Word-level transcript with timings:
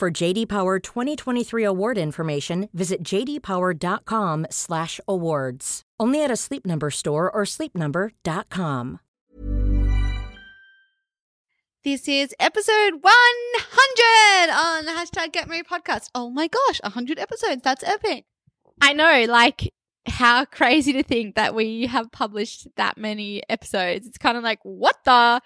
For 0.00 0.10
JD 0.10 0.48
Power 0.48 0.78
2023 0.78 1.62
award 1.62 1.98
information, 1.98 2.70
visit 2.72 3.02
jdpower.com/awards. 3.02 5.82
Only 6.00 6.24
at 6.24 6.30
a 6.30 6.36
Sleep 6.36 6.64
Number 6.64 6.90
store 6.90 7.30
or 7.30 7.42
sleepnumber.com. 7.42 9.00
This 11.84 12.08
is 12.08 12.34
episode 12.40 13.02
100 13.02 14.50
on 14.50 14.86
the 14.86 14.92
hashtag 14.92 15.32
Get 15.32 15.50
Merry 15.50 15.64
podcast. 15.64 16.08
Oh 16.14 16.30
my 16.30 16.48
gosh, 16.48 16.80
100 16.82 17.18
episodes. 17.18 17.60
That's 17.62 17.84
epic. 17.84 18.24
I 18.80 18.94
know, 18.94 19.26
like 19.28 19.70
how 20.06 20.44
crazy 20.50 20.94
to 20.94 21.02
think 21.02 21.34
that 21.34 21.54
we 21.54 21.88
have 21.88 22.10
published 22.10 22.68
that 22.76 22.96
many 22.96 23.42
episodes. 23.50 24.06
It's 24.06 24.16
kind 24.16 24.38
of 24.38 24.42
like, 24.42 24.60
what 24.62 24.96
the? 25.04 25.42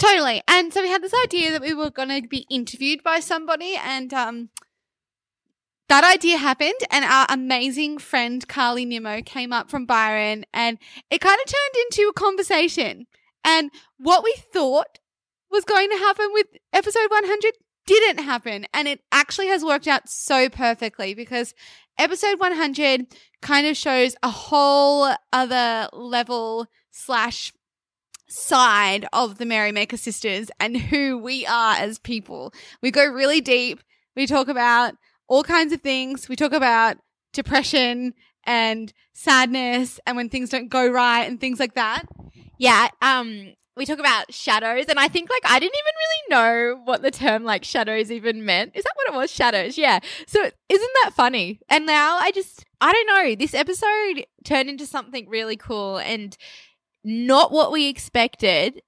Totally. 0.00 0.42
And 0.48 0.72
so 0.72 0.80
we 0.80 0.88
had 0.88 1.02
this 1.02 1.12
idea 1.24 1.52
that 1.52 1.60
we 1.60 1.74
were 1.74 1.90
going 1.90 2.08
to 2.08 2.26
be 2.26 2.46
interviewed 2.48 3.02
by 3.02 3.20
somebody 3.20 3.76
and 3.76 4.12
um 4.14 4.48
that 5.90 6.04
idea 6.04 6.38
happened 6.38 6.80
and 6.90 7.04
our 7.04 7.26
amazing 7.28 7.98
friend 7.98 8.48
Carly 8.48 8.86
Nimmo 8.86 9.20
came 9.22 9.52
up 9.52 9.70
from 9.70 9.84
Byron 9.84 10.46
and 10.54 10.78
it 11.10 11.20
kind 11.20 11.38
of 11.44 11.52
turned 11.52 11.84
into 11.84 12.08
a 12.08 12.14
conversation. 12.14 13.08
And 13.44 13.70
what 13.98 14.24
we 14.24 14.32
thought 14.52 15.00
was 15.50 15.64
going 15.64 15.90
to 15.90 15.96
happen 15.98 16.28
with 16.32 16.46
episode 16.72 17.10
100 17.10 17.52
didn't 17.86 18.24
happen. 18.24 18.66
And 18.72 18.88
it 18.88 19.00
actually 19.12 19.48
has 19.48 19.64
worked 19.64 19.88
out 19.88 20.08
so 20.08 20.48
perfectly 20.48 21.12
because 21.12 21.54
episode 21.98 22.38
100 22.38 23.06
kind 23.42 23.66
of 23.66 23.76
shows 23.76 24.14
a 24.22 24.30
whole 24.30 25.12
other 25.32 25.88
level 25.92 26.68
slash 26.90 27.52
side 28.30 29.06
of 29.12 29.38
the 29.38 29.44
Merrymaker 29.44 29.96
sisters 29.96 30.50
and 30.60 30.76
who 30.76 31.18
we 31.18 31.44
are 31.46 31.74
as 31.74 31.98
people. 31.98 32.54
We 32.80 32.90
go 32.90 33.04
really 33.06 33.40
deep. 33.40 33.82
We 34.16 34.26
talk 34.26 34.48
about 34.48 34.94
all 35.28 35.42
kinds 35.42 35.72
of 35.72 35.80
things. 35.80 36.28
We 36.28 36.36
talk 36.36 36.52
about 36.52 36.98
depression 37.32 38.14
and 38.44 38.92
sadness 39.12 40.00
and 40.06 40.16
when 40.16 40.28
things 40.28 40.50
don't 40.50 40.68
go 40.68 40.88
right 40.88 41.24
and 41.24 41.40
things 41.40 41.60
like 41.60 41.74
that. 41.74 42.04
Yeah, 42.58 42.88
um 43.02 43.54
we 43.76 43.86
talk 43.86 43.98
about 43.98 44.32
shadows 44.32 44.86
and 44.88 44.98
I 44.98 45.08
think 45.08 45.30
like 45.30 45.50
I 45.50 45.58
didn't 45.58 45.76
even 45.76 45.94
really 45.96 46.74
know 46.74 46.80
what 46.84 47.02
the 47.02 47.10
term 47.10 47.44
like 47.44 47.64
shadows 47.64 48.10
even 48.10 48.44
meant. 48.44 48.72
Is 48.74 48.84
that 48.84 48.92
what 48.94 49.14
it 49.14 49.16
was? 49.16 49.30
Shadows. 49.30 49.78
Yeah. 49.78 50.00
So 50.26 50.40
isn't 50.68 50.90
that 51.02 51.12
funny? 51.14 51.60
And 51.68 51.86
now 51.86 52.18
I 52.18 52.30
just 52.30 52.64
I 52.80 52.92
don't 52.92 53.06
know. 53.06 53.34
This 53.34 53.54
episode 53.54 54.26
turned 54.44 54.68
into 54.68 54.86
something 54.86 55.28
really 55.28 55.56
cool 55.56 55.98
and 55.98 56.36
not 57.04 57.52
what 57.52 57.72
we 57.72 57.88
expected, 57.88 58.82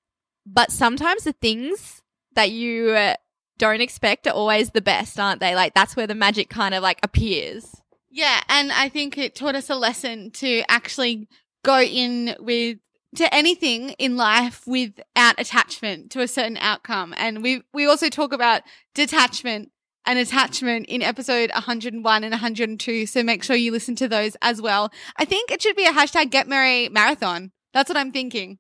but 0.47 0.71
sometimes 0.71 1.25
the 1.25 1.33
things 1.33 2.03
that 2.35 2.51
you 2.51 2.91
uh, 2.91 3.15
don't 3.59 3.81
expect 3.81 4.27
are 4.27 4.35
always 4.35 4.71
the 4.71 4.81
best, 4.81 5.19
aren't 5.19 5.41
they? 5.41 5.55
Like 5.55 5.75
that's 5.75 5.97
where 5.97 6.07
the 6.07 6.15
magic 6.15 6.49
kind 6.49 6.75
of 6.75 6.83
like 6.83 6.99
appears. 7.03 7.77
Yeah, 8.11 8.43
and 8.49 8.73
I 8.73 8.89
think 8.89 9.17
it 9.17 9.35
taught 9.35 9.55
us 9.55 9.71
a 9.71 9.75
lesson 9.75 10.31
to 10.33 10.63
actually 10.69 11.29
go 11.65 11.81
in 11.81 12.37
with 12.41 12.79
to 13.17 13.35
anything 13.35 13.91
in 13.91 14.17
life 14.17 14.67
without 14.67 15.39
attachment 15.39 16.11
to 16.13 16.21
a 16.21 16.29
certain 16.29 16.57
outcome. 16.59 17.15
And 17.17 17.43
we 17.43 17.63
we 17.73 17.87
also 17.87 18.09
talk 18.09 18.33
about 18.33 18.63
detachment 18.95 19.71
and 20.05 20.19
attachment 20.19 20.87
in 20.87 21.03
episode 21.03 21.51
101 21.53 22.25
and 22.25 22.33
102. 22.33 23.07
So 23.07 23.23
make 23.23 23.43
sure 23.43 23.57
you 23.57 23.71
listen 23.71 23.95
to 23.97 24.09
those 24.09 24.37
as 24.43 24.61
well. 24.61 24.91
I 25.17 25.25
think 25.25 25.51
it 25.51 25.63
should 25.63 25.77
be 25.77 25.87
a 25.87 25.93
hashtag 25.93 26.31
get 26.31 26.49
merry 26.49 26.89
marathon. 26.89 27.53
That's 27.73 27.89
what 27.89 27.97
I'm 27.97 28.13
thinking. 28.13 28.59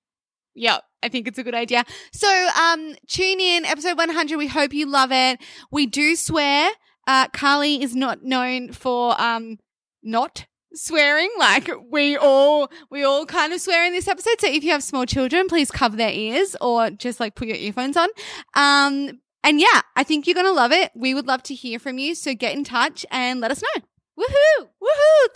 Yep. 0.54 0.82
I 1.02 1.08
think 1.08 1.26
it's 1.26 1.38
a 1.38 1.42
good 1.42 1.54
idea. 1.54 1.84
So, 2.12 2.28
um, 2.60 2.94
tune 3.08 3.40
in 3.40 3.64
episode 3.64 3.96
100. 3.96 4.36
We 4.36 4.46
hope 4.46 4.72
you 4.72 4.86
love 4.86 5.10
it. 5.12 5.40
We 5.70 5.86
do 5.86 6.14
swear. 6.14 6.70
Uh, 7.06 7.28
Carly 7.28 7.82
is 7.82 7.96
not 7.96 8.22
known 8.22 8.72
for, 8.72 9.20
um, 9.20 9.58
not 10.02 10.46
swearing. 10.74 11.30
Like 11.38 11.70
we 11.90 12.16
all, 12.16 12.70
we 12.90 13.02
all 13.02 13.26
kind 13.26 13.52
of 13.52 13.60
swear 13.60 13.84
in 13.84 13.92
this 13.92 14.08
episode. 14.08 14.40
So 14.40 14.46
if 14.46 14.62
you 14.62 14.70
have 14.70 14.82
small 14.82 15.06
children, 15.06 15.48
please 15.48 15.70
cover 15.70 15.96
their 15.96 16.12
ears 16.12 16.54
or 16.60 16.90
just 16.90 17.18
like 17.18 17.34
put 17.34 17.48
your 17.48 17.56
earphones 17.56 17.96
on. 17.96 18.08
Um, 18.54 19.20
and 19.44 19.60
yeah, 19.60 19.80
I 19.96 20.04
think 20.04 20.26
you're 20.26 20.34
going 20.34 20.46
to 20.46 20.52
love 20.52 20.72
it. 20.72 20.92
We 20.94 21.14
would 21.14 21.26
love 21.26 21.42
to 21.44 21.54
hear 21.54 21.78
from 21.78 21.98
you. 21.98 22.14
So 22.14 22.34
get 22.34 22.54
in 22.54 22.62
touch 22.62 23.04
and 23.10 23.40
let 23.40 23.50
us 23.50 23.62
know. 23.62 23.82
Woohoo! 24.18 24.68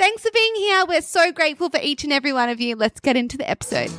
Thanks 0.07 0.23
for 0.23 0.31
being 0.33 0.55
here. 0.55 0.85
We're 0.87 1.03
so 1.03 1.33
grateful 1.33 1.69
for 1.69 1.81
each 1.83 2.05
and 2.05 2.13
every 2.13 2.33
one 2.33 2.49
of 2.49 2.61
you. 2.61 2.77
Let's 2.77 3.01
get 3.01 3.17
into 3.17 3.37
the 3.37 3.51
episode. 3.51 3.91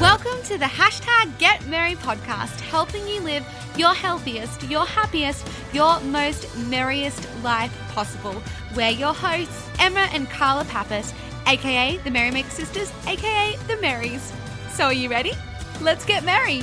Welcome 0.00 0.42
to 0.46 0.58
the 0.58 0.64
hashtag 0.64 1.38
Get 1.38 1.64
Merry 1.68 1.94
podcast, 1.94 2.60
helping 2.62 3.06
you 3.06 3.20
live 3.20 3.46
your 3.76 3.94
healthiest, 3.94 4.64
your 4.64 4.84
happiest, 4.84 5.46
your 5.72 6.00
most 6.00 6.58
merriest 6.66 7.24
life 7.44 7.72
possible. 7.92 8.42
We're 8.74 8.90
your 8.90 9.14
hosts, 9.14 9.70
Emma 9.78 10.08
and 10.12 10.28
Carla 10.28 10.64
Pappas, 10.64 11.14
aka 11.46 11.96
the 11.98 12.10
Merrymaker 12.10 12.50
Sisters, 12.50 12.92
aka 13.06 13.56
the 13.68 13.76
Marys. 13.76 14.32
So 14.72 14.86
are 14.86 14.92
you 14.92 15.08
ready? 15.08 15.34
Let's 15.80 16.04
get 16.04 16.24
merry! 16.24 16.62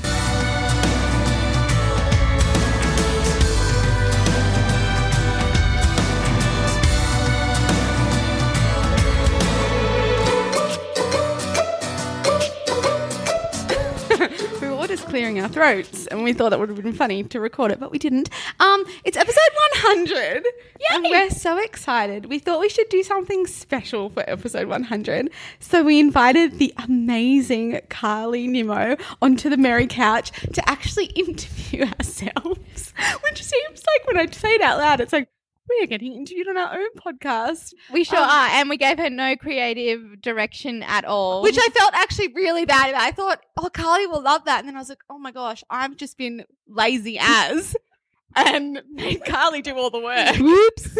Just 14.91 15.07
clearing 15.07 15.39
our 15.39 15.47
throats, 15.47 16.05
and 16.07 16.21
we 16.21 16.33
thought 16.33 16.49
that 16.49 16.59
would 16.59 16.67
have 16.67 16.83
been 16.83 16.91
funny 16.91 17.23
to 17.23 17.39
record 17.39 17.71
it, 17.71 17.79
but 17.79 17.91
we 17.91 17.97
didn't. 17.97 18.29
Um, 18.59 18.83
it's 19.05 19.15
episode 19.15 19.39
100, 19.83 20.45
and 20.91 21.03
we're 21.05 21.29
so 21.29 21.57
excited. 21.57 22.25
We 22.25 22.39
thought 22.39 22.59
we 22.59 22.67
should 22.67 22.89
do 22.89 23.01
something 23.01 23.47
special 23.47 24.09
for 24.09 24.29
episode 24.29 24.67
100, 24.67 25.29
so 25.61 25.81
we 25.81 26.01
invited 26.01 26.59
the 26.59 26.73
amazing 26.75 27.79
Carly 27.87 28.47
Nimmo 28.47 28.97
onto 29.21 29.49
the 29.49 29.55
Merry 29.55 29.87
Couch 29.87 30.31
to 30.51 30.69
actually 30.69 31.05
interview 31.15 31.85
ourselves, 31.97 32.93
which 33.23 33.41
seems 33.41 33.83
like 33.87 34.07
when 34.07 34.17
I 34.17 34.29
say 34.29 34.49
it 34.55 34.61
out 34.61 34.77
loud, 34.77 34.99
it's 34.99 35.13
like. 35.13 35.29
We 35.77 35.83
are 35.83 35.87
getting 35.87 36.13
interviewed 36.13 36.47
on 36.49 36.57
our 36.57 36.73
own 36.77 36.89
podcast. 36.97 37.73
We 37.93 38.03
sure 38.03 38.17
Um, 38.19 38.29
are. 38.29 38.47
And 38.51 38.69
we 38.69 38.77
gave 38.77 38.97
her 38.99 39.09
no 39.09 39.35
creative 39.37 40.21
direction 40.21 40.83
at 40.83 41.05
all. 41.05 41.41
which 41.43 41.57
I 41.57 41.67
felt 41.69 41.93
actually 41.93 42.27
really 42.33 42.65
bad 42.65 42.89
about. 42.89 43.01
I 43.01 43.11
thought, 43.11 43.41
oh, 43.57 43.69
Carly 43.73 44.05
will 44.07 44.21
love 44.21 44.45
that. 44.45 44.59
And 44.59 44.67
then 44.67 44.75
I 44.75 44.79
was 44.79 44.89
like, 44.89 44.99
oh 45.09 45.17
my 45.17 45.31
gosh, 45.31 45.63
I've 45.69 45.95
just 45.95 46.17
been 46.17 46.43
lazy 46.67 47.17
as 47.21 47.75
and 48.35 48.81
made 48.91 49.23
Carly 49.25 49.61
do 49.61 49.75
all 49.77 49.89
the 49.89 49.99
work. 49.99 50.35
Whoops. 50.37 50.89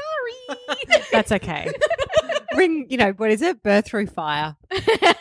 Sorry. 0.00 1.02
That's 1.12 1.32
okay. 1.32 1.72
Ring, 2.54 2.86
you 2.90 2.96
know, 2.96 3.10
what 3.12 3.30
is 3.30 3.42
it? 3.42 3.62
Birth 3.62 3.86
through 3.86 4.06
fire. 4.08 4.56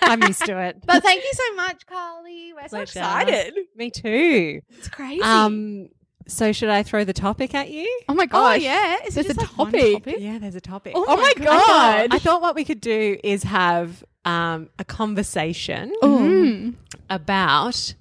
I'm 0.01 0.21
used 0.23 0.45
to 0.45 0.57
it. 0.59 0.77
but 0.85 1.01
thank 1.03 1.23
you 1.23 1.31
so 1.33 1.55
much, 1.55 1.85
Carly. 1.85 2.53
We're 2.53 2.61
so 2.67 2.77
Pleasure. 2.77 2.99
excited. 2.99 3.53
Me 3.75 3.89
too. 3.91 4.61
It's 4.77 4.89
crazy. 4.89 5.21
Um, 5.21 5.89
so 6.29 6.51
should 6.53 6.69
I 6.69 6.84
throw 6.84 7.03
the 7.03 7.13
topic 7.13 7.53
at 7.53 7.70
you? 7.70 7.87
oh 8.08 8.14
my 8.14 8.26
gosh. 8.26 8.59
Oh, 8.59 8.64
yeah. 8.64 8.97
Is 9.05 9.16
There's 9.16 9.28
just 9.28 9.37
a 9.37 9.41
like 9.41 9.55
topic. 9.55 9.93
topic? 10.03 10.16
Yeah, 10.20 10.37
there's 10.40 10.55
a 10.55 10.61
topic. 10.61 10.93
Oh, 10.96 11.05
Oh 11.08 11.17
my 11.17 11.34
my 11.37 11.46
god. 11.46 11.49
I 11.49 11.59
thought, 12.08 12.08
I 12.16 12.20
thought 12.20 12.41
what 12.41 12.55
we 12.55 12.64
could 12.64 12.79
do 12.81 13.17
is 13.23 13.43
have 13.43 14.03
um, 14.26 14.70
a 14.79 14.85
conversation 14.85 15.91
Mm. 16.02 16.76
about 17.09 17.93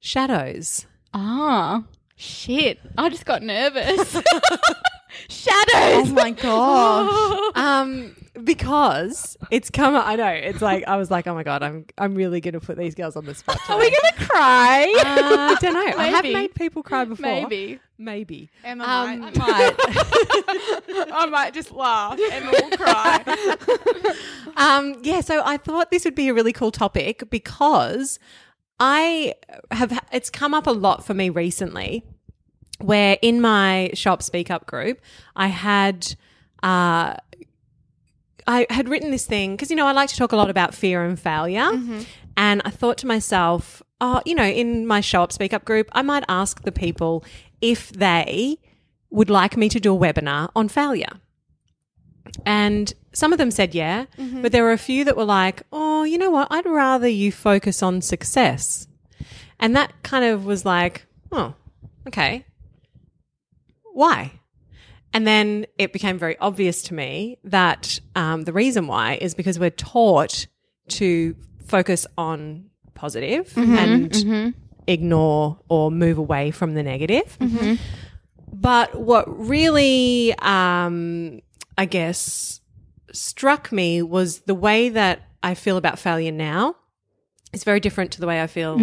shadows. 0.00 0.86
Ah. 1.12 1.84
Shit. 2.16 2.78
I 2.98 3.08
just 3.08 3.24
got 3.26 3.42
nervous. 3.42 4.16
Oh 5.74 6.04
my 6.12 6.30
gosh. 6.30 7.40
Um, 7.56 8.16
because 8.42 9.36
it's 9.50 9.70
come. 9.70 9.94
I 9.94 10.16
know 10.16 10.26
it's 10.26 10.60
like 10.60 10.84
I 10.88 10.96
was 10.96 11.08
like, 11.10 11.26
oh 11.28 11.34
my 11.34 11.44
god, 11.44 11.62
I'm 11.62 11.86
I'm 11.96 12.14
really 12.16 12.40
gonna 12.40 12.58
put 12.60 12.76
these 12.76 12.94
girls 12.96 13.14
on 13.14 13.24
the 13.24 13.34
spot. 13.34 13.58
Are 13.68 13.78
we 13.78 13.90
going 13.90 14.12
to 14.18 14.24
cry? 14.26 14.92
Uh, 15.06 15.36
I 15.52 15.56
don't 15.60 15.72
know. 15.72 15.98
I 16.02 16.08
have 16.08 16.24
made 16.24 16.54
people 16.54 16.82
cry 16.82 17.04
before. 17.04 17.24
Maybe. 17.24 17.78
Maybe. 17.96 18.50
Emma 18.64 18.84
Um, 18.84 19.20
might. 19.20 19.34
I 19.78 21.26
might 21.30 21.54
just 21.54 21.70
laugh. 21.70 22.18
Emma 22.32 22.50
will 22.50 22.70
cry. 22.76 23.22
Um, 24.56 24.96
yeah, 25.02 25.20
so 25.20 25.42
I 25.44 25.56
thought 25.56 25.90
this 25.90 26.04
would 26.04 26.14
be 26.14 26.28
a 26.28 26.34
really 26.34 26.52
cool 26.52 26.70
topic 26.70 27.28
because 27.28 28.20
I 28.78 29.34
have, 29.72 29.98
it's 30.12 30.30
come 30.30 30.54
up 30.54 30.68
a 30.68 30.70
lot 30.70 31.04
for 31.04 31.12
me 31.12 31.28
recently 31.28 32.04
where 32.80 33.16
in 33.22 33.40
my 33.40 33.90
shop 33.94 34.22
speak 34.22 34.50
up 34.50 34.66
group, 34.66 35.00
I 35.36 35.48
had. 35.48 36.14
Uh, 36.62 37.16
I 38.46 38.66
had 38.68 38.90
written 38.90 39.10
this 39.10 39.24
thing 39.24 39.52
because 39.56 39.70
you 39.70 39.76
know 39.76 39.86
I 39.86 39.92
like 39.92 40.10
to 40.10 40.16
talk 40.16 40.32
a 40.32 40.36
lot 40.36 40.50
about 40.50 40.74
fear 40.74 41.02
and 41.02 41.18
failure, 41.18 41.70
and 42.36 42.60
I 42.64 42.70
thought 42.70 42.98
to 42.98 43.06
myself, 43.06 43.82
oh, 44.02 44.20
you 44.26 44.34
know, 44.34 44.44
in 44.44 44.86
my 44.86 45.00
show 45.00 45.22
up 45.22 45.32
speak 45.32 45.54
up 45.54 45.64
group, 45.64 45.88
I 45.92 46.02
might 46.02 46.24
ask 46.28 46.62
the 46.62 46.72
people 46.72 47.24
if 47.62 47.90
they 47.90 48.58
would 49.10 49.30
like 49.30 49.56
me 49.56 49.70
to 49.70 49.80
do 49.80 49.94
a 49.94 49.98
webinar 49.98 50.50
on 50.54 50.68
failure. 50.68 51.20
And 52.44 52.92
some 53.12 53.32
of 53.32 53.38
them 53.38 53.50
said 53.50 53.74
yeah, 53.74 54.06
but 54.42 54.52
there 54.52 54.62
were 54.64 54.72
a 54.72 54.78
few 54.78 55.04
that 55.04 55.16
were 55.16 55.24
like, 55.24 55.62
oh, 55.72 56.02
you 56.04 56.18
know 56.18 56.30
what? 56.30 56.48
I'd 56.50 56.66
rather 56.66 57.08
you 57.08 57.32
focus 57.32 57.82
on 57.82 58.02
success. 58.02 58.86
And 59.58 59.74
that 59.76 60.02
kind 60.02 60.24
of 60.24 60.44
was 60.44 60.64
like, 60.66 61.06
oh, 61.32 61.54
okay. 62.08 62.44
Why? 63.94 64.32
And 65.12 65.26
then 65.26 65.66
it 65.78 65.92
became 65.92 66.18
very 66.18 66.36
obvious 66.38 66.82
to 66.84 66.94
me 66.94 67.38
that 67.44 68.00
um, 68.16 68.42
the 68.42 68.52
reason 68.52 68.86
why 68.88 69.14
is 69.14 69.34
because 69.34 69.58
we're 69.60 69.70
taught 69.70 70.46
to 70.88 71.36
focus 71.64 72.06
on 72.18 72.66
positive 72.94 73.52
and 73.56 74.54
ignore 74.86 75.58
or 75.68 75.90
move 75.90 76.18
away 76.18 76.50
from 76.50 76.74
the 76.74 76.82
negative. 76.82 77.36
But 78.52 78.94
what 79.00 79.24
really, 79.28 80.34
um, 80.40 81.40
I 81.78 81.86
guess, 81.86 82.60
struck 83.12 83.70
me 83.72 84.02
was 84.02 84.40
the 84.40 84.54
way 84.54 84.88
that 84.90 85.22
I 85.42 85.54
feel 85.54 85.76
about 85.76 85.98
failure 85.98 86.32
now 86.32 86.74
is 87.52 87.62
very 87.64 87.78
different 87.80 88.10
to 88.12 88.20
the 88.20 88.26
way 88.26 88.42
I 88.42 88.46
feel 88.48 88.76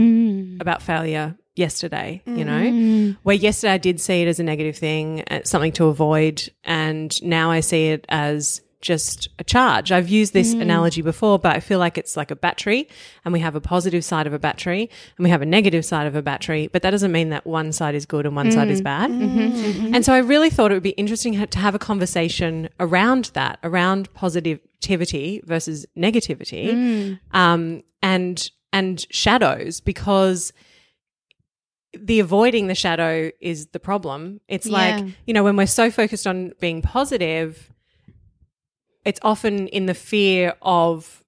about 0.61 0.81
failure 0.81 1.35
yesterday, 1.55 2.21
you 2.25 2.45
know, 2.45 2.61
mm. 2.61 3.17
where 3.23 3.35
yesterday 3.35 3.73
I 3.73 3.77
did 3.77 3.99
see 3.99 4.21
it 4.21 4.27
as 4.27 4.39
a 4.39 4.43
negative 4.43 4.77
thing, 4.77 5.23
uh, 5.29 5.41
something 5.43 5.71
to 5.73 5.85
avoid. 5.85 6.49
And 6.63 7.21
now 7.23 7.51
I 7.51 7.59
see 7.59 7.87
it 7.87 8.05
as 8.09 8.61
just 8.81 9.29
a 9.37 9.43
charge. 9.43 9.91
I've 9.91 10.09
used 10.09 10.33
this 10.33 10.55
mm. 10.55 10.61
analogy 10.61 11.01
before, 11.01 11.37
but 11.37 11.55
I 11.55 11.59
feel 11.59 11.77
like 11.77 11.97
it's 11.97 12.17
like 12.17 12.31
a 12.31 12.35
battery 12.35 12.89
and 13.23 13.31
we 13.31 13.39
have 13.39 13.55
a 13.55 13.61
positive 13.61 14.03
side 14.03 14.27
of 14.27 14.33
a 14.33 14.39
battery 14.39 14.89
and 15.17 15.23
we 15.23 15.29
have 15.29 15.41
a 15.41 15.45
negative 15.45 15.85
side 15.85 16.07
of 16.07 16.15
a 16.15 16.21
battery, 16.21 16.67
but 16.67 16.81
that 16.81 16.91
doesn't 16.91 17.11
mean 17.11 17.29
that 17.29 17.45
one 17.45 17.71
side 17.71 17.95
is 17.95 18.05
good 18.05 18.25
and 18.25 18.35
one 18.35 18.51
side 18.51 18.69
is 18.69 18.81
mm. 18.81 18.85
bad. 18.85 19.11
Mm-hmm. 19.11 19.39
Mm-hmm. 19.39 19.55
Mm-hmm. 19.55 19.95
And 19.95 20.03
so 20.03 20.13
I 20.13 20.17
really 20.17 20.49
thought 20.49 20.71
it 20.71 20.73
would 20.73 20.83
be 20.83 20.91
interesting 20.91 21.45
to 21.45 21.59
have 21.59 21.75
a 21.75 21.79
conversation 21.79 22.69
around 22.79 23.25
that, 23.33 23.59
around 23.63 24.11
positivity 24.13 25.41
versus 25.45 25.85
negativity, 25.95 27.19
um, 27.33 27.83
and, 28.01 28.49
and 28.73 29.05
shadows 29.11 29.79
because 29.79 30.53
the 31.97 32.19
avoiding 32.19 32.67
the 32.67 32.75
shadow 32.75 33.31
is 33.39 33.67
the 33.67 33.79
problem. 33.79 34.39
It's 34.47 34.67
like, 34.67 35.05
you 35.25 35.33
know, 35.33 35.43
when 35.43 35.55
we're 35.57 35.67
so 35.67 35.91
focused 35.91 36.25
on 36.25 36.53
being 36.59 36.81
positive, 36.81 37.71
it's 39.03 39.19
often 39.23 39.67
in 39.67 39.87
the 39.87 39.93
fear 39.93 40.55
of 40.61 41.23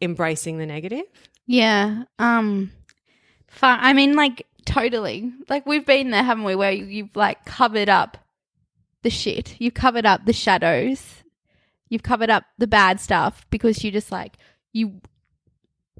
embracing 0.00 0.58
the 0.58 0.66
negative. 0.66 1.04
Yeah. 1.46 2.04
Um 2.18 2.72
fun. 3.48 3.78
I 3.80 3.92
mean 3.92 4.16
like 4.16 4.46
totally. 4.64 5.32
Like 5.48 5.66
we've 5.66 5.86
been 5.86 6.10
there, 6.10 6.22
haven't 6.22 6.44
we, 6.44 6.54
where 6.54 6.72
you, 6.72 6.84
you've 6.84 7.16
like 7.16 7.44
covered 7.44 7.88
up 7.88 8.18
the 9.02 9.10
shit. 9.10 9.56
You've 9.58 9.74
covered 9.74 10.06
up 10.06 10.26
the 10.26 10.32
shadows. 10.32 11.22
You've 11.88 12.02
covered 12.02 12.30
up 12.30 12.44
the 12.58 12.66
bad 12.66 13.00
stuff 13.00 13.46
because 13.50 13.82
you 13.82 13.90
just 13.90 14.12
like 14.12 14.36
you 14.72 15.00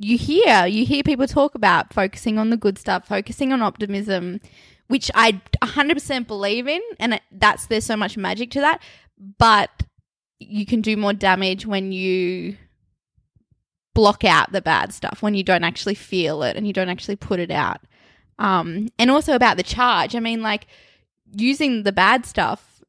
you 0.00 0.17
hear 0.19 0.67
you 0.67 0.85
hear 0.85 1.03
people 1.03 1.27
talk 1.27 1.55
about 1.55 1.93
focusing 1.93 2.39
on 2.39 2.50
the 2.50 2.56
good 2.56 2.79
stuff, 2.79 3.06
focusing 3.06 3.53
on 3.53 3.62
optimism, 3.62 4.41
which 4.89 5.11
I 5.15 5.41
100% 5.62 6.27
believe 6.27 6.69
in 6.69 6.83
and 6.99 7.21
that's 7.33 7.67
there's 7.67 7.87
so 7.87 7.97
much 7.97 8.17
magic 8.17 8.50
to 8.53 8.61
that, 8.61 8.83
but 9.39 9.71
you 10.39 10.65
can 10.65 10.81
do 10.81 10.97
more 10.97 11.12
damage 11.12 11.67
when 11.67 11.93
you 11.93 12.56
block 13.95 14.25
out 14.25 14.53
the 14.53 14.62
bad 14.62 14.95
stuff 14.95 15.23
when 15.23 15.35
you 15.35 15.43
don't 15.43 15.65
actually 15.65 15.95
feel 15.95 16.45
it 16.45 16.56
and 16.56 16.67
you 16.67 16.73
don't 16.73 16.89
actually 16.89 17.17
put 17.17 17.41
it 17.41 17.50
out. 17.50 17.81
Um, 18.39 18.91
and 18.97 19.11
also 19.11 19.35
about 19.35 19.56
the 19.56 19.65
charge. 19.65 20.15
I 20.15 20.21
mean, 20.21 20.41
like 20.41 20.69
using 21.35 21.83
the 21.83 21.91
bad 21.91 22.25
stuff 22.25 22.81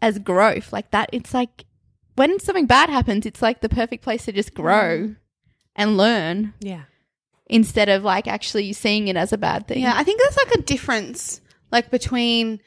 as 0.00 0.18
growth, 0.18 0.72
like 0.72 0.90
that. 0.90 1.10
It's 1.12 1.34
like 1.34 1.66
when 2.14 2.40
something 2.40 2.66
bad 2.66 2.88
happens, 2.88 3.26
it's 3.26 3.42
like 3.42 3.60
the 3.60 3.68
perfect 3.68 4.02
place 4.02 4.24
to 4.24 4.32
just 4.32 4.54
grow 4.54 5.14
and 5.76 5.96
learn 5.96 6.54
Yeah. 6.60 6.82
instead 7.46 7.88
of 7.88 8.02
like 8.04 8.26
actually 8.28 8.72
seeing 8.72 9.08
it 9.08 9.16
as 9.16 9.32
a 9.32 9.38
bad 9.38 9.66
thing. 9.68 9.82
Yeah, 9.82 9.94
I 9.96 10.04
think 10.04 10.20
there's 10.20 10.36
like 10.36 10.54
a 10.56 10.62
difference, 10.62 11.40
like 11.70 11.90
between 11.90 12.60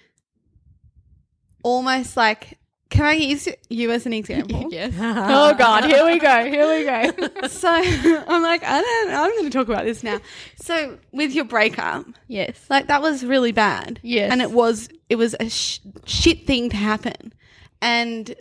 almost 1.64 2.18
like. 2.18 2.58
Can 2.92 3.04
I 3.04 3.14
use 3.14 3.50
you 3.68 3.92
as 3.92 4.06
an 4.06 4.14
example? 4.14 4.68
yes. 4.72 4.94
oh 5.00 5.56
God, 5.58 5.86
here 5.86 6.06
we 6.06 6.20
go. 6.20 6.46
Here 6.46 6.68
we 6.68 6.86
go. 6.86 7.48
So 7.50 7.68
I'm 7.68 8.42
like, 8.44 8.62
I 8.64 8.80
don't. 8.82 9.10
I'm 9.10 9.32
going 9.32 9.44
to 9.46 9.50
talk 9.50 9.68
about 9.68 9.86
this 9.86 10.04
now. 10.04 10.20
So 10.58 10.98
with 11.12 11.34
your 11.34 11.46
breakup, 11.46 12.06
yes. 12.28 12.64
like 12.70 12.88
that 12.88 13.02
was 13.02 13.26
really 13.26 13.52
bad. 13.52 14.00
Yes. 14.04 14.32
and 14.32 14.42
it 14.42 14.52
was 14.52 14.88
it 15.10 15.16
was 15.16 15.36
a 15.40 15.50
sh- 15.50 15.80
shit 16.06 16.46
thing 16.46 16.70
to 16.70 16.78
happen, 16.78 17.34
and 17.82 18.34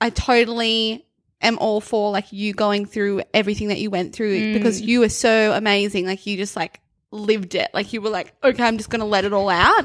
I 0.00 0.10
totally 0.10 1.05
am 1.42 1.58
all 1.58 1.80
for 1.80 2.10
like 2.10 2.32
you 2.32 2.52
going 2.54 2.86
through 2.86 3.22
everything 3.34 3.68
that 3.68 3.78
you 3.78 3.90
went 3.90 4.14
through 4.14 4.52
because 4.52 4.80
you 4.80 5.00
were 5.00 5.08
so 5.08 5.52
amazing. 5.52 6.06
Like 6.06 6.26
you 6.26 6.36
just 6.36 6.56
like 6.56 6.80
lived 7.10 7.54
it. 7.54 7.68
Like 7.74 7.92
you 7.92 8.00
were 8.00 8.10
like, 8.10 8.34
okay, 8.42 8.62
I'm 8.62 8.76
just 8.78 8.90
going 8.90 9.00
to 9.00 9.06
let 9.06 9.24
it 9.24 9.32
all 9.32 9.48
out. 9.48 9.84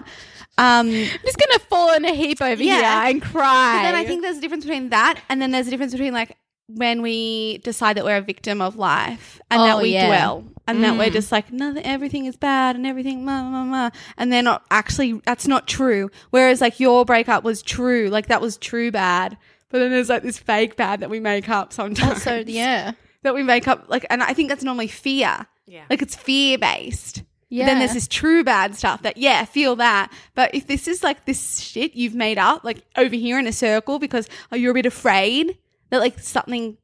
Um, 0.57 0.87
I'm 0.89 0.93
just 1.23 1.37
gonna 1.37 1.59
fall 1.69 1.93
in 1.95 2.03
a 2.05 2.13
heap 2.13 2.41
over 2.41 2.61
Yeah. 2.61 2.75
here 3.05 3.11
and 3.13 3.21
cry. 3.21 3.77
But 3.77 3.83
then 3.83 3.95
I 3.95 4.03
think 4.03 4.21
there's 4.21 4.37
a 4.37 4.41
difference 4.41 4.65
between 4.65 4.89
that 4.89 5.19
and 5.29 5.41
then 5.41 5.51
there's 5.51 5.67
a 5.67 5.69
difference 5.71 5.93
between 5.93 6.13
like 6.13 6.35
when 6.67 7.01
we 7.01 7.57
decide 7.59 7.97
that 7.97 8.03
we're 8.05 8.17
a 8.17 8.21
victim 8.21 8.61
of 8.61 8.75
life 8.75 9.41
and 9.49 9.61
Oh, 9.61 9.65
that 9.65 9.81
we 9.81 9.93
yeah. 9.93 10.07
dwell 10.07 10.43
and 10.67 10.83
that 10.83 10.97
we're 10.97 11.09
Mm. 11.09 11.13
just 11.13 11.31
like, 11.31 11.51
nothing 11.51 11.85
everything 11.85 12.25
is 12.25 12.35
bad 12.37 12.75
and 12.75 12.85
everything, 12.85 13.25
ma, 13.25 13.43
ma, 13.43 13.63
ma. 13.63 13.89
And 14.17 14.31
they're 14.31 14.43
not 14.43 14.63
actually, 14.71 15.13
that's 15.25 15.47
not 15.47 15.67
true. 15.67 16.11
Whereas 16.29 16.61
like 16.61 16.79
your 16.79 17.05
breakup 17.05 17.43
was 17.43 17.61
true, 17.61 18.09
like 18.09 18.27
that 18.27 18.41
was 18.41 18.57
true 18.57 18.91
bad. 18.91 19.37
But 19.71 19.79
then 19.79 19.91
there's 19.91 20.09
like 20.09 20.23
this 20.23 20.37
fake 20.37 20.75
bad 20.75 20.99
that 20.99 21.09
we 21.09 21.19
make 21.19 21.49
up 21.49 21.73
sometimes. 21.73 22.17
Oh, 22.17 22.19
so 22.19 22.43
yeah. 22.45 22.91
That 23.23 23.35
we 23.35 23.43
make 23.43 23.67
up, 23.67 23.85
like, 23.87 24.03
and 24.09 24.23
I 24.23 24.33
think 24.33 24.49
that's 24.49 24.63
normally 24.63 24.87
fear. 24.87 25.45
Yeah. 25.67 25.83
Like 25.91 26.01
it's 26.01 26.15
fear 26.15 26.57
based. 26.57 27.21
Yeah. 27.49 27.67
Then 27.67 27.77
there's 27.77 27.93
this 27.93 28.07
true 28.07 28.43
bad 28.43 28.75
stuff 28.75 29.03
that, 29.03 29.15
yeah, 29.17 29.45
feel 29.45 29.75
that. 29.75 30.11
But 30.33 30.55
if 30.55 30.65
this 30.65 30.87
is 30.87 31.03
like 31.03 31.25
this 31.25 31.59
shit 31.59 31.93
you've 31.93 32.15
made 32.15 32.39
up, 32.39 32.63
like 32.63 32.83
over 32.97 33.13
here 33.15 33.37
in 33.37 33.45
a 33.45 33.51
circle 33.51 33.99
because 33.99 34.27
oh, 34.51 34.55
you're 34.55 34.71
a 34.71 34.73
bit 34.73 34.87
afraid 34.87 35.55
that 35.91 35.99
like 35.99 36.17
something 36.17 36.77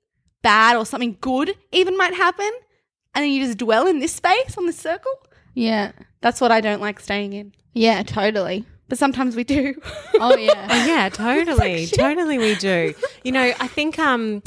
bad 0.44 0.76
or 0.78 0.86
something 0.86 1.18
good 1.22 1.56
even 1.72 1.98
might 1.98 2.14
happen, 2.14 2.52
and 3.16 3.24
then 3.24 3.32
you 3.32 3.44
just 3.44 3.58
dwell 3.58 3.88
in 3.88 3.98
this 3.98 4.14
space 4.14 4.56
on 4.60 4.68
this 4.68 4.78
circle, 4.78 5.12
Yeah. 5.56 5.92
that's 6.22 6.40
what 6.40 6.52
I 6.52 6.62
don't 6.62 6.82
like 6.82 7.00
staying 7.00 7.34
in. 7.34 7.54
Yeah, 7.74 8.04
totally. 8.04 8.64
But 8.90 8.98
sometimes 8.98 9.36
we 9.36 9.44
do. 9.44 9.76
Oh 10.20 10.36
yeah. 10.36 10.68
Oh, 10.72 10.86
yeah, 10.88 11.10
totally. 11.14 11.86
totally 11.88 12.40
we 12.40 12.56
do. 12.56 12.96
You 13.24 13.32
know, 13.32 13.54
I 13.60 13.68
think 13.68 14.00
um 14.00 14.42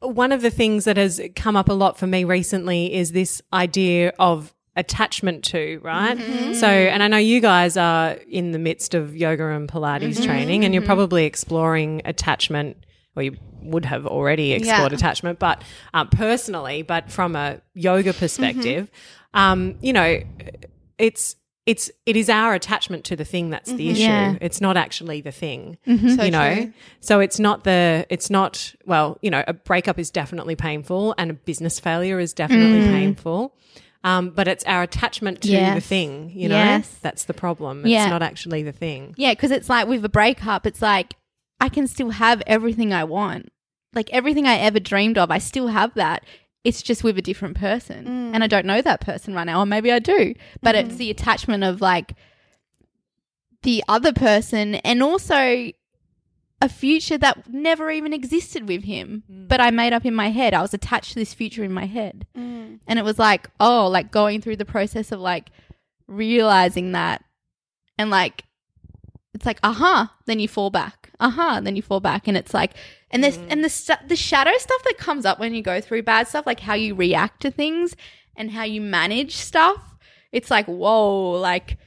one 0.00 0.32
of 0.32 0.42
the 0.42 0.50
things 0.50 0.84
that 0.86 0.96
has 0.96 1.20
come 1.36 1.54
up 1.56 1.68
a 1.68 1.72
lot 1.72 1.96
for 1.96 2.08
me 2.08 2.24
recently 2.24 2.92
is 2.92 3.12
this 3.12 3.40
idea 3.52 4.12
of 4.18 4.52
attachment 4.74 5.44
to, 5.44 5.78
right? 5.84 6.18
So, 6.54 6.66
and 6.66 7.02
I 7.04 7.08
know 7.08 7.18
you 7.18 7.40
guys 7.40 7.76
are 7.76 8.12
in 8.28 8.50
the 8.50 8.58
midst 8.58 8.94
of 8.94 9.14
yoga 9.16 9.46
and 9.50 9.68
Pilates 9.68 10.20
training 10.24 10.64
and 10.64 10.74
you're 10.74 10.82
probably 10.82 11.24
exploring 11.24 12.02
attachment 12.04 12.78
or 13.14 13.22
you 13.22 13.36
would 13.60 13.84
have 13.84 14.06
already 14.06 14.52
explored 14.54 14.90
Yeah. 14.90 14.96
attachment, 14.96 15.38
but 15.38 15.62
um, 15.94 16.08
personally, 16.08 16.82
but 16.82 17.12
from 17.12 17.36
a 17.36 17.60
yoga 17.74 18.12
perspective, 18.12 18.90
um, 19.34 19.76
you 19.82 19.92
know, 19.92 20.18
it's 20.98 21.36
it's 21.64 21.90
it 22.06 22.16
is 22.16 22.28
our 22.28 22.54
attachment 22.54 23.04
to 23.04 23.16
the 23.16 23.24
thing 23.24 23.50
that's 23.50 23.70
the 23.70 23.88
mm-hmm. 23.88 23.92
issue. 23.92 24.02
Yeah. 24.02 24.36
It's 24.40 24.60
not 24.60 24.76
actually 24.76 25.20
the 25.20 25.30
thing. 25.30 25.78
Mm-hmm. 25.86 26.08
So 26.10 26.22
you 26.24 26.30
know. 26.30 26.54
true. 26.54 26.72
So 27.00 27.20
it's 27.20 27.38
not 27.38 27.64
the 27.64 28.06
it's 28.10 28.30
not 28.30 28.74
well, 28.84 29.18
you 29.22 29.30
know, 29.30 29.44
a 29.46 29.52
breakup 29.52 29.98
is 29.98 30.10
definitely 30.10 30.56
painful 30.56 31.14
and 31.18 31.30
a 31.30 31.34
business 31.34 31.78
failure 31.78 32.18
is 32.18 32.32
definitely 32.32 32.86
mm. 32.86 32.90
painful. 32.90 33.54
Um, 34.04 34.30
but 34.30 34.48
it's 34.48 34.64
our 34.64 34.82
attachment 34.82 35.42
to 35.42 35.74
the 35.74 35.80
thing, 35.80 36.32
you 36.34 36.48
know. 36.48 36.56
Yes. 36.56 36.92
That's 37.02 37.24
the 37.24 37.34
problem. 37.34 37.80
It's 37.80 37.90
Yeah. 37.90 38.08
not 38.08 38.20
actually 38.20 38.64
the 38.64 38.72
thing. 38.72 39.14
Yeah, 39.16 39.32
because 39.32 39.52
it's 39.52 39.68
like 39.68 39.86
with 39.86 40.04
a 40.04 40.08
breakup, 40.08 40.66
it's 40.66 40.82
like 40.82 41.14
I 41.60 41.68
can 41.68 41.86
still 41.86 42.10
have 42.10 42.42
everything 42.44 42.92
I 42.92 43.04
want. 43.04 43.52
Like 43.94 44.10
everything 44.10 44.46
I 44.46 44.56
ever 44.56 44.80
dreamed 44.80 45.18
of, 45.18 45.30
I 45.30 45.38
still 45.38 45.68
have 45.68 45.94
that. 45.94 46.24
It's 46.64 46.82
just 46.82 47.02
with 47.02 47.18
a 47.18 47.22
different 47.22 47.56
person. 47.56 48.06
And 48.34 48.44
I 48.44 48.46
don't 48.46 48.66
know 48.66 48.82
that 48.82 49.00
person 49.00 49.34
right 49.34 49.44
now, 49.44 49.60
or 49.60 49.66
maybe 49.66 49.90
I 49.90 49.98
do. 49.98 50.34
But 50.60 50.74
it's 50.74 50.96
the 50.96 51.10
attachment 51.10 51.64
of 51.64 51.80
like 51.80 52.14
the 53.62 53.82
other 53.88 54.12
person 54.12 54.76
and 54.76 55.02
also 55.02 55.72
a 56.60 56.68
future 56.68 57.18
that 57.18 57.52
never 57.52 57.90
even 57.90 58.12
existed 58.12 58.68
with 58.68 58.84
him. 58.84 59.24
But 59.28 59.60
I 59.60 59.72
made 59.72 59.92
up 59.92 60.04
in 60.04 60.14
my 60.14 60.30
head. 60.30 60.54
I 60.54 60.62
was 60.62 60.72
attached 60.72 61.14
to 61.14 61.18
this 61.18 61.34
future 61.34 61.64
in 61.64 61.72
my 61.72 61.86
head. 61.86 62.26
Mm. 62.36 62.78
And 62.86 62.98
it 62.98 63.04
was 63.04 63.18
like, 63.18 63.48
oh, 63.58 63.88
like 63.88 64.12
going 64.12 64.40
through 64.40 64.56
the 64.56 64.64
process 64.64 65.10
of 65.10 65.18
like 65.18 65.50
realizing 66.06 66.92
that 66.92 67.24
and 67.98 68.10
like 68.10 68.44
it's 69.34 69.46
like 69.46 69.58
uh-huh 69.62 70.06
then 70.26 70.38
you 70.38 70.48
fall 70.48 70.70
back 70.70 71.01
uh-huh 71.20 71.60
then 71.62 71.76
you 71.76 71.82
fall 71.82 72.00
back 72.00 72.26
and 72.28 72.36
it's 72.36 72.52
like 72.54 72.72
and 73.10 73.22
this 73.22 73.38
and 73.48 73.62
the 73.64 73.68
stu- 73.68 73.94
the 74.08 74.16
shadow 74.16 74.52
stuff 74.58 74.82
that 74.84 74.98
comes 74.98 75.24
up 75.24 75.38
when 75.38 75.54
you 75.54 75.62
go 75.62 75.80
through 75.80 76.02
bad 76.02 76.26
stuff 76.28 76.46
like 76.46 76.60
how 76.60 76.74
you 76.74 76.94
react 76.94 77.40
to 77.42 77.50
things 77.50 77.94
and 78.36 78.50
how 78.50 78.62
you 78.62 78.80
manage 78.80 79.36
stuff 79.36 79.96
it's 80.32 80.50
like 80.50 80.66
whoa 80.66 81.32
like 81.32 81.78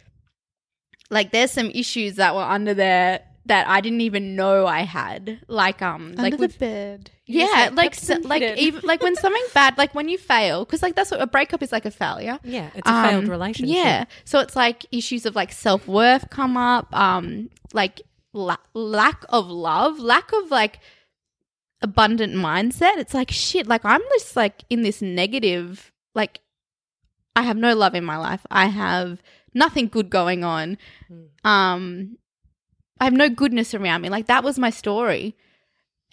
like 1.09 1.31
there's 1.31 1.51
some 1.51 1.69
issues 1.71 2.15
that 2.15 2.35
were 2.35 2.41
under 2.41 2.73
there 2.73 3.21
that 3.47 3.67
I 3.67 3.79
didn't 3.81 4.01
even 4.01 4.35
know 4.35 4.65
I 4.65 4.81
had 4.81 5.39
like 5.47 5.81
um 5.81 6.15
Under 6.17 6.21
like 6.23 6.37
the 6.37 6.47
bed. 6.47 7.11
You 7.27 7.41
yeah, 7.41 7.69
like 7.73 7.93
kept 7.93 8.03
so, 8.03 8.17
like 8.23 8.41
even 8.57 8.81
like 8.83 9.01
when 9.01 9.15
something 9.15 9.43
bad, 9.53 9.77
like 9.77 9.95
when 9.95 10.09
you 10.09 10.17
fail, 10.17 10.63
because 10.65 10.83
like 10.83 10.95
that's 10.95 11.11
what 11.11 11.21
a 11.21 11.27
breakup 11.27 11.63
is 11.63 11.71
like 11.71 11.85
a 11.85 11.91
failure. 11.91 12.39
Yeah, 12.43 12.69
it's 12.75 12.87
a 12.87 13.03
failed 13.03 13.25
Um, 13.25 13.29
relationship. 13.29 13.75
Yeah, 13.75 14.05
so 14.25 14.39
it's 14.39 14.55
like 14.55 14.85
issues 14.91 15.25
of 15.25 15.35
like 15.35 15.51
self 15.51 15.87
worth 15.87 16.29
come 16.29 16.55
up, 16.55 16.87
um, 16.95 17.49
like 17.73 18.01
la- 18.35 18.57
lack 18.73 19.23
of 19.29 19.47
love, 19.49 19.99
lack 19.99 20.31
of 20.33 20.51
like 20.51 20.79
abundant 21.81 22.33
mindset. 22.33 22.97
It's 22.97 23.13
like 23.13 23.31
shit. 23.31 23.67
Like 23.67 23.85
I'm 23.85 24.01
just 24.13 24.35
like 24.35 24.63
in 24.69 24.83
this 24.83 25.01
negative. 25.01 25.91
Like 26.13 26.41
I 27.35 27.41
have 27.43 27.57
no 27.57 27.73
love 27.75 27.95
in 27.95 28.05
my 28.05 28.17
life. 28.17 28.45
I 28.51 28.67
have 28.67 29.21
nothing 29.53 29.87
good 29.87 30.09
going 30.09 30.43
on. 30.43 30.77
Um, 31.43 32.17
I 32.99 33.05
have 33.05 33.13
no 33.13 33.29
goodness 33.29 33.73
around 33.73 34.01
me. 34.01 34.09
Like 34.09 34.27
that 34.27 34.43
was 34.43 34.59
my 34.59 34.69
story. 34.69 35.35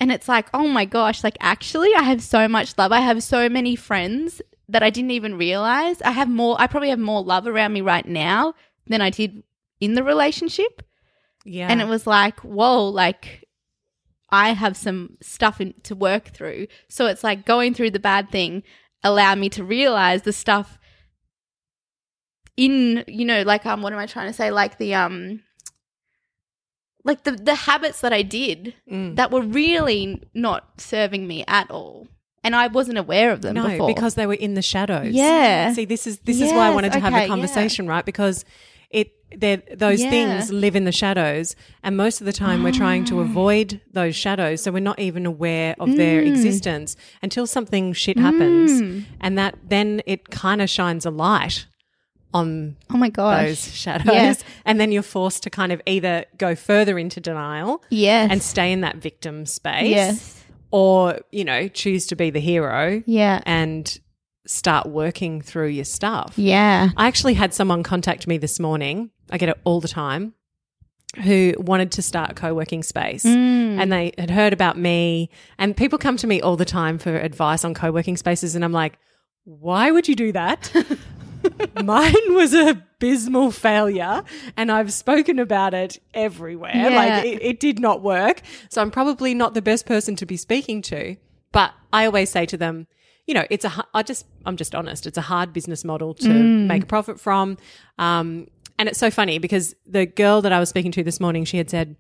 And 0.00 0.11
it's 0.11 0.29
like, 0.29 0.49
oh 0.52 0.67
my 0.67 0.85
gosh, 0.85 1.23
like 1.23 1.37
actually, 1.41 1.95
I 1.95 2.02
have 2.02 2.23
so 2.23 2.49
much 2.49 2.76
love. 2.79 2.93
I 2.93 3.00
have 3.00 3.23
so 3.23 3.49
many 3.49 3.76
friends 3.76 4.43
that 4.69 4.83
I 4.83 4.91
didn't 4.91 5.12
even 5.12 5.37
realize. 5.37 6.02
I 6.02 6.12
have 6.12 6.29
more, 6.29 6.57
I 6.59 6.67
probably 6.67 6.88
have 6.88 6.99
more 6.99 7.23
love 7.23 7.47
around 7.47 7.73
me 7.73 7.83
right 7.83 8.07
now 8.07 8.55
than 8.87 9.00
I 9.00 9.11
did 9.11 9.45
in 9.81 9.95
the 9.95 10.02
relationship. 10.02 10.83
Yeah. 11.44 11.68
And 11.68 11.80
it 11.80 11.88
was 11.88 12.06
like, 12.06 12.40
whoa, 12.40 12.88
like 12.88 13.44
I 14.30 14.50
have 14.50 14.76
some 14.76 15.16
stuff 15.20 15.61
in, 15.61 15.75
to 15.84 15.94
work 15.94 16.28
through. 16.28 16.68
So 16.88 17.06
it's 17.06 17.25
like 17.25 17.44
going 17.44 17.75
through 17.75 17.90
the 17.90 17.99
bad 18.00 18.30
thing 18.30 18.62
allowed 19.02 19.38
me 19.38 19.49
to 19.50 19.64
realize 19.64 20.22
the 20.22 20.32
stuff 20.32 20.78
in, 22.56 23.04
you 23.08 23.25
know, 23.25 23.42
like, 23.42 23.66
um, 23.66 23.82
what 23.82 23.92
am 23.92 23.99
I 23.99 24.06
trying 24.06 24.28
to 24.28 24.32
say? 24.32 24.50
Like 24.50 24.78
the, 24.78 24.94
um, 24.94 25.42
like 27.04 27.25
the, 27.25 27.32
the 27.32 27.54
habits 27.54 28.00
that 28.02 28.12
I 28.12 28.22
did 28.22 28.75
Mm. 28.90 29.16
that 29.16 29.30
were 29.30 29.42
really 29.42 30.22
not 30.34 30.80
serving 30.80 31.26
me 31.26 31.44
at 31.49 31.70
all. 31.70 32.06
And 32.44 32.56
I 32.56 32.66
wasn't 32.66 32.99
aware 32.99 33.30
of 33.30 33.42
them 33.42 33.54
no, 33.54 33.68
before. 33.68 33.87
because 33.87 34.14
they 34.14 34.26
were 34.26 34.34
in 34.34 34.54
the 34.54 34.62
shadows. 34.62 35.12
Yeah. 35.12 35.72
See, 35.72 35.84
this 35.84 36.08
is 36.08 36.18
this 36.20 36.40
is 36.40 36.52
why 36.52 36.66
I 36.66 36.70
wanted 36.70 36.92
to 36.92 36.99
have 36.99 37.12
okay, 37.12 37.22
the 37.22 37.26
yeah. 37.26 37.28
conversation, 37.28 37.87
right? 37.87 38.04
Because 38.04 38.44
it 38.92 39.12
those 39.78 40.02
Yeah. 40.02 40.11
things 40.11 40.52
live 40.52 40.76
in 40.76 40.84
the 40.84 40.92
shadows, 40.92 41.56
and 41.82 41.96
most 41.96 42.20
of 42.20 42.26
the 42.26 42.34
time 42.34 42.62
we're 42.62 42.70
trying 42.70 43.02
to 43.06 43.20
avoid 43.20 43.80
those 43.90 44.14
shadows, 44.14 44.62
so 44.62 44.70
we're 44.70 44.80
not 44.80 44.99
even 45.00 45.25
aware 45.25 45.75
of 45.80 45.96
their 45.96 46.22
Mm. 46.22 46.28
existence 46.28 46.96
until 47.22 47.46
something 47.46 47.94
shit 47.94 48.18
happens, 48.18 49.06
and 49.22 49.38
that 49.38 49.56
then 49.66 50.02
it 50.04 50.28
kind 50.28 50.61
of 50.61 50.68
shines 50.68 51.06
a 51.06 51.11
light 51.11 51.64
on 52.34 52.76
oh 52.90 52.96
my 52.99 53.08
gosh. 53.08 53.46
those 53.46 53.75
shadows, 53.75 54.06
Yeah. 54.14 54.34
and 54.66 54.78
then 54.78 54.92
you're 54.92 55.02
forced 55.02 55.42
to 55.44 55.50
kind 55.50 55.72
of 55.72 55.80
either 55.87 56.26
go 56.37 56.54
further 56.54 56.99
into 56.99 57.18
denial 57.20 57.82
Yes. 57.88 58.30
and 58.30 58.42
stay 58.42 58.70
in 58.70 58.82
that 58.82 58.96
victim 58.96 59.46
space, 59.46 59.88
Yes. 59.88 60.44
or 60.70 61.20
you 61.30 61.44
know 61.44 61.68
choose 61.68 62.06
to 62.08 62.16
be 62.16 62.28
the 62.30 62.40
hero 62.40 63.02
Yeah. 63.06 63.40
and 63.46 63.99
start 64.46 64.87
working 64.88 65.40
through 65.40 65.68
your 65.68 65.84
stuff. 65.84 66.34
Yeah. 66.37 66.90
I 66.96 67.06
actually 67.06 67.34
had 67.34 67.54
someone 67.54 67.82
contact 67.82 68.26
me 68.26 68.38
this 68.38 68.58
morning. 68.58 69.11
I 69.30 69.38
get 69.38 69.49
it 69.49 69.58
all 69.64 69.80
the 69.80 69.88
time. 69.88 70.34
Who 71.25 71.52
wanted 71.58 71.92
to 71.92 72.02
start 72.02 72.30
a 72.30 72.34
co 72.34 72.54
working 72.54 72.82
space 72.82 73.25
Mm. 73.25 73.78
and 73.78 73.92
they 73.92 74.12
had 74.16 74.30
heard 74.30 74.52
about 74.54 74.78
me. 74.78 75.28
And 75.58 75.76
people 75.76 75.99
come 75.99 76.16
to 76.16 76.26
me 76.26 76.40
all 76.40 76.56
the 76.56 76.64
time 76.64 76.96
for 76.99 77.14
advice 77.14 77.64
on 77.64 77.75
co 77.75 77.92
working 77.92 78.16
spaces. 78.16 78.54
And 78.54 78.64
I'm 78.64 78.72
like, 78.72 78.99
why 79.44 79.90
would 79.90 80.08
you 80.08 80.14
do 80.16 80.32
that? 80.32 80.72
Mine 81.82 82.14
was 82.34 82.54
a 82.54 82.80
abysmal 83.02 83.50
failure 83.50 84.22
and 84.56 84.70
I've 84.70 84.92
spoken 84.92 85.40
about 85.40 85.75
it 85.75 86.00
everywhere. 86.14 86.70
Yeah. 86.72 86.88
Like 86.90 87.25
it, 87.25 87.42
it 87.42 87.61
did 87.61 87.80
not 87.80 88.00
work. 88.00 88.42
So 88.70 88.80
I'm 88.80 88.92
probably 88.92 89.34
not 89.34 89.54
the 89.54 89.62
best 89.62 89.87
person 89.87 90.14
to 90.16 90.26
be 90.26 90.37
speaking 90.37 90.82
to. 90.82 91.16
But 91.50 91.72
I 91.92 92.06
always 92.06 92.30
say 92.30 92.46
to 92.46 92.56
them, 92.56 92.87
you 93.26 93.35
know, 93.35 93.45
it's 93.50 93.64
a, 93.64 93.87
I 93.95 94.02
just, 94.02 94.26
I'm 94.45 94.57
just 94.57 94.75
honest. 94.75 95.07
It's 95.07 95.19
a 95.19 95.23
hard 95.23 95.52
business 95.52 95.85
model 95.85 96.14
to 96.14 96.33
make 96.33 96.83
a 96.85 96.87
profit 96.87 97.21
from. 97.21 97.57
Um, 97.99 98.49
and 98.79 98.88
it's 98.88 98.99
so 98.99 99.11
funny 99.11 99.38
because 99.38 99.75
the 99.87 100.07
girl 100.07 100.43
that 100.43 100.52
I 100.52 100.59
was 100.59 100.69
speaking 100.69 100.93
to 100.93 101.05
this 101.05 101.21
morning, 101.21 101.45
she 101.45 101.57
had 101.57 101.71
said, 101.71 101.97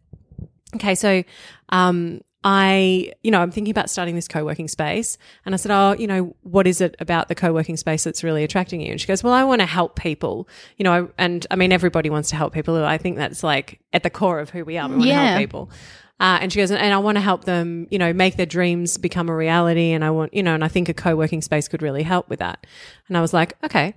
okay, 0.74 0.94
so, 0.94 1.22
um, 1.68 2.22
I, 2.44 3.12
you 3.22 3.30
know, 3.30 3.40
I'm 3.40 3.52
thinking 3.52 3.70
about 3.70 3.88
starting 3.88 4.16
this 4.16 4.26
co-working 4.26 4.66
space. 4.66 5.16
And 5.46 5.54
I 5.54 5.58
said, 5.58 5.70
Oh, 5.70 5.94
you 5.96 6.08
know, 6.08 6.34
what 6.42 6.66
is 6.66 6.80
it 6.80 6.96
about 6.98 7.28
the 7.28 7.36
co-working 7.36 7.76
space 7.76 8.02
that's 8.02 8.24
really 8.24 8.42
attracting 8.42 8.80
you? 8.80 8.90
And 8.90 9.00
she 9.00 9.06
goes, 9.06 9.22
Well, 9.22 9.32
I 9.32 9.44
want 9.44 9.60
to 9.60 9.66
help 9.66 9.94
people, 9.94 10.48
you 10.76 10.82
know, 10.82 11.08
and 11.18 11.46
I 11.52 11.54
mean, 11.56 11.70
everybody 11.70 12.10
wants 12.10 12.30
to 12.30 12.36
help 12.36 12.52
people. 12.52 12.84
I 12.84 12.98
think 12.98 13.16
that's 13.16 13.44
like 13.44 13.78
at 13.92 14.02
the 14.02 14.10
core 14.10 14.40
of 14.40 14.50
who 14.50 14.64
we 14.64 14.76
are. 14.76 14.88
We 14.88 14.96
want 14.96 15.04
to 15.04 15.08
Yeah. 15.10 15.26
help 15.26 15.38
people. 15.38 15.70
Uh, 16.22 16.38
and 16.40 16.52
she 16.52 16.60
goes, 16.60 16.70
and 16.70 16.94
I 16.94 16.98
want 16.98 17.16
to 17.16 17.20
help 17.20 17.46
them, 17.46 17.88
you 17.90 17.98
know, 17.98 18.12
make 18.12 18.36
their 18.36 18.46
dreams 18.46 18.96
become 18.96 19.28
a 19.28 19.34
reality. 19.34 19.90
And 19.90 20.04
I 20.04 20.10
want, 20.10 20.32
you 20.32 20.44
know, 20.44 20.54
and 20.54 20.62
I 20.62 20.68
think 20.68 20.88
a 20.88 20.94
co-working 20.94 21.42
space 21.42 21.66
could 21.66 21.82
really 21.82 22.04
help 22.04 22.28
with 22.28 22.38
that. 22.38 22.64
And 23.08 23.18
I 23.18 23.20
was 23.20 23.34
like, 23.34 23.56
okay. 23.64 23.94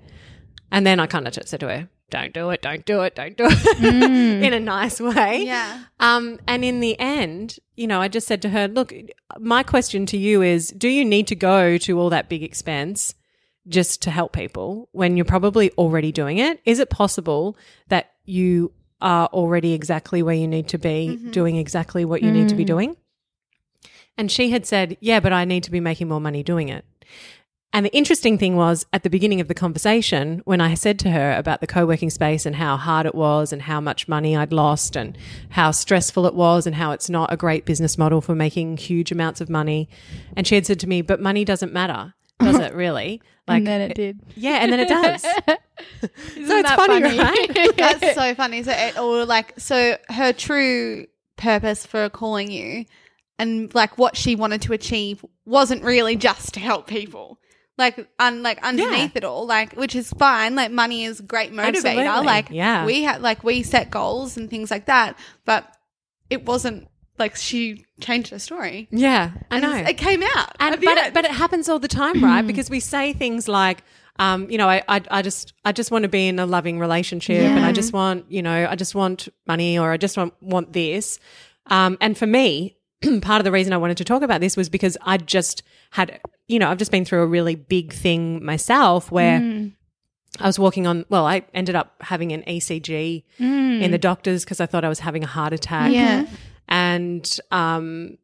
And 0.71 0.87
then 0.87 0.99
I 0.99 1.05
kind 1.05 1.27
of 1.27 1.35
said 1.35 1.59
to 1.59 1.67
her, 1.67 1.87
don't 2.09 2.33
do 2.33 2.49
it, 2.49 2.63
don't 2.63 2.83
do 2.83 3.01
it, 3.01 3.13
don't 3.13 3.37
do 3.37 3.45
it 3.47 3.83
in 4.43 4.53
a 4.53 4.59
nice 4.59 4.99
way. 4.99 5.43
Yeah. 5.43 5.83
Um, 5.99 6.39
and 6.47 6.65
in 6.65 6.79
the 6.79 6.99
end, 6.99 7.59
you 7.75 7.85
know, 7.85 8.01
I 8.01 8.07
just 8.07 8.25
said 8.25 8.41
to 8.41 8.49
her, 8.49 8.67
look, 8.67 8.91
my 9.39 9.61
question 9.61 10.07
to 10.07 10.17
you 10.17 10.41
is 10.41 10.69
do 10.69 10.89
you 10.89 11.05
need 11.05 11.27
to 11.27 11.35
go 11.35 11.77
to 11.77 11.99
all 11.99 12.09
that 12.09 12.27
big 12.27 12.41
expense 12.41 13.13
just 13.67 14.01
to 14.01 14.09
help 14.09 14.33
people 14.33 14.89
when 14.93 15.15
you're 15.15 15.25
probably 15.25 15.69
already 15.73 16.11
doing 16.11 16.39
it? 16.39 16.59
Is 16.65 16.79
it 16.79 16.89
possible 16.89 17.55
that 17.89 18.13
you 18.23 18.71
are 19.05 19.27
already 19.27 19.73
exactly 19.73 20.21
where 20.23 20.35
you 20.35 20.47
need 20.47 20.67
to 20.69 20.77
be, 20.77 21.11
mm-hmm. 21.11 21.31
doing 21.31 21.55
exactly 21.55 22.03
what 22.03 22.23
you 22.23 22.31
need 22.31 22.49
to 22.49 22.55
be 22.55 22.63
mm. 22.63 22.67
doing? 22.67 22.97
And 24.17 24.31
she 24.31 24.49
had 24.49 24.65
said, 24.65 24.97
yeah, 24.99 25.19
but 25.19 25.31
I 25.31 25.45
need 25.45 25.63
to 25.65 25.71
be 25.71 25.79
making 25.79 26.07
more 26.07 26.19
money 26.19 26.41
doing 26.41 26.69
it. 26.69 26.83
And 27.71 27.85
the 27.85 27.93
interesting 27.93 28.37
thing 28.37 28.55
was 28.55 28.85
at 28.93 29.03
the 29.03 29.09
beginning 29.09 29.41
of 29.41 29.47
the 29.47 29.53
conversation, 29.53 30.41
when 30.45 30.61
I 30.61 30.73
said 30.75 30.97
to 30.99 31.11
her 31.11 31.35
about 31.37 31.59
the 31.59 31.67
co 31.67 31.85
working 31.85 32.09
space 32.09 32.45
and 32.45 32.55
how 32.55 32.77
hard 32.77 33.05
it 33.05 33.13
was 33.13 33.51
and 33.51 33.61
how 33.61 33.79
much 33.79 34.07
money 34.07 34.35
I'd 34.35 34.53
lost 34.53 34.95
and 34.95 35.17
how 35.49 35.71
stressful 35.71 36.25
it 36.25 36.33
was 36.33 36.65
and 36.65 36.75
how 36.75 36.91
it's 36.91 37.09
not 37.09 37.33
a 37.33 37.37
great 37.37 37.65
business 37.65 37.97
model 37.97 38.21
for 38.21 38.33
making 38.33 38.77
huge 38.77 39.11
amounts 39.11 39.41
of 39.41 39.49
money. 39.49 39.89
And 40.37 40.47
she 40.47 40.55
had 40.55 40.65
said 40.65 40.79
to 40.79 40.87
me, 40.87 41.01
but 41.01 41.21
money 41.21 41.43
doesn't 41.43 41.73
matter. 41.73 42.13
Does 42.39 42.59
it 42.59 42.73
really? 42.73 43.21
Like, 43.47 43.57
and 43.59 43.67
then 43.67 43.81
it 43.81 43.93
did. 43.95 44.19
yeah, 44.35 44.55
and 44.55 44.71
then 44.73 44.79
it 44.79 44.87
does. 44.89 45.21
so 45.21 45.29
it's 46.01 46.47
that 46.47 46.75
funny, 46.77 47.01
funny? 47.01 47.17
right? 47.19 47.71
That's 47.77 48.15
so 48.15 48.33
funny. 48.35 48.63
So 48.63 48.71
it 48.71 48.97
all 48.97 49.25
like 49.25 49.53
so 49.59 49.97
her 50.09 50.33
true 50.33 51.05
purpose 51.37 51.85
for 51.85 52.09
calling 52.09 52.49
you 52.49 52.85
and 53.37 53.73
like 53.75 53.97
what 53.97 54.17
she 54.17 54.35
wanted 54.35 54.61
to 54.63 54.73
achieve 54.73 55.23
wasn't 55.45 55.83
really 55.83 56.15
just 56.15 56.53
to 56.55 56.59
help 56.59 56.87
people. 56.87 57.39
Like 57.77 58.07
un, 58.19 58.41
like 58.41 58.63
underneath 58.63 59.15
it 59.15 59.23
all, 59.25 59.45
like 59.45 59.73
which 59.73 59.95
is 59.95 60.09
fine. 60.11 60.55
Like 60.55 60.71
money 60.71 61.03
is 61.03 61.19
a 61.19 61.23
great 61.23 61.51
motivator. 61.51 61.67
Absolutely. 61.67 62.25
Like 62.25 62.49
Yeah. 62.49 62.85
we 62.85 63.03
had 63.03 63.21
like 63.21 63.43
we 63.43 63.61
set 63.63 63.91
goals 63.91 64.37
and 64.37 64.49
things 64.49 64.71
like 64.71 64.85
that, 64.85 65.19
but 65.43 65.71
it 66.29 66.45
wasn't 66.45 66.87
like 67.17 67.35
she 67.35 67.85
changed 68.01 68.29
her 68.31 68.39
story. 68.39 68.87
Yeah, 68.91 69.31
I 69.51 69.55
And 69.57 69.61
know. 69.63 69.75
it 69.75 69.97
came 69.97 70.21
out. 70.23 70.55
and 70.59 70.75
but 70.81 70.97
it, 70.97 71.13
but 71.13 71.25
it 71.25 71.31
happens 71.31 71.69
all 71.69 71.79
the 71.79 71.87
time, 71.87 72.23
right? 72.23 72.45
because 72.45 72.69
we 72.69 72.79
say 72.79 73.13
things 73.13 73.47
like, 73.47 73.83
um, 74.19 74.49
you 74.49 74.57
know, 74.57 74.69
I, 74.69 74.81
I 74.87 75.01
I 75.11 75.21
just 75.21 75.53
I 75.65 75.71
just 75.71 75.91
want 75.91 76.03
to 76.03 76.09
be 76.09 76.27
in 76.27 76.39
a 76.39 76.45
loving 76.45 76.79
relationship, 76.79 77.41
and 77.41 77.65
I 77.65 77.71
just 77.71 77.93
want 77.93 78.25
you 78.31 78.41
know 78.41 78.67
I 78.69 78.75
just 78.75 78.95
want 78.95 79.27
money, 79.47 79.77
or 79.77 79.91
I 79.91 79.97
just 79.97 80.17
want 80.17 80.33
want 80.41 80.73
this. 80.73 81.19
Um, 81.67 81.97
and 82.01 82.17
for 82.17 82.27
me, 82.27 82.77
part 83.21 83.39
of 83.41 83.43
the 83.43 83.51
reason 83.51 83.73
I 83.73 83.77
wanted 83.77 83.97
to 83.97 84.03
talk 84.05 84.21
about 84.21 84.39
this 84.41 84.55
was 84.55 84.69
because 84.69 84.97
I 85.01 85.17
just 85.17 85.63
had 85.91 86.19
you 86.47 86.59
know 86.59 86.69
I've 86.69 86.77
just 86.77 86.91
been 86.91 87.05
through 87.05 87.23
a 87.23 87.27
really 87.27 87.55
big 87.55 87.93
thing 87.93 88.43
myself 88.43 89.11
where. 89.11 89.69
I 90.37 90.47
was 90.47 90.59
walking 90.59 90.85
on. 90.85 91.05
Well, 91.07 91.25
I 91.25 91.43
ended 91.53 91.75
up 91.75 91.95
having 92.01 92.33
an 92.33 92.43
ECG 92.43 93.23
in 93.39 93.91
the 93.91 93.97
doctors 93.97 94.43
because 94.43 94.59
I 94.59 94.65
thought 94.65 94.83
I 94.83 94.89
was 94.89 94.99
having 94.99 95.23
a 95.23 95.27
heart 95.27 95.53
attack 95.53 95.93
Yeah. 95.93 96.25
And 96.67 97.39
um 97.51 98.17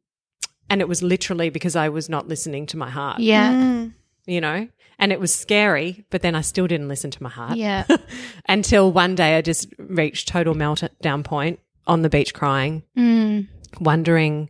and 0.69 0.81
it 0.81 0.87
was 0.87 1.03
literally 1.03 1.49
because 1.49 1.75
I 1.75 1.89
was 1.89 2.07
not 2.09 2.27
listening 2.27 2.65
to 2.67 2.77
my 2.77 2.89
heart. 2.89 3.19
Yeah. 3.19 3.51
Mm. 3.53 3.93
You 4.25 4.39
know? 4.41 4.67
And 4.99 5.11
it 5.11 5.19
was 5.19 5.33
scary, 5.33 6.05
but 6.11 6.21
then 6.21 6.35
I 6.35 6.41
still 6.41 6.67
didn't 6.67 6.87
listen 6.87 7.11
to 7.11 7.23
my 7.23 7.29
heart. 7.29 7.57
Yeah. 7.57 7.85
Until 8.47 8.91
one 8.91 9.15
day 9.15 9.35
I 9.35 9.41
just 9.41 9.73
reached 9.77 10.27
total 10.29 10.53
meltdown 10.55 11.23
point 11.23 11.59
on 11.87 12.03
the 12.03 12.09
beach 12.09 12.33
crying, 12.33 12.83
Mm. 12.97 13.47
wondering 13.79 14.49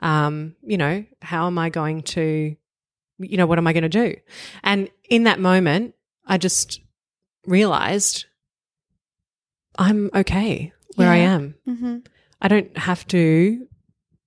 um, 0.00 0.54
you 0.62 0.76
know, 0.76 1.04
how 1.22 1.46
am 1.46 1.58
I 1.58 1.70
going 1.70 2.02
to 2.02 2.54
you 3.18 3.36
know, 3.38 3.46
what 3.46 3.56
am 3.56 3.66
I 3.66 3.72
going 3.72 3.82
to 3.82 3.88
do? 3.88 4.14
And 4.62 4.90
in 5.08 5.24
that 5.24 5.40
moment, 5.40 5.94
I 6.26 6.36
just 6.36 6.80
realized 7.46 8.26
I'm 9.78 10.10
okay. 10.14 10.72
where 10.96 11.10
I 11.10 11.16
am. 11.16 11.54
Mm-hmm. 11.66 11.98
I 12.40 12.48
don't 12.48 12.76
have 12.76 13.06
to. 13.08 13.66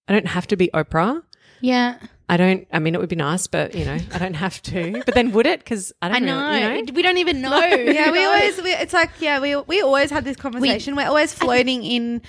I 0.08 0.14
don't 0.14 0.28
have 0.28 0.48
to 0.48 0.58
be 0.58 0.70
Oprah. 0.74 1.22
Yeah. 1.62 1.98
I 2.28 2.38
don't. 2.38 2.68
I 2.72 2.80
mean, 2.80 2.94
it 2.94 3.00
would 3.00 3.10
be 3.10 3.16
nice, 3.16 3.48
but 3.48 3.74
you 3.74 3.86
know, 3.86 3.98
I 4.14 4.18
don't 4.20 4.36
have 4.36 4.62
to. 4.64 5.02
But 5.06 5.16
then 5.16 5.32
would 5.32 5.48
it? 5.48 5.60
Because 5.60 5.92
I 6.02 6.10
don't. 6.10 6.18
I 6.18 6.20
know. 6.20 6.50
Really, 6.50 6.80
you 6.80 6.86
know? 6.86 6.94
We 6.94 7.02
don't 7.02 7.18
even 7.18 7.42
know. 7.46 7.60
yeah, 7.60 8.12
we 8.12 8.24
always 8.24 8.62
we, 8.62 8.72
it's 8.72 8.94
like 8.94 9.10
yeah, 9.20 9.40
we 9.40 9.56
we 9.56 9.82
always 9.82 10.12
have 10.12 10.24
this 10.24 10.38
conversation. 10.38 10.96
We, 10.96 11.04
are 11.04 11.08
always 11.08 11.34
floating 11.34 11.84
in 11.84 12.22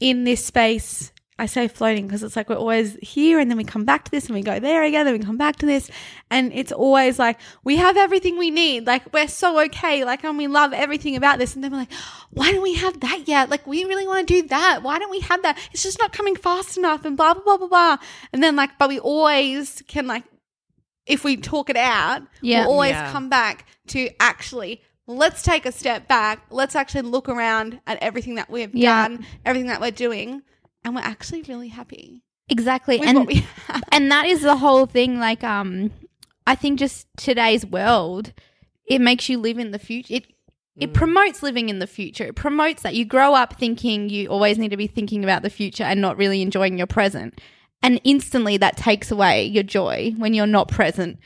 in 0.00 0.22
this 0.24 0.44
space. 0.44 1.12
I 1.40 1.46
say 1.46 1.68
floating 1.68 2.06
because 2.06 2.22
it's 2.24 2.34
like 2.34 2.48
we're 2.48 2.56
always 2.56 2.96
here 3.00 3.38
and 3.38 3.48
then 3.50 3.56
we 3.56 3.64
come 3.64 3.84
back 3.84 4.04
to 4.04 4.10
this 4.10 4.26
and 4.26 4.34
we 4.34 4.42
go 4.42 4.58
there 4.58 4.82
again, 4.82 5.04
then 5.04 5.16
we 5.16 5.24
come 5.24 5.36
back 5.36 5.56
to 5.56 5.66
this. 5.66 5.88
And 6.30 6.52
it's 6.52 6.72
always 6.72 7.18
like 7.18 7.38
we 7.62 7.76
have 7.76 7.96
everything 7.96 8.38
we 8.38 8.50
need. 8.50 8.86
Like 8.86 9.12
we're 9.12 9.28
so 9.28 9.60
okay. 9.66 10.04
Like 10.04 10.24
and 10.24 10.36
we 10.36 10.48
love 10.48 10.72
everything 10.72 11.14
about 11.14 11.38
this. 11.38 11.54
And 11.54 11.62
then 11.62 11.70
we're 11.70 11.78
like, 11.78 11.92
why 12.30 12.50
don't 12.50 12.62
we 12.62 12.74
have 12.74 12.98
that 13.00 13.28
yet? 13.28 13.50
Like 13.50 13.66
we 13.66 13.84
really 13.84 14.06
want 14.06 14.26
to 14.26 14.42
do 14.42 14.48
that. 14.48 14.82
Why 14.82 14.98
don't 14.98 15.10
we 15.10 15.20
have 15.20 15.42
that? 15.42 15.56
It's 15.72 15.82
just 15.84 15.98
not 16.00 16.12
coming 16.12 16.34
fast 16.34 16.76
enough 16.76 17.04
and 17.04 17.16
blah 17.16 17.34
blah 17.34 17.42
blah 17.44 17.56
blah 17.58 17.68
blah. 17.68 17.96
And 18.32 18.42
then 18.42 18.56
like, 18.56 18.76
but 18.78 18.88
we 18.88 18.98
always 18.98 19.82
can 19.86 20.06
like 20.08 20.24
if 21.06 21.24
we 21.24 21.36
talk 21.36 21.70
it 21.70 21.76
out, 21.76 22.22
Yeah. 22.42 22.62
we'll 22.62 22.72
always 22.72 22.90
Yeah. 22.90 23.12
come 23.12 23.28
back 23.28 23.64
to 23.88 24.10
actually 24.20 24.82
let's 25.06 25.40
take 25.42 25.64
a 25.64 25.72
step 25.72 26.06
back. 26.06 26.42
Let's 26.50 26.76
actually 26.76 27.00
look 27.02 27.30
around 27.30 27.80
at 27.86 27.96
everything 28.02 28.34
that 28.34 28.50
we've 28.50 28.74
Yeah. 28.74 29.08
done, 29.08 29.24
everything 29.46 29.68
that 29.68 29.80
we're 29.80 29.90
doing, 29.90 30.42
and 30.84 30.94
we're 30.94 31.00
actually 31.02 31.42
really 31.42 31.68
happy 31.68 32.22
Exactly. 32.48 32.98
with 32.98 33.08
and 33.08 33.18
what 33.18 33.26
we 33.26 33.46
have. 33.66 33.82
and 33.92 34.10
that 34.10 34.26
is 34.26 34.42
the 34.42 34.56
whole 34.56 34.86
thing 34.86 35.18
like 35.18 35.44
um 35.44 35.90
i 36.46 36.54
think 36.54 36.78
just 36.78 37.06
today's 37.16 37.64
world 37.66 38.32
it 38.86 39.00
makes 39.00 39.28
you 39.28 39.38
live 39.38 39.58
in 39.58 39.70
the 39.70 39.78
future 39.78 40.14
it 40.14 40.26
it 40.80 40.94
promotes 40.94 41.42
living 41.42 41.70
in 41.70 41.80
the 41.80 41.88
future. 41.88 42.22
It 42.26 42.36
promotes 42.36 42.82
that 42.82 42.94
you 42.94 43.04
grow 43.04 43.34
up 43.34 43.58
thinking 43.58 44.08
you 44.10 44.28
always 44.28 44.58
need 44.58 44.68
to 44.68 44.76
be 44.76 44.86
thinking 44.86 45.24
about 45.24 45.42
the 45.42 45.50
future 45.50 45.82
and 45.82 46.00
not 46.00 46.16
really 46.16 46.40
enjoying 46.40 46.78
your 46.78 46.86
present. 46.86 47.40
And 47.82 48.00
instantly 48.04 48.58
that 48.58 48.76
takes 48.76 49.10
away 49.10 49.44
your 49.46 49.64
joy 49.64 50.14
when 50.18 50.34
you're 50.34 50.46
not 50.46 50.68
present. 50.68 51.18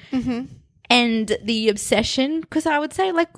And 0.88 1.37
the 1.44 1.68
obsession 1.68 2.40
because 2.40 2.64
i 2.64 2.78
would 2.78 2.94
say 2.94 3.12
like 3.12 3.28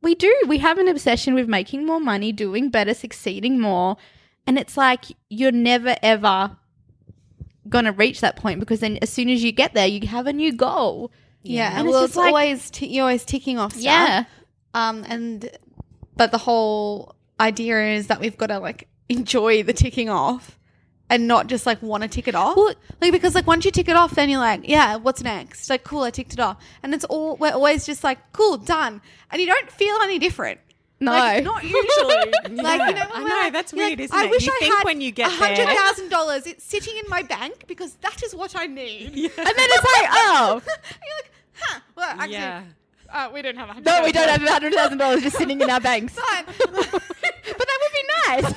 we 0.00 0.14
do 0.14 0.34
we 0.48 0.56
have 0.58 0.78
an 0.78 0.88
obsession 0.88 1.34
with 1.34 1.48
making 1.48 1.84
more 1.84 2.00
money 2.00 2.32
doing 2.32 2.70
better 2.70 2.94
succeeding 2.94 3.60
more 3.60 3.98
and 4.46 4.58
it's 4.58 4.76
like 4.76 5.04
you're 5.28 5.52
never 5.52 5.96
ever 6.02 6.56
going 7.68 7.84
to 7.84 7.92
reach 7.92 8.20
that 8.20 8.36
point 8.36 8.60
because 8.60 8.80
then 8.80 8.98
as 9.02 9.10
soon 9.10 9.28
as 9.30 9.42
you 9.42 9.52
get 9.52 9.72
there 9.74 9.86
you 9.86 10.06
have 10.08 10.26
a 10.26 10.32
new 10.32 10.52
goal 10.52 11.10
Yeah, 11.42 11.68
And 11.70 11.78
and 11.80 11.88
it's 11.88 11.92
well, 11.92 12.02
just 12.02 12.10
it's 12.10 12.16
like- 12.16 12.26
always 12.28 12.70
t- 12.70 12.86
you're 12.86 13.02
always 13.04 13.24
ticking 13.24 13.58
off 13.58 13.72
stuff. 13.72 13.82
yeah 13.84 14.24
Um, 14.74 15.04
and 15.08 15.50
but 16.16 16.30
the 16.32 16.38
whole 16.38 17.14
idea 17.40 17.94
is 17.94 18.08
that 18.08 18.20
we've 18.20 18.36
got 18.36 18.46
to 18.48 18.58
like 18.58 18.88
enjoy 19.08 19.62
the 19.62 19.72
ticking 19.72 20.08
off. 20.10 20.58
And 21.10 21.28
not 21.28 21.46
just 21.46 21.66
like 21.66 21.82
want 21.82 22.02
to 22.04 22.08
tick 22.08 22.26
it 22.26 22.34
off, 22.34 22.56
Well- 22.56 22.72
like 23.02 23.12
because 23.12 23.34
like 23.34 23.46
once 23.46 23.66
you 23.66 23.70
tick 23.70 23.86
it 23.88 23.96
off, 23.96 24.14
then 24.14 24.30
you're 24.30 24.40
like, 24.40 24.66
yeah, 24.66 24.96
what's 24.96 25.22
next? 25.22 25.68
Like, 25.68 25.84
cool, 25.84 26.04
I 26.04 26.10
ticked 26.10 26.32
it 26.32 26.40
off, 26.40 26.56
and 26.82 26.94
it's 26.94 27.04
all 27.04 27.36
we're 27.36 27.52
always 27.52 27.84
just 27.84 28.02
like, 28.02 28.16
cool, 28.32 28.56
done, 28.56 29.02
and 29.30 29.38
you 29.38 29.46
don't 29.46 29.70
feel 29.70 29.94
any 30.02 30.18
different. 30.18 30.58
No 31.02 31.12
Like, 31.12 31.44
not 31.44 31.62
usually. 31.62 32.32
Like, 32.62 32.80
you 32.88 32.94
know, 32.94 33.08
I 33.14 33.18
know, 33.18 33.24
we're 33.24 33.28
like- 33.28 33.52
that's 33.52 33.72
weird, 33.72 33.90
like, 33.90 34.00
isn't 34.00 34.16
I 34.18 34.24
it? 34.26 34.30
wish 34.30 34.46
You 34.46 34.52
I 34.54 34.58
think 34.60 34.74
had 34.74 34.84
when 34.84 35.00
you 35.00 35.10
get 35.10 35.30
hundred 35.30 35.66
there- 35.66 35.74
thousand 35.74 36.08
dollars, 36.10 36.46
it's 36.46 36.64
sitting 36.64 36.96
in 36.96 37.04
my 37.08 37.22
bank 37.22 37.64
because 37.66 37.94
that 37.96 38.22
is 38.22 38.34
what 38.34 38.54
I 38.56 38.66
need. 38.66 39.12
and 39.14 39.28
then 39.36 39.68
it's 39.76 39.84
like 39.98 40.08
oh 40.12 40.62
you're 40.64 41.16
like, 41.18 41.30
huh? 41.54 41.80
Well, 41.96 42.08
actually, 42.18 42.32
Yeah. 42.34 42.62
uh, 43.12 43.30
we 43.34 43.42
don't 43.42 43.56
have 43.56 43.68
a 43.68 43.72
hundred. 43.74 43.90
no 43.90 44.02
we 44.04 44.12
don't 44.12 44.28
have 44.28 44.42
hundred 44.48 44.72
thousand 44.74 44.98
dollars 44.98 45.22
just 45.22 45.36
sitting 45.36 45.60
in 45.60 45.68
our 45.70 45.80
banks 45.80 46.14
Fine. 46.14 46.44
but 46.46 47.66
that 47.68 47.78
would 47.82 47.92
be 47.92 48.04
nice 48.26 48.54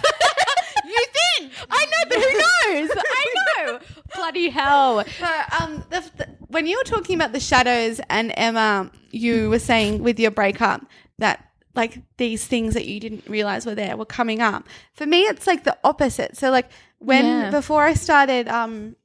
you 0.86 1.06
think? 1.18 1.52
i 1.70 1.86
know 1.86 2.04
but 2.10 2.18
who 2.18 2.74
knows 2.74 2.90
i 2.96 3.26
know 3.66 3.80
bloody 4.16 4.50
hell 4.50 5.04
But 5.20 5.62
um, 5.62 5.84
the, 5.90 6.00
the, 6.18 6.28
when 6.48 6.68
you 6.68 6.78
were 6.78 6.84
talking 6.84 7.16
about 7.16 7.34
the 7.34 7.40
shadows 7.40 8.00
and 8.10 8.32
Emma, 8.38 8.90
you 9.12 9.50
were 9.50 9.60
saying 9.60 10.04
with 10.04 10.20
your 10.20 10.32
breakup 10.32 10.86
that 11.20 11.50
like 11.76 12.02
these 12.18 12.46
things 12.46 12.74
that 12.74 12.86
you 12.86 13.00
didn't 13.00 13.28
realize 13.28 13.66
were 13.66 13.76
there 13.76 13.98
were 13.98 14.06
coming 14.06 14.42
up. 14.42 14.68
For 14.94 15.06
me, 15.06 15.24
it's 15.24 15.46
like 15.48 15.64
the 15.64 15.78
opposite. 15.84 16.38
So 16.38 16.50
like 16.52 16.70
when 17.00 17.26
Yeah. 17.26 17.52
before 17.52 17.84
I 17.84 17.94
started 17.94 18.48
um 18.48 18.96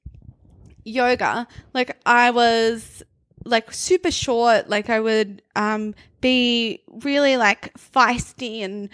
yoga, 0.84 1.46
like 1.74 1.96
I 2.06 2.30
was 2.30 3.02
like 3.44 3.72
super 3.72 4.10
short. 4.10 4.68
Like 4.68 4.88
I 4.90 5.00
would 5.00 5.42
um 5.56 5.94
be 6.20 6.82
really 7.02 7.36
like 7.36 7.72
feisty 7.74 8.60
and 8.62 8.88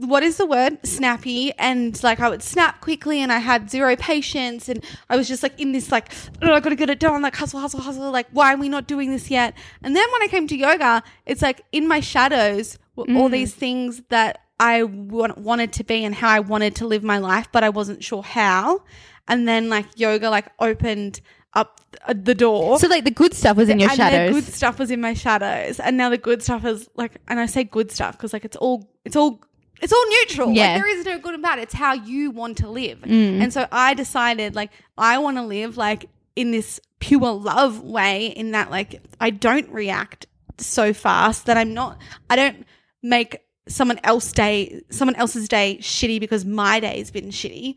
what 0.00 0.22
is 0.22 0.36
the 0.36 0.44
word 0.46 0.78
snappy 0.84 1.52
and 1.58 2.02
like 2.02 2.20
i 2.20 2.28
would 2.28 2.42
snap 2.42 2.82
quickly 2.82 3.22
and 3.22 3.32
i 3.32 3.38
had 3.38 3.70
zero 3.70 3.96
patience 3.96 4.68
and 4.68 4.84
i 5.08 5.16
was 5.16 5.26
just 5.26 5.42
like 5.42 5.58
in 5.58 5.72
this 5.72 5.90
like 5.90 6.12
oh, 6.42 6.52
i 6.52 6.60
gotta 6.60 6.76
get 6.76 6.90
it 6.90 7.00
done 7.00 7.22
like 7.22 7.34
hustle 7.34 7.58
hustle 7.60 7.80
hustle 7.80 8.10
like 8.10 8.26
why 8.30 8.52
are 8.52 8.58
we 8.58 8.68
not 8.68 8.86
doing 8.86 9.10
this 9.10 9.30
yet 9.30 9.54
and 9.82 9.96
then 9.96 10.06
when 10.12 10.22
i 10.22 10.28
came 10.28 10.46
to 10.46 10.54
yoga 10.54 11.02
it's 11.24 11.40
like 11.40 11.62
in 11.72 11.88
my 11.88 11.98
shadows 11.98 12.78
were 12.96 13.06
all 13.16 13.28
these 13.28 13.54
things 13.54 14.02
that 14.08 14.40
i 14.58 14.82
wa- 14.82 15.34
wanted 15.36 15.72
to 15.72 15.84
be 15.84 16.04
and 16.04 16.14
how 16.14 16.28
i 16.28 16.40
wanted 16.40 16.74
to 16.74 16.86
live 16.86 17.02
my 17.02 17.18
life 17.18 17.48
but 17.52 17.62
i 17.62 17.68
wasn't 17.68 18.02
sure 18.02 18.22
how 18.22 18.82
and 19.28 19.46
then 19.46 19.68
like 19.68 19.86
yoga 19.96 20.30
like 20.30 20.46
opened 20.58 21.20
up 21.54 21.80
uh, 22.06 22.14
the 22.16 22.34
door 22.34 22.78
so 22.78 22.86
like 22.86 23.04
the 23.04 23.10
good 23.10 23.32
stuff 23.32 23.56
was 23.56 23.68
in 23.68 23.78
your 23.80 23.88
and 23.88 23.96
shadows 23.96 24.34
the 24.34 24.40
good 24.40 24.52
stuff 24.52 24.78
was 24.78 24.90
in 24.90 25.00
my 25.00 25.14
shadows, 25.14 25.80
and 25.80 25.96
now 25.96 26.10
the 26.10 26.18
good 26.18 26.42
stuff 26.42 26.64
is 26.64 26.88
like, 26.96 27.16
and 27.28 27.40
I 27.40 27.46
say 27.46 27.64
good 27.64 27.90
stuff 27.90 28.12
because 28.16 28.32
like 28.32 28.44
it's 28.44 28.56
all, 28.56 28.88
it's 29.04 29.16
all, 29.16 29.40
it's 29.80 29.92
all 29.92 30.04
neutral. 30.08 30.52
Yeah. 30.52 30.74
Like 30.74 30.82
there 30.82 30.98
is 30.98 31.04
no 31.06 31.18
good 31.18 31.34
and 31.34 31.42
bad. 31.42 31.58
It's 31.58 31.74
how 31.74 31.94
you 31.94 32.30
want 32.30 32.58
to 32.58 32.68
live. 32.68 33.00
Mm. 33.00 33.42
And 33.42 33.52
so 33.52 33.66
I 33.72 33.94
decided 33.94 34.54
like 34.54 34.70
I 34.96 35.18
want 35.18 35.38
to 35.38 35.42
live 35.42 35.76
like 35.76 36.08
in 36.34 36.50
this 36.50 36.80
pure 36.98 37.32
love 37.32 37.82
way. 37.82 38.26
In 38.26 38.52
that 38.52 38.70
like 38.70 39.02
I 39.20 39.30
don't 39.30 39.68
react 39.70 40.26
so 40.58 40.92
fast 40.92 41.46
that 41.46 41.56
I'm 41.56 41.74
not. 41.74 41.98
I 42.30 42.36
don't 42.36 42.66
make 43.02 43.40
someone 43.68 43.98
else 44.04 44.32
day 44.32 44.80
someone 44.90 45.16
else's 45.16 45.48
day 45.48 45.78
shitty 45.80 46.20
because 46.20 46.44
my 46.44 46.78
day's 46.80 47.10
been 47.10 47.30
shitty. 47.30 47.74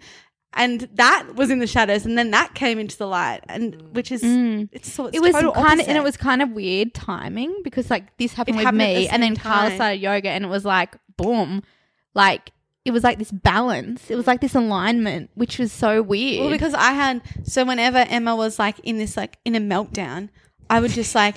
And 0.54 0.90
that 0.96 1.36
was 1.36 1.52
in 1.52 1.60
the 1.60 1.68
shadows, 1.68 2.08
and 2.08 2.18
then 2.18 2.32
that 2.32 2.56
came 2.56 2.80
into 2.80 2.98
the 2.98 3.06
light, 3.06 3.42
and 3.48 3.80
which 3.96 4.12
is 4.12 4.24
it's 4.24 4.92
so 4.92 5.06
it's 5.06 5.16
Mm. 5.16 5.18
it 5.18 5.22
was 5.22 5.34
total 5.34 5.52
kind 5.52 5.80
of 5.80 5.88
and 5.88 5.96
it 5.96 6.04
was 6.04 6.18
kind 6.18 6.42
of 6.42 6.50
weird 6.50 6.96
timing 6.96 7.56
because 7.64 7.92
like 7.92 8.18
this 8.18 8.34
happened 8.34 8.56
It 8.56 8.58
with 8.58 8.66
happened 8.66 8.80
me 8.80 8.96
the 8.96 9.10
and 9.14 9.22
then 9.22 9.36
same 9.36 9.44
Carla 9.44 9.76
started 9.76 10.02
yoga 10.02 10.30
and 10.30 10.44
it 10.44 10.48
was 10.48 10.66
like 10.66 10.96
boom. 11.18 11.62
Like 12.16 12.52
it 12.84 12.90
was 12.90 13.04
like 13.04 13.20
this 13.20 13.32
balance. 13.32 14.10
It 14.10 14.16
was 14.16 14.26
like 14.26 14.42
this 14.42 14.56
alignment 14.56 15.30
which 15.36 15.60
was 15.60 15.72
so 15.72 16.02
weird. 16.02 16.40
Well, 16.42 16.50
because 16.50 16.74
I 16.74 16.94
had 16.94 17.22
so 17.44 17.64
whenever 17.64 18.00
Emma 18.00 18.36
was 18.36 18.58
like 18.58 18.80
in 18.80 18.98
this 18.98 19.16
like 19.16 19.38
in 19.46 19.54
a 19.54 19.60
meltdown, 19.60 20.30
I 20.68 20.80
would 20.80 20.92
just 20.92 21.14
like 21.14 21.36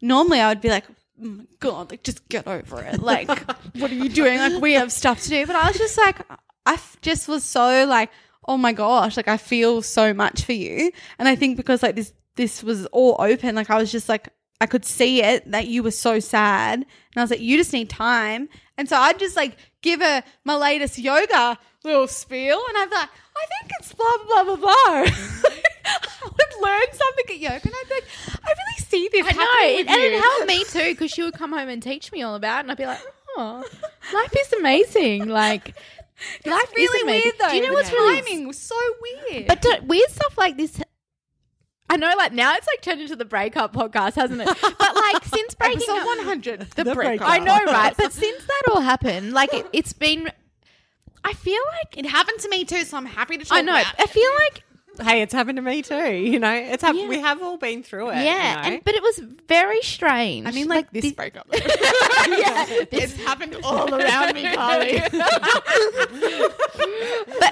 normally 0.00 0.40
I 0.40 0.48
would 0.48 0.62
be 0.62 0.70
like, 0.70 0.84
oh 1.22 1.26
my 1.26 1.44
god, 1.60 1.90
like 1.90 2.02
just 2.02 2.28
get 2.28 2.46
over 2.46 2.82
it. 2.82 3.00
Like, 3.00 3.28
what 3.76 3.90
are 3.90 3.94
you 3.94 4.08
doing? 4.08 4.38
Like, 4.38 4.60
we 4.62 4.74
have 4.74 4.92
stuff 4.92 5.22
to 5.22 5.28
do. 5.28 5.46
But 5.46 5.56
I 5.56 5.68
was 5.68 5.78
just 5.78 5.96
like, 5.98 6.18
I 6.66 6.74
f- 6.74 6.96
just 7.02 7.28
was 7.28 7.44
so 7.44 7.86
like, 7.86 8.10
oh 8.48 8.56
my 8.56 8.72
gosh, 8.72 9.16
like 9.16 9.28
I 9.28 9.36
feel 9.36 9.82
so 9.82 10.12
much 10.14 10.44
for 10.44 10.52
you. 10.52 10.90
And 11.18 11.28
I 11.28 11.36
think 11.36 11.56
because 11.56 11.82
like 11.82 11.96
this 11.96 12.12
this 12.36 12.62
was 12.62 12.86
all 12.86 13.16
open, 13.18 13.54
like 13.54 13.70
I 13.70 13.78
was 13.78 13.90
just 13.92 14.08
like. 14.08 14.28
I 14.58 14.64
could 14.64 14.86
see 14.86 15.22
it 15.22 15.50
that 15.50 15.66
you 15.68 15.82
were 15.82 15.90
so 15.90 16.18
sad. 16.18 16.78
And 16.78 16.86
I 17.18 17.20
was 17.20 17.30
like, 17.30 17.40
you 17.40 17.58
just 17.58 17.74
need 17.74 17.90
time. 17.90 18.48
And 18.78 18.88
so 18.88 18.96
I'd 18.96 19.18
just 19.18 19.36
like 19.36 19.54
give 19.82 20.00
her 20.00 20.24
my 20.44 20.56
latest 20.56 20.96
yoga 20.96 21.58
little 21.84 22.08
spiel. 22.08 22.58
And 22.66 22.78
I'd 22.78 22.88
be 22.88 22.96
like, 22.96 23.10
I 23.36 23.46
think 23.60 23.72
it's 23.78 23.92
blah, 23.92 24.16
blah, 24.26 24.44
blah, 24.44 24.56
blah. 24.56 25.50
I 25.86 25.98
would 26.24 26.62
learn 26.62 26.86
something 26.92 27.24
at 27.30 27.38
yoga. 27.38 27.60
And 27.64 27.74
I'd 27.74 27.88
be 27.88 27.94
like, 27.94 28.04
I 28.44 28.48
really 28.48 28.78
see 28.86 29.08
this 29.12 29.26
I 29.26 29.32
know 29.32 29.40
happening 29.40 29.74
it, 29.74 29.76
with 29.86 29.88
and 29.90 30.02
you. 30.02 30.08
it 30.08 30.20
helped 30.22 30.46
me 30.46 30.64
too 30.64 30.92
because 30.94 31.10
she 31.10 31.22
would 31.22 31.34
come 31.34 31.52
home 31.52 31.68
and 31.68 31.82
teach 31.82 32.12
me 32.12 32.22
all 32.22 32.34
about 32.34 32.58
it 32.58 32.60
and 32.60 32.70
I'd 32.72 32.76
be 32.78 32.86
like 32.86 33.00
oh 33.36 33.64
life 34.14 34.34
is 34.38 34.52
amazing 34.54 35.28
like 35.28 35.74
life 36.46 36.72
really 36.74 36.98
is 36.98 37.02
amazing. 37.02 37.22
weird 37.24 37.34
though. 37.38 37.48
do 37.50 37.56
you 37.56 37.62
know 37.66 37.72
what's 37.72 37.92
really 37.92 38.20
timing 38.22 38.46
was 38.46 38.58
so 38.58 38.76
weird. 39.30 39.46
But 39.48 39.60
do, 39.62 39.74
weird 39.84 40.08
stuff 40.10 40.38
like 40.38 40.56
this. 40.56 40.80
I 41.88 41.96
know, 41.98 42.12
like 42.16 42.32
now 42.32 42.54
it's 42.54 42.66
like 42.66 42.80
turned 42.82 43.00
into 43.00 43.14
the 43.16 43.24
breakup 43.24 43.72
podcast, 43.72 44.14
hasn't 44.14 44.40
it? 44.40 44.46
But 44.60 44.94
like 44.96 45.24
since 45.32 45.54
breaking 45.54 45.76
episode 45.88 45.98
up, 46.00 46.06
100, 46.06 46.60
the, 46.74 46.84
The 46.84 46.94
breakup. 46.94 46.96
breakup. 46.96 47.28
I 47.28 47.38
know, 47.38 47.64
right? 47.72 47.94
But 47.96 48.12
since 48.12 48.44
that 48.44 48.62
all 48.72 48.80
happened, 48.80 49.32
like 49.32 49.52
it, 49.54 49.66
it's 49.72 49.92
been. 49.92 50.30
I 51.22 51.32
feel 51.32 51.60
like 51.82 51.96
It 51.98 52.06
happened 52.06 52.38
to 52.40 52.48
me 52.48 52.64
too, 52.64 52.82
so 52.84 52.96
I'm 52.96 53.06
happy 53.06 53.36
to 53.36 53.44
talk 53.44 53.58
I 53.58 53.60
know. 53.60 53.74
I 53.74 54.06
feel 54.06 54.30
like 54.48 54.62
Hey, 55.00 55.22
it's 55.22 55.32
happened 55.32 55.56
to 55.56 55.62
me 55.62 55.82
too. 55.82 56.12
You 56.14 56.38
know, 56.38 56.52
it's 56.52 56.82
happened. 56.82 57.04
Yeah. 57.04 57.08
we 57.08 57.20
have 57.20 57.42
all 57.42 57.56
been 57.58 57.82
through 57.82 58.10
it. 58.10 58.24
yeah, 58.24 58.64
you 58.64 58.70
know? 58.70 58.74
and, 58.76 58.84
but 58.84 58.94
it 58.94 59.02
was 59.02 59.20
very 59.46 59.82
strange. 59.82 60.46
I 60.46 60.50
mean, 60.52 60.68
like, 60.68 60.90
this 60.90 61.02
the- 61.02 61.12
breakup. 61.12 61.46
yeah, 61.52 62.66
it's 62.68 63.16
happened 63.16 63.56
all 63.64 63.94
around 63.94 64.34
me, 64.34 64.52
Carly. 64.54 64.98
but 65.10 65.20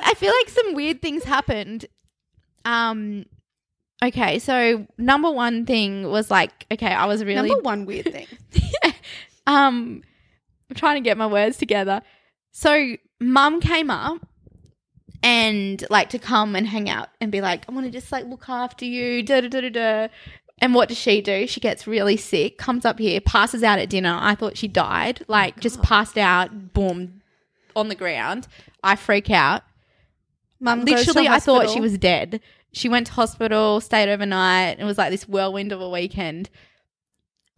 I 0.04 0.14
feel 0.16 0.32
like 0.32 0.48
some 0.48 0.74
weird 0.74 1.02
things 1.02 1.24
happened. 1.24 1.86
Um, 2.64 3.26
okay, 4.02 4.38
so 4.38 4.86
number 4.98 5.30
one 5.30 5.66
thing 5.66 6.08
was 6.10 6.30
like, 6.30 6.66
okay, 6.72 6.92
I 6.92 7.06
was 7.06 7.24
really 7.24 7.48
Number 7.48 7.62
one 7.62 7.86
weird 7.86 8.10
thing. 8.12 8.26
um, 9.46 10.02
I'm 10.70 10.76
trying 10.76 11.02
to 11.02 11.06
get 11.06 11.16
my 11.18 11.26
words 11.26 11.58
together. 11.58 12.02
So 12.52 12.96
mum 13.20 13.60
came 13.60 13.90
up 13.90 14.26
and 15.24 15.82
like 15.88 16.10
to 16.10 16.18
come 16.18 16.54
and 16.54 16.66
hang 16.66 16.90
out 16.90 17.08
and 17.18 17.32
be 17.32 17.40
like, 17.40 17.64
I 17.66 17.72
want 17.72 17.86
to 17.86 17.90
just 17.90 18.12
like 18.12 18.26
look 18.26 18.44
after 18.46 18.84
you, 18.84 19.22
da 19.22 19.40
da 19.40 19.48
da 19.48 19.62
da 19.62 19.70
da. 19.70 20.08
And 20.58 20.74
what 20.74 20.88
does 20.88 20.98
she 20.98 21.20
do? 21.22 21.46
She 21.46 21.60
gets 21.60 21.86
really 21.86 22.18
sick, 22.18 22.58
comes 22.58 22.84
up 22.84 22.98
here, 22.98 23.20
passes 23.22 23.62
out 23.62 23.78
at 23.78 23.88
dinner. 23.88 24.16
I 24.20 24.34
thought 24.34 24.58
she 24.58 24.68
died, 24.68 25.24
like 25.26 25.58
just 25.60 25.82
passed 25.82 26.18
out, 26.18 26.74
boom, 26.74 27.22
on 27.74 27.88
the 27.88 27.94
ground. 27.94 28.46
I 28.84 28.96
freak 28.96 29.30
out. 29.30 29.62
Mum 30.60 30.84
Literally, 30.84 31.26
I 31.26 31.40
thought 31.40 31.70
she 31.70 31.80
was 31.80 31.96
dead. 31.96 32.40
She 32.72 32.90
went 32.90 33.06
to 33.06 33.12
hospital, 33.14 33.80
stayed 33.80 34.12
overnight. 34.12 34.78
It 34.78 34.84
was 34.84 34.98
like 34.98 35.10
this 35.10 35.26
whirlwind 35.26 35.72
of 35.72 35.80
a 35.80 35.88
weekend. 35.88 36.50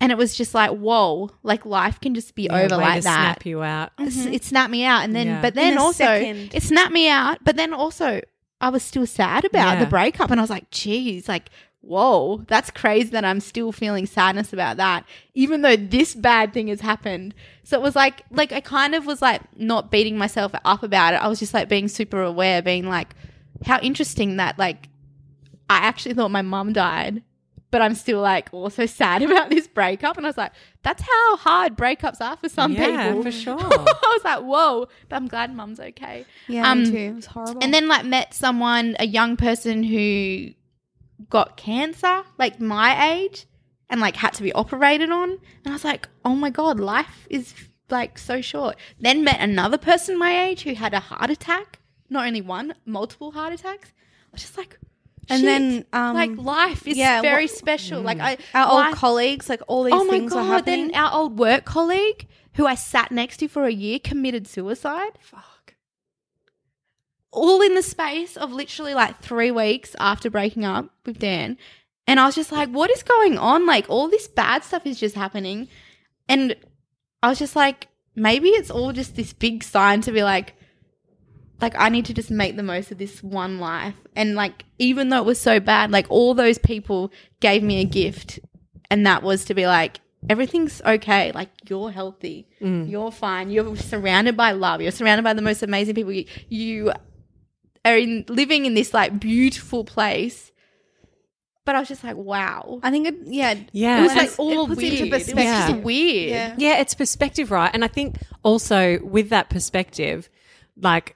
And 0.00 0.12
it 0.12 0.18
was 0.18 0.36
just 0.36 0.54
like, 0.54 0.70
whoa, 0.72 1.30
like 1.42 1.64
life 1.64 2.00
can 2.00 2.14
just 2.14 2.34
be 2.34 2.44
Yeah, 2.44 2.58
over 2.60 2.76
like 2.76 3.02
that. 3.02 3.36
snap 3.38 3.46
you 3.46 3.62
out. 3.62 3.92
S- 3.98 4.16
mm-hmm. 4.16 4.34
It 4.34 4.44
snapped 4.44 4.70
me 4.70 4.84
out. 4.84 5.04
And 5.04 5.16
then, 5.16 5.26
Yeah. 5.26 5.40
but 5.42 5.54
then 5.54 5.78
also, 5.78 6.04
second. 6.04 6.50
it 6.54 6.62
snapped 6.62 6.92
me 6.92 7.08
out. 7.08 7.38
But 7.42 7.56
then 7.56 7.72
also, 7.72 8.20
I 8.60 8.68
was 8.68 8.82
still 8.82 9.06
sad 9.06 9.44
about 9.46 9.74
Yeah. 9.78 9.84
the 9.84 9.90
breakup. 9.90 10.30
And 10.30 10.38
I 10.38 10.42
was 10.42 10.50
like, 10.50 10.70
geez, 10.70 11.28
like, 11.28 11.48
whoa, 11.80 12.44
that's 12.48 12.70
crazy 12.70 13.08
that 13.10 13.24
I'm 13.24 13.40
still 13.40 13.72
feeling 13.72 14.06
sadness 14.06 14.52
about 14.52 14.76
that, 14.76 15.04
even 15.34 15.62
though 15.62 15.76
this 15.76 16.14
bad 16.14 16.52
thing 16.52 16.66
has 16.68 16.80
happened. 16.80 17.32
So 17.62 17.78
it 17.78 17.82
was 17.82 17.94
like, 17.96 18.22
like, 18.30 18.52
I 18.52 18.60
kind 18.60 18.94
of 18.94 19.06
was 19.06 19.22
like 19.22 19.40
not 19.58 19.90
beating 19.90 20.18
myself 20.18 20.52
up 20.64 20.82
about 20.82 21.14
it. 21.14 21.22
I 21.22 21.28
was 21.28 21.38
just 21.38 21.54
like 21.54 21.68
being 21.68 21.88
super 21.88 22.20
aware, 22.22 22.60
being 22.60 22.86
like, 22.88 23.14
how 23.64 23.78
interesting 23.80 24.36
that, 24.36 24.58
like, 24.58 24.88
I 25.70 25.78
actually 25.78 26.14
thought 26.14 26.30
my 26.30 26.42
mum 26.42 26.72
died. 26.74 27.22
But 27.76 27.82
I'm 27.82 27.94
still 27.94 28.22
like 28.22 28.48
also 28.52 28.86
sad 28.86 29.20
about 29.28 29.50
this 29.50 29.68
breakup. 29.68 30.16
And 30.16 30.24
I 30.24 30.30
was 30.30 30.38
like, 30.38 30.52
that's 30.82 31.02
how 31.02 31.36
hard 31.36 31.76
breakups 31.76 32.22
are 32.22 32.34
for 32.38 32.48
some 32.48 32.72
yeah, 32.72 33.08
people. 33.08 33.22
for 33.22 33.30
sure. 33.30 33.58
I 33.60 34.12
was 34.14 34.24
like, 34.24 34.40
whoa, 34.40 34.88
but 35.10 35.16
I'm 35.16 35.28
glad 35.28 35.54
mum's 35.54 35.78
okay. 35.78 36.24
Yeah, 36.48 36.70
Um, 36.70 36.84
me 36.84 36.90
too. 36.90 36.96
It 36.96 37.14
was 37.16 37.26
horrible. 37.26 37.62
And 37.62 37.74
then 37.74 37.86
like 37.86 38.06
met 38.06 38.32
someone, 38.32 38.96
a 38.98 39.06
young 39.06 39.36
person 39.36 39.82
who 39.82 40.52
got 41.28 41.58
cancer, 41.58 42.22
like 42.38 42.62
my 42.62 43.12
age, 43.12 43.44
and 43.90 44.00
like 44.00 44.16
had 44.16 44.32
to 44.32 44.42
be 44.42 44.54
operated 44.54 45.10
on. 45.10 45.32
And 45.32 45.66
I 45.66 45.72
was 45.72 45.84
like, 45.84 46.08
oh 46.24 46.34
my 46.34 46.48
God, 46.48 46.80
life 46.80 47.26
is 47.28 47.52
like 47.90 48.16
so 48.16 48.40
short. 48.40 48.76
Then 48.98 49.22
met 49.22 49.40
another 49.40 49.76
person 49.76 50.18
my 50.18 50.46
age 50.46 50.62
who 50.62 50.72
had 50.72 50.94
a 50.94 51.00
heart 51.00 51.28
attack. 51.28 51.80
Not 52.08 52.26
only 52.26 52.40
one, 52.40 52.72
multiple 52.86 53.32
heart 53.32 53.52
attacks. 53.52 53.92
I 53.98 54.28
was 54.32 54.40
just 54.40 54.56
like, 54.56 54.78
And 55.28 55.40
shit. 55.40 55.46
then, 55.46 55.86
um, 55.92 56.14
like 56.14 56.36
life 56.36 56.86
is 56.86 56.96
yeah, 56.96 57.20
very 57.20 57.44
what- 57.44 57.50
special. 57.50 58.00
Like 58.00 58.20
I, 58.20 58.38
our 58.54 58.86
old 58.86 58.94
colleagues, 58.94 59.48
like 59.48 59.60
all 59.66 59.82
these 59.84 59.92
things. 59.92 60.02
oh 60.02 60.04
my 60.04 60.10
things 60.12 60.32
are 60.32 60.42
god! 60.42 60.46
happening. 60.46 60.86
Then 60.88 60.94
our 60.94 61.12
old 61.12 61.38
work 61.38 61.64
colleague, 61.64 62.28
who 62.54 62.66
I 62.66 62.74
sat 62.76 63.10
next 63.10 63.38
to 63.38 63.48
for 63.48 63.64
a 63.64 63.72
year, 63.72 63.98
committed 63.98 64.46
suicide. 64.46 65.18
Fuck. 65.20 65.74
All 67.32 67.60
in 67.60 67.74
the 67.74 67.82
space 67.82 68.36
of 68.36 68.52
literally 68.52 68.94
like 68.94 69.20
three 69.20 69.50
weeks 69.50 69.94
after 69.98 70.30
breaking 70.30 70.64
up 70.64 70.90
with 71.04 71.18
Dan, 71.18 71.58
and 72.06 72.18
I 72.20 72.26
was 72.26 72.34
just 72.34 72.52
like, 72.52 72.68
"What 72.70 72.90
is 72.90 73.02
going 73.02 73.36
on? 73.36 73.66
Like 73.66 73.86
all 73.90 74.08
this 74.08 74.28
bad 74.28 74.64
stuff 74.64 74.86
is 74.86 74.98
just 74.98 75.14
happening," 75.16 75.68
and 76.28 76.56
I 77.22 77.28
was 77.28 77.38
just 77.38 77.56
like, 77.56 77.88
maybe 78.14 78.48
it's 78.50 78.70
all 78.70 78.92
just 78.92 79.16
this 79.16 79.32
big 79.32 79.62
sign 79.64 80.00
to 80.02 80.12
be 80.12 80.22
like. 80.22 80.54
Like 81.60 81.74
I 81.78 81.88
need 81.88 82.04
to 82.06 82.14
just 82.14 82.30
make 82.30 82.56
the 82.56 82.62
most 82.62 82.92
of 82.92 82.98
this 82.98 83.22
one 83.22 83.58
life, 83.58 83.94
and 84.14 84.34
like 84.34 84.64
even 84.78 85.08
though 85.08 85.18
it 85.18 85.24
was 85.24 85.40
so 85.40 85.58
bad, 85.58 85.90
like 85.90 86.06
all 86.10 86.34
those 86.34 86.58
people 86.58 87.10
gave 87.40 87.62
me 87.62 87.80
a 87.80 87.84
gift, 87.84 88.38
and 88.90 89.06
that 89.06 89.22
was 89.22 89.44
to 89.46 89.54
be 89.54 89.66
like 89.66 90.00
everything's 90.28 90.82
okay. 90.82 91.32
Like 91.32 91.50
you're 91.68 91.90
healthy. 91.90 92.48
Mm. 92.60 92.90
You're 92.90 93.10
fine. 93.10 93.50
You're 93.50 93.76
surrounded 93.76 94.36
by 94.36 94.52
love. 94.52 94.80
You're 94.80 94.90
surrounded 94.90 95.22
by 95.22 95.34
the 95.34 95.42
most 95.42 95.62
amazing 95.62 95.94
people. 95.94 96.12
You, 96.12 96.24
you 96.48 96.92
are 97.84 97.96
in, 97.96 98.24
living 98.28 98.66
in 98.66 98.74
this 98.74 98.92
like 98.92 99.18
beautiful 99.18 99.84
place. 99.84 100.52
But 101.64 101.74
i 101.74 101.80
was 101.80 101.88
just 101.88 102.04
like 102.04 102.16
wow. 102.16 102.78
I 102.84 102.92
think, 102.92 103.08
it, 103.08 103.14
yeah, 103.24 103.54
Yeah, 103.72 103.98
it 103.98 104.02
was 104.02 104.14
like 104.14 104.38
all 104.38 104.64
it 104.64 104.68
puts 104.68 104.80
weird. 104.80 104.92
into 104.94 105.06
it 105.06 105.12
was 105.12 105.26
just 105.26 105.76
weird. 105.78 106.30
Yeah. 106.30 106.54
Yeah, 106.58 106.80
it's 106.80 106.94
perspective, 106.94 107.50
right? 107.50 107.70
And 107.74 107.82
I 107.82 107.88
think 107.88 108.18
also 108.44 109.00
with 109.00 109.30
that 109.30 109.50
perspective, 109.50 110.28
like 110.80 111.15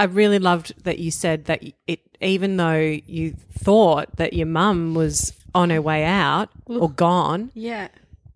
I 0.00 0.04
really 0.04 0.38
loved 0.38 0.68
that 0.84 0.98
you 0.98 1.10
said 1.10 1.44
that 1.44 1.62
it 1.86 2.00
even 2.22 2.56
though 2.56 2.78
you 3.18 3.34
thought 3.66 4.16
that 4.16 4.32
your 4.32 4.46
mum 4.46 4.94
was 4.94 5.32
on 5.54 5.68
her 5.70 5.82
way 5.82 6.04
out 6.04 6.48
or 6.66 6.88
gone, 6.90 7.50
yeah. 7.54 7.88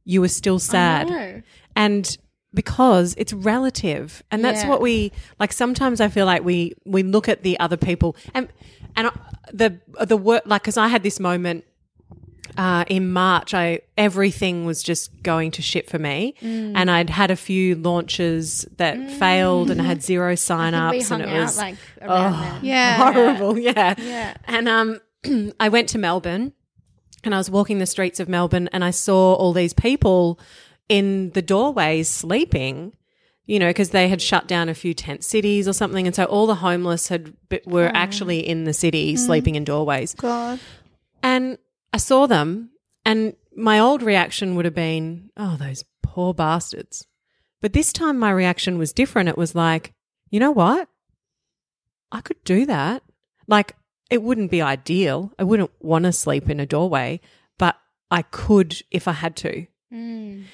you 0.04 0.20
were 0.20 0.28
still 0.28 0.58
sad. 0.58 1.42
And 1.76 2.18
because 2.52 3.14
it's 3.16 3.32
relative. 3.32 4.22
And 4.30 4.44
that's 4.44 4.62
Yeah. 4.62 4.68
what 4.70 4.80
we 4.80 5.10
like 5.40 5.52
sometimes 5.52 6.00
I 6.00 6.08
feel 6.08 6.26
like 6.26 6.44
we 6.44 6.74
we 6.84 7.02
look 7.02 7.28
at 7.28 7.42
the 7.42 7.58
other 7.60 7.76
people 7.78 8.14
and 8.34 8.48
and 8.96 9.10
the 9.52 9.80
the 10.12 10.16
work 10.18 10.42
like 10.46 10.62
cuz 10.64 10.76
I 10.76 10.88
had 10.88 11.02
this 11.02 11.18
moment 11.18 11.64
uh, 12.56 12.84
in 12.88 13.10
March, 13.12 13.54
I 13.54 13.80
everything 13.96 14.64
was 14.64 14.82
just 14.82 15.22
going 15.22 15.50
to 15.52 15.62
shit 15.62 15.88
for 15.90 15.98
me, 15.98 16.34
Mm. 16.40 16.72
and 16.76 16.90
I'd 16.90 17.10
had 17.10 17.30
a 17.30 17.36
few 17.36 17.74
launches 17.74 18.66
that 18.76 19.10
failed, 19.12 19.70
and 19.70 19.80
I 19.80 19.84
had 19.84 20.02
zero 20.02 20.30
we 20.32 20.36
sign-ups, 20.36 21.10
and 21.10 21.22
it 21.22 21.28
out 21.28 21.40
was 21.40 21.56
like 21.58 21.76
around 22.00 22.40
then 22.40 22.64
Yeah. 22.64 22.96
horrible. 23.12 23.58
Yeah, 23.58 23.94
Yeah. 23.98 24.34
And 24.46 24.68
um, 24.68 25.00
I 25.60 25.68
went 25.68 25.88
to 25.90 25.98
Melbourne, 25.98 26.52
and 27.24 27.34
I 27.34 27.38
was 27.38 27.50
walking 27.50 27.78
the 27.78 27.86
streets 27.86 28.20
of 28.20 28.28
Melbourne, 28.28 28.68
and 28.72 28.84
I 28.84 28.90
saw 28.90 29.34
all 29.34 29.52
these 29.52 29.72
people 29.72 30.38
in 30.88 31.30
the 31.30 31.42
doorways 31.42 32.08
sleeping. 32.08 32.92
You 33.46 33.58
know, 33.58 33.68
because 33.68 33.90
they 33.90 34.08
had 34.08 34.22
shut 34.22 34.46
down 34.48 34.70
a 34.70 34.74
few 34.74 34.94
tent 34.94 35.22
cities 35.22 35.68
or 35.68 35.74
something, 35.74 36.06
and 36.06 36.16
so 36.16 36.24
all 36.24 36.46
the 36.46 36.54
homeless 36.54 37.08
had 37.08 37.34
were 37.66 37.90
actually 37.92 38.38
in 38.48 38.64
the 38.64 38.72
city 38.72 39.16
sleeping 39.16 39.54
in 39.54 39.64
doorways. 39.64 40.14
God. 40.14 40.58
And 41.22 41.58
I 41.94 41.96
saw 41.96 42.26
them, 42.26 42.70
and 43.04 43.36
my 43.54 43.78
old 43.78 44.02
reaction 44.02 44.56
would 44.56 44.64
have 44.64 44.74
been, 44.74 45.30
oh, 45.36 45.56
those 45.56 45.84
poor 46.02 46.34
bastards. 46.34 47.06
But 47.62 47.72
this 47.72 47.92
time 47.92 48.18
my 48.18 48.32
reaction 48.32 48.78
was 48.78 48.92
different. 48.92 49.28
It 49.28 49.38
was 49.38 49.54
like, 49.54 49.94
you 50.28 50.40
know 50.40 50.50
what? 50.50 50.88
I 52.10 52.20
could 52.20 52.42
do 52.42 52.66
that. 52.66 53.04
Like, 53.46 53.76
it 54.10 54.24
wouldn't 54.24 54.50
be 54.50 54.60
ideal. 54.60 55.30
I 55.38 55.44
wouldn't 55.44 55.70
want 55.78 56.04
to 56.06 56.12
sleep 56.12 56.50
in 56.50 56.58
a 56.58 56.66
doorway, 56.66 57.20
but 57.58 57.76
I 58.10 58.22
could 58.22 58.74
if 58.90 59.06
I 59.06 59.12
had 59.12 59.36
to. 59.36 59.64
Mm. 59.92 60.46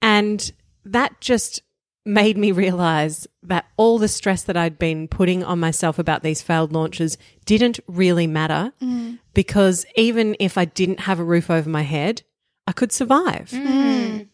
And 0.00 0.52
that 0.84 1.20
just 1.20 1.60
made 2.04 2.36
me 2.36 2.52
realize 2.52 3.26
that 3.42 3.66
all 3.76 3.98
the 3.98 4.08
stress 4.08 4.42
that 4.42 4.56
I'd 4.56 4.78
been 4.78 5.08
putting 5.08 5.42
on 5.42 5.58
myself 5.58 5.98
about 5.98 6.22
these 6.22 6.42
failed 6.42 6.72
launches 6.72 7.16
didn't 7.46 7.80
really 7.86 8.26
matter 8.26 8.72
mm. 8.80 9.18
because 9.32 9.86
even 9.96 10.36
if 10.38 10.58
I 10.58 10.66
didn't 10.66 11.00
have 11.00 11.18
a 11.18 11.24
roof 11.24 11.50
over 11.50 11.68
my 11.68 11.82
head, 11.82 12.22
I 12.66 12.72
could 12.72 12.92
survive. 12.92 13.50
Mm-hmm. 13.50 14.24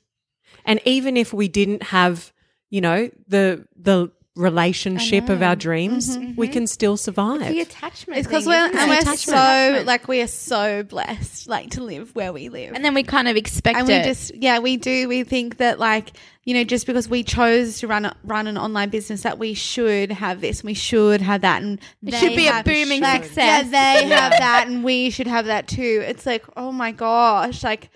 And 0.65 0.81
even 0.85 1.17
if 1.17 1.33
we 1.33 1.49
didn't 1.49 1.85
have, 1.85 2.33
you 2.71 2.81
know, 2.81 3.11
the 3.29 3.67
the 3.77 4.11
relationship 4.37 5.29
of 5.29 5.43
our 5.43 5.57
dreams, 5.57 6.17
mm-hmm, 6.17 6.35
we 6.37 6.47
can 6.47 6.63
mm-hmm. 6.63 6.67
still 6.67 6.97
survive. 6.97 7.49
the 7.49 7.61
attachment 7.61 8.19
It's 8.19 8.29
because 8.29 8.47
we're, 8.47 8.55
and 8.55 8.89
we're 8.89 8.99
Attachment. 8.99 9.19
so, 9.19 9.83
like, 9.85 10.07
we 10.07 10.21
are 10.23 10.27
so 10.29 10.83
blessed, 10.85 11.49
like, 11.49 11.71
to 11.71 11.83
live 11.83 12.15
where 12.15 12.33
we 12.33 12.49
live. 12.49 12.73
and 12.75 12.85
then 12.85 12.95
we 12.95 13.03
kind 13.03 13.29
of 13.29 13.37
expect 13.37 13.79
and 13.79 13.89
we 13.89 13.95
just 14.03 14.35
yeah 14.37 14.59
we 14.61 14.77
do. 14.77 15.09
We 15.09 15.25
think 15.25 15.57
that 15.57 15.79
like 15.79 16.13
you 16.45 16.55
know 16.55 16.65
just 16.65 16.87
because 16.87 17.09
we 17.09 17.23
chose 17.23 17.81
to 17.81 17.87
run 17.87 18.15
run 18.25 18.47
an 18.47 18.57
online 18.57 18.89
business 18.89 19.23
that 19.23 19.39
we 19.39 19.55
should 19.55 20.13
have 20.13 20.41
this 20.41 20.61
and 20.61 20.67
we 20.69 20.75
should 20.75 21.21
have 21.21 21.41
that 21.43 21.63
and 21.63 21.81
It 22.03 22.13
they 22.13 22.17
should 22.19 22.37
be 22.37 22.47
a 22.49 22.63
booming 22.65 23.03
like, 23.03 23.25
success. 23.25 23.67
yeah 23.71 24.01
they 24.01 24.07
have 24.09 24.33
that 24.33 24.65
and 24.69 24.85
we 24.85 25.11
should 25.11 25.27
have 25.27 25.47
that 25.47 25.69
too. 25.69 26.03
It's 26.07 26.25
like 26.25 26.45
oh 26.57 26.73
my 26.73 26.93
gosh 26.93 27.63
like 27.65 27.91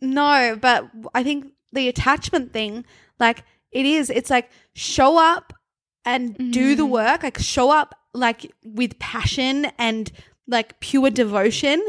no 0.00 0.56
but 0.60 0.88
i 1.14 1.22
think 1.22 1.52
the 1.72 1.88
attachment 1.88 2.52
thing 2.52 2.84
like 3.18 3.44
it 3.72 3.86
is 3.86 4.10
it's 4.10 4.30
like 4.30 4.50
show 4.74 5.18
up 5.18 5.52
and 6.04 6.52
do 6.52 6.74
the 6.74 6.84
mm. 6.86 6.90
work 6.90 7.22
like 7.22 7.38
show 7.38 7.70
up 7.70 7.94
like 8.14 8.50
with 8.64 8.98
passion 8.98 9.66
and 9.78 10.10
like 10.48 10.80
pure 10.80 11.10
devotion 11.10 11.80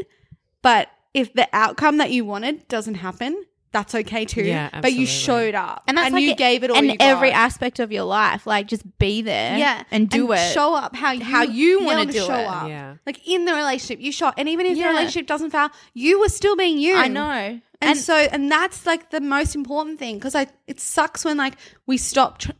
but 0.62 0.89
if 1.13 1.34
the 1.34 1.48
outcome 1.54 1.98
that 1.98 2.12
you 2.12 2.24
wanted 2.26 2.67
doesn't 2.67 2.96
happen 2.96 3.44
that's 3.74 3.96
okay 3.96 4.26
too 4.26 4.41
Yeah, 4.44 4.65
absolutely. 4.65 4.82
but 4.82 4.94
you 5.00 5.06
showed 5.06 5.56
up 5.56 5.84
and 5.88 5.98
that's 5.98 6.12
like 6.12 6.22
you 6.24 6.32
it- 6.32 6.38
gave 6.38 6.63
it 6.65 6.70
all 6.72 6.76
in 6.78 6.89
you 6.89 6.96
every 7.00 7.30
got. 7.30 7.38
aspect 7.38 7.80
of 7.80 7.89
your 7.89 8.04
life. 8.04 8.46
Like 8.46 8.67
just 8.67 8.84
be 9.00 9.22
there, 9.22 9.58
yeah 9.58 9.84
and 9.91 10.10
do 10.10 10.30
it. 10.34 10.52
show 10.52 10.76
up 10.76 10.94
how 10.94 11.13
you, 11.13 11.24
How 11.24 11.44
you 11.44 11.82
wanna 11.82 12.06
to 12.06 12.12
do 12.12 12.20
show 12.20 12.34
it. 12.36 12.48
up 12.48 12.67
Yeah. 12.67 12.96
like 13.06 13.26
in 13.26 13.46
the 13.46 13.54
relationship 13.54 14.02
you 14.02 14.12
show 14.12 14.28
up 14.28 14.34
and 14.38 14.50
even 14.50 14.65
if 14.65 14.76
Yeah. 14.78 14.84
the 14.84 14.89
relationship 14.89 15.26
doesn't 15.26 15.52
fail 15.52 15.70
you 15.94 16.20
were 16.20 16.28
still 16.28 16.58
being 16.58 16.80
you 16.80 16.98
I 16.98 17.08
know, 17.08 17.62
and, 17.82 17.98
so 17.98 18.13
and 18.15 18.52
that's 18.52 18.86
like 18.86 19.10
the 19.10 19.22
most 19.22 19.56
important 19.56 20.00
thing 20.00 20.15
because 20.15 20.36
I 20.36 20.48
it 20.67 20.80
sucks 20.80 21.26
when 21.26 21.38
like 21.38 21.56
we 21.86 21.98
stop 21.98 22.39
tr- 22.39 22.52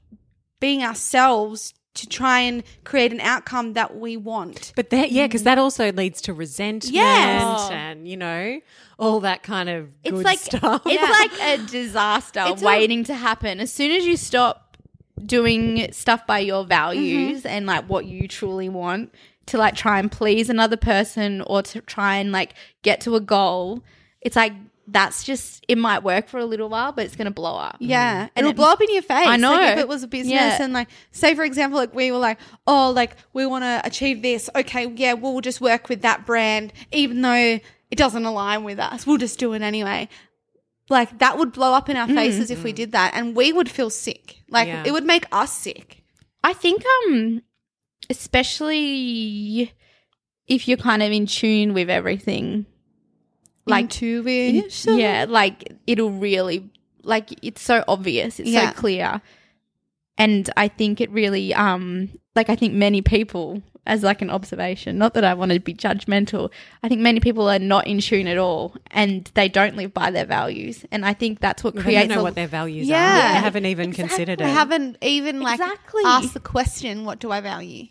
being 0.60 0.84
ourselves 0.84 1.74
to 1.94 2.08
try 2.08 2.40
and 2.40 2.64
create 2.84 3.12
an 3.12 3.20
outcome 3.20 3.74
that 3.74 3.98
we 3.98 4.16
want. 4.16 4.72
But 4.76 4.92
that, 4.92 5.12
yeah, 5.12 5.28
because 5.28 5.42
mm. 5.42 5.46
that 5.46 5.58
also 5.58 5.92
leads 5.92 6.22
to 6.22 6.34
resentment 6.34 6.94
Yes. 6.94 7.70
and, 7.70 8.08
you 8.08 8.16
know, 8.16 8.62
all 8.98 9.20
that 9.22 9.44
kind 9.44 9.70
of 9.70 9.90
it's 10.04 10.22
like 10.22 10.40
stuff. 10.40 10.84
it's 10.86 11.38
like 11.40 11.60
a 11.60 11.66
disaster 11.68 12.44
It's 12.48 12.62
a- 12.62 12.66
waiting 12.66 13.04
to 13.06 13.14
happen. 13.14 13.60
As 13.60 13.74
soon 13.74 13.92
as 13.92 14.06
you 14.06 14.16
stop 14.16 14.78
doing 15.26 15.92
stuff 15.92 16.26
by 16.26 16.40
your 16.40 16.64
values 16.64 17.40
mm-hmm. 17.40 17.48
and 17.48 17.66
like 17.66 17.86
what 17.90 18.06
you 18.06 18.28
truly 18.28 18.70
want 18.70 19.14
to 19.48 19.58
like 19.58 19.76
try 19.76 20.00
and 20.00 20.12
please 20.12 20.50
another 20.50 20.78
person 20.78 21.42
or 21.42 21.62
to 21.62 21.82
try 21.82 22.16
and 22.16 22.32
like 22.32 22.54
get 22.84 23.02
to 23.02 23.16
a 23.16 23.20
goal, 23.20 23.84
it's 24.22 24.38
like 24.38 24.54
that's 24.92 25.24
just 25.24 25.64
it 25.68 25.78
might 25.78 26.04
work 26.04 26.28
for 26.28 26.38
a 26.40 26.46
little 26.46 26.68
while, 26.70 26.92
but 26.92 27.06
it's 27.06 27.16
gonna 27.16 27.32
blow 27.32 27.56
up. 27.56 27.78
Yeah, 27.80 28.28
And 28.36 28.46
it'll 28.46 28.52
it- 28.52 28.56
blow 28.58 28.72
up 28.72 28.82
in 28.82 28.94
your 28.94 29.02
face. 29.02 29.26
I 29.28 29.38
know. 29.38 29.52
Like 29.52 29.74
if 29.74 29.80
it 29.80 29.88
was 29.88 30.04
a 30.04 30.08
business 30.08 30.34
Yeah. 30.34 30.62
and 30.62 30.74
like, 30.74 30.90
say 31.12 31.34
for 31.34 31.44
example, 31.44 31.80
like 31.80 31.96
we 31.96 32.12
were 32.12 32.18
like, 32.18 32.40
oh, 32.68 32.92
like 32.92 33.16
we 33.34 33.46
want 33.46 33.64
to 33.64 33.82
achieve 33.86 34.22
this. 34.22 34.50
Okay, 34.56 34.88
yeah, 34.96 35.14
we'll 35.14 35.40
just 35.42 35.62
work 35.62 35.88
with 35.90 36.02
that 36.02 36.26
brand, 36.26 36.74
even 36.92 37.22
though 37.22 37.34
it 37.90 37.96
doesn't 37.98 38.26
align 38.26 38.64
with 38.64 38.80
us. 38.80 39.08
We'll 39.08 39.18
just 39.18 39.40
do 39.40 39.54
it 39.54 39.62
anyway. 39.62 40.10
Like 40.90 41.20
that 41.20 41.38
would 41.38 41.54
blow 41.54 41.74
up 41.74 41.88
in 41.88 41.96
our 41.96 42.08
faces 42.08 42.52
if 42.52 42.64
we 42.64 42.74
did 42.74 42.92
that, 42.92 43.14
and 43.16 43.34
we 43.36 43.54
would 43.54 43.70
feel 43.70 43.90
sick. 43.90 44.42
Like 44.50 44.68
Yeah. 44.68 44.84
it 44.86 44.92
would 44.92 45.06
make 45.06 45.26
us 45.32 45.54
sick. 45.54 46.04
I 46.44 46.52
think 46.54 46.84
um 47.08 47.44
especially 48.10 49.74
if 50.48 50.68
you're 50.68 50.78
kind 50.78 51.02
of 51.04 51.12
in 51.12 51.26
tune 51.26 51.74
with 51.74 51.90
everything. 51.90 52.66
Like 53.66 53.90
to 53.92 54.24
yeah, 54.88 55.26
like 55.30 55.72
it'll 55.88 56.12
really 56.12 56.70
like 57.04 57.30
it's 57.44 57.62
so 57.62 57.84
obvious, 57.88 58.40
it's 58.40 58.50
Yeah. 58.50 58.72
so 58.74 58.80
clear. 58.80 59.22
And 60.18 60.50
I 60.58 60.68
think 60.68 61.00
it 61.02 61.10
really 61.12 61.54
um 61.54 62.10
like 62.36 62.50
I 62.50 62.56
think 62.56 62.74
many 62.74 63.02
people 63.02 63.62
as 63.88 64.04
like 64.04 64.22
an 64.22 64.30
observation, 64.30 64.98
not 65.00 65.16
that 65.16 65.24
I 65.24 65.34
want 65.34 65.52
to 65.52 65.60
be 65.60 65.74
judgmental, 65.74 66.52
I 66.84 66.88
think 66.88 67.02
many 67.02 67.20
people 67.20 67.50
are 67.50 67.58
not 67.58 67.88
in 67.88 68.00
tune 68.00 68.28
at 68.28 68.38
all 68.38 68.76
and 68.92 69.30
they 69.34 69.50
don't 69.50 69.76
live 69.76 69.92
by 69.92 70.12
their 70.12 70.26
values. 70.26 70.86
And 70.92 71.04
I 71.04 71.14
think 71.14 71.40
that's 71.40 71.64
what 71.64 71.74
They 71.74 71.82
creates 71.82 72.08
don't 72.08 72.16
know 72.18 72.22
a- 72.22 72.24
what 72.24 72.36
their 72.36 72.48
values 72.48 72.88
Yeah. 72.88 73.32
are. 73.32 73.34
They 73.34 73.40
haven't 73.40 73.66
even 73.66 73.92
considered 73.92 74.40
it. 74.40 74.46
I 74.46 74.50
haven't 74.50 74.98
even 75.02 75.42
like 75.42 75.60
Exactly. 75.60 76.04
asked 76.06 76.36
the 76.36 76.40
question, 76.40 77.06
"What 77.06 77.20
do 77.20 77.32
I 77.32 77.42
value?" 77.42 77.88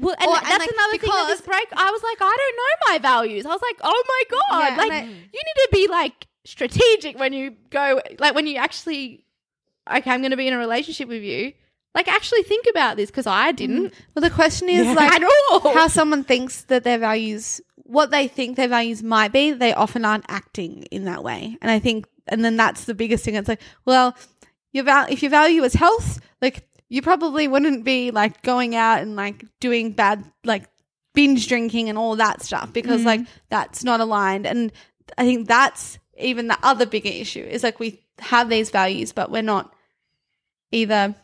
Well, 0.00 0.14
and 0.18 0.28
Or- 0.28 0.34
that's 0.34 0.50
and, 0.50 0.58
like, 0.58 0.70
another 0.70 0.98
thing 0.98 1.10
with 1.12 1.28
this 1.28 1.40
break. 1.42 1.66
I 1.76 1.90
was 1.90 2.02
like, 2.02 2.18
I 2.20 2.36
don't 2.36 2.56
know 2.56 2.92
my 2.92 2.98
values. 2.98 3.44
I 3.46 3.50
was 3.50 3.62
like, 3.62 3.76
oh 3.82 4.04
my 4.08 4.22
god, 4.30 4.70
Yeah, 4.70 4.76
like 4.76 4.92
I- 4.92 5.04
you 5.04 5.10
need 5.44 5.56
to 5.56 5.68
be 5.72 5.88
like 5.88 6.26
strategic 6.44 7.18
when 7.18 7.32
you 7.32 7.54
go, 7.70 8.00
like 8.18 8.34
when 8.34 8.46
you 8.46 8.56
actually, 8.56 9.24
okay, 9.90 10.10
I'm 10.10 10.20
going 10.20 10.30
to 10.30 10.36
be 10.36 10.48
in 10.48 10.54
a 10.54 10.58
relationship 10.58 11.08
with 11.08 11.22
you. 11.22 11.52
Like 11.94 12.08
actually 12.08 12.42
think 12.42 12.66
about 12.70 12.96
this 12.96 13.10
because 13.10 13.26
I 13.26 13.48
mm-hmm. 13.48 13.56
didn't 13.56 13.94
Well, 14.14 14.22
the 14.22 14.30
question 14.30 14.68
is 14.70 14.86
Yeah. 14.86 14.94
like 14.94 15.22
how 15.74 15.88
someone 15.88 16.24
thinks 16.24 16.62
that 16.64 16.84
their 16.84 16.98
values, 16.98 17.60
what 17.76 18.10
they 18.10 18.28
think 18.28 18.56
their 18.56 18.68
values 18.68 19.02
might 19.02 19.30
be, 19.32 19.52
they 19.52 19.74
often 19.74 20.04
aren't 20.06 20.24
acting 20.28 20.84
in 20.84 21.04
that 21.04 21.22
way. 21.22 21.58
And 21.60 21.70
I 21.70 21.78
think, 21.78 22.06
and 22.28 22.42
then 22.42 22.56
that's 22.56 22.84
the 22.84 22.94
biggest 22.94 23.24
thing. 23.24 23.34
It's 23.34 23.48
like, 23.48 23.60
well, 23.84 24.16
your 24.72 24.84
val- 24.84 25.06
if 25.10 25.22
your 25.22 25.30
value 25.30 25.62
is 25.64 25.74
health, 25.74 26.18
like 26.40 26.66
you 26.92 27.00
probably 27.00 27.48
wouldn't 27.48 27.84
be 27.84 28.10
like 28.10 28.42
going 28.42 28.74
out 28.76 29.00
and 29.00 29.16
like 29.16 29.46
doing 29.60 29.92
bad, 29.92 30.22
like 30.44 30.64
binge 31.14 31.48
drinking 31.48 31.88
and 31.88 31.96
all 31.96 32.16
that 32.16 32.42
stuff 32.42 32.70
because 32.70 33.02
like 33.02 33.22
that's 33.48 33.82
not 33.82 34.00
aligned. 34.00 34.46
And 34.46 34.70
I 35.16 35.24
think 35.24 35.48
that's 35.48 35.98
even 36.18 36.48
the 36.48 36.58
other 36.62 36.84
bigger 36.84 37.08
issue 37.08 37.40
is 37.44 37.62
like 37.62 37.80
we 37.80 37.98
have 38.18 38.50
these 38.50 38.68
values, 38.68 39.12
but 39.12 39.30
we're 39.30 39.40
not 39.40 39.72
either. 40.70 41.14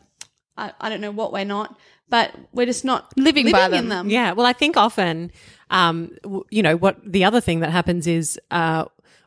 I, 0.57 0.73
I 0.81 0.89
don't 0.89 1.01
know 1.01 1.11
what 1.11 1.31
we're 1.31 1.45
not, 1.45 1.77
but 2.09 2.33
we're 2.51 2.65
just 2.65 2.83
not 2.83 3.15
Living 3.15 3.45
living 3.45 3.51
by 3.51 3.65
in 3.65 3.71
them. 3.71 3.89
them. 3.89 4.09
Yeah, 4.09 4.31
well, 4.31 4.47
I 4.47 4.53
think 4.53 4.75
often, 4.75 5.31
um, 5.69 6.17
w- 6.23 6.45
you 6.49 6.63
know, 6.63 6.77
what 6.77 6.97
the 7.05 7.25
other 7.25 7.41
thing 7.41 7.59
that 7.59 7.69
happens 7.69 8.07
is 8.07 8.39
uh, 8.49 8.85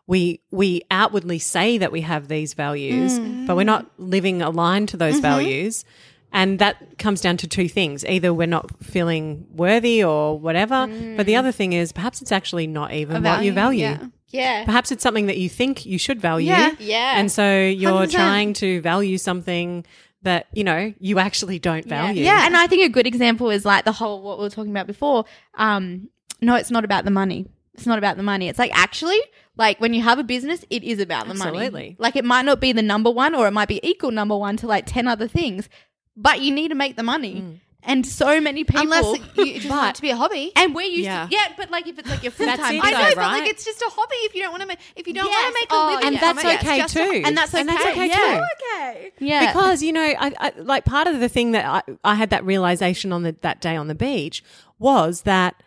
we 0.09 0.41
we 0.51 0.83
outwardly 0.91 1.39
say 1.39 1.79
that 1.79 1.93
we 1.93 2.01
have 2.01 2.27
these 2.27 2.55
values, 2.55 3.21
but 3.47 3.55
we're 3.55 3.63
not 3.63 3.89
living 3.97 4.43
aligned 4.43 4.89
to 4.89 4.97
those 4.97 5.21
values, 5.21 5.85
and 6.33 6.59
that 6.59 6.99
comes 6.99 7.21
down 7.21 7.37
to 7.39 7.47
two 7.47 7.69
things: 7.69 8.05
either 8.05 8.33
we're 8.35 8.47
not 8.47 8.83
feeling 8.85 9.47
worthy 9.51 10.03
or 10.03 10.39
whatever, 10.39 10.87
but 11.17 11.27
the 11.27 11.37
other 11.37 11.53
thing 11.53 11.73
is 11.73 11.93
perhaps 11.93 12.23
it's 12.23 12.33
actually 12.33 12.67
not 12.67 12.93
even 12.93 13.23
what 13.23 13.45
you 13.45 13.53
value. 13.53 13.81
yeah. 13.81 14.07
yeah, 14.29 14.65
Perhaps 14.65 14.91
it's 14.93 15.03
something 15.03 15.27
that 15.27 15.37
you 15.39 15.49
think 15.49 15.85
you 15.85 15.99
should 15.99 16.21
value, 16.21 16.49
Yeah. 16.49 16.75
Yeah. 16.79 17.19
and 17.19 17.31
so 17.31 17.61
you're 17.63 18.07
100%. 18.07 18.11
trying 18.13 18.53
to 18.55 18.81
value 18.81 19.19
something 19.19 19.85
that 20.23 20.47
you 20.53 20.65
know 20.65 20.95
you 21.01 21.19
actually 21.19 21.59
don't 21.59 21.85
value. 21.85 22.25
Yeah, 22.25 22.47
and 22.47 22.57
I 22.57 22.67
think 22.67 22.83
a 22.85 22.89
good 22.89 23.07
example 23.07 23.51
is 23.51 23.65
like 23.65 23.85
the 23.85 23.93
whole 23.93 24.23
what 24.23 24.39
we 24.39 24.45
were 24.45 24.51
talking 24.51 24.71
about 24.71 24.87
before. 24.87 25.25
Um, 25.55 26.09
no, 26.41 26.55
it's 26.55 26.71
not 26.71 26.85
about 26.85 27.05
the 27.05 27.11
money. 27.11 27.47
It's 27.75 27.87
not 27.87 27.99
about 27.99 28.17
the 28.17 28.23
money. 28.23 28.49
It's 28.49 28.59
like 28.59 28.71
actually, 28.75 29.19
like 29.57 29.81
when 29.81 29.95
you 29.95 30.03
have 30.03 30.19
a 30.19 30.23
business, 30.25 30.65
it 30.71 30.85
is 30.85 30.99
about 31.01 31.27
the 31.27 31.35
money. 31.35 31.57
Absolutely. 31.59 31.97
Like 31.99 32.17
it 32.17 32.25
might 32.25 32.45
not 32.45 32.61
be 32.61 32.73
the 32.73 32.83
number 32.83 33.11
one, 33.11 33.35
or 33.35 33.47
it 33.49 33.53
might 33.53 33.69
be 33.69 33.81
equal 33.83 34.11
number 34.13 34.37
one 34.37 34.57
to 34.59 34.67
like 34.67 34.85
ten 34.87 35.09
other 35.09 35.27
things, 35.27 35.69
but 36.17 36.41
you 36.41 36.51
need 36.53 36.69
to 36.69 36.75
make 36.75 36.97
the 36.97 37.03
money. 37.03 37.61
And 37.85 38.07
so 38.07 38.41
many 38.41 38.63
people, 38.63 38.83
Unless 38.83 39.17
you 39.37 39.55
just 39.61 39.69
want 39.69 39.89
it 39.89 39.95
to 39.97 40.03
be 40.03 40.11
a 40.11 40.17
hobby. 40.17 40.53
and 40.55 40.73
we're 40.73 40.83
used 40.87 41.03
Yeah. 41.03 41.27
to 41.27 41.33
yeah, 41.35 41.49
but 41.57 41.69
like 41.73 41.89
if 41.89 41.99
it's 41.99 42.09
like 42.09 42.23
your 42.23 42.31
full 42.39 42.47
time, 42.47 42.81
I 42.81 42.91
know, 42.93 42.99
though, 43.09 43.15
but 43.17 43.17
like 43.17 43.49
it's 43.51 43.65
just 43.65 43.83
a 43.83 43.91
hobby. 43.91 44.15
If 44.19 44.37
you 44.37 44.43
don't 44.43 44.53
want 44.53 44.61
to 44.63 44.69
make, 44.69 44.79
if 44.95 45.09
you 45.09 45.15
don't 45.15 45.25
Yes. 45.27 45.43
want 45.43 45.55
to 45.57 45.61
make 45.61 45.71
a 45.73 45.75
Oh, 45.75 45.87
living, 45.91 46.07
and 46.07 46.15
yeah. 46.15 46.21
that's 46.21 46.43
from 46.43 46.51
okay 46.59 46.79
just 46.79 46.95
too. 46.95 47.23
and 47.27 47.37
that's 47.37 47.53
And 47.55 47.69
that's 47.69 47.83
okay. 47.85 47.91
okay 47.93 48.07
Yeah. 48.07 48.39
too. 48.39 48.45
okay. 48.77 49.13
yeah, 49.19 49.47
because 49.53 49.83
you 49.83 49.93
know 49.93 50.01
I, 50.01 50.33
I 50.39 50.53
like 50.59 50.85
part 50.85 51.09
of 51.09 51.19
the 51.19 51.29
thing 51.29 51.51
that 51.53 51.65
I, 51.67 51.83
I 52.05 52.15
had 52.15 52.31
that 52.31 52.45
realization 52.45 53.13
on 53.13 53.25
the, 53.25 53.35
that 53.41 53.61
day 53.61 53.75
on 53.75 53.89
the 53.89 53.97
beach 53.97 54.45
was 54.79 55.23
that 55.23 55.61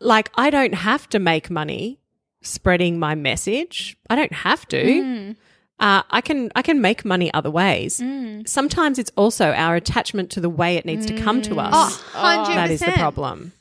like 0.00 0.30
i 0.36 0.50
don't 0.50 0.74
have 0.74 1.08
to 1.10 1.18
make 1.18 1.50
money 1.50 2.00
spreading 2.40 2.98
my 2.98 3.14
message 3.14 3.96
i 4.10 4.16
don't 4.16 4.32
have 4.32 4.66
to 4.68 4.82
Mm. 4.82 5.36
Uh, 5.82 6.02
i 6.10 6.20
can 6.20 6.50
i 6.56 6.62
can 6.62 6.80
make 6.80 7.04
money 7.04 7.28
other 7.34 7.50
ways. 7.50 8.00
Sometimes 8.46 8.98
it's 8.98 9.12
also 9.16 9.46
our 9.52 9.74
attachment 9.76 10.30
to 10.30 10.40
the 10.40 10.48
way 10.60 10.76
it 10.76 10.84
needs 10.84 11.04
to 11.06 11.14
come 11.24 11.42
to 11.42 11.60
us 11.60 11.74
Oh, 12.14 12.44
100%. 12.46 12.54
that 12.54 12.70
is 12.70 12.80
the 12.80 12.92
problem. 12.92 13.52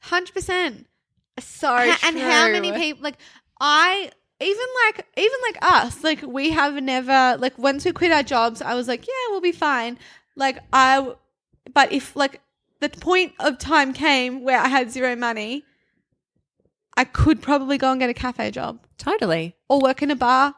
Hundred 0.00 0.34
percent. 0.34 0.86
so 1.38 1.68
Ha- 1.68 1.98
and 2.06 2.18
how 2.18 2.48
many 2.48 2.70
people 2.72 3.02
like 3.02 3.16
I 3.60 4.10
even 4.40 4.66
like 4.86 5.06
even 5.16 5.38
like 5.48 5.58
us 5.62 6.02
like 6.02 6.20
we 6.22 6.50
have 6.50 6.74
never 6.82 7.36
like 7.38 7.56
once 7.58 7.84
we 7.84 7.92
quit 7.92 8.10
our 8.12 8.24
jobs 8.24 8.60
I 8.60 8.74
was 8.74 8.88
like 8.88 9.06
yeah 9.06 9.24
we'll 9.30 9.40
be 9.40 9.52
fine. 9.52 9.98
Like 10.36 10.58
I 10.72 11.12
but 11.72 11.92
if 11.92 12.16
like 12.16 12.40
the 12.80 12.88
point 12.88 13.32
of 13.38 13.58
time 13.58 13.92
came 13.92 14.42
where 14.42 14.58
I 14.58 14.66
had 14.68 14.90
zero 14.90 15.14
money 15.14 15.64
I 16.96 17.04
could 17.04 17.40
probably 17.40 17.78
go 17.78 17.90
and 17.92 18.00
get 18.00 18.10
a 18.10 18.14
cafe 18.14 18.50
job. 18.50 18.80
Totally. 18.98 19.54
Or 19.68 19.80
work 19.80 20.02
in 20.02 20.10
a 20.10 20.16
bar 20.16 20.54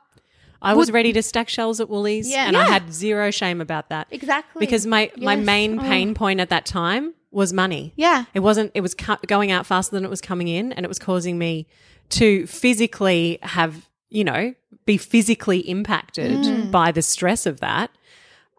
i 0.65 0.75
was 0.75 0.91
ready 0.91 1.13
to 1.13 1.23
stack 1.23 1.49
shells 1.49 1.81
at 1.81 1.89
woolies 1.89 2.29
Yeah. 2.29 2.47
and 2.49 2.57
i 2.57 2.65
had 2.65 2.93
zero 2.93 3.31
shame 3.31 3.61
about 3.61 3.89
that 3.91 4.07
exactly 4.11 4.61
because 4.61 4.87
my 4.87 5.11
my 5.17 5.35
Yes. 5.37 5.47
main 5.47 5.79
Oh. 5.79 5.83
pain 5.83 6.15
point 6.15 6.41
at 6.41 6.49
that 6.51 6.67
time 6.67 7.15
was 7.31 7.53
money 7.53 7.93
yeah 7.97 8.25
It 8.35 8.41
wasn't. 8.41 8.71
It 8.75 8.81
was 8.81 8.95
cu- 8.95 9.17
going 9.27 9.51
out 9.51 9.67
faster 9.67 9.95
than 9.97 10.05
it 10.05 10.11
was 10.11 10.21
coming 10.21 10.47
in, 10.49 10.73
and 10.73 10.85
it 10.87 10.89
was 10.89 10.99
causing 11.01 11.37
me 11.39 11.67
to 12.11 12.47
physically 12.47 13.39
have, 13.43 13.89
you 14.09 14.23
know, 14.25 14.55
be 14.87 14.97
physically 14.99 15.59
impacted 15.59 16.39
Mm. 16.39 16.71
by 16.71 16.93
the 16.93 17.03
stress 17.03 17.45
of 17.47 17.59
that. 17.61 17.91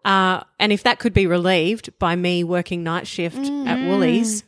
Uh, 0.04 0.42
and 0.60 0.72
if 0.72 0.82
that 0.82 0.98
could 0.98 1.14
be 1.14 1.26
relieved 1.26 1.90
by 1.98 2.14
me 2.16 2.44
working 2.44 2.82
night 2.84 3.06
shift 3.06 3.38
at 3.66 3.78
Woolies, 3.88 4.44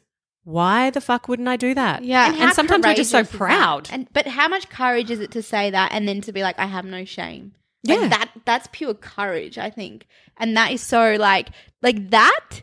why 0.49 0.89
the 0.91 1.01
fuck 1.01 1.29
wouldn't 1.29 1.49
I 1.49 1.57
do 1.57 1.75
that? 1.75 2.05
yeah 2.05 2.29
And, 2.33 2.37
and, 2.43 2.53
sometimes 2.55 2.85
we're 2.85 2.95
just 2.95 3.11
so 3.11 3.19
courageous 3.19 3.33
is 3.35 3.39
that? 3.39 3.39
proud. 3.39 3.89
And 3.93 4.09
but 4.13 4.27
how 4.27 4.49
much 4.49 4.69
courage 4.71 5.11
is 5.11 5.21
it 5.21 5.31
to 5.33 5.43
say 5.43 5.71
that 5.71 5.93
and 5.93 6.09
then 6.09 6.21
to 6.23 6.33
be 6.33 6.43
like, 6.43 6.59
I 6.59 6.67
have 6.67 6.85
no 6.87 7.05
shame? 7.05 7.53
Like 7.87 8.01
Yeah. 8.01 8.09
that 8.09 8.31
that's 8.47 8.69
pure 8.73 8.95
courage, 8.95 9.59
I 9.59 9.71
think. 9.71 10.07
And 10.39 10.57
that 10.57 10.73
is 10.73 10.81
so 10.81 11.17
like 11.19 11.51
like 11.83 12.11
that 12.11 12.63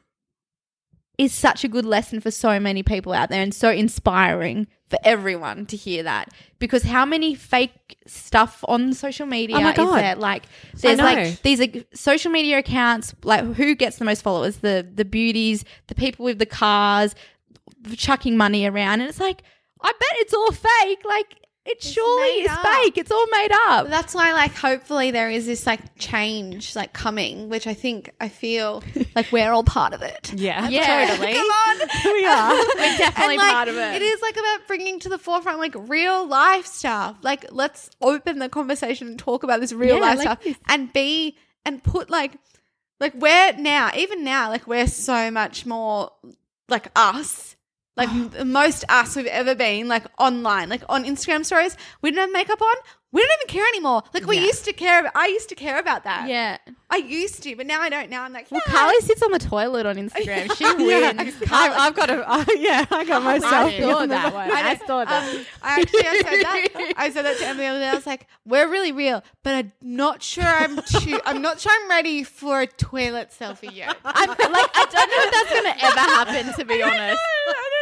is 1.17 1.34
such 1.34 1.63
a 1.63 1.67
good 1.67 1.86
lesson 1.86 2.19
for 2.19 2.32
so 2.32 2.60
many 2.60 2.84
people 2.84 3.13
out 3.13 3.30
there 3.30 3.41
and 3.41 3.54
so 3.54 3.69
inspiring 3.69 4.67
for 4.89 5.00
everyone 5.04 5.65
to 5.67 5.78
hear 5.78 6.04
that. 6.04 6.30
Because 6.60 6.84
how 6.84 7.06
many 7.06 7.36
fake 7.36 7.98
stuff 8.06 8.63
on 8.67 8.93
social 8.93 9.26
media 9.26 9.56
Oh 9.58 9.62
my 9.62 9.71
is 9.71 9.78
there? 9.78 10.15
Like 10.15 10.43
there's 10.76 11.00
like 11.00 11.41
these 11.41 11.60
like, 11.60 11.88
social 11.93 12.32
media 12.32 12.58
accounts, 12.60 13.15
like 13.24 13.43
who 13.54 13.76
gets 13.76 13.98
the 13.98 14.06
most 14.06 14.21
followers? 14.24 14.58
The 14.58 14.88
the 14.93 15.06
beauties, 15.06 15.63
the 15.88 15.95
people 15.95 16.26
with 16.26 16.39
the 16.39 16.45
cars, 16.45 17.15
chucking 17.95 18.38
money 18.38 18.65
around, 18.65 19.01
and 19.01 19.10
it's 19.10 19.19
like, 19.19 19.41
I 19.82 19.91
bet 19.91 20.10
it's 20.13 20.34
all 20.34 20.51
fake. 20.51 20.99
Like 21.06 21.39
it 21.65 21.82
surely 21.82 22.41
is 22.43 22.49
up. 22.51 22.62
fake. 22.65 22.97
It's 22.97 23.12
all 23.12 23.25
made 23.32 23.49
up. 23.67 23.88
That's 23.88 24.13
why 24.13 24.34
like 24.34 24.54
hopefully 24.56 25.10
there 25.12 25.30
is 25.32 25.45
this 25.47 25.65
like 25.65 25.80
change 25.97 26.75
like 26.75 26.93
coming 26.93 27.49
which 27.49 27.65
I 27.65 27.73
think 27.73 28.12
I 28.21 28.30
feel 28.30 28.84
like 29.15 29.32
we're 29.32 29.51
all 29.51 29.63
part 29.63 29.93
of 29.93 30.04
it 30.04 30.32
Yeah, 30.36 30.69
Yeah. 30.69 31.08
totally. 31.08 31.34
Come 31.34 31.47
on. 31.47 31.78
we 32.06 32.25
are. 32.28 32.51
We're 32.54 32.97
definitely 32.99 33.34
And, 33.36 33.38
like, 33.38 33.51
part 33.51 33.67
of 33.67 33.75
it. 33.78 33.95
It 33.95 34.01
is 34.04 34.21
like 34.21 34.38
about 34.38 34.67
bringing 34.67 34.99
to 34.99 35.10
the 35.10 35.17
forefront 35.17 35.58
like 35.58 35.73
real 35.89 36.28
life 36.28 36.67
stuff. 36.67 37.17
Like 37.23 37.45
let's 37.51 37.89
open 37.99 38.38
the 38.38 38.47
conversation 38.49 39.08
and 39.08 39.17
talk 39.19 39.41
about 39.43 39.60
this 39.60 39.73
real 39.73 39.95
Yeah, 39.95 40.01
life 40.01 40.17
like 40.19 40.25
stuff 40.28 40.43
this. 40.43 40.58
and 40.67 40.93
be 40.93 41.36
and 41.65 41.84
put 41.84 42.12
like 42.12 42.38
like 42.99 43.15
we're 43.15 43.54
now 43.58 43.89
even 43.97 44.23
now 44.23 44.49
like 44.49 44.67
we're 44.67 44.86
so 44.88 45.32
much 45.32 45.65
more 45.65 46.12
like 46.69 46.88
us 46.95 47.55
Like 47.98 48.32
the 48.32 48.44
most 48.46 48.84
us 48.90 49.16
we've 49.16 49.26
ever 49.28 49.56
been, 49.56 49.88
like 49.88 50.04
online, 50.20 50.68
like 50.70 50.84
on 50.90 51.06
Instagram 51.06 51.46
stories. 51.46 51.78
We 52.02 52.12
didn't 52.12 52.22
have 52.24 52.32
makeup 52.32 52.62
on. 52.62 52.76
We 53.14 53.22
don't 53.22 53.32
even 53.44 53.48
care 53.48 53.66
anymore. 53.70 54.04
Like 54.14 54.26
we 54.26 54.36
Yeah. 54.36 54.48
used 54.48 54.66
to 54.66 54.74
care. 54.74 55.00
About, 55.00 55.14
I 55.16 55.28
used 55.28 55.48
to 55.48 55.56
care 55.56 55.80
about 55.80 56.04
that. 56.04 56.28
Yeah. 56.28 56.58
I 56.90 56.98
used 56.98 57.42
to, 57.44 57.56
but 57.56 57.66
now 57.66 57.80
I 57.80 57.88
don't. 57.88 58.10
Now 58.10 58.24
I'm 58.24 58.34
like, 58.34 58.52
Well, 58.52 58.60
yeah. 58.68 58.74
Carly 58.74 59.00
sits 59.00 59.24
on 59.24 59.32
the 59.32 59.40
toilet 59.40 59.86
on 59.86 59.96
Instagram. 59.96 60.54
She 60.58 60.66
wins. 60.76 61.36
I've, 61.50 61.72
I've 61.72 61.96
got 61.96 62.10
a, 62.10 62.30
uh, 62.30 62.44
yeah, 62.58 62.86
I 62.92 63.06
got 63.06 63.24
myself. 63.24 63.54
I 63.54 63.72
selfie 63.72 63.82
saw 63.84 63.96
on 64.00 64.10
the 64.10 64.16
that 64.16 64.34
one. 64.34 64.52
I 64.52 64.76
saw 64.86 65.06
that. 65.06 65.34
Um, 65.36 65.46
I 65.64 65.80
actually 65.80 66.08
I 66.08 66.22
said 66.22 66.44
that. 66.44 66.94
I 66.98 67.10
said 67.12 67.22
that 67.26 67.38
to 67.38 67.46
Emily 67.48 67.64
the 67.64 67.70
other 67.70 67.80
day. 67.80 67.88
I 67.90 67.96
was 67.96 68.06
like, 68.06 68.28
"We're 68.46 68.70
really 68.70 68.92
real, 68.92 69.24
but 69.44 69.54
I'm 69.56 69.72
not 69.82 70.22
sure 70.22 70.44
I'm 70.44 70.76
too. 70.82 71.18
I'm 71.26 71.42
not 71.42 71.62
sure 71.62 71.72
I'm 71.74 71.90
ready 71.90 72.24
for 72.24 72.60
a 72.62 72.68
toilet 72.68 73.30
selfie 73.40 73.74
yet. 73.74 73.96
I'm 74.04 74.28
like, 74.28 74.38
I 74.42 74.86
don't 74.92 75.10
know 75.10 75.24
if 75.24 75.32
that's 75.32 75.54
gonna 75.54 75.76
ever 75.82 76.00
happen. 76.00 76.54
To 76.60 76.66
be 76.66 76.84
honest, 76.84 77.22
I. 77.48 77.75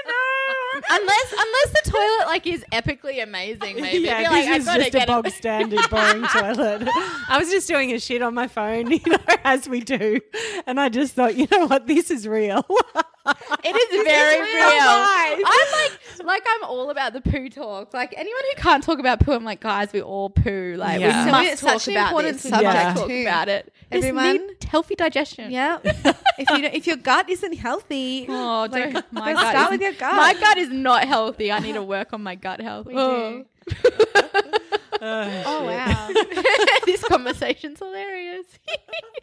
unless 0.90 1.32
unless 1.32 1.84
the 1.84 1.92
toilet 1.92 2.28
like 2.28 2.48
is 2.48 2.66
epically 2.72 3.22
amazing, 3.24 3.80
maybe. 3.82 4.06
Yeah, 4.06 4.30
like, 4.30 4.46
this 4.46 4.68
is 4.68 4.74
just 4.74 4.96
a 4.96 5.06
bog 5.06 5.28
it. 5.28 5.34
standard 5.34 5.90
boring 5.90 6.24
toilet. 6.24 6.88
I 7.30 7.38
was 7.40 7.50
just 7.50 7.68
doing 7.68 7.92
a 7.92 8.00
shit 8.00 8.22
on 8.22 8.34
my 8.34 8.48
phone, 8.48 8.92
you 8.92 9.00
know, 9.06 9.18
as 9.44 9.68
we 9.68 9.82
do, 9.82 10.20
and 10.66 10.80
I 10.80 10.90
just 10.90 11.14
thought, 11.14 11.36
you 11.36 11.48
know 11.52 11.68
what, 11.68 11.88
this 11.88 12.12
is 12.12 12.28
real. 12.28 12.66
It 13.66 13.76
is 13.76 14.04
very 14.04 14.42
real 14.42 14.70
real. 14.70 14.82
I'm 14.82 15.72
like, 15.72 16.26
like 16.26 16.44
I'm 16.50 16.64
all 16.66 16.90
about 16.90 17.14
the 17.14 17.22
poo 17.22 17.48
talk. 17.50 17.94
Like 17.94 18.14
anyone 18.18 18.42
who 18.54 18.62
can't 18.62 18.84
talk 18.84 19.00
about 19.00 19.22
poo, 19.22 19.32
I'm 19.32 19.46
like, 19.46 19.62
guys, 19.62 19.94
we 19.94 20.02
all 20.02 20.30
poo. 20.30 20.76
Like 20.78 21.00
Yeah. 21.00 21.24
we 21.26 21.30
So 21.30 21.32
must 21.32 21.52
it's 21.54 21.62
talk 21.62 21.72
such 21.80 21.88
an 21.88 21.94
about 21.94 22.08
important 22.10 22.34
this. 22.36 22.44
We 22.46 22.50
subject 22.50 22.74
must 22.76 22.98
talk 22.98 23.10
about 23.12 23.48
it. 23.50 23.74
Just 23.92 24.06
Everyone- 24.08 24.48
need 24.48 24.64
healthy 24.66 24.96
digestion. 24.96 25.52
Yeah. 25.52 25.78
if 25.84 26.50
you 26.50 26.62
don't, 26.62 26.74
if 26.74 26.86
your 26.88 26.98
gut 26.98 27.30
isn't 27.30 27.54
healthy, 27.54 28.26
Oh, 28.28 28.68
like, 28.70 28.92
don't, 28.94 29.14
my 29.14 29.34
go 29.34 29.40
gut 29.40 29.50
start 29.52 29.72
with 29.72 29.82
your 29.82 29.94
gut. 29.94 30.16
My 30.16 30.34
gut 30.34 30.58
is 30.58 30.70
not 30.70 31.06
healthy. 31.06 31.52
I 31.52 31.60
need 31.60 31.74
to 31.74 31.84
work 31.84 32.12
on 32.12 32.22
my 32.24 32.36
gut 32.36 32.60
health. 32.60 32.88
Oh. 32.92 33.46
Oh. 35.06 35.44
oh 35.46 35.66
wow. 35.66 36.10
this 36.86 37.04
conversation's 37.04 37.80
hilarious. 37.80 38.46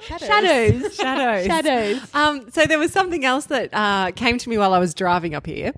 Shadows. 0.19 0.95
Shadows. 0.95 1.47
Shadows. 1.47 2.15
Um, 2.15 2.51
so 2.51 2.67
there 2.67 2.79
was 2.79 2.93
something 2.93 3.25
else 3.25 3.47
that 3.47 3.71
uh, 3.73 4.11
came 4.13 4.37
to 4.37 4.49
me 4.51 4.59
while 4.59 4.75
I 4.75 4.79
was 4.79 4.93
driving 4.93 5.35
up 5.35 5.47
here, 5.47 5.73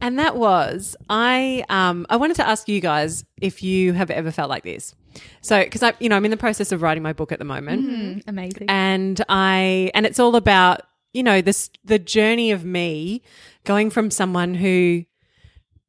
and 0.00 0.18
that 0.18 0.36
was 0.36 0.96
I. 1.08 1.64
Um, 1.68 2.06
I 2.10 2.16
wanted 2.16 2.36
to 2.36 2.46
ask 2.46 2.68
you 2.68 2.80
guys 2.80 3.24
if 3.40 3.62
you 3.62 3.92
have 3.92 4.10
ever 4.10 4.30
felt 4.30 4.50
like 4.50 4.62
this. 4.62 4.94
So, 5.40 5.62
because 5.62 5.82
I, 5.82 5.94
you 5.98 6.08
know, 6.08 6.16
I'm 6.16 6.24
in 6.24 6.30
the 6.30 6.36
process 6.36 6.70
of 6.70 6.82
writing 6.82 7.02
my 7.02 7.12
book 7.12 7.32
at 7.32 7.38
the 7.40 7.44
moment, 7.44 8.24
Amazing. 8.26 8.68
and 8.68 9.24
I, 9.28 9.90
and 9.94 10.06
it's 10.06 10.18
all 10.20 10.36
about 10.36 10.82
you 11.12 11.22
know 11.22 11.40
this 11.40 11.70
the 11.84 11.98
journey 11.98 12.52
of 12.52 12.64
me 12.64 13.22
going 13.64 13.90
from 13.90 14.10
someone 14.10 14.54
who 14.54 15.04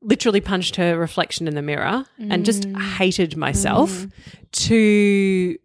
literally 0.06 0.40
punched 0.42 0.76
her 0.76 0.98
reflection 0.98 1.48
in 1.48 1.56
the 1.56 1.62
mirror 1.62 2.06
and 2.20 2.46
just 2.46 2.66
hated 2.98 3.36
myself 3.36 4.06
to 4.52 5.58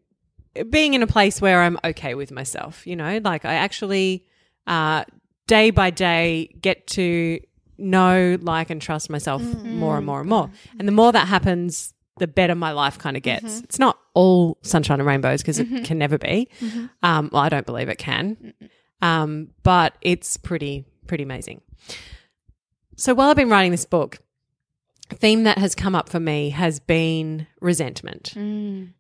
being 0.70 0.94
in 0.94 1.02
a 1.02 1.06
place 1.06 1.40
where 1.40 1.60
I'm 1.62 1.78
okay 1.84 2.14
with 2.14 2.32
myself, 2.32 2.86
you 2.86 2.96
know, 2.96 3.20
like 3.22 3.44
I 3.44 3.54
actually 3.54 4.24
uh, 4.66 5.04
day 5.46 5.70
by 5.70 5.90
day 5.90 6.54
get 6.60 6.86
to 6.88 7.38
know, 7.78 8.38
like, 8.40 8.70
and 8.70 8.80
trust 8.82 9.10
myself 9.10 9.42
more 9.64 9.96
and 9.96 10.06
more 10.06 10.20
and 10.20 10.28
more. 10.28 10.50
And 10.78 10.88
the 10.88 10.92
more 10.92 11.12
that 11.12 11.28
happens, 11.28 11.94
the 12.18 12.26
better 12.26 12.54
my 12.54 12.72
life 12.72 12.98
kind 12.98 13.16
of 13.16 13.22
gets. 13.22 13.60
It's 13.64 13.78
not 13.78 13.98
all 14.14 14.58
sunshine 14.62 15.00
and 15.00 15.06
rainbows 15.06 15.40
because 15.42 15.58
it 15.60 15.84
can 15.84 15.98
never 15.98 16.18
be. 16.18 16.48
Um, 17.02 17.30
well, 17.32 17.42
I 17.42 17.48
don't 17.48 17.64
believe 17.66 17.88
it 17.88 17.96
can, 17.98 18.52
um, 19.02 19.48
but 19.62 19.94
it's 20.02 20.36
pretty 20.36 20.84
pretty 21.06 21.24
amazing. 21.24 21.60
So 22.96 23.14
while 23.14 23.30
I've 23.30 23.36
been 23.36 23.48
writing 23.48 23.70
this 23.70 23.86
book, 23.86 24.18
theme 25.10 25.44
that 25.44 25.58
has 25.58 25.74
come 25.74 25.94
up 25.94 26.08
for 26.08 26.20
me 26.20 26.50
has 26.50 26.80
been 26.80 27.46
resentment. 27.60 28.32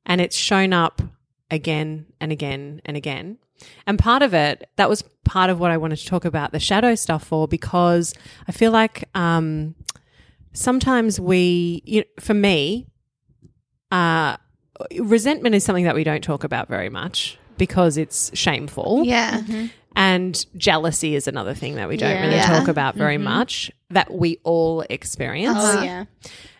And 0.06 0.20
it's 0.20 0.36
shown 0.36 0.72
up 0.72 1.02
again 1.50 2.06
and 2.20 2.32
again 2.32 2.80
and 2.84 2.96
again. 2.96 3.38
And 3.86 3.98
part 3.98 4.22
of 4.22 4.32
it, 4.32 4.68
that 4.76 4.88
was 4.88 5.02
part 5.24 5.50
of 5.50 5.60
what 5.60 5.70
I 5.70 5.76
wanted 5.76 5.96
to 5.96 6.06
talk 6.06 6.24
about 6.24 6.52
the 6.52 6.60
shadow 6.60 6.94
stuff 6.94 7.24
for, 7.24 7.46
because 7.46 8.14
I 8.48 8.52
feel 8.52 8.72
like 8.72 9.04
um, 9.14 9.74
sometimes 10.52 11.20
we, 11.20 11.82
you 11.84 12.00
know, 12.00 12.06
for 12.18 12.34
me, 12.34 12.86
uh, 13.92 14.36
resentment 14.98 15.54
is 15.54 15.64
something 15.64 15.84
that 15.84 15.94
we 15.94 16.04
don't 16.04 16.24
talk 16.24 16.44
about 16.44 16.68
very 16.68 16.88
much 16.88 17.38
because 17.58 17.96
it's 17.96 18.30
shameful. 18.34 19.02
Yeah. 19.04 19.42
And 19.96 20.44
jealousy 20.56 21.14
is 21.14 21.26
another 21.26 21.52
thing 21.54 21.74
that 21.76 21.88
we 21.88 21.96
don't 21.96 22.10
Yeah. 22.10 22.20
really 22.22 22.36
Yeah. 22.36 22.46
talk 22.46 22.68
about 22.68 22.94
very 22.94 23.18
much 23.18 23.70
that 23.90 24.12
we 24.12 24.38
all 24.44 24.82
experience. 24.88 25.58
oh 25.60 25.82
yeah. 25.82 26.04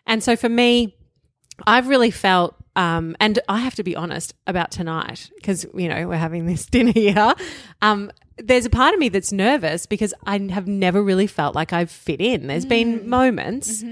And 0.06 0.22
so 0.22 0.34
for 0.36 0.48
me, 0.48 0.96
I've 1.66 1.86
really 1.88 2.10
felt, 2.10 2.56
um, 2.74 3.14
and 3.20 3.38
I 3.48 3.58
have 3.60 3.74
to 3.76 3.82
be 3.84 3.94
honest 3.94 4.34
about 4.46 4.70
tonight 4.72 5.30
because, 5.36 5.64
you 5.74 5.88
know, 5.88 6.08
we're 6.08 6.16
having 6.16 6.46
this 6.46 6.66
dinner 6.74 6.92
here. 6.92 7.34
Um, 7.82 8.10
there's 8.38 8.64
a 8.66 8.70
part 8.70 8.94
of 8.94 9.00
me 9.00 9.08
that's 9.10 9.32
nervous 9.32 9.86
because 9.86 10.12
I 10.26 10.38
have 10.50 10.66
never 10.66 11.02
really 11.02 11.26
felt 11.26 11.54
like 11.54 11.72
I've 11.72 11.90
fit 11.90 12.20
in. 12.20 12.46
There's 12.46 12.64
been 12.64 13.08
moments, 13.08 13.84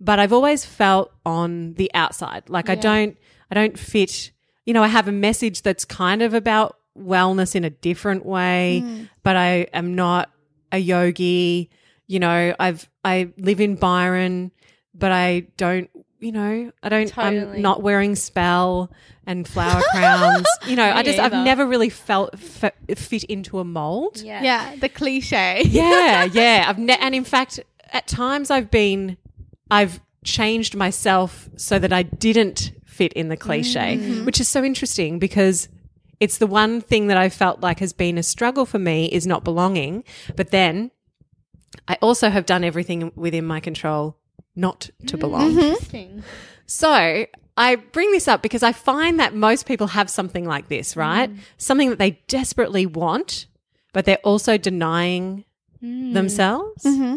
but 0.00 0.18
I've 0.18 0.32
always 0.32 0.64
felt 0.66 1.10
on 1.24 1.74
the 1.74 1.90
outside. 1.94 2.44
Like 2.48 2.68
I 2.68 2.74
don't, 2.74 3.16
I 3.50 3.54
don't 3.54 3.78
fit, 3.78 4.30
you 4.64 4.72
know, 4.72 4.82
I 4.82 4.88
have 4.88 5.08
a 5.08 5.12
message 5.12 5.62
that's 5.62 5.84
kind 5.84 6.22
of 6.22 6.34
about 6.34 6.78
wellness 6.98 7.54
in 7.54 7.64
a 7.64 7.70
different 7.70 8.24
way, 8.24 8.80
hmm. 8.80 9.04
but 9.22 9.36
I 9.36 9.66
am 9.72 9.94
not 9.94 10.30
a 10.72 10.78
yogi. 10.78 11.70
You 12.06 12.20
know, 12.20 12.54
I've, 12.58 12.88
I 13.04 13.30
live 13.38 13.60
in 13.60 13.76
Byron, 13.76 14.52
but 14.94 15.12
I 15.12 15.46
don't, 15.56 15.90
you 16.20 16.32
know, 16.32 16.72
I 16.82 16.88
don't, 16.88 17.08
Totally. 17.08 17.56
I'm 17.56 17.62
not 17.62 17.82
wearing 17.82 18.14
Spell 18.14 18.90
and 19.26 19.46
flower 19.46 19.82
crowns. 19.90 20.46
You 20.66 20.76
know, 20.76 20.90
I 20.90 21.02
just, 21.02 21.18
I've 21.18 21.32
never 21.32 21.66
really 21.66 21.90
felt 21.90 22.30
f- 22.34 22.72
fit 22.96 23.24
into 23.24 23.58
a 23.58 23.64
mold. 23.64 24.20
Yeah. 24.20 24.42
Yeah. 24.42 24.76
The 24.76 24.88
cliche. 24.88 25.62
Yeah, 25.66 26.24
yeah. 26.32 26.64
I've 26.68 26.78
ne- 26.78 26.98
and 26.98 27.14
in 27.14 27.24
fact, 27.24 27.60
at 27.92 28.06
times 28.06 28.50
I've 28.50 28.70
been, 28.70 29.16
I've 29.70 30.00
changed 30.24 30.74
myself 30.74 31.48
so 31.56 31.78
that 31.78 31.92
I 31.92 32.02
didn't 32.02 32.72
fit 32.84 33.12
in 33.12 33.28
the 33.28 33.36
cliche, 33.36 33.98
mm. 33.98 34.24
which 34.24 34.40
is 34.40 34.48
so 34.48 34.64
interesting 34.64 35.18
because 35.18 35.68
it's 36.20 36.38
the 36.38 36.46
one 36.46 36.80
thing 36.80 37.08
that 37.08 37.16
I 37.16 37.28
felt 37.28 37.60
like 37.60 37.80
has 37.80 37.92
been 37.92 38.18
a 38.18 38.22
struggle 38.22 38.66
for 38.66 38.78
me 38.78 39.06
is 39.06 39.26
not 39.26 39.44
belonging. 39.44 40.04
But 40.36 40.50
then 40.50 40.90
I 41.88 41.98
also 42.00 42.30
have 42.30 42.46
done 42.46 42.64
everything 42.64 43.12
within 43.14 43.44
my 43.44 43.60
control 43.60 44.16
not 44.56 44.90
to 45.06 45.16
belong. 45.16 45.50
Mm-hmm. 45.50 45.60
Interesting. 45.60 46.24
So 46.66 47.26
I 47.56 47.76
bring 47.76 48.10
this 48.12 48.28
up 48.28 48.42
because 48.42 48.62
I 48.62 48.72
find 48.72 49.20
that 49.20 49.34
most 49.34 49.66
people 49.66 49.88
have 49.88 50.08
something 50.08 50.46
like 50.46 50.68
this, 50.68 50.94
mm. 50.94 50.98
right? 50.98 51.30
Something 51.58 51.90
that 51.90 51.98
they 51.98 52.22
desperately 52.28 52.86
want, 52.86 53.46
but 53.92 54.04
they're 54.04 54.16
also 54.18 54.56
denying 54.56 55.44
mm. 55.82 56.14
themselves. 56.14 56.84
Mm-hmm. 56.84 57.16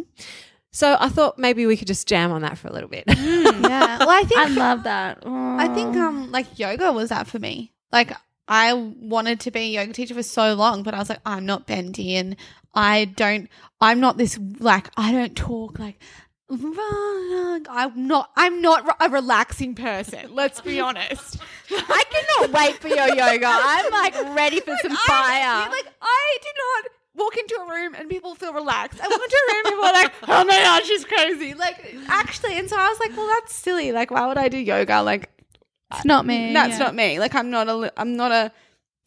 So 0.78 0.96
I 1.00 1.10
thought 1.10 1.40
maybe 1.40 1.66
we 1.66 1.76
could 1.76 1.88
just 1.88 2.08
jam 2.08 2.32
on 2.32 2.44
that 2.44 2.56
for 2.56 2.68
a 2.68 2.72
little 2.72 2.88
bit. 2.88 3.06
yeah. 3.08 3.98
Well, 4.00 4.12
I 4.12 4.22
think 4.22 4.40
I 4.40 4.48
love 4.50 4.84
that. 4.84 5.24
I 5.26 5.68
think 5.70 5.98
um 5.98 6.32
like 6.32 6.60
yoga 6.60 6.92
was 6.92 7.10
that 7.10 7.26
for 7.26 7.40
me. 7.40 7.74
Like 7.92 8.12
I 8.48 8.74
wanted 8.74 9.40
to 9.40 9.50
be 9.50 9.62
a 9.62 9.82
yoga 9.82 9.92
teacher 9.92 10.13
for 10.13 10.22
so 10.22 10.54
long, 10.54 10.84
but 10.84 10.94
I 10.94 11.00
was 11.00 11.10
like, 11.10 11.22
I'm 11.26 11.48
not 11.48 11.66
bendy 11.66 12.16
and 12.16 12.36
I 12.76 13.06
don't 13.06 13.50
I'm 13.82 14.00
not 14.00 14.18
this 14.18 14.38
like 14.60 14.92
I 14.96 15.12
don't 15.12 15.36
talk 15.36 15.80
like 15.80 16.00
I'm 16.52 18.08
not 18.08 18.30
I'm 18.36 18.62
not 18.62 18.98
a 19.02 19.10
relaxing 19.10 19.74
person. 19.74 20.36
Let's 20.36 20.62
be 20.62 20.80
honest. 20.80 21.40
I 21.72 22.04
cannot 22.12 22.52
wait 22.54 22.76
for 22.76 22.88
your 22.88 23.08
yoga. 23.08 23.48
I'm 23.48 23.92
like 23.92 24.36
ready 24.36 24.60
for 24.60 24.76
some 24.84 24.92
I, 24.92 25.06
fire. 25.08 25.72
like 25.72 25.92
I 26.04 26.38
do 26.44 26.50
not 26.56 26.92
walk 27.17 27.36
into 27.36 27.56
a 27.56 27.69
room 27.69 27.95
and 27.95 28.10
people 28.10 28.36
feel 28.36 28.53
relaxed. 28.53 28.99
I 29.01 29.08
walk 29.08 29.21
into 29.21 29.38
a 29.38 29.53
room 29.53 29.65
and 29.65 29.73
people 29.73 29.86
are 29.86 29.93
like, 29.93 30.13
oh 30.23 30.45
my 30.45 30.58
god, 30.63 30.86
she's 30.86 31.03
crazy. 31.06 31.53
Like 31.53 31.95
actually, 32.08 32.58
and 32.58 32.69
so 32.69 32.77
I 32.77 32.88
was 32.88 32.99
like, 32.99 33.15
well, 33.17 33.27
that's 33.27 33.53
silly. 33.53 33.91
Like, 33.91 34.12
why 34.12 34.27
would 34.27 34.38
I 34.38 34.47
do 34.47 34.58
yoga? 34.58 35.01
Like, 35.01 35.30
it's 35.91 36.06
not 36.06 36.25
me. 36.25 36.53
that's 36.53 36.73
yeah. 36.73 36.77
not 36.80 36.95
me. 36.95 37.19
Like, 37.19 37.36
I'm 37.36 37.50
not 37.50 37.67
a 37.67 37.92
I'm 37.98 38.15
not 38.15 38.31
a 38.31 38.52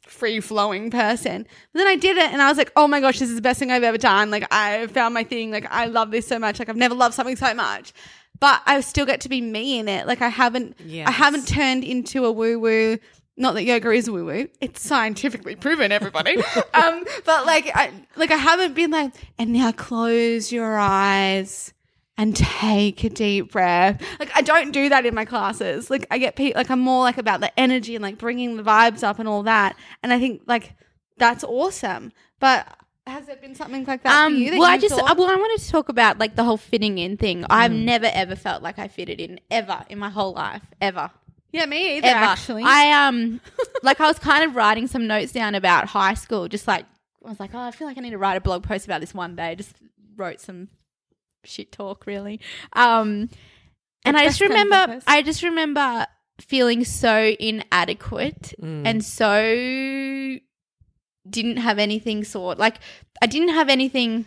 free 0.07 0.41
flowing 0.41 0.91
person. 0.91 1.47
But 1.73 1.79
then 1.79 1.87
I 1.87 1.97
did 1.97 2.17
it, 2.17 2.33
and 2.33 2.43
I 2.43 2.49
was 2.49 2.59
like, 2.59 2.73
oh 2.77 2.89
my 2.89 3.01
gosh, 3.01 3.19
this 3.19 3.29
is 3.29 3.37
the 3.37 3.43
best 3.43 3.59
thing 3.59 3.71
I've 3.71 3.83
ever 3.83 3.99
done. 3.99 4.31
Like, 4.31 4.47
I 4.53 4.87
found 4.89 5.15
my 5.15 5.25
thing. 5.25 5.51
Like, 5.51 5.67
I 5.71 5.87
love 5.87 6.11
this 6.11 6.27
so 6.27 6.39
much. 6.39 6.59
Like, 6.59 6.69
I've 6.69 6.77
never 6.77 6.95
loved 6.95 7.15
something 7.15 7.37
so 7.37 7.55
much. 7.55 7.93
But 8.41 8.63
I 8.65 8.81
still 8.81 9.05
get 9.05 9.21
to 9.23 9.29
be 9.29 9.43
me 9.43 9.79
in 9.79 9.87
it. 9.87 10.07
Like 10.07 10.23
I 10.23 10.29
haven't, 10.29 10.77
I 10.81 11.11
haven't 11.11 11.47
turned 11.47 11.85
into 11.85 12.25
a 12.25 12.33
woo 12.33 12.59
woo. 12.59 12.99
Not 13.41 13.55
that 13.55 13.65
yoga 13.65 13.91
is 13.91 14.11
woo 14.11 14.27
woo. 14.27 14.49
It's 14.61 14.83
scientifically 14.83 15.57
proven, 15.57 15.93
everybody. 15.93 16.37
um, 16.75 17.05
but 17.25 17.47
like, 17.47 17.71
I 17.75 17.91
like 18.17 18.31
I 18.31 18.37
haven't 18.37 18.75
been 18.75 18.91
like, 18.91 19.15
and 19.39 19.55
now 19.55 19.73
close 19.73 20.53
your 20.53 20.77
eyes 20.79 21.73
and 22.19 22.37
take 22.37 23.03
a 23.03 23.09
deep 23.09 23.51
breath. 23.51 24.03
Like 24.19 24.31
I 24.37 24.43
don't 24.43 24.73
do 24.73 24.91
that 24.91 25.07
in 25.07 25.15
my 25.15 25.25
classes. 25.25 25.89
Like 25.89 26.07
I 26.11 26.19
get 26.19 26.37
people 26.37 26.61
like 26.61 26.71
I'm 26.71 26.81
more 26.81 27.01
like 27.03 27.17
about 27.17 27.41
the 27.41 27.59
energy 27.59 27.97
and 27.97 28.03
like 28.03 28.19
bringing 28.19 28.59
the 28.59 28.63
vibes 28.63 29.03
up 29.03 29.19
and 29.19 29.27
all 29.27 29.43
that. 29.45 29.75
And 30.03 30.13
I 30.13 30.19
think 30.21 30.43
like 30.47 30.75
that's 31.17 31.43
awesome. 31.43 32.13
But 32.41 32.69
has 33.07 33.27
there 33.27 33.37
been 33.37 33.55
something 33.55 33.87
like 33.87 34.03
that 34.03 34.27
Um, 34.27 34.35
for 34.35 34.39
you? 34.39 34.51
That 34.51 34.59
well, 34.59 34.69
I 34.71 34.77
just 34.77 34.95
thought- 34.95 35.17
well, 35.17 35.31
I 35.31 35.35
wanted 35.37 35.65
to 35.65 35.71
talk 35.71 35.89
about 35.89 36.19
like 36.19 36.37
the 36.37 36.45
whole 36.45 36.59
fitting 36.59 36.99
in 36.99 37.17
thing. 37.17 37.47
I've 37.49 37.73
never 37.73 38.11
ever 38.13 38.37
felt 38.37 38.63
like 38.63 38.79
I 38.79 38.89
fitted 38.89 39.19
in 39.19 39.41
ever 39.51 39.85
in 39.89 39.99
my 39.99 40.11
whole 40.11 40.35
life, 40.35 40.63
ever. 40.81 41.11
Yeah, 41.53 41.67
me 41.67 41.99
either. 41.99 42.09
ever. 42.09 42.19
Actually, 42.19 42.63
I 42.65 43.07
um 43.07 43.41
like 43.83 44.01
I 44.01 44.07
was 44.07 44.19
kind 44.19 44.45
of 44.45 44.57
writing 44.57 44.87
some 44.87 45.07
notes 45.07 45.33
down 45.33 45.55
about 45.55 45.87
high 45.87 46.15
school, 46.15 46.49
just 46.49 46.67
like 46.67 46.87
I 47.25 47.29
was 47.29 47.41
like, 47.41 47.55
oh, 47.55 47.59
I 47.59 47.71
feel 47.71 47.87
like 47.87 47.99
I 47.99 48.01
need 48.01 48.11
to 48.11 48.19
write 48.19 48.37
a 48.37 48.41
blog 48.41 48.63
post 48.63 48.85
about 48.85 49.01
this 49.01 49.13
one 49.15 49.37
day. 49.37 49.55
Just 49.55 49.77
wrote 50.17 50.41
some 50.41 50.69
shit 51.45 51.73
talk, 51.73 52.07
really. 52.07 52.41
Um, 52.73 53.29
and 54.05 54.17
I 54.17 54.25
just 54.25 54.41
remember. 54.41 55.01
I 55.07 55.23
just 55.23 55.43
remember 55.43 56.07
feeling 56.41 56.85
so 56.85 57.35
inadequate 57.39 58.55
and 58.63 59.05
so 59.05 60.39
didn't 61.29 61.59
have 61.59 61.79
anything 61.79 62.25
sort 62.25 62.59
like 62.59 62.77
I 63.21 63.27
didn't 63.27 63.51
have 63.51 63.69
anything. 63.69 64.27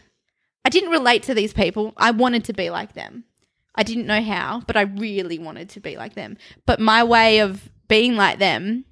I 0.66 0.70
didn't 0.70 0.92
relate 0.92 1.24
to 1.24 1.34
these 1.34 1.54
people. 1.54 1.94
I 1.98 2.12
wanted 2.12 2.46
to 2.46 2.54
be 2.54 2.70
like 2.70 2.94
them. 2.94 3.26
I 3.76 3.84
didn't 3.84 4.06
know 4.06 4.22
how, 4.22 4.62
but 4.68 4.78
I 4.78 4.82
really 4.82 5.40
wanted 5.40 5.70
to 5.70 5.80
be 5.80 5.96
like 5.98 6.14
them. 6.14 6.38
But 6.66 6.80
my 6.80 7.04
way 7.04 7.40
of 7.40 7.70
being 7.88 8.16
like 8.16 8.40
them, 8.40 8.86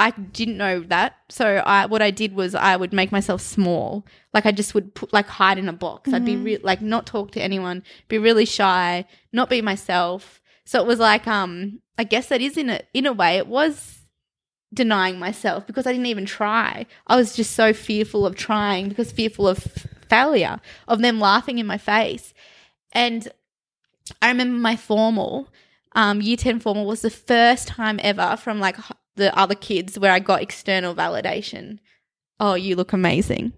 I 0.00 0.10
didn't 0.10 0.56
know 0.56 0.80
that. 0.80 1.16
So 1.28 1.56
I, 1.66 1.86
what 1.86 2.02
I 2.02 2.10
did 2.10 2.34
was 2.34 2.54
I 2.54 2.76
would 2.76 2.92
make 2.92 3.10
myself 3.10 3.40
small. 3.40 4.06
Like 4.32 4.46
I 4.46 4.52
just 4.52 4.74
would 4.74 4.94
put, 4.94 5.12
like 5.12 5.26
hide 5.26 5.58
in 5.58 5.68
a 5.68 5.72
box. 5.72 6.12
I'd 6.12 6.24
be 6.24 6.36
re- 6.36 6.58
like 6.58 6.80
not 6.80 7.06
talk 7.06 7.32
to 7.32 7.42
anyone, 7.42 7.82
be 8.08 8.18
really 8.18 8.44
shy, 8.44 9.04
not 9.32 9.50
be 9.50 9.60
myself. 9.60 10.40
So 10.64 10.80
it 10.80 10.86
was 10.86 11.00
like, 11.00 11.26
um, 11.26 11.80
I 11.96 12.04
guess 12.04 12.28
that 12.28 12.40
is 12.40 12.56
in 12.56 12.70
a 12.70 12.80
in 12.94 13.06
a 13.06 13.12
way 13.12 13.38
it 13.38 13.48
was 13.48 14.02
denying 14.72 15.18
myself 15.18 15.66
because 15.66 15.86
I 15.86 15.92
didn't 15.92 16.06
even 16.06 16.26
try. 16.26 16.86
I 17.06 17.16
was 17.16 17.34
just 17.34 17.52
so 17.52 17.72
fearful 17.72 18.26
of 18.26 18.36
trying 18.36 18.88
because 18.88 19.10
fearful 19.10 19.48
of 19.48 19.66
failure, 20.08 20.60
of 20.86 21.00
them 21.00 21.18
laughing 21.18 21.58
in 21.58 21.66
my 21.66 21.78
face. 21.78 22.34
And 22.92 23.28
I 24.22 24.28
remember 24.28 24.58
my 24.58 24.76
formal, 24.76 25.48
um, 25.94 26.20
year 26.20 26.36
10 26.36 26.60
formal 26.60 26.86
was 26.86 27.02
the 27.02 27.10
first 27.10 27.68
time 27.68 27.98
ever 28.02 28.36
from 28.36 28.60
like 28.60 28.76
the 29.16 29.36
other 29.38 29.54
kids 29.54 29.98
where 29.98 30.12
I 30.12 30.18
got 30.18 30.42
external 30.42 30.94
validation. 30.94 31.78
Oh, 32.40 32.54
you 32.54 32.76
look 32.76 32.92
amazing. 32.92 33.52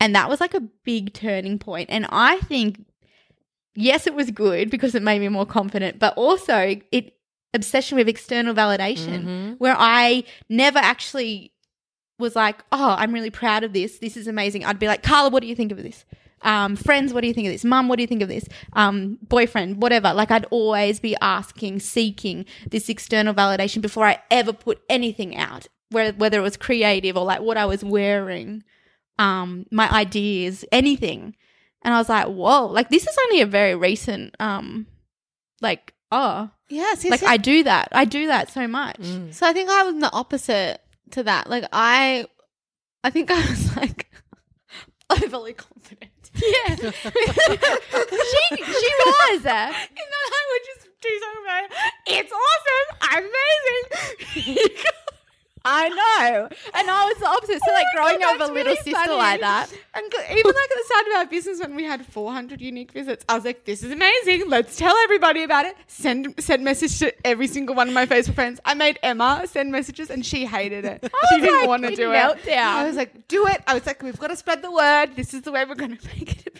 And 0.00 0.14
that 0.14 0.28
was 0.28 0.40
like 0.40 0.54
a 0.54 0.62
big 0.84 1.12
turning 1.12 1.58
point. 1.58 1.90
And 1.90 2.06
I 2.08 2.38
think, 2.40 2.84
yes, 3.74 4.06
it 4.06 4.14
was 4.14 4.30
good 4.30 4.70
because 4.70 4.94
it 4.94 5.02
made 5.02 5.20
me 5.20 5.28
more 5.28 5.44
confident, 5.46 5.98
but 5.98 6.14
also 6.16 6.80
it 6.90 7.16
obsession 7.52 7.98
with 7.98 8.08
external 8.08 8.54
validation 8.54 9.58
where 9.58 9.74
I 9.76 10.24
never 10.48 10.78
actually 10.78 11.52
was 12.18 12.36
like, 12.36 12.62
oh, 12.70 12.94
I'm 12.96 13.12
really 13.12 13.30
proud 13.30 13.64
of 13.64 13.72
this. 13.72 13.98
This 13.98 14.16
is 14.16 14.26
amazing. 14.26 14.64
I'd 14.64 14.78
be 14.78 14.86
like, 14.86 15.02
Carla, 15.02 15.30
what 15.30 15.42
do 15.42 15.48
you 15.48 15.56
think 15.56 15.72
of 15.72 15.82
this? 15.82 16.04
Um, 16.42 16.76
friends, 16.76 17.12
what 17.12 17.20
do 17.20 17.28
you 17.28 17.34
think 17.34 17.46
of 17.46 17.52
this? 17.52 17.64
Mum, 17.64 17.88
what 17.88 17.96
do 17.96 18.02
you 18.02 18.06
think 18.06 18.22
of 18.22 18.28
this? 18.28 18.44
Um, 18.72 19.18
boyfriend, 19.22 19.82
whatever. 19.82 20.12
Like 20.14 20.30
I'd 20.30 20.46
always 20.46 21.00
be 21.00 21.16
asking, 21.20 21.80
seeking 21.80 22.46
this 22.70 22.88
external 22.88 23.34
validation 23.34 23.82
before 23.82 24.06
I 24.06 24.20
ever 24.30 24.52
put 24.52 24.80
anything 24.88 25.36
out, 25.36 25.66
whether, 25.90 26.16
whether 26.16 26.38
it 26.38 26.42
was 26.42 26.56
creative 26.56 27.16
or 27.16 27.24
like 27.24 27.40
what 27.40 27.56
I 27.56 27.66
was 27.66 27.84
wearing, 27.84 28.64
um, 29.18 29.66
my 29.70 29.90
ideas, 29.90 30.64
anything. 30.72 31.36
And 31.82 31.94
I 31.94 31.98
was 31.98 32.08
like, 32.08 32.26
whoa, 32.26 32.66
like 32.66 32.88
this 32.88 33.06
is 33.06 33.16
only 33.26 33.42
a 33.42 33.46
very 33.46 33.74
recent, 33.74 34.34
um, 34.40 34.86
like, 35.60 35.94
oh, 36.10 36.50
yes, 36.68 37.04
yes, 37.04 37.10
like 37.10 37.20
yes. 37.22 37.30
I 37.30 37.36
do 37.36 37.64
that. 37.64 37.88
I 37.92 38.04
do 38.06 38.26
that 38.28 38.50
so 38.50 38.66
much. 38.66 39.02
So 39.30 39.46
I 39.46 39.52
think 39.52 39.68
I 39.68 39.82
was 39.84 40.00
the 40.00 40.12
opposite 40.12 40.80
to 41.10 41.22
that. 41.24 41.50
Like 41.50 41.64
I, 41.72 42.24
I 43.04 43.10
think 43.10 43.30
I 43.30 43.40
was 43.40 43.76
like 43.76 44.10
overly 45.10 45.52
confident. 45.52 45.99
Yeah. 46.42 46.76
she 46.76 46.82
she 48.56 48.90
was. 48.98 49.44
And 49.44 49.44
then 49.44 50.22
I 50.28 50.42
would 50.50 50.64
just 50.66 50.88
do 51.00 51.12
something 51.20 51.44
about 51.44 51.64
it. 51.64 51.70
It's 52.06 52.32
awesome. 52.32 52.88
I'm 53.02 53.24
amazing. 53.24 54.76
I 55.64 55.88
know. 55.88 56.48
And 56.74 56.90
I 56.90 57.04
was 57.06 57.16
the 57.18 57.26
opposite. 57.26 57.60
So 57.64 57.72
like 57.72 57.86
Oh 57.92 57.96
growing 57.96 58.20
God, 58.20 58.40
up 58.40 58.50
a 58.50 58.52
little 58.52 58.64
really 58.72 58.76
sister 58.76 58.92
funny. 58.92 59.12
like 59.14 59.40
that. 59.40 59.70
And 59.94 60.04
even 60.06 60.52
like 60.52 60.70
at 60.70 60.76
the 60.76 60.84
start 60.86 61.06
of 61.08 61.12
our 61.16 61.26
business 61.26 61.60
when 61.60 61.74
we 61.74 61.84
had 61.84 62.04
400 62.06 62.60
unique 62.60 62.92
visits, 62.92 63.24
I 63.28 63.34
was 63.34 63.44
like, 63.44 63.64
this 63.64 63.82
is 63.82 63.92
amazing. 63.92 64.48
Let's 64.48 64.76
tell 64.76 64.96
everybody 65.04 65.42
about 65.42 65.66
it. 65.66 65.76
Send 65.86 66.34
send 66.38 66.64
message 66.64 66.98
to 67.00 67.12
every 67.26 67.46
single 67.46 67.74
one 67.74 67.88
of 67.88 67.94
my 67.94 68.06
Facebook 68.06 68.34
friends. 68.34 68.60
I 68.64 68.74
made 68.74 68.98
Emma 69.02 69.42
send 69.46 69.70
messages 69.72 70.10
and 70.10 70.24
she 70.24 70.46
hated 70.46 70.84
it. 70.84 71.10
She 71.30 71.40
didn't 71.40 71.58
like, 71.60 71.68
want 71.68 71.82
to 71.84 71.94
do 71.94 72.08
meltdown. 72.08 72.46
it. 72.46 72.58
I 72.58 72.86
was 72.86 72.96
like, 72.96 73.28
do 73.28 73.46
it. 73.46 73.62
I 73.66 73.74
was 73.74 73.86
like, 73.86 74.02
we've 74.02 74.18
got 74.18 74.28
to 74.28 74.36
spread 74.36 74.62
the 74.62 74.70
word. 74.70 75.14
This 75.14 75.32
is 75.34 75.42
the 75.42 75.52
way 75.52 75.64
we're 75.64 75.74
going 75.76 75.96
to 75.96 76.06
make 76.08 76.46
it. 76.46 76.59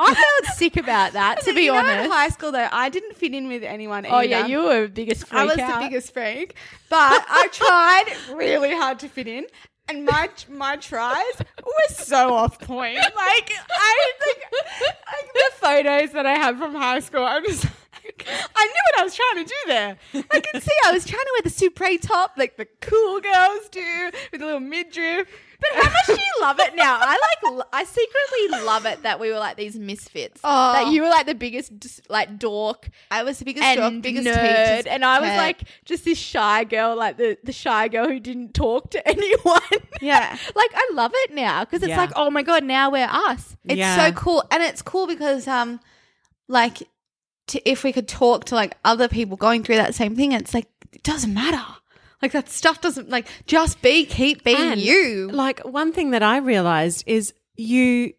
I 0.00 0.14
felt 0.14 0.56
sick 0.56 0.76
about 0.76 1.12
that, 1.12 1.40
to 1.44 1.54
be 1.54 1.62
You 1.62 1.72
know, 1.72 1.78
honest. 1.78 2.04
in 2.06 2.10
high 2.10 2.28
school 2.28 2.52
though, 2.52 2.68
I 2.70 2.88
didn't 2.88 3.14
fit 3.16 3.34
in 3.34 3.48
with 3.48 3.62
anyone. 3.62 4.06
oh 4.08 4.20
yeah, 4.20 4.46
you 4.46 4.62
were 4.64 4.82
the 4.82 4.88
biggest 4.88 5.26
freak 5.26 5.40
I 5.40 5.44
was 5.44 5.58
out. 5.58 5.80
the 5.80 5.86
biggest 5.86 6.12
freak, 6.14 6.54
but 6.88 7.24
I 7.28 7.48
tried 7.52 8.36
really 8.36 8.72
hard 8.74 8.98
to 9.00 9.08
fit 9.08 9.26
in, 9.28 9.46
and 9.88 10.04
my 10.04 10.28
my 10.48 10.76
tries 10.76 11.34
were 11.38 11.94
so 11.94 12.32
off 12.34 12.58
point. 12.60 12.96
Like 12.96 13.50
I 13.70 14.12
think, 14.24 14.38
like 15.06 15.32
the 15.34 15.50
photos 15.56 16.12
that 16.12 16.26
I 16.26 16.34
have 16.34 16.58
from 16.58 16.74
high 16.74 17.00
school, 17.00 17.24
I'm 17.24 17.44
just. 17.44 17.66
I 18.18 18.64
knew 18.66 18.82
what 18.92 19.00
I 19.00 19.02
was 19.04 19.14
trying 19.14 19.44
to 19.44 19.48
do 19.48 19.56
there. 19.66 19.96
I 20.30 20.40
can 20.40 20.60
see 20.60 20.72
I 20.86 20.92
was 20.92 21.04
trying 21.04 21.20
to 21.22 21.30
wear 21.34 21.42
the 21.42 21.50
Supré 21.50 22.00
top 22.00 22.32
like 22.36 22.56
the 22.56 22.66
cool 22.80 23.20
girls 23.20 23.68
do 23.70 24.10
with 24.32 24.42
a 24.42 24.44
little 24.44 24.60
midriff. 24.60 25.28
But 25.60 25.84
how 25.84 25.90
much 25.90 26.06
do 26.06 26.12
you 26.14 26.40
love 26.40 26.58
it 26.58 26.74
now? 26.74 26.98
I 27.02 27.10
like. 27.44 27.66
I 27.72 27.84
secretly 27.84 28.64
love 28.66 28.86
it 28.86 29.02
that 29.02 29.20
we 29.20 29.30
were 29.30 29.38
like 29.38 29.58
these 29.58 29.78
misfits. 29.78 30.40
Oh. 30.42 30.72
That 30.72 30.90
you 30.90 31.02
were 31.02 31.08
like 31.10 31.26
the 31.26 31.34
biggest 31.34 31.72
like 32.08 32.38
dork 32.38 32.88
I 33.10 33.24
was 33.24 33.38
the 33.40 33.44
biggest 33.44 33.66
and 33.66 33.78
jock, 33.78 34.02
biggest 34.02 34.26
nerd, 34.26 34.86
and 34.90 35.04
I 35.04 35.20
was 35.20 35.28
pet. 35.28 35.36
like 35.36 35.60
just 35.84 36.06
this 36.06 36.16
shy 36.16 36.64
girl, 36.64 36.96
like 36.96 37.18
the 37.18 37.36
the 37.44 37.52
shy 37.52 37.88
girl 37.88 38.08
who 38.08 38.18
didn't 38.20 38.54
talk 38.54 38.90
to 38.92 39.06
anyone. 39.08 39.60
Yeah. 40.00 40.34
like 40.54 40.70
I 40.74 40.90
love 40.94 41.12
it 41.14 41.34
now 41.34 41.64
because 41.66 41.82
it's 41.82 41.90
Yeah. 41.90 41.98
like, 41.98 42.12
oh 42.16 42.30
my 42.30 42.42
god, 42.42 42.64
now 42.64 42.90
we're 42.90 43.06
us. 43.10 43.58
It's 43.66 43.76
Yeah. 43.78 43.96
so 44.06 44.12
cool, 44.12 44.42
and 44.50 44.62
it's 44.62 44.80
cool 44.80 45.06
because 45.06 45.46
um, 45.46 45.78
like, 46.48 46.78
to, 47.50 47.68
if 47.68 47.84
we 47.84 47.92
could 47.92 48.08
talk 48.08 48.44
to 48.46 48.54
like 48.54 48.76
other 48.84 49.08
people 49.08 49.36
going 49.36 49.62
through 49.62 49.76
that 49.76 49.94
same 49.94 50.16
thing, 50.16 50.32
it's 50.32 50.54
like 50.54 50.66
it 50.92 51.02
doesn't 51.02 51.32
matter. 51.32 51.64
Like 52.22 52.32
that 52.32 52.48
stuff 52.48 52.80
doesn't 52.80 53.08
like 53.08 53.26
just 53.46 53.80
be 53.80 54.04
keep 54.04 54.44
being 54.44 54.72
And, 54.72 54.80
you. 54.80 55.28
Like 55.32 55.60
one 55.60 55.92
thing 55.92 56.10
that 56.10 56.22
I 56.22 56.38
realized 56.38 57.04
is 57.06 57.32
you 57.56 58.12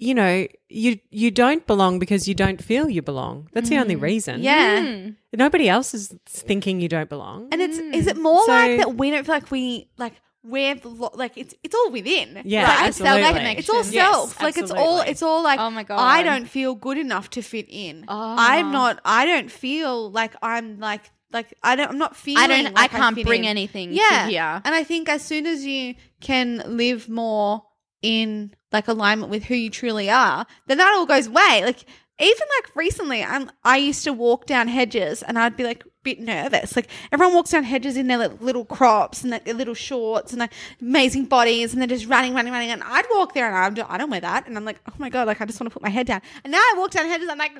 you 0.00 0.14
know, 0.14 0.46
you 0.70 0.98
you 1.10 1.30
don't 1.30 1.66
belong 1.66 1.98
because 1.98 2.26
you 2.26 2.34
don't 2.34 2.62
feel 2.62 2.88
you 2.88 3.02
belong. 3.02 3.48
That's 3.52 3.68
the 3.68 3.76
only 3.78 3.96
mm. 3.96 4.02
reason. 4.02 4.42
Yeah, 4.42 5.10
Nobody 5.32 5.68
else 5.68 5.94
is 5.94 6.14
thinking 6.26 6.80
you 6.80 6.88
don't 6.88 7.08
belong. 7.08 7.48
and 7.52 7.60
it's 7.60 7.78
is 7.78 8.06
it 8.06 8.16
more 8.16 8.44
So- 8.46 8.52
like 8.52 8.78
that 8.78 8.94
we 8.96 9.10
don't 9.10 9.24
feel 9.24 9.34
like 9.34 9.50
we 9.50 9.88
like 9.98 10.14
we're 10.42 10.74
the 10.74 10.88
lo- 10.88 11.10
like 11.14 11.36
it's 11.36 11.54
it's 11.62 11.74
all 11.74 11.90
within. 11.90 12.42
Yeah, 12.44 12.62
Like, 12.66 12.88
it's 12.88 13.00
absolutely. 13.00 13.22
self- 13.22 13.58
It's 13.58 13.68
all 13.70 13.84
Yes, 13.84 13.92
self. 13.92 14.42
like 14.42 14.58
it's 14.58 14.70
all 14.70 15.00
it's 15.00 15.22
all 15.22 15.42
like 15.42 15.60
Oh 15.60 15.70
my 15.70 15.82
God. 15.82 15.98
I 15.98 16.22
don't 16.22 16.46
feel 16.46 16.74
good 16.74 16.98
enough 16.98 17.30
to 17.30 17.42
fit 17.42 17.66
in. 17.68 18.04
Oh. 18.08 18.36
I'm 18.38 18.72
not. 18.72 19.00
I 19.04 19.26
don't 19.26 19.50
feel 19.50 20.10
like 20.10 20.34
I'm 20.42 20.78
like 20.80 21.10
like 21.32 21.54
I 21.62 21.76
don't. 21.76 21.90
I'm 21.90 21.98
not 21.98 22.16
feeling. 22.16 22.42
I 22.42 22.46
don't. 22.62 22.78
I 22.78 22.88
can't 22.88 23.14
fit 23.16 23.26
bring 23.26 23.44
in. 23.44 23.50
anything. 23.50 23.92
Yeah. 23.92 24.24
to 24.26 24.30
here. 24.30 24.62
And 24.64 24.74
I 24.74 24.82
think 24.82 25.08
as 25.08 25.22
soon 25.22 25.46
as 25.46 25.64
you 25.64 25.94
can 26.20 26.62
live 26.66 27.08
more 27.08 27.62
in 28.02 28.52
like 28.72 28.88
alignment 28.88 29.30
with 29.30 29.44
who 29.44 29.54
you 29.54 29.68
truly 29.70 30.08
are, 30.10 30.46
then 30.66 30.78
that 30.78 30.92
all 30.94 31.06
goes 31.06 31.26
away. 31.26 31.62
Like 31.64 31.84
even 32.20 32.46
like 32.58 32.74
recently, 32.76 33.22
I'm 33.22 33.50
I 33.62 33.76
used 33.76 34.04
to 34.04 34.12
walk 34.12 34.46
down 34.46 34.68
hedges 34.68 35.22
and 35.22 35.38
I'd 35.38 35.56
be 35.56 35.64
like 35.64 35.84
a 35.84 35.89
bit 36.02 36.20
nervous. 36.20 36.76
Like 36.76 36.88
everyone 37.12 37.34
walks 37.34 37.50
down 37.50 37.64
hedges 37.64 37.96
in 37.96 38.06
their 38.06 38.18
like, 38.18 38.40
little 38.40 38.64
crops 38.64 39.22
and 39.22 39.30
like, 39.30 39.44
their 39.44 39.54
little 39.54 39.74
shorts 39.74 40.32
and 40.32 40.40
like 40.40 40.52
amazing 40.80 41.26
bodies 41.26 41.72
and 41.72 41.80
they're 41.80 41.88
just 41.88 42.06
running, 42.06 42.34
running, 42.34 42.52
running. 42.52 42.70
And 42.70 42.82
I'd 42.84 43.06
walk 43.14 43.34
there 43.34 43.46
and 43.46 43.56
I'd, 43.56 43.86
I 43.88 43.98
don't 43.98 44.10
wear 44.10 44.20
that. 44.20 44.46
And 44.46 44.56
I'm 44.56 44.64
like, 44.64 44.80
oh 44.88 44.94
my 44.98 45.08
god, 45.08 45.26
like 45.26 45.40
I 45.40 45.44
just 45.44 45.60
want 45.60 45.70
to 45.70 45.74
put 45.74 45.82
my 45.82 45.90
head 45.90 46.06
down. 46.06 46.20
And 46.44 46.50
now 46.52 46.58
I 46.58 46.74
walk 46.76 46.90
down 46.90 47.06
hedges. 47.06 47.28
I'm 47.28 47.38
like. 47.38 47.52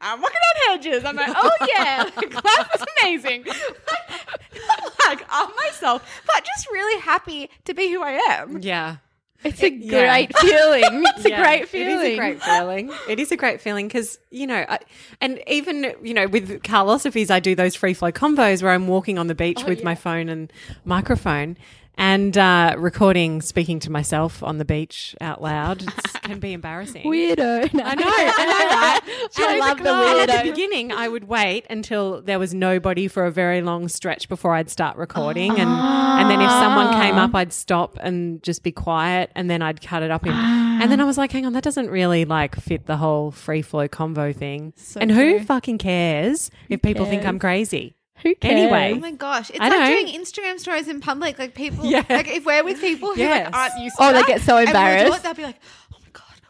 I'm 0.00 0.20
walking 0.20 0.36
down 0.66 0.76
hedges. 0.76 1.04
I'm 1.04 1.16
like, 1.16 1.32
oh 1.34 1.50
yeah, 1.68 2.10
like, 2.16 2.34
life 2.34 2.68
is 2.74 2.84
amazing. 3.00 3.44
like, 5.06 5.24
I'm 5.30 5.50
myself, 5.64 6.22
but 6.26 6.44
just 6.44 6.68
really 6.70 7.00
happy 7.00 7.48
to 7.64 7.74
be 7.74 7.90
who 7.92 8.02
I 8.02 8.12
am. 8.28 8.60
yeah. 8.60 8.96
It's 9.54 9.62
a 9.62 9.70
yeah. 9.70 10.06
great 10.06 10.36
feeling. 10.38 11.04
It's 11.16 11.26
Yeah, 11.26 11.38
a 11.38 11.42
great 11.42 11.68
feeling. 11.68 11.90
It 11.90 12.00
is 12.00 12.12
a 12.12 12.16
great 12.16 12.42
feeling. 12.42 12.92
It 13.08 13.20
is 13.20 13.30
a 13.32 13.36
great 13.36 13.60
feeling 13.60 13.88
because 13.88 14.18
you 14.30 14.46
know, 14.46 14.64
I, 14.66 14.78
and 15.20 15.40
even 15.46 15.94
you 16.02 16.14
know, 16.14 16.26
with 16.26 16.62
Carlosophies, 16.62 17.30
I 17.30 17.40
do 17.40 17.54
those 17.54 17.74
free 17.74 17.94
flow 17.94 18.10
combos 18.10 18.62
where 18.62 18.72
I'm 18.72 18.88
walking 18.88 19.18
on 19.18 19.26
the 19.26 19.34
beach 19.34 19.60
oh, 19.62 19.68
with 19.68 19.84
my 19.84 19.94
phone 19.94 20.28
and 20.30 20.50
microphone, 20.86 21.58
And 21.96 22.36
uh, 22.36 22.74
recording, 22.76 23.40
speaking 23.40 23.78
to 23.80 23.90
myself 23.90 24.42
on 24.42 24.58
the 24.58 24.64
beach 24.64 25.14
out 25.20 25.40
loud 25.40 25.82
it's, 25.82 26.12
can 26.22 26.40
be 26.40 26.52
embarrassing. 26.52 27.04
Weirdo. 27.04 27.72
No. 27.72 27.84
I 27.84 27.94
know, 27.94 28.04
I 28.06 28.44
know, 28.46 28.68
right? 28.76 29.28
I 29.38 29.58
love 29.58 29.78
the 29.78 29.90
and 29.92 30.30
At 30.30 30.44
the 30.44 30.50
beginning, 30.50 30.90
I 30.90 31.08
would 31.08 31.24
wait 31.24 31.66
until 31.70 32.20
there 32.20 32.38
was 32.38 32.52
nobody 32.52 33.06
for 33.06 33.26
a 33.26 33.30
very 33.30 33.62
long 33.62 33.88
stretch 33.88 34.28
before 34.28 34.54
I'd 34.54 34.70
start 34.70 34.96
recording, 34.96 35.52
and 35.52 35.70
and 35.70 36.30
then 36.30 36.40
if 36.40 36.50
someone 36.50 36.94
came 37.00 37.16
up, 37.16 37.34
I'd 37.34 37.52
stop 37.52 37.96
and 38.00 38.42
just 38.42 38.62
be 38.62 38.72
quiet, 38.72 39.30
and 39.34 39.48
then 39.48 39.62
I'd 39.62 39.80
cut 39.80 40.02
it 40.02 40.10
up 40.10 40.26
in. 40.26 40.32
And 40.32 40.90
then 40.90 41.00
I 41.00 41.04
was 41.04 41.16
like, 41.16 41.30
hang 41.30 41.46
on, 41.46 41.52
that 41.52 41.62
doesn't 41.62 41.88
really 41.90 42.24
like 42.24 42.56
fit 42.56 42.86
the 42.86 42.96
whole 42.96 43.30
free 43.30 43.62
flow 43.62 43.86
convo 43.88 44.34
thing. 44.34 44.72
and 44.96 45.10
who 45.12 45.40
fucking 45.40 45.78
cares 45.78 46.50
if 46.68 46.82
people 46.82 47.06
think 47.06 47.24
I'm 47.24 47.38
crazy? 47.38 47.94
Who 48.24 48.34
cares? 48.34 48.52
Anyway. 48.60 48.94
Oh 48.96 49.00
my 49.00 49.12
gosh, 49.12 49.50
it's 49.50 49.60
I 49.60 49.68
like 49.68 49.78
know. 49.78 49.86
doing 49.86 50.06
Instagram 50.20 50.58
stories 50.58 50.88
in 50.88 51.00
public. 51.00 51.38
Like 51.38 51.54
people, 51.54 51.84
Yeah. 51.94 52.02
like 52.08 52.26
if 52.28 52.44
we're 52.44 52.64
with 52.64 52.80
people 52.80 53.14
who 53.14 53.20
Yes. 53.20 53.46
like 53.52 53.54
aren't 53.54 53.78
used 53.84 53.96
to 53.98 54.02
Oh, 54.04 54.12
they 54.12 54.22
get 54.22 54.40
so 54.40 54.56
and 54.56 54.64
we'll 54.66 54.72
do 54.74 54.78
embarrassed. 54.78 55.16
it, 55.18 55.22
they'll 55.22 55.34
be 55.34 55.42
like, 55.44 55.56
"Oh 55.56 55.60
my 55.60 55.60
god, 55.60 55.83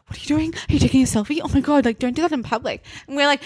what 0.07 0.17
are 0.17 0.21
you 0.21 0.27
doing? 0.27 0.53
Are 0.53 0.73
you 0.73 0.79
taking 0.79 1.01
a 1.01 1.05
selfie? 1.05 1.39
Oh 1.43 1.47
my 1.53 1.61
god, 1.61 1.85
like 1.85 1.99
don't 1.99 2.15
do 2.15 2.21
that 2.21 2.31
in 2.31 2.43
public." 2.43 2.83
And 3.07 3.15
we're 3.17 3.25
like 3.27 3.41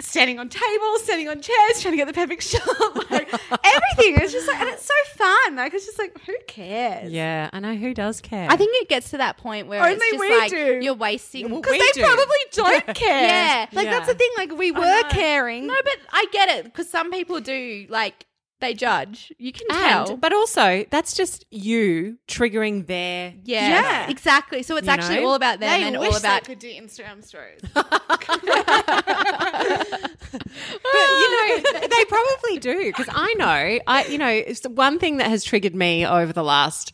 standing 0.00 0.38
on 0.38 0.48
tables, 0.48 1.02
standing 1.04 1.28
on 1.28 1.40
chairs, 1.40 1.80
trying 1.80 1.92
to 1.92 1.96
get 1.96 2.06
the 2.06 2.12
perfect 2.12 2.42
shot, 2.50 3.10
like 3.10 3.32
everything. 3.32 4.16
It's 4.22 4.32
just 4.32 4.46
like, 4.48 4.60
and 4.60 4.68
it's 4.68 4.84
so 4.84 4.94
fun. 5.16 5.56
Like 5.56 5.72
it's 5.72 5.86
just 5.86 5.98
like, 5.98 6.18
who 6.26 6.34
cares? 6.46 7.10
Yeah, 7.10 7.48
I 7.52 7.60
know 7.60 7.74
who 7.74 7.94
does 7.94 8.20
care. 8.20 8.50
I 8.50 8.56
think 8.56 8.70
it 8.82 8.88
gets 8.88 9.10
to 9.10 9.18
that 9.18 9.38
point 9.38 9.66
where 9.68 9.82
Only 9.82 9.94
it's 9.94 10.10
just 10.10 10.20
we 10.20 10.36
like 10.38 10.50
do. 10.50 10.80
you're 10.84 10.94
wasting. 10.94 11.48
Because 11.48 11.70
We 11.72 11.78
they 11.78 11.92
do. 11.94 12.02
probably 12.02 12.26
don't 12.52 12.86
care. 12.94 13.22
Yeah. 13.28 13.66
like 13.72 13.88
that's 13.88 14.06
the 14.06 14.14
thing. 14.14 14.30
Like 14.36 14.56
we 14.56 14.72
were 14.72 15.02
caring. 15.10 15.66
No, 15.66 15.74
but 15.84 15.96
I 16.12 16.26
get 16.32 16.48
it 16.50 16.64
because 16.64 16.88
some 16.90 17.10
people 17.10 17.40
do 17.40 17.86
like 17.88 18.26
they 18.60 18.74
judge. 18.74 19.32
You 19.38 19.52
can 19.52 19.66
and, 19.70 20.06
tell. 20.06 20.16
but 20.16 20.32
also 20.32 20.84
that's 20.90 21.14
just 21.14 21.44
you 21.50 22.18
triggering 22.28 22.86
their 22.86 23.34
yeah, 23.44 23.68
Yeah. 23.68 24.10
exactly. 24.10 24.62
So 24.62 24.76
it's 24.76 24.86
You 24.86 24.92
actually 24.92 25.20
know? 25.20 25.26
all 25.28 25.34
about 25.34 25.60
them 25.60 25.80
they 25.80 25.86
and 25.86 25.98
wish 25.98 26.10
all 26.12 26.16
about 26.16 26.44
they 26.44 26.54
could 26.54 26.58
do 26.60 26.68
Instagram 26.70 27.22
stories. 27.24 27.60
But 30.82 31.08
you 31.10 31.30
know, 31.30 31.80
they 31.88 32.04
probably 32.06 32.58
do 32.58 32.86
because 32.86 33.06
I 33.10 33.34
know, 33.34 33.78
I 33.86 34.04
you 34.06 34.18
know, 34.18 34.28
it's 34.28 34.60
the 34.60 34.70
one 34.70 34.98
thing 34.98 35.18
that 35.18 35.28
has 35.28 35.44
triggered 35.44 35.74
me 35.74 36.06
over 36.06 36.32
the 36.32 36.44
last 36.44 36.92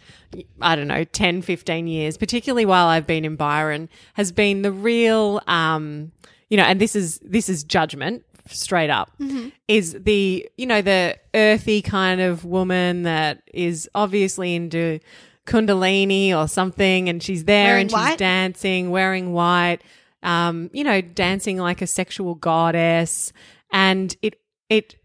I 0.61 0.77
don't 0.77 0.89
know 0.89 1.05
10 1.05 1.43
15 1.43 1.87
years, 1.87 2.17
particularly 2.17 2.67
while 2.67 2.87
I've 2.87 3.07
been 3.07 3.25
in 3.25 3.37
Byron, 3.37 3.89
has 4.15 4.33
been 4.33 4.63
the 4.63 4.73
real 4.73 5.41
um 5.47 6.13
you 6.49 6.57
know, 6.57 6.65
and 6.65 6.81
this 6.81 6.97
is 6.97 7.19
this 7.23 7.49
is 7.49 7.63
judgment 7.65 8.25
straight 8.53 8.91
up 8.91 9.11
mm-hmm. 9.21 9.49
is 9.69 9.97
the 10.01 10.49
you 10.57 10.67
know 10.67 10.83
the 10.83 11.17
earthy 11.35 11.83
kind 11.83 12.21
of 12.21 12.45
woman 12.45 13.03
that 13.03 13.43
is 13.53 13.89
obviously 13.95 14.55
into 14.55 15.01
kundalini 15.47 16.37
or 16.37 16.47
something 16.47 17.09
and 17.09 17.23
she's 17.23 17.45
there 17.45 17.67
Wearing 17.67 17.81
and 17.83 17.91
she's 17.91 17.99
white? 17.99 18.19
dancing 18.19 18.91
wearing 18.91 19.33
white 19.33 19.79
um 20.23 20.71
you 20.73 20.85
know 20.85 21.01
dancing 21.01 21.59
like 21.59 21.83
a 21.83 21.87
sexual 21.87 22.35
goddess 22.35 23.33
and 23.73 24.17
it 24.23 24.41
it 24.69 24.97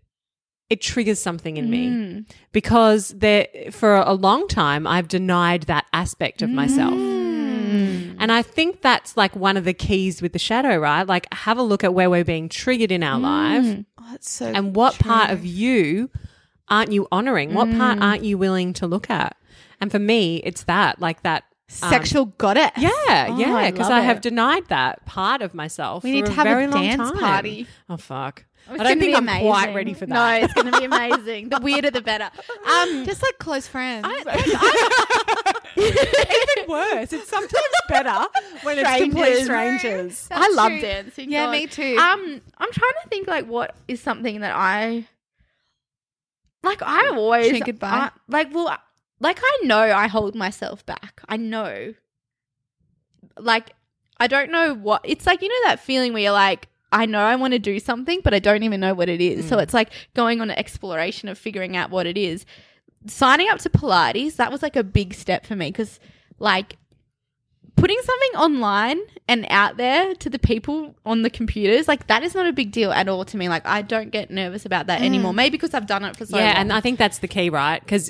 it 0.69 0.81
triggers 0.81 1.19
something 1.19 1.57
in 1.57 1.69
me 1.69 1.87
mm. 1.87 2.29
because 2.51 3.09
there 3.09 3.47
for 3.71 3.95
a 3.95 4.13
long 4.13 4.47
time 4.47 4.87
I've 4.87 5.07
denied 5.07 5.63
that 5.63 5.85
aspect 5.93 6.41
of 6.41 6.49
myself. 6.49 6.93
Mm. 6.93 7.14
Mm. 8.15 8.17
And 8.19 8.31
I 8.31 8.41
think 8.41 8.81
that's 8.81 9.15
like 9.17 9.35
one 9.35 9.57
of 9.57 9.65
the 9.65 9.73
keys 9.73 10.21
with 10.21 10.33
the 10.33 10.39
shadow, 10.39 10.77
right? 10.77 11.03
Like 11.03 11.31
have 11.33 11.57
a 11.57 11.63
look 11.63 11.83
at 11.83 11.93
where 11.93 12.09
we're 12.09 12.25
being 12.25 12.49
triggered 12.49 12.91
in 12.91 13.03
our 13.03 13.19
mm. 13.19 13.23
life 13.23 13.85
Oh, 13.97 14.07
that's 14.11 14.29
so. 14.29 14.45
and 14.45 14.75
what 14.75 14.97
part 14.99 15.31
of 15.31 15.45
you 15.45 16.09
aren't 16.69 16.91
you 16.91 17.07
honoring? 17.11 17.53
What 17.53 17.69
part 17.71 17.99
mm. 17.99 18.01
aren't 18.01 18.23
you 18.23 18.37
willing 18.37 18.73
to 18.73 18.87
look 18.87 19.09
at? 19.09 19.37
And 19.79 19.91
for 19.91 19.99
me, 19.99 20.37
it's 20.43 20.63
that, 20.63 20.99
like 20.99 21.21
that 21.23 21.43
um, 21.81 21.89
sexual 21.89 22.25
goddess. 22.25 22.71
yeah, 22.77 22.89
Oh, 23.29 23.37
yeah, 23.37 23.71
because 23.71 23.89
love 23.89 23.99
I, 23.99 24.01
have 24.01 24.21
denied 24.21 24.67
that 24.67 25.05
part 25.05 25.41
of 25.41 25.53
myself. 25.53 26.03
We 26.03 26.11
for 26.11 26.13
need 26.13 26.25
to 26.27 26.31
a 26.31 26.35
have 26.35 26.47
a 26.47 26.49
very 26.49 26.67
long 26.67 26.83
dance 26.83 27.11
time. 27.11 27.19
party. 27.19 27.67
Oh 27.89 27.97
fuck! 27.97 28.45
I 28.69 28.77
don't 28.77 28.99
think 28.99 29.15
I'm 29.15 29.25
quite 29.25 29.73
ready 29.75 29.93
for 29.93 30.05
that. 30.07 30.13
No, 30.15 30.43
it's 30.45 30.53
going 30.53 30.71
to 30.71 30.79
be 30.79 30.85
amazing. 30.91 31.49
the 31.49 31.59
weirder, 31.61 31.91
the 31.91 32.01
better. 32.01 32.29
Um, 32.67 33.05
Just 33.05 33.21
like 33.21 33.37
close 33.37 33.67
friends. 33.67 34.07
Even 35.77 36.69
worse, 36.69 37.11
it's 37.13 37.27
sometimes 37.27 37.63
better 37.89 38.25
when 38.63 38.77
it's 38.79 38.89
complete 38.97 39.43
Strangers. 39.43 40.17
strangers. 40.17 40.27
I 40.31 40.49
love 40.53 40.69
true. 40.71 40.81
dancing. 40.81 41.31
Yeah, 41.31 41.45
God. 41.45 41.51
me 41.51 41.67
too. 41.67 41.97
Um, 41.97 42.41
I'm 42.57 42.71
trying 42.71 42.93
to 43.03 43.09
think 43.09 43.27
like 43.27 43.45
what 43.45 43.75
is 43.87 44.01
something 44.01 44.41
that 44.41 44.55
I 44.55 45.05
like. 46.63 46.81
I've 46.81 47.17
always 47.17 47.51
Say 47.51 47.59
goodbye. 47.59 47.87
I- 47.89 48.11
like, 48.27 48.53
well, 48.53 48.75
like 49.19 49.39
I 49.41 49.59
know 49.65 49.79
I 49.79 50.07
hold 50.07 50.33
myself 50.35 50.85
back. 50.85 51.21
I 51.27 51.37
know. 51.37 51.93
Like, 53.37 53.71
I 54.17 54.27
don't 54.27 54.49
know 54.51 54.73
what 54.73 55.01
it's 55.03 55.25
like. 55.27 55.41
You 55.41 55.49
know 55.49 55.69
that 55.69 55.79
feeling 55.79 56.13
where 56.13 56.23
you're 56.23 56.31
like. 56.31 56.67
I 56.95 57.05
know 57.05 57.19
I 57.19 57.35
want 57.35 57.51
to 57.51 57.59
do 57.59 57.77
something, 57.79 58.21
but 58.23 58.33
I 58.33 58.39
don't 58.39 58.63
even 58.63 58.79
know 58.79 58.93
what 58.93 59.09
it 59.09 59.19
is. 59.19 59.49
So 59.49 59.57
mm. 59.57 59.63
it's 59.63 59.73
like 59.73 59.91
going 60.13 60.39
on 60.39 60.49
an 60.49 60.57
exploration 60.57 61.27
of 61.27 61.37
figuring 61.37 61.75
out 61.75 61.89
what 61.91 62.07
it 62.07 62.17
is. 62.17 62.45
Signing 63.05 63.49
up 63.49 63.59
to 63.59 63.69
Pilates, 63.69 64.37
that 64.37 64.49
was 64.49 64.63
like 64.63 64.77
a 64.77 64.83
big 64.83 65.13
step 65.13 65.45
for 65.45 65.57
me 65.57 65.71
because, 65.71 65.99
like, 66.39 66.77
putting 67.75 67.97
something 68.01 68.39
online 68.39 68.99
and 69.27 69.45
out 69.49 69.75
there 69.75 70.15
to 70.15 70.29
the 70.29 70.39
people 70.39 70.95
on 71.05 71.21
the 71.21 71.29
computers, 71.29 71.89
like 71.89 72.07
that 72.07 72.23
is 72.23 72.33
not 72.33 72.47
a 72.47 72.53
big 72.53 72.71
deal 72.71 72.93
at 72.93 73.09
all 73.09 73.25
to 73.25 73.35
me. 73.35 73.49
Like 73.49 73.65
I 73.65 73.81
don't 73.81 74.09
get 74.09 74.31
nervous 74.31 74.65
about 74.65 74.87
that 74.87 75.01
anymore. 75.01 75.33
Mm. 75.33 75.35
Maybe 75.35 75.57
because 75.57 75.73
I've 75.73 75.87
done 75.87 76.05
it 76.05 76.15
for 76.15 76.25
so 76.25 76.37
yeah, 76.37 76.43
long. 76.45 76.53
Yeah, 76.53 76.61
and 76.61 76.73
I 76.73 76.79
think 76.79 76.97
that's 76.97 77.19
the 77.19 77.27
key, 77.27 77.49
right? 77.49 77.81
Because 77.81 78.09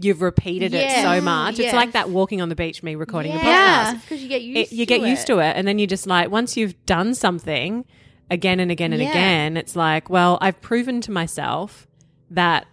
you've 0.00 0.22
repeated 0.22 0.74
it 0.74 1.02
so 1.02 1.20
much. 1.20 1.58
It's 1.58 1.74
like 1.74 1.90
that 1.92 2.10
walking 2.10 2.40
on 2.40 2.50
the 2.50 2.54
beach, 2.54 2.84
me 2.84 2.94
recording 2.94 3.32
a 3.32 3.38
podcast. 3.38 3.44
yeah, 3.44 3.94
because 3.96 4.22
you 4.22 4.28
get 4.28 4.42
used. 4.42 4.72
It, 4.72 4.76
you 4.76 4.86
to 4.86 4.88
get 4.88 5.02
it. 5.02 5.08
used 5.08 5.26
to 5.26 5.40
it, 5.40 5.56
and 5.56 5.66
then 5.66 5.80
you 5.80 5.88
just 5.88 6.06
like 6.06 6.30
once 6.30 6.56
you've 6.56 6.86
done 6.86 7.16
something 7.16 7.84
again 8.32 8.58
and 8.60 8.70
again 8.70 8.92
and 8.92 9.02
Yeah. 9.02 9.10
again, 9.10 9.56
it's 9.56 9.76
like, 9.76 10.08
well, 10.10 10.38
I've 10.40 10.60
proven 10.60 11.00
to 11.02 11.10
myself 11.12 11.86
that 12.30 12.66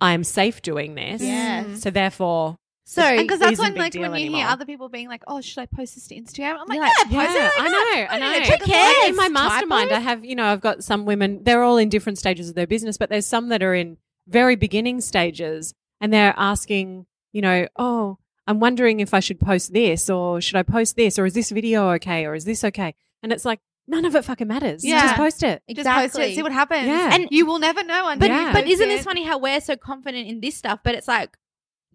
I 0.00 0.12
am 0.12 0.22
safe 0.24 0.62
doing 0.62 0.94
this. 0.94 1.22
Yes. 1.22 1.80
So 1.82 1.90
therefore, 1.90 2.56
So 2.84 3.16
because 3.16 3.40
that's 3.40 3.58
when, 3.58 3.74
like, 3.74 3.94
when 3.94 4.02
you 4.12 4.14
anymore. 4.14 4.38
hear 4.40 4.46
other 4.48 4.64
people 4.66 4.88
being 4.88 5.08
like, 5.08 5.22
"Oh, 5.26 5.40
should 5.40 5.58
I 5.62 5.66
post 5.66 5.94
this 5.96 6.06
to 6.08 6.14
Instagram?" 6.14 6.56
I'm 6.60 6.68
like, 6.68 6.78
Yeah, 6.78 6.90
"Yeah, 7.10 7.24
post 7.26 7.36
yeah, 7.36 7.46
it." 7.46 7.52
I 7.58 7.68
know, 7.68 8.06
I 8.10 8.18
know. 8.20 8.32
Who 8.44 8.50
Like, 8.50 8.62
cares? 8.62 9.08
in 9.08 9.16
my 9.16 9.28
mastermind, 9.28 9.90
I 9.90 9.98
have, 9.98 10.24
you 10.24 10.36
know, 10.36 10.44
I've 10.44 10.60
got 10.60 10.84
some 10.84 11.04
women. 11.06 11.42
They're 11.42 11.62
all 11.64 11.78
in 11.78 11.88
different 11.88 12.18
stages 12.18 12.48
of 12.48 12.54
their 12.54 12.66
business, 12.68 12.96
but 12.98 13.08
there's 13.10 13.26
some 13.26 13.48
that 13.48 13.62
are 13.62 13.74
in 13.74 13.96
very 14.28 14.54
beginning 14.54 15.00
stages, 15.00 15.74
and 16.00 16.12
they're 16.12 16.34
asking, 16.36 17.06
you 17.32 17.40
know, 17.42 17.66
oh, 17.76 18.18
I'm 18.46 18.60
wondering 18.60 19.00
if 19.00 19.12
I 19.14 19.18
should 19.20 19.40
post 19.40 19.72
this, 19.72 20.08
or 20.08 20.40
should 20.40 20.56
I 20.56 20.62
post 20.62 20.94
this, 20.94 21.18
or 21.18 21.24
is 21.26 21.34
this 21.34 21.50
video 21.50 21.90
okay, 21.94 22.24
or 22.26 22.34
is 22.36 22.44
this 22.44 22.62
okay? 22.62 22.94
And 23.22 23.32
it's 23.32 23.44
like 23.44 23.58
none 23.88 24.04
of 24.04 24.14
it 24.16 24.24
fucking 24.24 24.48
matters. 24.48 24.84
Yeah. 24.84 25.02
just 25.02 25.14
post 25.16 25.42
it. 25.42 25.62
Exactly. 25.68 25.74
Just 26.06 26.14
post 26.16 26.28
it, 26.30 26.34
see 26.34 26.42
what 26.42 26.52
happens, 26.52 26.86
Yeah. 26.86 27.14
and 27.14 27.28
you 27.30 27.46
will 27.46 27.58
never 27.58 27.82
know 27.84 28.08
until 28.08 28.28
But 28.28 28.34
you 28.34 28.40
Yeah. 28.42 28.52
but 28.52 28.66
isn't 28.66 28.84
it. 28.90 28.96
this 28.96 29.04
funny 29.04 29.22
how 29.24 29.38
we're 29.38 29.60
so 29.60 29.76
confident 29.76 30.26
in 30.28 30.40
this 30.40 30.56
stuff? 30.56 30.80
But 30.82 30.94
it's 30.94 31.08
like 31.08 31.36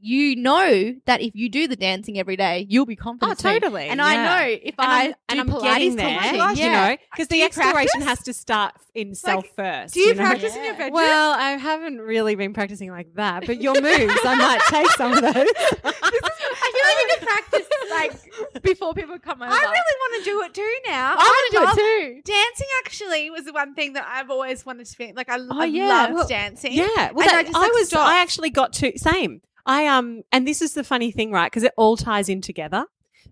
you 0.01 0.35
know 0.35 0.95
that 1.05 1.21
if 1.21 1.35
you 1.35 1.47
do 1.49 1.67
the 1.67 1.75
dancing 1.75 2.17
every 2.19 2.35
day, 2.35 2.65
you'll 2.69 2.85
be 2.85 2.95
confident. 2.95 3.39
Oh, 3.45 3.49
totally, 3.49 3.87
And 3.87 3.99
yeah. 3.99 4.05
I 4.05 4.15
know 4.15 4.57
if 4.63 4.75
And 4.79 4.91
I 4.91 5.03
I'm, 5.03 5.13
and 5.29 5.47
do 5.49 5.55
I'm 5.55 5.61
Pilates 5.61 5.95
there, 5.95 6.37
my 6.37 6.51
you 6.53 6.69
know, 6.69 6.97
because 7.11 7.27
the 7.27 7.43
exploration 7.43 8.01
has 8.01 8.19
to 8.23 8.33
start 8.33 8.73
in 8.95 9.13
self 9.15 9.45
first. 9.55 9.93
do 9.93 9.99
you 10.01 10.13
know? 10.15 10.21
practice 10.23 10.55
in 10.55 10.63
your 10.65 10.73
bedroom? 10.73 10.93
Well, 10.93 11.33
I 11.33 11.51
haven't 11.51 11.99
really 12.01 12.35
been 12.35 12.53
practicing 12.53 12.89
like 12.89 13.13
that, 13.15 13.45
but 13.45 13.61
your 13.61 13.75
moves, 13.75 14.15
I 14.25 14.35
might 14.35 14.61
take 14.69 14.87
some 14.91 15.13
of 15.13 15.21
those. 15.21 15.33
I 15.33 16.71
feel 16.71 16.85
like 16.85 16.97
you 16.97 17.07
can 17.17 17.27
practice 17.27 17.67
like 17.91 18.63
before 18.63 18.93
people 18.93 19.19
come 19.19 19.41
over. 19.41 19.51
I 19.51 19.57
really 19.57 19.73
want 19.73 20.23
to 20.23 20.29
do 20.29 20.41
it 20.43 20.53
too 20.53 20.75
now. 20.87 21.15
I 21.17 21.51
want 21.51 21.75
to 21.75 21.81
do 21.81 21.81
it 21.81 22.21
too. 22.25 22.31
Dancing 22.31 22.67
actually 22.85 23.29
was 23.29 23.45
the 23.45 23.53
one 23.53 23.73
thing 23.75 23.93
that 23.93 24.05
I've 24.07 24.29
always 24.29 24.65
wanted 24.65 24.85
to 24.87 24.97
be 24.97 25.13
like. 25.13 25.29
I, 25.29 25.37
Oh, 25.41 25.59
I 25.61 25.65
yeah. 25.65 25.87
loved 25.87 26.13
Well, 26.13 26.27
dancing. 26.27 26.73
Yeah, 26.73 26.85
well, 27.11 27.21
And 27.21 27.29
that, 27.29 27.35
I 27.35 27.39
I, 27.39 27.43
just, 27.43 27.53
like, 27.55 27.71
was. 27.73 27.87
stopped. 27.87 28.09
I 28.09 28.21
actually 28.21 28.49
got 28.51 28.73
to 28.73 28.97
same. 28.97 29.41
I 29.65 29.87
um, 29.87 30.23
and 30.31 30.47
this 30.47 30.61
is 30.61 30.73
the 30.73 30.83
funny 30.83 31.11
thing, 31.11 31.31
right? 31.31 31.51
Because 31.51 31.63
it 31.63 31.73
all 31.77 31.97
ties 31.97 32.29
in 32.29 32.41
together. 32.41 32.85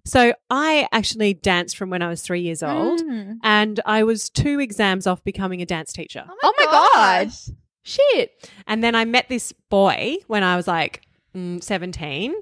So 0.05 0.33
I 0.49 0.87
actually 0.91 1.33
danced 1.33 1.75
from 1.77 1.89
when 1.89 2.01
I 2.01 2.07
was 2.09 2.21
three 2.21 2.41
years 2.41 2.63
old, 2.63 3.01
Mm. 3.01 3.37
and 3.43 3.79
I 3.85 4.03
was 4.03 4.29
two 4.29 4.59
exams 4.59 5.05
off 5.07 5.23
becoming 5.23 5.61
a 5.61 5.65
dance 5.65 5.91
teacher. 5.91 6.25
Oh 6.43 6.53
my 6.57 6.65
god. 6.65 7.25
gosh. 7.27 7.49
Shit. 7.83 8.49
And 8.67 8.83
then 8.83 8.95
I 8.95 9.05
met 9.05 9.29
this 9.29 9.51
boy 9.69 10.17
when 10.27 10.43
I 10.43 10.55
was 10.55 10.67
like 10.67 11.01
mm, 11.35 11.61
17. 11.63 12.33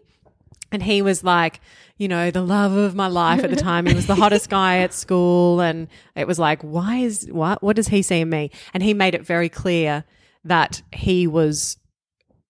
And 0.70 0.84
he 0.84 1.02
was 1.02 1.24
like, 1.24 1.62
you 1.98 2.10
know, 2.10 2.30
the 2.30 2.42
love 2.42 2.74
of 2.74 2.94
my 2.94 3.08
life 3.08 3.42
at 3.42 3.50
the 3.50 3.56
time. 3.56 3.86
He 3.86 3.94
was 3.94 4.06
the 4.08 4.16
hottest 4.24 4.50
guy 4.50 4.80
at 4.80 4.94
school. 4.94 5.62
And 5.62 5.88
it 6.16 6.28
was 6.28 6.38
like, 6.38 6.62
why 6.62 6.98
is, 6.98 7.26
what? 7.32 7.64
What 7.64 7.78
does 7.78 7.88
he 7.88 8.02
see 8.02 8.20
in 8.20 8.30
me? 8.30 8.52
And 8.74 8.84
he 8.84 8.94
made 8.94 9.16
it 9.16 9.26
very 9.26 9.48
clear 9.48 10.04
that 10.44 10.82
he 10.92 11.26
was, 11.26 11.78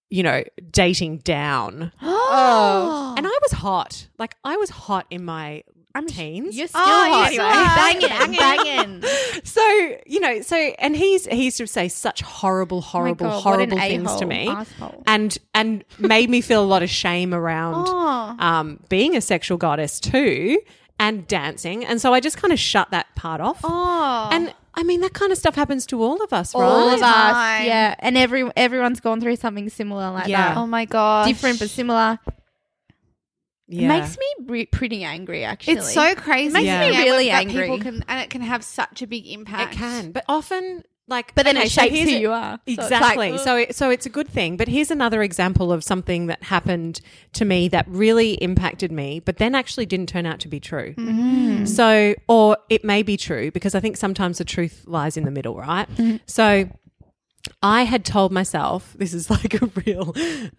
you 0.09 0.23
know, 0.23 0.43
dating 0.71 1.17
down. 1.19 1.91
Oh, 2.29 3.13
And 3.17 3.25
I 3.25 3.29
was 3.41 3.53
hot. 3.53 4.07
Like, 4.19 4.35
I 4.43 4.57
was 4.57 4.69
hot 4.69 5.05
in 5.09 5.23
my 5.23 5.63
I'm 5.95 6.05
teens. 6.07 6.55
You're 6.57 6.67
still 6.67 6.81
Oh, 6.81 6.85
hot. 6.85 7.33
you 7.33 7.39
Anyway. 7.41 7.55
are. 7.55 7.75
Banging, 8.37 8.99
banging. 9.01 9.03
so 9.45 9.97
you 10.05 10.19
know, 10.19 10.41
so 10.41 10.55
and 10.57 10.95
he's 10.95 11.25
he 11.25 11.45
used 11.45 11.57
to 11.57 11.65
say 11.67 11.87
such 11.87 12.21
horrible, 12.21 12.81
horrible, 12.81 13.27
God, 13.27 13.41
horrible 13.41 13.77
things 13.79 14.13
to 14.17 14.25
me, 14.25 14.47
asshole. 14.49 15.03
and 15.07 15.35
and 15.55 15.83
made 15.97 16.29
me 16.29 16.41
feel 16.41 16.61
a 16.61 16.67
lot 16.67 16.83
of 16.83 16.89
shame 16.89 17.33
around 17.33 17.85
Oh. 17.87 18.35
um, 18.37 18.79
being 18.89 19.15
a 19.15 19.21
sexual 19.21 19.57
goddess 19.57 19.99
too, 19.99 20.59
and 20.99 21.25
dancing, 21.27 21.83
and 21.85 21.99
so 21.99 22.13
I 22.13 22.19
just 22.19 22.37
kind 22.37 22.53
of 22.53 22.59
shut 22.59 22.91
that 22.91 23.07
part 23.15 23.41
off. 23.41 23.61
Oh. 23.63 24.29
And 24.31 24.53
I 24.77 24.83
mean, 24.83 25.01
that 25.01 25.13
kind 25.13 25.31
of 25.31 25.37
stuff 25.39 25.55
happens 25.55 25.87
to 25.87 26.01
all 26.03 26.23
of 26.23 26.31
us, 26.31 26.53
All 26.53 26.61
right? 26.61 26.93
of 26.93 26.99
Time. 26.99 27.61
us, 27.61 27.67
yeah, 27.67 27.95
and 27.99 28.15
every 28.17 28.49
everyone's 28.55 28.99
gone 28.99 29.19
through 29.19 29.35
something 29.37 29.69
similar 29.69 30.11
like 30.11 30.27
Yeah. 30.27 30.49
that. 30.53 30.57
oh 30.57 30.67
my 30.67 30.85
god. 30.85 31.25
Different 31.27 31.57
but 31.59 31.69
similar. 31.71 32.19
Yeah. 33.67 33.85
It 33.85 33.87
makes 33.87 34.17
me 34.17 34.25
re- 34.45 34.65
pretty 34.67 35.03
angry. 35.03 35.43
Actually, 35.43 35.73
It's 35.77 35.93
so 35.93 36.15
crazy. 36.15 36.53
makes 36.53 36.65
Yeah. 36.65 36.79
me 36.79 36.91
Yeah, 36.93 37.03
really 37.03 37.25
that 37.29 37.39
angry. 37.41 37.63
People 37.63 37.79
can, 37.79 38.05
and 38.07 38.21
it 38.21 38.29
can 38.29 38.41
have 38.41 38.63
such 38.63 39.01
a 39.01 39.07
big 39.07 39.27
impact. 39.27 39.73
It 39.73 39.77
can, 39.77 40.11
but 40.11 40.23
often 40.29 40.83
like 41.07 41.33
But 41.35 41.45
then 41.45 41.57
okay, 41.57 41.65
it 41.67 41.71
shapes 41.71 41.95
here's 41.95 42.09
who 42.09 42.15
a- 42.15 42.19
you 42.19 42.31
are. 42.31 42.53
So 42.57 42.61
it's 42.67 42.83
Exactly. 42.83 43.31
like, 43.31 43.39
So 43.39 43.55
it, 43.57 43.75
so 43.75 43.89
it's 43.89 44.05
a 44.05 44.09
good 44.09 44.27
thing. 44.27 44.57
But 44.57 44.67
here's 44.67 44.91
another 44.91 45.23
example 45.23 45.71
of 45.71 45.83
something 45.83 46.27
that 46.27 46.43
happened 46.43 46.99
to 47.33 47.45
me 47.45 47.67
that 47.69 47.85
really 47.87 48.33
impacted 48.33 48.91
me, 48.91 49.19
but 49.21 49.37
then 49.37 49.55
actually 49.55 49.85
didn't 49.85 50.09
turn 50.09 50.25
out 50.25 50.39
to 50.41 50.47
be 50.47 50.59
true. 50.59 50.93
Mm-hmm. 50.95 51.37
Mm-hmm. 51.37 51.65
So 51.65 52.13
or 52.27 52.57
it 52.69 52.83
may 52.83 53.03
be 53.03 53.17
true 53.17 53.51
because 53.51 53.73
I 53.75 53.79
think 53.79 53.97
sometimes 53.97 54.37
the 54.37 54.45
truth 54.45 54.83
lies 54.85 55.17
in 55.17 55.23
the 55.23 55.31
middle, 55.31 55.55
right? 55.55 55.89
Mm-hmm. 55.95 56.17
So 56.25 56.69
I 57.63 57.83
had 57.83 58.05
told 58.05 58.31
myself, 58.31 58.93
this 58.99 59.13
is 59.15 59.29
like 59.31 59.59
a 59.61 59.65
real 59.85 60.13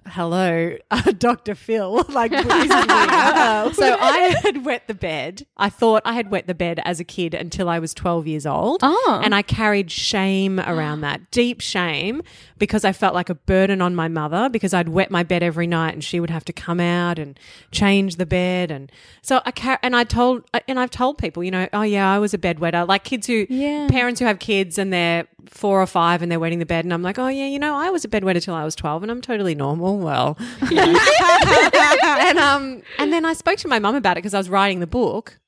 hello, 0.06 0.76
uh, 0.90 1.12
Dr. 1.12 1.54
Phil. 1.54 2.04
Like, 2.18 2.32
so 2.32 3.96
I 4.00 4.36
had 4.42 4.64
wet 4.64 4.88
the 4.88 4.94
bed. 4.94 5.46
I 5.56 5.68
thought 5.68 6.02
I 6.04 6.14
had 6.14 6.30
wet 6.32 6.48
the 6.48 6.54
bed 6.54 6.80
as 6.84 6.98
a 6.98 7.04
kid 7.04 7.32
until 7.34 7.68
I 7.68 7.78
was 7.78 7.94
12 7.94 8.26
years 8.26 8.44
old. 8.46 8.80
Oh. 8.82 9.20
And 9.22 9.34
I 9.34 9.42
carried 9.42 9.90
shame 9.92 10.58
around 10.58 11.02
that, 11.02 11.30
deep 11.30 11.60
shame, 11.60 12.22
because 12.58 12.84
I 12.84 12.92
felt 12.92 13.14
like 13.14 13.28
a 13.30 13.34
burden 13.36 13.80
on 13.80 13.94
my 13.94 14.08
mother 14.08 14.48
because 14.48 14.74
I'd 14.74 14.88
wet 14.88 15.10
my 15.12 15.22
bed 15.22 15.42
every 15.44 15.66
night 15.68 15.94
and 15.94 16.02
she 16.02 16.18
would 16.18 16.30
have 16.30 16.44
to 16.46 16.52
come 16.52 16.80
out 16.80 17.18
and 17.20 17.38
change 17.70 18.16
the 18.16 18.26
bed. 18.26 18.70
And 18.72 18.90
so 19.22 19.40
I 19.46 19.52
car- 19.52 19.78
and 19.82 19.94
I 19.94 20.02
told, 20.02 20.42
and 20.66 20.80
I've 20.80 20.90
told 20.90 21.18
people, 21.18 21.44
you 21.44 21.52
know, 21.52 21.68
oh 21.72 21.82
yeah, 21.82 22.12
I 22.12 22.18
was 22.18 22.34
a 22.34 22.38
bedwetter. 22.38 22.86
Like 22.88 23.04
kids 23.04 23.28
who, 23.28 23.46
Yeah. 23.48 23.86
parents 23.88 24.18
who 24.18 24.26
have 24.26 24.40
kids 24.40 24.76
and 24.78 24.92
they're 24.92 25.28
four 25.46 25.80
or 25.80 25.86
five 25.86 26.20
and 26.22 26.32
they're 26.32 26.40
wetting 26.40 26.58
the 26.58 26.66
bed. 26.66 26.84
And 26.88 26.94
I'm 26.94 27.02
like, 27.02 27.18
oh 27.18 27.28
yeah, 27.28 27.44
you 27.44 27.58
know, 27.58 27.76
I 27.76 27.90
was 27.90 28.06
a 28.06 28.08
bedwetter 28.08 28.42
till 28.42 28.54
I 28.54 28.64
was 28.64 28.74
12 28.74 29.02
and 29.02 29.12
I'm 29.12 29.20
totally 29.20 29.54
normal. 29.54 29.98
Well, 29.98 30.38
and, 30.72 32.38
um, 32.38 32.80
and 32.98 33.12
then 33.12 33.26
I 33.26 33.34
spoke 33.34 33.58
to 33.58 33.68
my 33.68 33.78
mum 33.78 33.94
about 33.94 34.16
it 34.16 34.20
because 34.22 34.32
I 34.32 34.38
was 34.38 34.48
writing 34.48 34.80
the 34.80 34.86
book. 34.86 35.38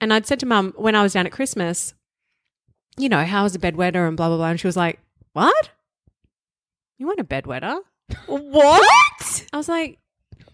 And 0.00 0.14
I'd 0.14 0.24
said 0.24 0.38
to 0.38 0.46
mum 0.46 0.72
when 0.76 0.94
I 0.94 1.02
was 1.02 1.14
down 1.14 1.26
at 1.26 1.32
Christmas, 1.32 1.94
you 2.96 3.08
know, 3.08 3.24
how 3.24 3.42
was 3.42 3.56
a 3.56 3.58
bedwetter 3.58 4.06
and 4.06 4.16
blah, 4.16 4.28
blah, 4.28 4.36
blah. 4.36 4.50
And 4.50 4.60
she 4.60 4.68
was 4.68 4.76
like, 4.76 5.00
what? 5.32 5.70
You 6.96 7.08
weren't 7.08 7.18
a 7.18 7.24
bedwetter? 7.24 7.80
what? 8.26 9.46
I 9.52 9.56
was 9.56 9.68
like, 9.68 9.98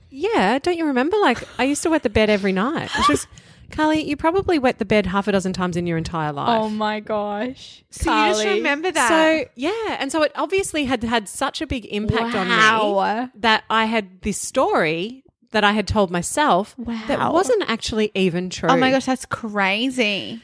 yeah, 0.08 0.58
don't 0.58 0.78
you 0.78 0.86
remember? 0.86 1.18
Like, 1.20 1.46
I 1.58 1.64
used 1.64 1.82
to 1.82 1.90
wet 1.90 2.02
the 2.02 2.08
bed 2.08 2.30
every 2.30 2.52
night. 2.52 2.88
Was, 3.10 3.26
Carly, 3.70 4.02
you 4.02 4.16
probably 4.16 4.58
wet 4.58 4.78
the 4.78 4.84
bed 4.84 5.06
half 5.06 5.28
a 5.28 5.32
dozen 5.32 5.52
times 5.52 5.76
in 5.76 5.86
your 5.86 5.96
entire 5.96 6.32
life. 6.32 6.60
Oh 6.62 6.68
my 6.68 7.00
gosh! 7.00 7.82
So 7.90 8.10
you 8.10 8.32
just 8.32 8.44
remember 8.44 8.90
that. 8.90 9.08
So 9.08 9.50
yeah, 9.54 9.96
and 9.98 10.12
so 10.12 10.22
it 10.22 10.32
obviously 10.34 10.84
had 10.84 11.02
had 11.02 11.28
such 11.28 11.60
a 11.60 11.66
big 11.66 11.86
impact 11.86 12.34
on 12.34 12.48
me 12.48 13.30
that 13.40 13.64
I 13.70 13.84
had 13.86 14.22
this 14.22 14.38
story 14.38 15.24
that 15.52 15.64
I 15.64 15.72
had 15.72 15.86
told 15.86 16.10
myself 16.10 16.74
that 16.78 17.32
wasn't 17.32 17.68
actually 17.68 18.10
even 18.14 18.50
true. 18.50 18.68
oh 18.68 18.76
my 18.76 18.90
gosh, 18.90 19.06
that's 19.06 19.26
crazy. 19.26 20.42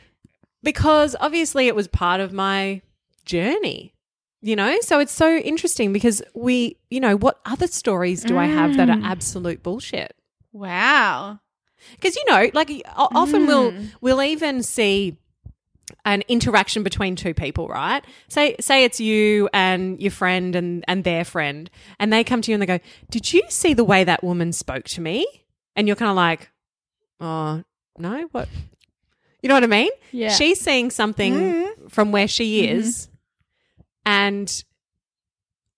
Because 0.63 1.15
obviously 1.21 1.69
it 1.69 1.77
was 1.77 1.87
part 1.87 2.21
of 2.21 2.33
my 2.33 2.83
journey. 3.25 3.93
You 4.43 4.55
know, 4.55 4.79
so 4.81 5.01
it's 5.01 5.13
so 5.13 5.37
interesting 5.39 5.93
because 5.93 6.23
we, 6.35 6.77
you 6.91 7.01
know, 7.01 7.17
what 7.17 7.41
other 7.47 7.67
stories 7.67 8.23
do 8.23 8.37
I 8.37 8.45
have 8.47 8.77
that 8.77 8.89
are 8.89 8.97
mm. 8.97 9.05
absolute 9.05 9.63
bullshit? 9.63 10.15
Wow. 10.53 11.41
Because 11.93 12.17
you 12.17 12.25
know 12.29 12.51
like 12.55 12.71
often 12.97 13.47
we'll 13.47 13.73
Mm. 13.73 13.93
we'll 14.01 14.23
even 14.23 14.63
see 14.63 15.17
an 16.05 16.23
interaction 16.29 16.83
between 16.83 17.15
two 17.17 17.33
people 17.35 17.69
right? 17.69 18.05
Say 18.29 18.57
say 18.61 18.85
it's 18.85 19.01
you 19.01 19.49
and 19.53 20.01
your 20.01 20.11
friend 20.11 20.55
and 20.57 20.85
and 20.89 21.05
their 21.05 21.25
friend 21.25 21.71
and 21.99 22.13
they 22.13 22.25
come 22.25 22.43
to 22.43 22.51
you 22.51 22.55
and 22.55 22.63
they 22.63 22.67
go 22.67 22.79
did 23.11 23.33
you 23.33 23.43
see 23.49 23.75
the 23.75 23.85
way 23.85 24.05
that 24.05 24.23
woman 24.25 24.53
spoke 24.53 24.85
to 24.85 25.01
me? 25.01 25.27
And 25.75 25.87
you're 25.87 25.97
kind 25.97 26.11
of 26.11 26.17
like 26.17 26.51
oh 27.21 27.63
no 27.99 28.29
what? 28.33 28.49
You 29.43 29.49
know 29.49 29.55
what 29.55 29.65
i 29.65 29.69
mean? 29.69 29.91
Yeah. 30.13 30.31
she's 30.31 30.61
seeing 30.61 30.91
something 30.91 31.73
from 31.89 32.11
where 32.13 32.27
she 32.29 32.67
is 32.67 33.09
and 34.05 34.65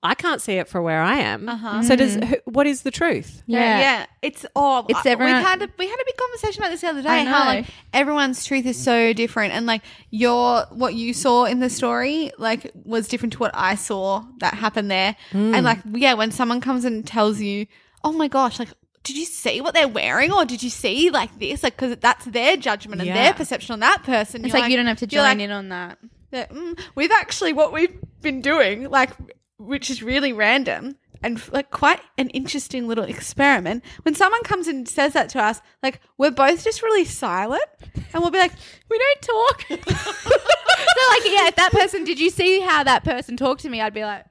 i 0.03 0.15
can't 0.15 0.41
see 0.41 0.55
it 0.55 0.69
for 0.69 0.81
where 0.81 1.01
i 1.03 1.17
am 1.19 1.49
Uh-huh. 1.49 1.83
so 1.83 1.97
does 1.97 2.15
who- 2.17 2.37
what 2.45 2.67
is 2.67 2.83
the 2.83 2.91
truth 2.91 3.43
Yeah, 3.47 3.79
yeah. 3.81 4.07
It's 4.23 4.45
oh, 4.57 4.85
It's 4.89 5.05
I- 5.07 5.11
everyone- 5.11 5.37
We 5.37 5.43
had 5.43 5.63
a, 5.63 5.69
we 5.79 5.87
had 5.89 5.99
a 6.01 6.05
big 6.05 6.17
conversation 6.17 6.63
about 6.63 6.71
this 6.71 6.81
the 6.83 6.89
other 6.89 7.03
day. 7.03 7.09
I 7.09 7.25
How 7.25 7.39
know. 7.41 7.45
like 7.47 7.67
everyone's 7.93 8.45
truth 8.45 8.67
is 8.67 8.77
so 8.83 9.13
different, 9.13 9.55
and 9.55 9.65
like 9.67 9.83
your 10.11 10.67
what 10.71 10.95
you 10.95 11.15
saw 11.15 11.45
in 11.45 11.61
the 11.61 11.71
story 11.71 12.33
like 12.39 12.71
was 12.85 13.07
different 13.09 13.33
to 13.35 13.39
what 13.39 13.53
I 13.55 13.75
saw 13.77 14.25
that 14.41 14.55
happened 14.55 14.91
there. 14.91 15.15
And 15.33 15.63
like 15.65 15.79
yeah, 15.93 16.15
when 16.15 16.31
someone 16.33 16.61
comes 16.61 16.85
and 16.85 17.07
tells 17.07 17.41
you, 17.41 17.67
oh 18.05 18.13
my 18.13 18.29
gosh, 18.29 18.59
like. 18.59 18.69
Did 19.05 19.17
you 19.17 19.25
see 19.25 19.63
what 19.63 19.73
they're 19.73 19.89
wearing, 19.89 20.33
or 20.33 20.45
did 20.45 20.63
you 20.63 20.69
see 20.69 21.09
like 21.09 21.39
this? 21.39 21.63
Like, 21.63 21.77
because 21.79 21.97
that's 21.97 22.27
their 22.27 22.59
judgment 22.59 23.01
and 23.01 23.09
Yeah. 23.09 23.15
their 23.15 23.33
perception 23.33 23.73
on 23.73 23.81
that 23.81 24.03
person. 24.03 24.45
It's 24.45 24.53
You're 24.53 24.61
like, 24.63 24.71
you 24.71 24.77
don't 24.77 24.85
have 24.87 24.99
to 24.99 25.07
join 25.07 25.23
like, 25.23 25.39
in 25.39 25.51
on 25.51 25.71
that. 25.71 25.97
yeah, 26.31 26.47
mm, 26.49 26.79
we've 26.95 27.11
actually 27.13 27.55
what 27.55 27.73
we've 27.73 27.97
been 28.21 28.43
doing, 28.43 28.91
like, 28.91 29.13
which 29.59 29.91
is 29.91 30.03
really 30.03 30.33
random 30.33 30.97
and 31.23 31.41
like 31.53 31.71
quite 31.71 32.01
an 32.17 32.31
interesting 32.31 32.87
little 32.87 33.05
experiment. 33.05 33.85
When 34.03 34.15
someone 34.15 34.43
comes 34.45 34.69
and 34.69 34.89
says 34.89 35.13
that 35.15 35.29
to 35.31 35.43
us, 35.43 35.61
like 35.83 36.01
we're 36.17 36.31
both 36.31 36.65
just 36.65 36.83
really 36.83 37.05
silent, 37.05 37.65
and 37.95 38.23
we'll 38.23 38.31
be 38.31 38.39
like, 38.39 38.53
We 38.89 38.99
don't 38.99 39.23
talk. 39.23 39.63
so 39.69 39.77
like, 39.77 41.25
yeah, 41.25 41.49
if 41.49 41.57
that 41.57 41.73
person, 41.73 42.05
did 42.05 42.21
you 42.21 42.31
see 42.31 42.61
how 42.61 42.85
that 42.85 43.05
person 43.05 43.37
talked 43.37 43.63
to 43.63 43.69
me? 43.69 43.81
I'd 43.81 43.95
be 43.95 44.05
like, 44.05 44.25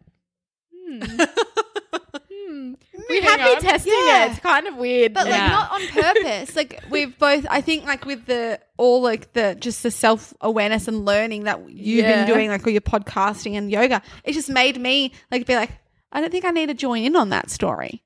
hmm. 0.73 0.99
hmm. 2.93 3.01
We 3.09 3.21
have 3.21 3.39
been 3.39 3.61
testing 3.61 3.93
Yeah. 3.95 4.25
it. 4.25 4.31
It's 4.31 4.39
kind 4.39 4.67
of 4.67 4.75
weird. 4.77 5.13
but 5.13 5.25
like 5.25 5.35
Yeah. 5.35 5.47
not 5.47 5.71
on 5.71 5.87
purpose. 5.87 6.55
like 6.55 6.81
we've 6.89 7.17
both, 7.17 7.45
I 7.49 7.61
think, 7.61 7.85
like 7.85 8.05
with 8.05 8.25
the 8.25 8.59
all 8.77 9.01
like 9.01 9.33
the 9.33 9.55
just 9.59 9.83
the 9.83 9.91
self 9.91 10.33
awareness 10.41 10.87
and 10.87 11.05
learning 11.05 11.43
that 11.45 11.69
you've 11.69 12.05
Yeah. 12.05 12.25
been 12.25 12.33
doing, 12.33 12.49
like 12.49 12.63
with 12.65 12.73
your 12.73 12.81
podcasting 12.81 13.53
and 13.57 13.71
yoga, 13.71 14.01
it 14.23 14.33
just 14.33 14.49
made 14.49 14.79
me 14.79 15.11
like 15.31 15.45
be 15.45 15.55
like, 15.55 15.71
I 16.11 16.21
don't 16.21 16.31
think 16.31 16.45
I 16.45 16.51
need 16.51 16.67
to 16.67 16.73
join 16.73 17.03
in 17.03 17.15
on 17.15 17.29
that 17.29 17.49
story 17.49 18.03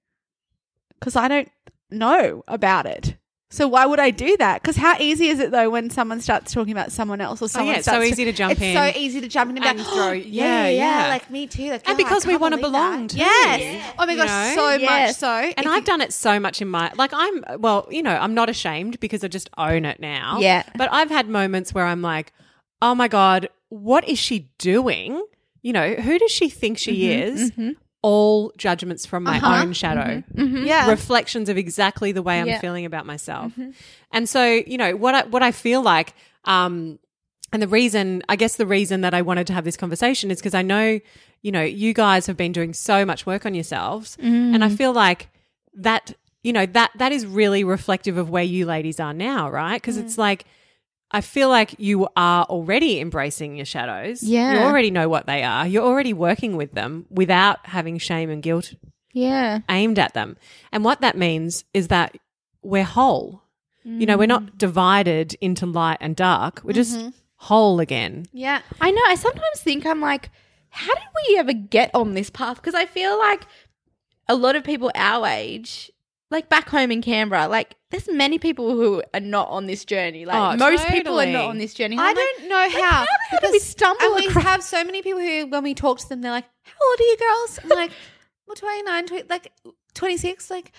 because 0.99 1.15
I 1.15 1.27
don't 1.27 1.49
know 1.89 2.43
about 2.47 2.85
it. 2.85 3.15
So 3.53 3.67
why 3.67 3.85
would 3.85 3.99
I 3.99 4.11
do 4.11 4.37
that? 4.37 4.61
Because 4.61 4.77
how 4.77 4.95
easy 4.97 5.27
is 5.27 5.39
it 5.39 5.51
though 5.51 5.69
when 5.69 5.89
someone 5.89 6.21
starts 6.21 6.53
talking 6.53 6.71
about 6.71 6.89
someone 6.91 7.19
else 7.19 7.41
or 7.41 7.45
oh, 7.45 7.47
someone 7.47 7.73
yeah, 7.73 7.79
it's 7.79 7.85
so 7.85 8.01
easy 8.01 8.23
to 8.23 8.31
jump 8.31 8.53
it's 8.53 8.61
in 8.61 8.73
so 8.75 8.97
easy 8.97 9.19
to 9.19 9.27
jump 9.27 9.51
in 9.51 9.57
and, 9.57 9.65
and 9.65 9.79
like, 9.79 9.87
throw- 9.87 10.11
yeah, 10.13 10.21
yeah, 10.23 10.67
yeah, 10.69 11.01
yeah. 11.03 11.07
like 11.09 11.29
me 11.29 11.47
too. 11.47 11.69
Like, 11.69 11.87
And 11.87 11.95
oh, 11.95 11.97
because 12.03 12.25
we 12.25 12.37
wanna 12.37 12.57
belong 12.57 13.07
that. 13.07 13.09
too. 13.11 13.17
Yes. 13.17 13.93
Oh 13.99 14.05
my 14.05 14.13
You 14.13 14.17
gosh, 14.17 14.55
know? 14.55 14.61
so 14.61 14.71
Yes. 14.77 15.09
much 15.09 15.15
so. 15.17 15.27
And 15.57 15.65
If 15.65 15.71
I've 15.71 15.79
you- 15.81 15.85
done 15.85 15.99
it 15.99 16.13
so 16.13 16.39
much 16.39 16.61
in 16.61 16.69
my 16.69 16.93
like 16.95 17.11
I'm 17.13 17.43
well, 17.59 17.87
you 17.91 18.01
know, 18.01 18.15
I'm 18.15 18.33
not 18.33 18.49
ashamed 18.49 18.99
because 19.01 19.21
I 19.23 19.27
just 19.27 19.49
own 19.57 19.83
it 19.83 19.99
now. 19.99 20.37
Yeah. 20.39 20.63
But 20.77 20.87
I've 20.93 21.09
had 21.09 21.27
moments 21.27 21.73
where 21.73 21.85
I'm 21.85 22.01
like, 22.01 22.31
"Oh 22.81 22.95
my 22.95 23.09
god, 23.09 23.49
what 23.67 24.07
is 24.07 24.17
she 24.17 24.49
doing? 24.59 25.21
You 25.61 25.73
know, 25.73 25.93
who 25.95 26.17
does 26.17 26.31
she 26.31 26.47
think 26.49 26.77
she 26.77 27.03
mm-hmm, 27.03 27.33
is?" 27.37 27.51
Mm-hmm. 27.51 27.71
All 28.01 28.51
judgments 28.57 29.05
from 29.05 29.23
my 29.23 29.37
Uh-huh. 29.37 29.61
own 29.61 29.73
shadow. 29.73 30.23
Mm-hmm. 30.23 30.41
Mm-hmm. 30.41 30.65
yeah. 30.65 30.89
Reflections 30.89 31.49
of 31.49 31.57
exactly 31.57 32.11
the 32.11 32.21
way 32.21 32.39
I'm 32.39 32.47
Yeah. 32.47 32.59
feeling 32.59 32.85
about 32.85 33.05
myself. 33.05 33.51
Mm-hmm. 33.51 33.71
And 34.11 34.27
so, 34.27 34.43
you 34.43 34.77
know, 34.77 34.95
what 34.95 35.13
I 35.15 35.23
what 35.25 35.43
I 35.43 35.51
feel 35.51 35.81
like 35.81 36.13
um 36.45 36.99
and 37.53 37.61
the 37.61 37.67
reason, 37.67 38.23
I 38.29 38.37
guess 38.37 38.55
the 38.55 38.65
reason 38.65 39.01
that 39.01 39.13
I 39.13 39.21
wanted 39.21 39.45
to 39.47 39.53
have 39.53 39.65
this 39.65 39.75
conversation 39.77 40.31
is 40.31 40.37
because 40.39 40.53
I 40.53 40.61
know, 40.61 40.99
you 41.41 41.51
know, 41.51 41.61
you 41.61 41.93
guys 41.93 42.25
have 42.27 42.37
been 42.37 42.53
doing 42.53 42.73
so 42.73 43.05
much 43.05 43.25
work 43.25 43.45
on 43.45 43.53
yourselves. 43.53 44.17
And 44.21 44.63
I 44.63 44.69
mm. 44.69 44.77
feel 44.77 44.93
like 44.93 45.27
that, 45.73 46.13
you 46.43 46.53
know, 46.53 46.65
that 46.67 46.91
that 46.95 47.11
is 47.11 47.25
really 47.25 47.63
reflective 47.65 48.17
of 48.17 48.29
where 48.29 48.43
you 48.43 48.65
ladies 48.65 48.99
are 48.99 49.13
now, 49.13 49.49
right? 49.49 49.75
Because 49.81 49.97
it's 49.97 50.15
mm. 50.15 50.19
like 50.19 50.45
I 51.12 51.22
feel 51.22 51.49
like 51.49 51.76
you 51.78 52.07
are 52.16 52.45
already 52.45 52.99
embracing 52.99 53.57
your 53.57 53.66
shadows. 53.66 54.24
Yeah. 54.24 54.53
You 54.53 54.59
already 54.59 54.91
know 54.91 55.09
what 55.09 55.28
they 55.28 55.43
are. 55.43 55.68
You're 55.68 55.84
already 55.84 56.14
working 56.14 56.55
with 56.55 56.72
them 56.72 57.05
without 57.09 57.66
having 57.66 57.97
shame 57.97 58.30
and 58.30 58.41
guilt 58.41 58.74
yeah. 59.14 59.59
aimed 59.70 59.99
at 59.99 60.14
them. 60.14 60.38
And 60.72 60.86
what 60.86 61.01
that 61.01 61.18
means 61.18 61.66
is 61.74 61.89
that 61.89 62.18
we're 62.64 62.84
whole. 62.84 63.43
You 63.84 64.05
know, 64.05 64.16
we're 64.16 64.28
not 64.28 64.43
mm. 64.43 64.57
divided 64.59 65.34
into 65.41 65.66
light 65.66 65.97
and 66.01 66.16
dark. 66.16 66.62
We're 66.64 66.74
just 66.74 66.99
mm-hmm. 66.99 67.09
whole 67.38 67.80
again. 67.80 68.28
yeah. 68.32 68.62
I 68.80 68.91
know. 68.91 69.01
I 69.07 69.16
sometimes 69.16 69.59
think 69.59 69.88
I'm 69.88 69.99
like, 69.99 70.30
how 70.70 70.93
did 70.93 71.03
we 71.28 71.38
ever 71.39 71.53
get 71.53 71.89
on 71.95 72.14
this 72.14 72.30
path? 72.30 72.57
Because 72.57 72.76
I 72.76 72.86
feel 72.86 73.18
like 73.18 73.41
a 74.28 74.36
lot 74.36 74.55
of 74.55 74.64
people 74.64 74.91
our 74.93 75.26
age 75.26 75.91
like 76.32 76.49
back 76.49 76.69
home 76.69 76.91
in 76.91 77.01
Canberra, 77.01 77.47
like 77.47 77.75
there's 77.91 78.07
many 78.09 78.39
people 78.39 78.71
who 78.71 79.03
are 79.13 79.19
not 79.19 79.49
on 79.49 79.67
this 79.67 79.86
journey. 79.86 80.25
Like 80.25 80.38
Oh, 80.55 80.57
most 80.57 80.88
people 80.88 81.19
are 81.19 81.25
totally. 81.25 81.34
not 81.34 81.45
on 81.49 81.57
this 81.59 81.73
journey. 81.75 81.97
I 81.99 82.09
I'm 82.09 82.15
like, 82.15 82.25
don't 82.39 82.49
know 82.49 82.69
how. 82.82 83.05
how 83.29 83.39
did 83.39 83.51
we 83.51 83.59
stumble 83.59 84.03
And 84.05 84.15
we 84.15 84.27
across- 84.27 84.43
have 84.45 84.63
so 84.63 84.84
many 84.84 85.01
people 85.03 85.21
who, 85.21 85.45
when 85.47 85.61
we 85.63 85.73
talk 85.75 85.99
to 85.99 86.09
them, 86.09 86.21
they're 86.21 86.32
like, 86.32 86.45
"How 86.63 86.89
old 86.89 86.99
are 86.99 87.03
you 87.03 87.17
girls?" 87.17 87.59
I'm 87.63 87.69
like, 87.69 87.91
"Well, 88.47 88.55
29, 88.55 89.05
20, 89.07 89.23
like 89.29 89.51
26." 89.93 90.49
Like, 90.49 90.71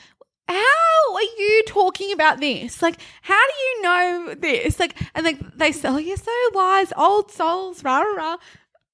how 0.49 1.15
are 1.15 1.23
you 1.23 1.63
talking 1.67 2.13
about 2.13 2.41
this? 2.41 2.83
Like, 2.83 2.97
how 3.23 3.41
do 3.41 3.53
you 3.63 3.83
know 3.83 4.35
this? 4.35 4.81
Like, 4.81 4.97
and 5.15 5.25
like 5.25 5.39
they 5.57 5.71
say, 5.73 5.89
"Oh, 5.89 5.99
you're 5.99 6.17
so 6.17 6.33
wise, 6.53 6.93
old 6.97 7.31
souls." 7.31 7.85
Rah 7.85 8.01
rah. 8.01 8.15
rah. 8.17 8.37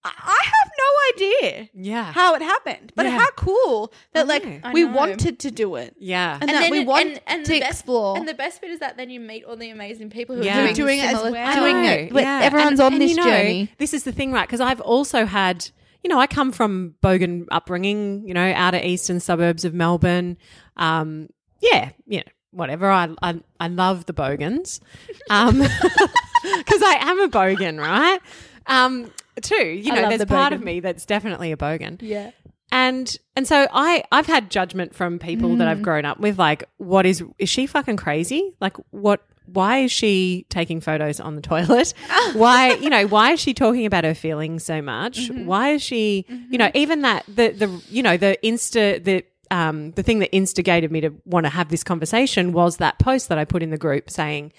I- 0.04 0.12
I 0.16 0.44
have 0.44 0.70
no 0.78 1.24
idea 1.26 1.68
Yeah. 1.74 2.12
how 2.12 2.34
it 2.34 2.42
happened, 2.42 2.92
but 2.94 3.04
Yeah. 3.06 3.18
how 3.18 3.30
cool 3.36 3.92
that 4.12 4.20
I 4.20 4.28
like. 4.28 4.60
I 4.64 4.72
we 4.72 4.84
know. 4.84 4.92
wanted 4.92 5.38
to 5.40 5.50
do 5.50 5.74
it. 5.74 5.94
yeah. 5.98 6.38
And 6.40 6.48
that 6.50 6.70
we 6.70 6.84
want 6.84 7.18
and 7.26 7.44
to 7.44 7.52
the 7.52 7.60
best- 7.60 7.72
explore. 7.80 8.16
And 8.16 8.26
the 8.28 8.34
best 8.34 8.60
bit 8.60 8.70
is 8.70 8.78
that 8.78 8.96
then 8.96 9.10
you 9.10 9.18
meet 9.20 9.44
all 9.44 9.56
the 9.56 9.70
amazing 9.70 10.10
people 10.10 10.36
who 10.36 10.42
Yeah. 10.44 10.58
are 10.60 10.62
doing, 10.66 10.74
doing 10.74 10.98
it 11.00 11.04
as 11.06 11.10
similar- 11.10 11.30
well. 11.32 11.54
doing 11.54 11.82
know, 11.82 11.90
it. 11.90 12.12
But 12.12 12.22
yeah. 12.22 12.40
Everyone's 12.42 12.80
And- 12.80 12.86
on 12.86 12.92
and 12.94 13.02
this 13.02 13.10
you 13.10 13.16
know, 13.16 13.24
journey. 13.24 13.72
This 13.78 13.92
is 13.92 14.04
the 14.04 14.12
thing, 14.12 14.32
right? 14.32 14.46
Because 14.46 14.60
I've 14.60 14.80
also 14.80 15.26
had, 15.26 15.68
you 16.04 16.08
know, 16.08 16.18
I 16.20 16.26
come 16.28 16.52
from 16.52 16.94
Bogan 17.02 17.46
upbringing, 17.50 18.22
you 18.26 18.34
know, 18.34 18.52
outer 18.54 18.80
eastern 18.82 19.18
suburbs 19.20 19.64
of 19.64 19.74
Melbourne. 19.74 20.36
Um, 20.76 21.28
yeah, 21.60 21.90
you 22.06 22.18
know, 22.18 22.24
whatever. 22.52 22.88
I 22.88 23.08
I, 23.20 23.40
I 23.58 23.66
love 23.68 24.06
the 24.06 24.12
Bogans, 24.12 24.80
um, 25.28 25.58
because 26.56 26.82
I 26.82 26.98
am 27.00 27.18
a 27.20 27.28
Bogan, 27.28 27.78
right? 27.80 28.20
Um, 28.68 29.10
too, 29.40 29.64
you 29.64 29.92
know, 29.92 30.08
there's 30.08 30.20
the 30.20 30.26
part 30.26 30.52
of 30.52 30.62
me 30.62 30.80
that's 30.80 31.06
definitely 31.06 31.52
a 31.52 31.56
Bogan. 31.56 31.98
Yeah. 32.00 32.30
and 32.70 33.16
and 33.34 33.46
so 33.46 33.66
I 33.72 34.04
I've 34.12 34.26
had 34.26 34.50
judgment 34.50 34.94
from 34.94 35.18
people 35.18 35.56
that 35.56 35.68
I've 35.68 35.82
grown 35.82 36.04
up 36.04 36.20
with 36.20 36.38
like 36.38 36.64
what 36.76 37.06
is 37.06 37.22
is 37.38 37.48
she 37.48 37.66
fucking 37.66 37.96
crazy? 37.96 38.54
Like 38.60 38.76
what 38.90 39.22
why 39.46 39.78
is 39.78 39.90
she 39.90 40.44
taking 40.50 40.80
photos 40.82 41.20
on 41.20 41.34
the 41.34 41.40
toilet? 41.40 41.94
Why 42.34 42.74
you 42.74 42.90
know 42.90 43.06
why 43.06 43.32
is 43.32 43.40
she 43.40 43.54
talking 43.54 43.86
about 43.86 44.04
her 44.04 44.14
feelings 44.14 44.62
so 44.64 44.82
much? 44.82 45.30
Why 45.30 45.70
is 45.70 45.82
she 45.82 46.26
you 46.50 46.58
know 46.58 46.70
even 46.74 47.00
that 47.02 47.24
the 47.26 47.50
the 47.52 47.82
you 47.88 48.02
know 48.02 48.18
the 48.18 48.36
insta 48.44 49.02
the 49.02 49.24
um 49.50 49.92
the 49.92 50.02
thing 50.02 50.18
that 50.18 50.34
instigated 50.36 50.92
me 50.92 51.00
to 51.00 51.14
want 51.24 51.46
to 51.46 51.50
have 51.50 51.70
this 51.70 51.82
conversation 51.82 52.52
was 52.52 52.76
that 52.76 52.98
post 52.98 53.30
that 53.30 53.38
I 53.38 53.46
put 53.46 53.62
in 53.62 53.70
the 53.70 53.78
group 53.78 54.10
saying 54.10 54.52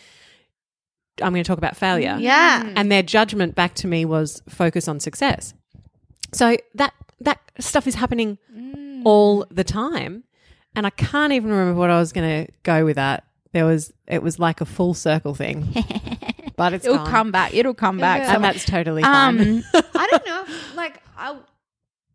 I'm 1.21 1.31
going 1.33 1.43
to 1.43 1.47
talk 1.47 1.57
about 1.57 1.75
failure 1.77 2.11
mm, 2.13 2.21
Yeah. 2.21 2.63
Mm. 2.63 2.73
and 2.75 2.91
their 2.91 3.03
judgment 3.03 3.55
back 3.55 3.73
to 3.75 3.87
me 3.87 4.05
was 4.05 4.41
focus 4.49 4.87
on 4.87 4.99
success. 4.99 5.53
So 6.33 6.57
that 6.75 6.93
that 7.21 7.39
stuff 7.59 7.87
is 7.87 7.95
happening 7.95 8.37
mm. 8.55 9.01
all 9.03 9.45
the 9.51 9.63
time, 9.63 10.23
and 10.75 10.85
I 10.85 10.89
can't 10.91 11.33
even 11.33 11.49
remember 11.49 11.79
what 11.79 11.89
I 11.89 11.99
was 11.99 12.13
going 12.13 12.45
to 12.45 12.51
go 12.63 12.85
with 12.85 12.95
that. 12.97 13.25
There 13.51 13.65
was 13.65 13.91
it 14.07 14.21
was 14.21 14.37
like 14.39 14.61
a 14.61 14.65
full 14.65 14.93
circle 14.93 15.33
thing, 15.33 15.67
but 16.55 16.73
it's 16.73 16.85
It'll 16.85 16.97
gone. 16.97 17.07
come 17.07 17.31
back. 17.31 17.53
It'll 17.53 17.73
come 17.73 17.97
back. 17.97 18.21
Yeah. 18.21 18.35
and 18.35 18.43
that's 18.43 18.63
totally 18.65 19.01
um, 19.03 19.37
fine. 19.37 19.47
um, 19.57 19.63
I 19.95 20.07
don't 20.11 20.25
know. 20.25 20.45
Like, 20.75 21.01
I, 21.17 21.35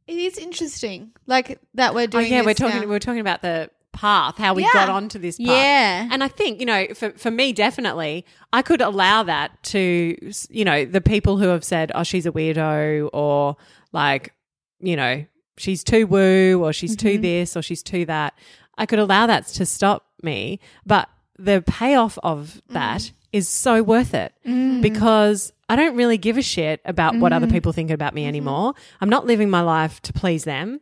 it 0.07 0.16
is 0.16 0.38
interesting. 0.38 1.11
Like 1.26 1.59
that 1.74 1.94
we're 1.94 2.02
oh 2.02 2.07
doing. 2.07 2.32
yeah, 2.32 2.42
we're 2.42 2.55
talking 2.55 2.82
now. 2.82 2.86
we're 2.86 3.00
talking 3.00 3.20
about 3.20 3.42
the 3.42 3.68
path, 3.95 4.36
how 4.36 4.53
we 4.55 4.62
Yeah. 4.62 4.70
got 4.72 4.88
onto 4.90 5.18
this 5.18 5.38
path. 5.38 5.47
yeah. 5.47 6.09
And 6.11 6.22
I 6.22 6.28
think, 6.28 6.61
you 6.61 6.66
know, 6.66 6.86
for, 6.95 7.11
for 7.12 7.30
me, 7.30 7.53
definitely, 7.53 8.26
I 8.53 8.62
could 8.62 8.80
allow 8.80 9.22
that 9.22 9.62
to, 9.64 10.16
you 10.51 10.64
know, 10.64 10.84
the 10.84 11.01
people 11.01 11.38
who 11.38 11.49
have 11.49 11.64
said, 11.64 11.90
oh, 11.95 12.03
she's 12.03 12.26
a 12.26 12.32
weirdo 12.32 13.09
or 13.12 13.57
like, 13.92 14.34
you 14.80 14.97
know, 14.97 15.24
she's 15.57 15.82
too 15.82 16.07
woo 16.07 16.62
or 16.62 16.72
she's 16.72 16.97
too 16.97 17.14
mm-hmm. 17.14 17.22
this 17.22 17.57
or 17.57 17.62
she's 17.62 17.82
too 17.82 18.05
that. 18.07 18.34
I 18.76 18.86
could 18.86 18.99
allow 18.99 19.26
that 19.26 19.47
to 19.47 19.64
stop 19.64 20.07
me. 20.22 20.61
But 20.84 21.09
the 21.38 21.62
payoff 21.66 22.18
of 22.22 22.61
that 22.70 23.01
mm. 23.01 23.12
is 23.32 23.49
so 23.49 23.82
worth 23.82 24.14
it 24.14 24.32
mm. 24.47 24.82
because 24.82 25.53
I 25.68 25.76
don't 25.76 25.97
really 25.97 26.18
give 26.18 26.38
a 26.38 26.42
shit 26.42 26.80
about 26.84 27.16
what 27.16 27.32
other 27.32 27.47
mm-hmm. 27.47 27.55
people 27.55 27.72
think 27.72 27.90
about 27.90 28.14
me 28.14 28.22
mm-hmm. 28.22 28.28
anymore. 28.28 28.74
I'm 29.01 29.09
not 29.09 29.26
living 29.26 29.51
my 29.51 29.62
life 29.62 30.01
to 30.03 30.12
please 30.12 30.45
them. 30.45 30.80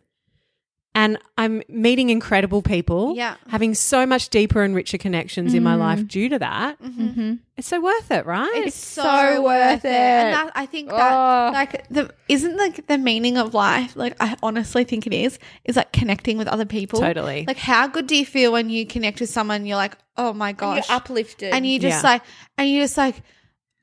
And 0.94 1.16
I'm 1.38 1.62
meeting 1.70 2.10
incredible 2.10 2.60
people, 2.60 3.14
Yeah. 3.16 3.36
having 3.48 3.74
so 3.74 4.04
much 4.04 4.28
deeper 4.28 4.62
and 4.62 4.74
richer 4.74 4.98
connections 4.98 5.54
in 5.54 5.62
my 5.62 5.74
life 5.74 6.06
due 6.06 6.28
to 6.28 6.38
that. 6.38 6.78
Mhm. 6.82 7.38
It's 7.56 7.66
so 7.68 7.80
worth 7.80 8.10
it, 8.10 8.26
right? 8.26 8.50
It's 8.66 8.76
so, 8.76 9.02
so 9.02 9.42
worth 9.42 9.44
worth 9.44 9.84
it. 9.86 9.88
it. 9.88 9.94
And 9.94 10.34
that, 10.34 10.52
I 10.54 10.66
think 10.66 10.90
that 10.90 11.12
Oh. 11.12 11.50
like 11.52 11.88
the 11.88 12.10
isn't 12.28 12.56
like 12.58 12.86
the 12.88 12.98
meaning 12.98 13.38
of 13.38 13.54
life. 13.54 13.96
Like 13.96 14.16
I 14.20 14.36
honestly 14.42 14.84
think 14.84 15.06
it 15.06 15.14
is. 15.14 15.38
Is 15.64 15.76
like 15.76 15.92
connecting 15.92 16.36
with 16.36 16.46
other 16.48 16.66
people. 16.66 17.00
Totally. 17.00 17.44
Like 17.48 17.56
how 17.56 17.86
good 17.88 18.06
do 18.06 18.14
you 18.14 18.26
feel 18.26 18.52
when 18.52 18.68
you 18.68 18.84
connect 18.84 19.18
with 19.20 19.30
someone? 19.30 19.64
You're 19.64 19.78
like, 19.78 19.96
oh 20.18 20.34
my 20.34 20.52
gosh, 20.52 20.88
You're 20.90 20.96
uplifted. 20.98 21.54
and 21.54 21.66
you 21.66 21.78
just 21.78 22.04
Yeah. 22.04 22.10
like, 22.10 22.22
and 22.58 22.68
you 22.68 22.82
just 22.82 22.98
like 22.98 23.16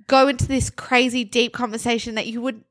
go 0.05 0.28
into 0.28 0.47
this 0.47 0.70
crazy 0.70 1.24
deep 1.24 1.53
conversation 1.53 2.14
that 2.16 2.28
you 2.28 2.39
would 2.41 2.64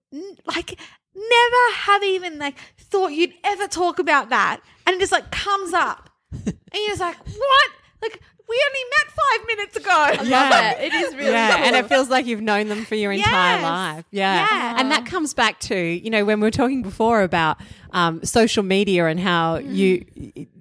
like 0.46 0.78
never 1.18 1.74
have 1.74 2.02
even 2.04 2.38
like 2.38 2.56
thought 2.78 3.08
you'd 3.08 3.34
ever 3.44 3.68
talk 3.68 3.98
about 3.98 4.30
that, 4.30 4.60
and 4.86 4.96
it 4.96 5.00
just 5.00 5.12
like 5.12 5.30
comes 5.30 5.72
up, 5.72 6.10
and 6.32 6.54
you're 6.72 6.88
just 6.88 7.00
like, 7.00 7.16
what? 7.16 7.70
Like 8.00 8.20
we 8.48 8.58
only 8.66 8.80
met 8.96 9.12
five 9.14 9.46
minutes 9.46 9.76
ago. 9.76 10.28
Yeah. 10.28 10.78
it 10.80 10.94
is 10.94 11.14
really 11.14 11.30
yeah, 11.32 11.56
cool. 11.56 11.64
and 11.66 11.76
it 11.76 11.88
feels 11.88 12.08
like 12.08 12.26
you've 12.26 12.40
known 12.40 12.68
them 12.68 12.84
for 12.84 12.94
your 12.94 13.12
entire 13.12 13.62
life. 13.62 14.04
Yeah. 14.10 14.46
Yeah. 14.50 14.76
and 14.80 14.90
that 14.90 15.06
comes 15.06 15.34
back 15.34 15.60
to 15.60 15.76
you 15.76 16.10
know 16.10 16.24
when 16.24 16.40
we 16.40 16.46
were 16.46 16.50
talking 16.50 16.82
before 16.82 17.22
about 17.22 17.58
um, 17.92 18.24
social 18.24 18.62
media 18.62 19.06
and 19.06 19.20
how 19.20 19.56
you 19.56 20.04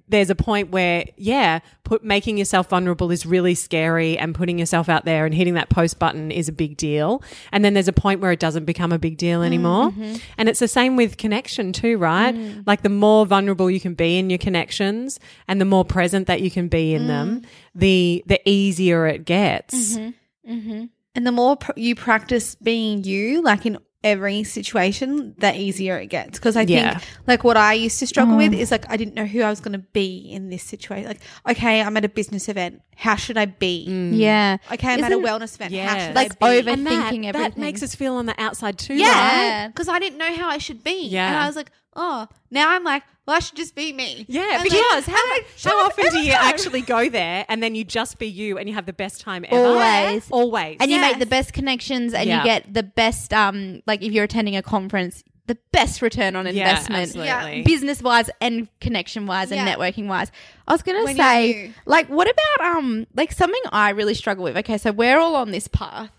there's 0.07 0.29
a 0.29 0.35
point 0.35 0.71
where 0.71 1.05
yeah, 1.17 1.59
put 1.83 2.03
making 2.03 2.37
yourself 2.37 2.69
vulnerable 2.69 3.11
is 3.11 3.25
really 3.25 3.55
scary, 3.55 4.17
and 4.17 4.33
putting 4.33 4.59
yourself 4.59 4.89
out 4.89 5.05
there 5.05 5.25
and 5.25 5.33
hitting 5.33 5.55
that 5.55 5.69
post 5.69 5.99
button 5.99 6.31
is 6.31 6.47
a 6.47 6.51
big 6.51 6.77
deal, 6.77 7.21
and 7.51 7.63
then 7.63 7.73
there's 7.73 7.87
a 7.87 7.93
point 7.93 8.21
where 8.21 8.31
it 8.31 8.39
doesn't 8.39 8.65
become 8.65 8.91
a 8.91 8.99
big 8.99 9.17
deal 9.17 9.43
anymore, 9.43 9.91
mm-hmm. 9.91 10.15
and 10.37 10.49
it's 10.49 10.59
the 10.59 10.67
same 10.67 10.95
with 10.95 11.17
connection 11.17 11.73
too, 11.73 11.97
right? 11.97 12.35
Mm. 12.35 12.63
Like 12.65 12.81
the 12.81 12.89
more 12.89 13.25
vulnerable 13.25 13.69
you 13.69 13.79
can 13.79 13.93
be 13.93 14.17
in 14.17 14.29
your 14.29 14.39
connections, 14.39 15.19
and 15.47 15.59
the 15.59 15.65
more 15.65 15.85
present 15.85 16.27
that 16.27 16.41
you 16.41 16.51
can 16.51 16.67
be 16.67 16.93
in 16.93 17.03
mm. 17.03 17.07
them, 17.07 17.41
the 17.75 18.23
the 18.25 18.39
easier 18.49 19.07
it 19.07 19.25
gets. 19.25 19.97
Mm-hmm. 19.97 20.53
Mm-hmm. 20.53 20.85
And 21.15 21.25
the 21.25 21.31
more 21.31 21.57
pr- 21.57 21.71
you 21.75 21.95
practice 21.95 22.55
being 22.55 23.03
you, 23.03 23.41
like 23.41 23.65
in 23.65 23.79
every 24.03 24.43
situation, 24.43 25.35
the 25.37 25.55
easier 25.55 25.97
it 25.97 26.07
gets. 26.07 26.37
Because 26.37 26.55
I 26.55 26.61
Yeah. 26.61 26.99
think, 26.99 27.03
like, 27.25 27.43
what 27.43 27.57
I 27.57 27.73
used 27.73 27.99
to 27.99 28.07
struggle 28.07 28.37
with 28.37 28.51
mm. 28.53 28.59
is 28.59 28.71
like, 28.71 28.89
I 28.89 28.95
didn't 28.97 29.15
know 29.15 29.25
who 29.25 29.41
I 29.41 29.49
was 29.49 29.59
going 29.59 29.73
to 29.73 29.79
be 29.93 30.17
in 30.31 30.49
this 30.49 30.63
situation. 30.63 31.07
Like, 31.07 31.19
okay, 31.49 31.81
I'm 31.81 31.97
at 31.97 32.05
a 32.05 32.09
business 32.09 32.47
event. 32.47 32.81
How 32.95 33.15
should 33.15 33.37
I 33.37 33.45
be? 33.45 33.85
Mm. 33.89 34.17
yeah. 34.17 34.57
Okay, 34.71 34.93
I'm 34.93 35.03
at 35.03 35.11
a 35.11 35.17
wellness 35.17 35.55
event. 35.55 35.71
How 35.73 35.77
Yeah. 35.77 36.07
should 36.07 36.15
Like 36.15 36.31
I 36.41 36.51
be? 36.51 36.59
over- 36.59 36.69
and 36.69 36.87
that, 36.87 37.13
Overthinking 37.13 37.33
that 37.33 37.57
makes 37.57 37.83
us 37.83 37.95
feel 37.95 38.15
on 38.15 38.25
the 38.27 38.39
outside 38.41 38.77
too, 38.77 38.95
yeah, 38.95 39.67
because 39.67 39.87
I 39.87 39.99
didn't 39.99 40.17
know 40.17 40.33
how 40.33 40.47
I 40.49 40.57
should 40.57 40.83
be. 40.83 41.07
Yeah. 41.07 41.27
and 41.29 41.37
I 41.37 41.47
was 41.47 41.55
like, 41.55 41.71
oh, 41.97 42.27
now 42.51 42.69
I'm 42.69 42.83
like, 42.83 43.03
well, 43.25 43.35
I 43.35 43.39
should 43.39 43.57
just 43.57 43.75
be 43.75 43.91
me. 43.91 44.25
Yeah, 44.29 44.43
And, 44.43 44.59
like, 44.59 44.63
because 44.69 45.05
how, 45.05 45.29
like, 45.31 45.43
how 45.43 45.57
shut 45.57 45.73
often 45.73 46.05
do 46.11 46.19
you 46.19 46.31
time. 46.31 46.45
actually 46.53 46.81
go 46.81 47.09
there 47.09 47.45
and 47.49 47.61
then 47.61 47.75
you 47.75 47.83
just 47.83 48.19
be 48.19 48.27
you 48.27 48.57
and 48.57 48.69
you 48.69 48.75
have 48.75 48.85
the 48.85 48.93
best 48.93 49.19
time 49.19 49.43
ever? 49.49 49.67
Always. 49.67 50.29
Always. 50.31 50.77
and 50.79 50.89
you 50.89 51.01
make 51.01 51.19
the 51.19 51.25
best 51.25 51.51
connections 51.51 52.13
and 52.13 52.29
Yeah. 52.29 52.37
you 52.37 52.43
get 52.45 52.73
the 52.73 52.83
best 52.83 53.33
um 53.33 53.81
like 53.85 54.01
if 54.01 54.13
you're 54.13 54.23
attending 54.23 54.55
a 54.55 54.61
conference 54.61 55.23
the 55.47 55.57
best 55.71 56.01
return 56.01 56.35
on 56.35 56.43
yeah, 56.45 56.51
investment 56.51 57.03
absolutely. 57.15 57.61
business 57.63 58.01
wise 58.01 58.29
and 58.41 58.67
connection 58.81 59.25
wise 59.27 59.49
and 59.51 59.65
Yeah. 59.65 59.75
networking 59.75 60.07
wise 60.07 60.29
i 60.67 60.73
was 60.73 60.81
gonna 60.83 61.03
When 61.05 61.15
say 61.15 61.71
like 61.85 62.07
what 62.09 62.29
about 62.29 62.75
um 62.75 63.07
like 63.15 63.31
something 63.31 63.61
i 63.71 63.91
really 63.91 64.13
struggle 64.13 64.43
with 64.43 64.57
okay 64.57 64.77
so 64.77 64.91
we're 64.91 65.17
all 65.17 65.35
on 65.37 65.51
this 65.51 65.67
path 65.69 66.11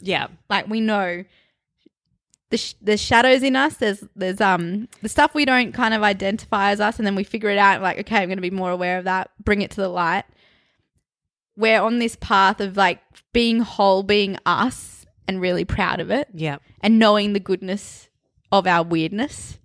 Yeah. 0.00 0.28
like 0.48 0.68
we 0.68 0.80
know 0.80 1.24
the 2.50 2.56
sh- 2.56 2.74
there's 2.80 3.00
shadows 3.00 3.42
in 3.42 3.54
us 3.56 3.76
there's 3.76 4.04
there's 4.16 4.40
um 4.40 4.88
the 5.02 5.08
stuff 5.08 5.34
we 5.34 5.44
don't 5.44 5.72
kind 5.72 5.92
of 5.94 6.02
identify 6.02 6.70
as 6.70 6.80
us 6.80 6.98
and 6.98 7.06
then 7.06 7.14
we 7.14 7.24
figure 7.24 7.50
it 7.50 7.58
out 7.58 7.82
like 7.82 7.98
okay 7.98 8.16
i'm 8.16 8.28
going 8.28 8.38
to 8.38 8.42
be 8.42 8.50
more 8.50 8.70
aware 8.70 8.98
of 8.98 9.04
that 9.04 9.30
bring 9.44 9.60
it 9.62 9.70
to 9.70 9.80
the 9.80 9.88
light 9.88 10.24
we're 11.56 11.80
on 11.80 11.98
this 11.98 12.16
path 12.20 12.60
of 12.60 12.76
like 12.76 13.00
being 13.32 13.60
whole 13.60 14.02
being 14.02 14.38
us 14.46 15.04
and 15.26 15.40
really 15.40 15.64
proud 15.64 16.00
of 16.00 16.10
it 16.10 16.28
Yeah. 16.32 16.58
and 16.80 16.98
knowing 16.98 17.32
the 17.32 17.40
goodness 17.40 18.08
of 18.50 18.66
our 18.66 18.82
weirdness 18.82 19.58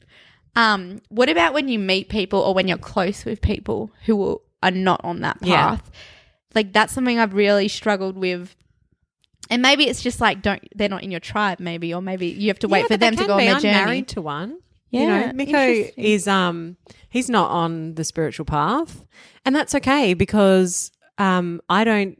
um 0.56 1.00
what 1.10 1.30
about 1.30 1.54
when 1.54 1.68
you 1.70 1.80
meet 1.80 2.10
people 2.10 2.40
or 2.40 2.54
when 2.54 2.68
you're 2.68 2.78
close 2.78 3.24
with 3.26 3.42
people 3.42 3.92
who 4.06 4.42
are 4.62 4.72
not 4.72 5.02
on 5.04 5.22
that 5.22 5.38
Yeah. 5.42 5.70
path 5.78 5.92
like 6.54 6.74
that's 6.74 6.94
something 6.94 7.18
i've 7.20 7.34
really 7.34 7.68
struggled 7.68 8.18
with 8.18 8.56
and 9.50 9.62
maybe 9.62 9.88
it's 9.88 10.02
just 10.02 10.20
like 10.22 10.42
don't 10.42 10.62
they're 10.76 10.90
not 10.90 11.04
in 11.04 11.12
your 11.12 11.20
tribe 11.20 11.60
maybe 11.60 11.94
or 11.94 12.02
maybe 12.02 12.28
you 12.28 12.48
have 12.48 12.60
to 12.60 12.68
wait 12.68 12.82
Yeah, 12.82 12.88
for 12.88 12.98
them 12.98 13.16
to 13.16 13.26
go 13.26 13.34
on 13.34 13.40
their 13.40 13.56
I'm 13.56 13.62
journey 13.62 13.74
married 13.86 14.08
to 14.10 14.22
one. 14.22 14.60
you 14.90 15.02
Yeah, 15.02 15.28
know, 15.28 15.34
Miko 15.34 15.90
is 15.98 16.28
um 16.28 16.78
he's 17.10 17.30
not 17.30 17.52
on 17.52 17.96
the 17.96 18.04
spiritual 18.04 18.46
path. 18.46 19.06
And 19.46 19.56
that's 19.56 19.76
okay 19.76 20.14
because 20.14 20.92
um 21.18 21.62
I 21.70 21.84
don't 21.84 22.18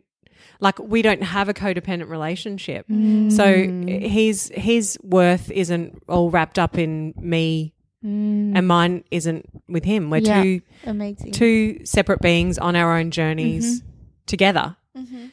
like 0.60 0.80
we 0.80 1.02
don't 1.02 1.24
have 1.24 1.50
a 1.50 1.54
codependent 1.54 2.10
relationship. 2.10 2.86
So 3.30 3.46
his 3.88 4.52
his 4.56 4.98
worth 5.04 5.50
isn't 5.52 6.02
all 6.08 6.30
wrapped 6.30 6.60
up 6.60 6.78
in 6.78 7.14
me 7.18 7.74
Mm. 8.06 8.52
and 8.58 8.68
mine 8.68 9.06
isn't 9.12 9.46
with 9.70 9.86
him. 9.86 10.10
We're 10.10 10.18
Yeah. 10.18 10.44
two 10.44 10.62
Amazing. 10.86 11.32
two 11.32 11.80
separate 11.86 12.20
beings 12.20 12.58
on 12.58 12.76
our 12.76 12.98
own 12.98 13.12
journeys 13.12 13.82
together. 14.26 14.76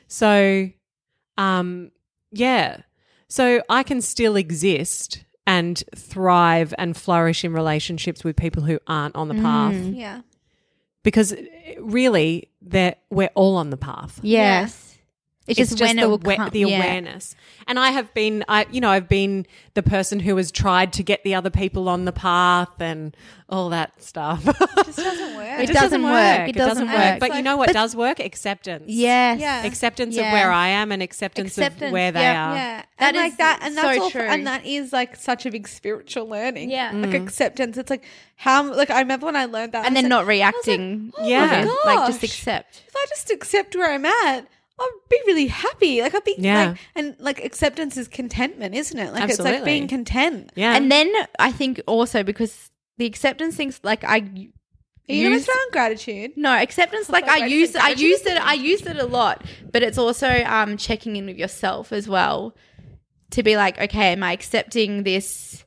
So, 0.06 0.68
um, 1.40 1.90
yeah. 2.32 2.82
So 3.28 3.62
I 3.68 3.82
can 3.82 4.00
still 4.02 4.36
exist 4.36 5.24
and 5.46 5.82
thrive 5.96 6.74
and 6.78 6.96
flourish 6.96 7.44
in 7.44 7.52
relationships 7.52 8.22
with 8.24 8.36
people 8.36 8.62
who 8.62 8.78
aren't 8.86 9.16
on 9.16 9.28
the 9.28 9.34
path 9.34 9.74
Yeah. 9.74 10.20
because 11.02 11.34
really 11.80 12.50
they're, 12.62 12.96
we're 13.10 13.30
all 13.34 13.56
on 13.56 13.70
the 13.70 13.76
path. 13.76 14.20
Yes. 14.22 14.89
It's 15.58 15.70
just, 15.70 15.80
when 15.80 15.96
the, 15.96 16.02
it 16.02 16.06
awa- 16.06 16.36
come. 16.36 16.50
the 16.50 16.60
yeah. 16.60 16.76
awareness. 16.78 17.34
And 17.66 17.78
I 17.78 17.90
have 17.90 18.12
been, 18.14 18.44
I 18.48 18.66
you 18.70 18.80
know, 18.80 18.90
I've 18.90 19.08
been 19.08 19.46
the 19.74 19.82
person 19.82 20.20
who 20.20 20.36
has 20.36 20.50
tried 20.50 20.92
to 20.94 21.02
get 21.02 21.22
the 21.24 21.34
other 21.34 21.50
people 21.50 21.88
on 21.88 22.04
the 22.04 22.12
path 22.12 22.80
and 22.80 23.16
all 23.48 23.68
that 23.70 24.02
stuff. 24.02 24.44
It 24.80 24.86
just 24.86 24.98
doesn't 24.98 25.36
work. 25.36 25.60
It 25.60 25.66
just 25.66 25.80
doesn't 25.80 26.02
work. 26.02 26.48
It 26.48 26.54
doesn't 26.54 26.88
work. 26.88 27.20
But 27.20 27.34
you 27.36 27.42
know 27.42 27.56
what 27.58 27.66
But- 27.68 27.74
does 27.74 27.94
work? 27.94 28.18
Acceptance. 28.18 28.84
Yes. 28.86 29.38
Yeah. 29.40 29.64
Acceptance 29.66 30.16
Yeah. 30.16 30.26
of 30.28 30.32
where 30.32 30.50
I 30.50 30.68
am 30.68 30.90
and 30.90 31.02
acceptance, 31.02 31.48
Acceptance, 31.58 31.88
of 31.88 31.92
where 31.92 32.10
they 32.12 32.20
yeah, 32.22 32.50
are. 32.50 32.54
Yeah, 32.54 32.82
That 32.98 33.08
and 33.08 33.16
like 33.16 33.36
that, 33.36 33.58
and 33.62 33.76
that's 33.76 33.96
so 33.96 34.02
all, 34.04 34.10
true. 34.10 34.22
and 34.22 34.46
that 34.46 34.64
is 34.64 34.92
like 34.92 35.16
such 35.16 35.44
a 35.46 35.50
big 35.50 35.68
spiritual 35.68 36.26
learning. 36.28 36.70
Yeah. 36.70 36.92
like 36.94 37.10
Mm. 37.10 37.22
acceptance. 37.24 37.76
It's 37.76 37.90
like 37.90 38.04
how, 38.36 38.72
like 38.72 38.90
I 38.90 39.00
remember 39.00 39.26
when 39.26 39.36
I 39.36 39.44
learned 39.44 39.72
that, 39.72 39.84
And 39.84 39.94
was 39.94 40.02
then 40.02 40.10
like, 40.10 40.18
not 40.20 40.26
reacting. 40.26 41.12
oh 41.18 41.28
Yeah. 41.28 41.64
my. 41.84 41.94
Like 41.94 42.06
just 42.08 42.22
accept. 42.22 42.82
If 42.88 42.96
I 42.96 43.06
just 43.10 43.30
accept 43.30 43.76
where 43.76 43.92
I'm 43.92 44.06
at, 44.06 44.46
I'll 44.80 44.88
be 45.10 45.20
really 45.26 45.46
happy. 45.46 46.00
Like 46.02 46.14
I'd 46.14 46.24
be 46.24 46.34
Yeah. 46.38 46.70
like, 46.70 46.78
and 46.96 47.16
like 47.18 47.44
acceptance 47.44 47.96
is 47.96 48.08
contentment, 48.08 48.74
isn't 48.74 48.98
it? 48.98 49.12
Like 49.12 49.28
it's 49.30 49.38
like 49.38 49.64
being 49.64 49.86
content. 49.88 50.50
Yeah. 50.56 50.74
And 50.74 50.90
then 50.90 51.12
I 51.38 51.52
think 51.52 51.80
also 51.86 52.22
because 52.22 52.70
the 52.96 53.06
acceptance 53.06 53.56
things 53.56 53.78
like 53.82 54.04
I 54.04 54.18
Are 54.18 54.22
you 55.12 55.24
gonna 55.24 55.34
use- 55.36 55.44
throw 55.44 55.54
in 55.54 55.70
gratitude? 55.72 56.32
No, 56.36 56.50
acceptance 56.54 57.08
like 57.10 57.26
Like, 57.26 57.40
I 57.42 57.44
I 57.44 57.46
use 57.48 57.74
I 57.76 57.80
gratitude 57.80 58.00
use 58.08 58.20
it 58.26 58.36
I 58.46 58.54
use 58.54 58.82
it 58.86 58.96
a 58.96 59.06
lot, 59.06 59.44
but 59.70 59.82
it's 59.82 59.98
also 59.98 60.28
um 60.44 60.76
checking 60.76 61.16
in 61.16 61.26
with 61.26 61.36
yourself 61.36 61.92
as 61.92 62.08
well 62.08 62.54
to 63.32 63.42
be 63.42 63.56
like, 63.56 63.78
okay, 63.80 64.12
am 64.12 64.22
I 64.22 64.32
accepting 64.32 65.02
this? 65.04 65.64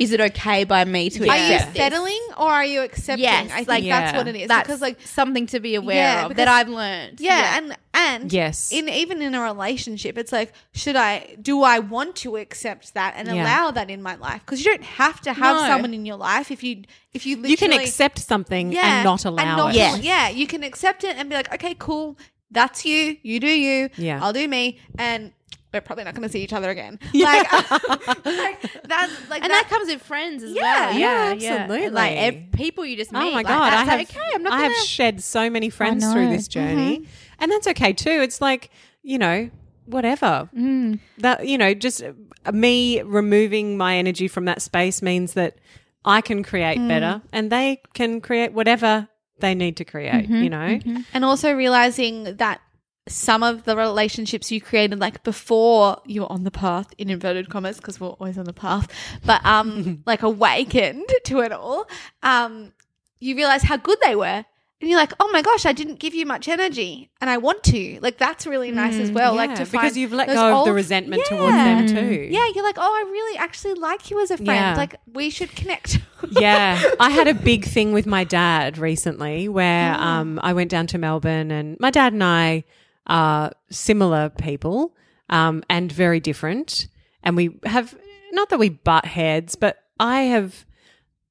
Is 0.00 0.10
it 0.12 0.20
okay 0.20 0.64
by 0.64 0.84
me 0.84 1.08
to 1.10 1.24
Yeah. 1.24 1.32
Are 1.32 1.36
you 1.36 1.54
accept 1.54 1.72
this? 1.74 1.80
settling 1.82 2.20
or 2.36 2.48
are 2.50 2.64
you 2.64 2.80
accepting? 2.82 3.22
Yes, 3.22 3.50
I 3.52 3.56
think 3.58 3.68
like- 3.68 3.84
that's 3.84 4.16
what 4.16 4.26
it 4.26 4.34
is. 4.34 4.48
That's 4.48 4.66
because 4.66 4.80
like 4.82 5.00
something 5.06 5.46
to 5.48 5.60
be 5.60 5.76
aware 5.76 5.94
Yeah, 5.96 6.22
of 6.22 6.28
because- 6.30 6.44
that 6.44 6.48
I've 6.48 6.68
learned. 6.68 7.20
yeah, 7.20 7.56
and 7.58 7.76
and 7.96 8.32
Yes. 8.32 8.70
in 8.72 8.88
even 8.88 9.22
in 9.22 9.34
a 9.34 9.40
relationship, 9.42 10.16
it's 10.18 10.30
like, 10.32 10.52
should 10.72 10.96
I 10.96 11.36
do 11.40 11.62
I 11.62 11.78
want 11.80 12.14
to 12.24 12.36
accept 12.36 12.94
that 12.94 13.14
and 13.16 13.26
Yeah. 13.26 13.42
allow 13.42 13.70
that 13.72 13.88
in 13.90 14.02
my 14.02 14.14
life? 14.16 14.42
Because 14.44 14.64
you 14.64 14.70
don't 14.72 14.84
have 14.84 15.20
to 15.22 15.32
have 15.32 15.56
No. 15.56 15.66
someone 15.66 15.94
in 15.94 16.04
your 16.06 16.16
life 16.16 16.50
if 16.50 16.62
you 16.62 16.82
if 17.14 17.24
you 17.26 17.36
literally 17.36 17.50
you 17.52 17.56
can 17.56 17.72
accept 17.72 18.18
something 18.18 18.76
and 18.76 19.04
not 19.04 19.24
allow 19.24 19.56
not 19.56 19.74
it. 19.74 19.78
Yeah. 19.78 19.96
Yeah, 19.96 20.28
you 20.28 20.46
can 20.46 20.62
accept 20.62 21.02
it 21.04 21.16
and 21.16 21.28
be 21.30 21.34
like, 21.36 21.52
okay, 21.54 21.74
cool, 21.78 22.16
that's 22.50 22.84
you, 22.84 23.16
you 23.22 23.40
do 23.40 23.48
you, 23.48 23.88
Yeah. 23.96 24.22
I'll 24.22 24.32
do 24.34 24.46
me, 24.46 24.78
and 24.98 25.32
we're 25.72 25.80
probably 25.80 26.04
not 26.04 26.14
going 26.14 26.22
to 26.28 26.32
see 26.32 26.42
each 26.42 26.52
other 26.52 26.70
again. 26.70 26.98
Like, 27.12 27.50
like 28.24 28.60
that's 28.84 29.12
like 29.28 29.42
and 29.42 29.50
that, 29.50 29.66
comes 29.68 29.88
with 29.88 30.00
friends 30.02 30.42
as 30.42 30.52
Yeah, 30.52 30.62
well. 30.62 30.98
yeah, 30.98 31.32
Yeah, 31.32 31.50
absolutely. 31.54 31.86
And 31.86 31.94
like 31.94 32.16
ev- 32.16 32.52
people 32.52 32.84
you 32.86 32.96
just 32.96 33.12
meet. 33.12 33.18
Oh 33.20 33.24
my 33.30 33.36
like, 33.42 33.46
god! 33.46 33.72
I 33.72 33.84
that's 33.84 33.90
have 33.90 34.00
okay. 34.00 34.30
I'm 34.34 34.42
not 34.42 34.52
I 34.52 34.56
gonna. 34.62 34.74
have 34.74 34.84
shed 34.86 35.22
so 35.22 35.50
many 35.50 35.68
friends 35.70 36.10
through 36.10 36.28
this 36.30 36.48
journey, 36.48 36.98
mm-hmm. 37.00 37.10
And 37.38 37.50
that's 37.50 37.66
okay 37.68 37.92
too. 37.92 38.10
It's 38.22 38.40
like 38.40 38.70
you 39.02 39.18
know, 39.18 39.50
whatever. 39.86 40.48
Mm. 40.56 40.98
That 41.18 41.46
you 41.46 41.58
know, 41.58 41.74
just 41.74 42.02
uh, 42.02 42.52
me 42.52 43.02
removing 43.02 43.76
my 43.76 43.96
energy 43.96 44.28
from 44.28 44.44
that 44.46 44.62
space 44.62 45.02
means 45.02 45.34
that 45.34 45.56
I 46.04 46.20
can 46.20 46.42
create 46.42 46.78
Mm. 46.78 46.88
better, 46.88 47.22
and 47.32 47.50
they 47.50 47.80
can 47.94 48.20
create 48.20 48.52
whatever 48.52 49.08
they 49.40 49.54
need 49.54 49.76
to 49.76 49.84
create. 49.84 50.24
Mm-hmm, 50.28 50.42
You 50.42 50.50
know, 50.50 50.80
and 51.12 51.24
also 51.24 51.52
realizing 51.52 52.36
that 52.36 52.60
some 53.08 53.42
of 53.44 53.62
the 53.64 53.76
relationships 53.76 54.50
you 54.50 54.60
created 54.60 54.98
like 54.98 55.22
before 55.22 56.00
you 56.06 56.22
were 56.22 56.32
on 56.32 56.42
the 56.42 56.50
path 56.50 56.92
in 56.98 57.08
inverted 57.08 57.48
commas 57.48 57.76
because 57.76 58.00
we're 58.00 58.08
always 58.08 58.36
on 58.36 58.44
the 58.46 58.52
path 58.52 58.88
but 59.24 59.44
um 59.46 60.02
like 60.06 60.24
awakened 60.24 61.08
to 61.24 61.38
it 61.38 61.52
all 61.52 61.86
um 62.24 62.72
you 63.20 63.36
realize 63.36 63.62
how 63.62 63.76
good 63.76 63.96
they 64.02 64.16
were 64.16 64.44
and 64.80 64.90
you're 64.90 64.98
like 64.98 65.12
oh 65.20 65.30
my 65.32 65.40
gosh 65.42 65.64
i 65.64 65.72
didn't 65.72 65.98
give 65.98 66.14
you 66.14 66.26
much 66.26 66.48
energy 66.48 67.08
and 67.20 67.30
i 67.30 67.36
want 67.38 67.62
to 67.64 67.98
like 68.02 68.18
that's 68.18 68.46
really 68.46 68.70
nice 68.70 68.96
as 68.96 69.10
well 69.10 69.34
like 69.34 69.50
Yeah, 69.50 69.64
to 69.64 69.70
because 69.70 69.96
you've 69.96 70.12
let 70.12 70.28
go 70.28 70.58
of 70.60 70.66
the 70.66 70.72
resentment 70.72 71.22
Yeah. 71.30 71.36
towards 71.36 71.56
them 71.56 71.86
too. 71.88 72.28
yeah 72.30 72.46
you're 72.54 72.64
like 72.64 72.76
oh 72.78 72.82
i 72.82 73.10
really 73.10 73.38
actually 73.38 73.74
like 73.74 74.10
you 74.10 74.20
as 74.22 74.30
a 74.30 74.36
friend 74.36 74.48
Yeah. 74.48 74.76
like 74.76 74.96
we 75.12 75.30
should 75.30 75.50
connect 75.56 76.00
yeah, 76.30 76.82
I 76.98 77.10
had 77.10 77.28
a 77.28 77.34
big 77.52 77.64
thing 77.64 77.92
with 77.92 78.06
my 78.06 78.24
dad 78.24 78.78
recently 78.78 79.48
where 79.48 79.94
Oh. 79.96 80.02
um, 80.02 80.40
I 80.42 80.52
went 80.54 80.70
down 80.70 80.86
to 80.88 80.98
Melbourne, 80.98 81.50
and 81.50 81.78
my 81.78 81.90
dad 81.90 82.12
and 82.14 82.24
I 82.24 82.64
are 83.06 83.52
similar 83.70 84.30
people 84.30 84.94
um, 85.28 85.62
and 85.68 85.92
very 85.92 86.18
different. 86.20 86.88
And 87.22 87.36
we 87.36 87.58
have 87.64 87.96
not 88.32 88.48
that 88.48 88.58
we 88.58 88.70
butt 88.70 89.04
heads, 89.04 89.54
but 89.56 89.78
I 90.00 90.22
have, 90.22 90.64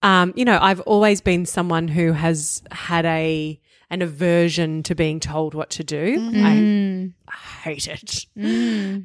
um, 0.01 0.33
you 0.35 0.45
know, 0.45 0.57
I've 0.61 0.81
always 0.81 1.21
been 1.21 1.45
someone 1.45 1.87
who 1.87 2.11
has 2.11 2.61
had 2.71 3.05
a 3.05 3.59
an 3.91 4.01
aversion 4.01 4.81
to 4.83 4.95
being 4.95 5.19
told 5.19 5.53
what 5.53 5.69
to 5.71 5.83
do. 5.83 6.19
Mm-hmm. 6.19 7.07
I 7.27 7.35
hate 7.63 7.87
it, 7.87 8.25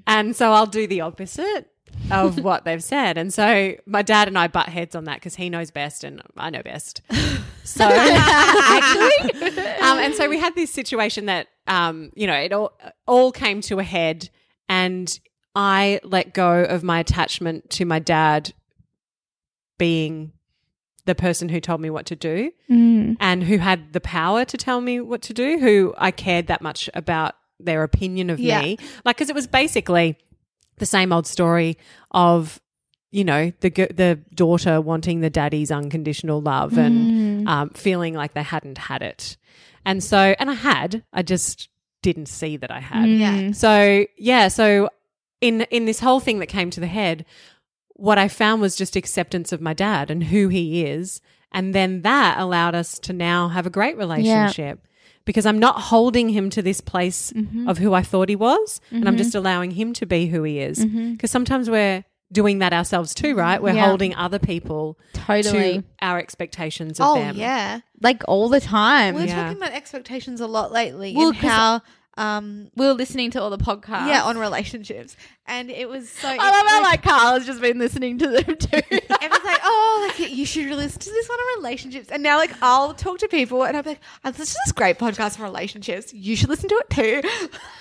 and 0.07 0.35
so 0.35 0.53
I'll 0.53 0.67
do 0.67 0.87
the 0.87 1.03
opposite 1.03 1.71
of 2.11 2.39
what 2.45 2.65
they've 2.65 2.83
said. 2.83 3.19
And 3.19 3.33
so 3.33 3.75
my 3.87 4.03
dad 4.03 4.29
and 4.29 4.39
I 4.39 4.49
butt 4.49 4.69
heads 4.69 4.95
on 4.95 5.05
that 5.05 5.17
because 5.17 5.35
he 5.35 5.51
knows 5.51 5.71
best 5.71 6.05
and 6.05 6.23
I 6.37 6.51
know 6.51 6.63
best. 6.63 7.03
So 7.63 7.85
actually, 7.85 9.39
um, 9.83 9.99
and 9.99 10.15
so 10.15 10.29
we 10.29 10.39
had 10.39 10.55
this 10.55 10.73
situation 10.73 11.27
that 11.27 11.47
um, 11.67 12.11
you 12.15 12.27
know 12.27 12.35
it 12.35 12.53
all 12.53 12.73
all 13.07 13.31
came 13.31 13.61
to 13.63 13.79
a 13.79 13.85
head, 13.85 14.31
and 14.69 15.21
I 15.55 16.01
let 16.03 16.33
go 16.33 16.65
of 16.65 16.83
my 16.83 17.01
attachment 17.01 17.71
to 17.71 17.85
my 17.85 17.99
dad 17.99 18.55
being 19.79 20.33
the 21.11 21.15
person 21.15 21.49
who 21.49 21.61
told 21.61 21.81
me 21.81 21.91
what 21.91 22.07
to 22.07 22.17
do 22.17 22.37
Mm. 22.71 23.17
and 23.21 23.43
who 23.49 23.59
had 23.59 23.93
the 23.93 24.01
power 24.01 24.45
to 24.45 24.57
tell 24.57 24.81
me 24.81 25.01
what 25.01 25.23
to 25.29 25.33
do, 25.35 25.59
who 25.59 25.93
I 25.99 26.11
cared 26.13 26.47
that 26.47 26.63
much 26.63 26.89
about 26.95 27.35
their 27.59 27.83
opinion 27.83 28.31
of 28.31 28.39
Yeah. 28.41 28.63
me. 28.63 28.77
Like, 29.05 29.17
because 29.17 29.29
it 29.29 29.35
was 29.35 29.47
basically 29.47 30.17
the 30.79 30.87
same 30.87 31.13
old 31.13 31.27
story 31.27 31.77
of, 32.13 32.61
you 33.11 33.25
know, 33.25 33.53
the 33.61 33.71
the 34.03 34.19
daughter 34.35 34.81
wanting 34.81 35.21
the 35.21 35.31
daddy's 35.31 35.71
unconditional 35.71 36.41
love 36.41 36.79
and 36.79 37.47
um, 37.49 37.71
feeling 37.71 38.15
like 38.15 38.33
they 38.35 38.43
hadn't 38.55 38.79
had 38.79 39.03
it, 39.03 39.37
and 39.85 40.03
so 40.03 40.19
and 40.39 40.49
I 40.51 40.55
had, 40.55 41.03
I 41.13 41.23
just 41.23 41.69
didn't 42.03 42.29
see 42.29 42.57
that 42.57 42.71
I 42.71 42.81
had. 42.81 43.09
Yeah. 43.11 43.51
So 43.53 44.07
yeah, 44.17 44.49
so 44.49 44.89
in 45.41 45.63
in 45.71 45.85
this 45.87 46.01
whole 46.01 46.21
thing 46.21 46.39
that 46.39 46.47
came 46.49 46.71
to 46.71 46.81
the 46.81 46.87
head, 47.01 47.25
what 48.01 48.19
I 48.19 48.29
found 48.29 48.63
was 48.63 48.77
just 48.77 48.97
acceptance 48.97 49.53
of 49.53 49.61
my 49.61 49.75
dad 49.75 50.11
and 50.11 50.25
who 50.25 50.49
he 50.49 50.87
is, 50.87 51.21
and 51.53 51.75
then 51.75 52.03
that 52.03 52.39
allowed 52.39 52.75
us 52.75 52.99
to 53.01 53.13
now 53.13 53.49
have 53.49 53.67
a 53.67 53.71
great 53.71 53.97
relationship. 53.97 54.81
Because 55.27 55.45
I'm 55.45 55.59
not 55.59 55.79
holding 55.79 56.31
him 56.31 56.49
to 56.51 56.63
this 56.63 56.81
place 56.81 57.31
mm-hmm. 57.33 57.69
of 57.69 57.77
who 57.77 57.93
I 57.93 58.03
thought 58.03 58.31
he 58.31 58.37
was, 58.37 58.81
and 58.91 59.07
I'm 59.07 59.19
just 59.19 59.31
mm-hmm. 59.31 59.39
allowing 59.39 59.71
him 59.73 59.93
to 59.95 60.07
be 60.07 60.27
who 60.27 60.43
he 60.45 60.61
is. 60.61 60.79
Mm-hmm. 60.79 61.13
Because 61.13 61.31
sometimes 61.31 61.69
we're 61.69 62.05
doing 62.33 62.61
that 62.61 62.73
ourselves 62.73 63.13
too, 63.13 63.35
right? 63.35 63.63
We're 63.63 63.75
Yeah. 63.75 63.87
holding 63.87 64.15
other 64.15 64.39
people 64.39 64.99
Totally. 65.13 65.79
to 65.79 65.85
our 66.01 66.19
expectations 66.19 67.01
of 67.01 67.07
oh 67.07 67.15
them. 67.17 67.37
yeah 67.37 67.81
Like 68.01 68.23
all 68.29 68.49
the 68.49 68.61
time. 68.61 69.15
we're 69.15 69.25
Yeah. 69.27 69.43
talking 69.43 69.59
about 69.59 69.73
expectations 69.73 70.41
a 70.41 70.47
lot 70.47 70.73
lately 70.73 71.15
Well, 71.15 71.29
and 71.29 71.39
'cause- 71.39 71.51
how 71.51 71.83
um 72.21 72.71
we 72.77 72.87
were 72.87 72.93
listening 72.93 73.31
to 73.31 73.41
all 73.41 73.51
the 73.51 73.59
podcasts. 73.59 74.09
yeah 74.09 74.23
on 74.25 74.37
relationships 74.39 75.17
and 75.47 75.71
it 75.71 75.89
was 75.89 76.09
so 76.09 76.29
I 76.29 76.37
love 76.37 76.67
how 76.69 76.83
like 76.83 77.03
Carl 77.03 77.35
has 77.35 77.47
just 77.47 77.61
been 77.61 77.79
listening 77.79 78.19
to 78.19 78.27
them 78.29 78.45
too. 78.57 78.77
Everyone's 79.23 79.45
like, 79.45 79.61
oh, 79.65 80.07
like 80.19 80.31
you 80.31 80.45
should 80.47 80.67
listen 80.71 81.01
to 81.01 81.11
this 81.11 81.29
one 81.29 81.39
on 81.39 81.59
relationships. 81.63 82.09
And 82.11 82.23
now, 82.23 82.37
like, 82.37 82.53
I'll 82.63 82.95
talk 82.95 83.19
to 83.19 83.29
people 83.29 83.65
and 83.65 83.77
I'll 83.77 83.83
be 83.83 83.91
like, 83.91 84.01
this 84.37 84.51
is 84.51 84.57
this 84.65 84.73
great 84.73 84.99
podcast 84.99 85.37
for 85.39 85.43
relationships. 85.45 86.15
You 86.15 86.37
should 86.37 86.49
listen 86.51 86.69
to 86.69 86.75
it 86.89 86.91
too. 86.91 87.29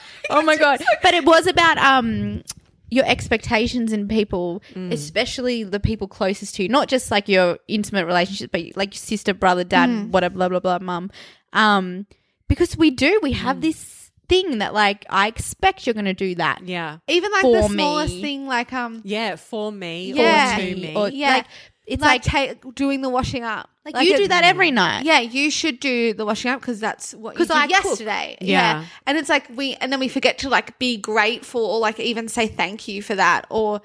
oh 0.32 0.42
my 0.42 0.56
god! 0.58 0.82
But 1.04 1.14
it 1.14 1.26
was 1.26 1.46
about 1.48 1.78
um 1.78 2.42
your 2.90 3.06
expectations 3.06 3.94
in 3.94 4.08
people, 4.08 4.64
Mm. 4.74 4.92
especially 4.92 5.64
the 5.64 5.80
people 5.80 6.08
closest 6.08 6.56
to 6.56 6.64
you, 6.64 6.70
not 6.70 6.88
just 6.88 7.12
like 7.12 7.28
your 7.30 7.60
intimate 7.68 8.06
relationships, 8.08 8.50
but 8.52 8.62
like 8.76 8.94
your 8.96 9.00
sister, 9.00 9.34
brother, 9.34 9.64
dad, 9.64 9.90
Mm. 9.90 10.10
whatever, 10.10 10.36
blah 10.36 10.50
blah 10.50 10.60
blah, 10.60 10.80
mum. 10.80 11.12
Um, 11.54 12.08
because 12.48 12.76
we 12.76 12.90
do, 12.90 13.20
we 13.22 13.34
Mm. 13.34 13.38
have 13.38 13.62
this 13.62 13.99
thing 14.30 14.60
that 14.60 14.74
like 14.74 15.06
I 15.10 15.28
expect 15.28 15.86
you're 15.88 15.94
going 15.96 16.06
to 16.06 16.14
do 16.14 16.36
that. 16.36 16.62
Yeah. 16.66 17.00
Even 17.08 17.32
like 17.32 17.42
For 17.42 17.62
the 17.64 17.68
smallest 17.70 18.16
me. 18.16 18.22
thing, 18.22 18.48
like 18.48 18.72
um, 18.72 19.02
Yeah, 19.04 19.36
for 19.36 19.72
me 19.72 20.14
Yeah. 20.14 20.56
or 20.56 20.60
to 20.62 20.76
me. 20.76 20.94
Or, 20.96 21.10
Yeah. 21.10 21.30
like 21.38 21.46
it's 21.88 22.02
like, 22.04 22.32
like, 22.32 22.62
ta- 22.62 22.70
doing 22.76 23.02
the 23.02 23.10
washing 23.10 23.44
up. 23.44 23.68
like, 23.84 24.06
you 24.06 24.16
do 24.16 24.28
that 24.28 24.44
every 24.44 24.70
night. 24.70 25.06
Yeah, 25.06 25.22
you 25.22 25.50
should 25.50 25.80
do 25.80 26.14
the 26.14 26.24
washing 26.24 26.52
up 26.52 26.62
because 26.62 26.80
that's 26.80 27.16
what 27.16 27.34
you 27.34 27.38
'Cause 27.40 27.48
did 27.48 27.58
I 27.58 27.66
cook. 27.68 27.84
yesterday. 27.86 28.38
Yeah. 28.42 28.82
Yeah. 28.82 28.86
and 29.08 29.18
it's 29.18 29.28
like 29.30 29.46
we 29.56 29.74
and 29.82 29.92
then 29.92 30.00
we 30.00 30.08
forget 30.08 30.38
to 30.40 30.50
like 30.50 30.78
be 30.78 30.98
grateful 30.98 31.66
or 31.66 31.80
like 31.80 32.00
even 32.00 32.28
say 32.28 32.48
thank 32.48 32.88
you 32.88 33.02
for 33.02 33.16
that 33.16 33.48
or 33.50 33.82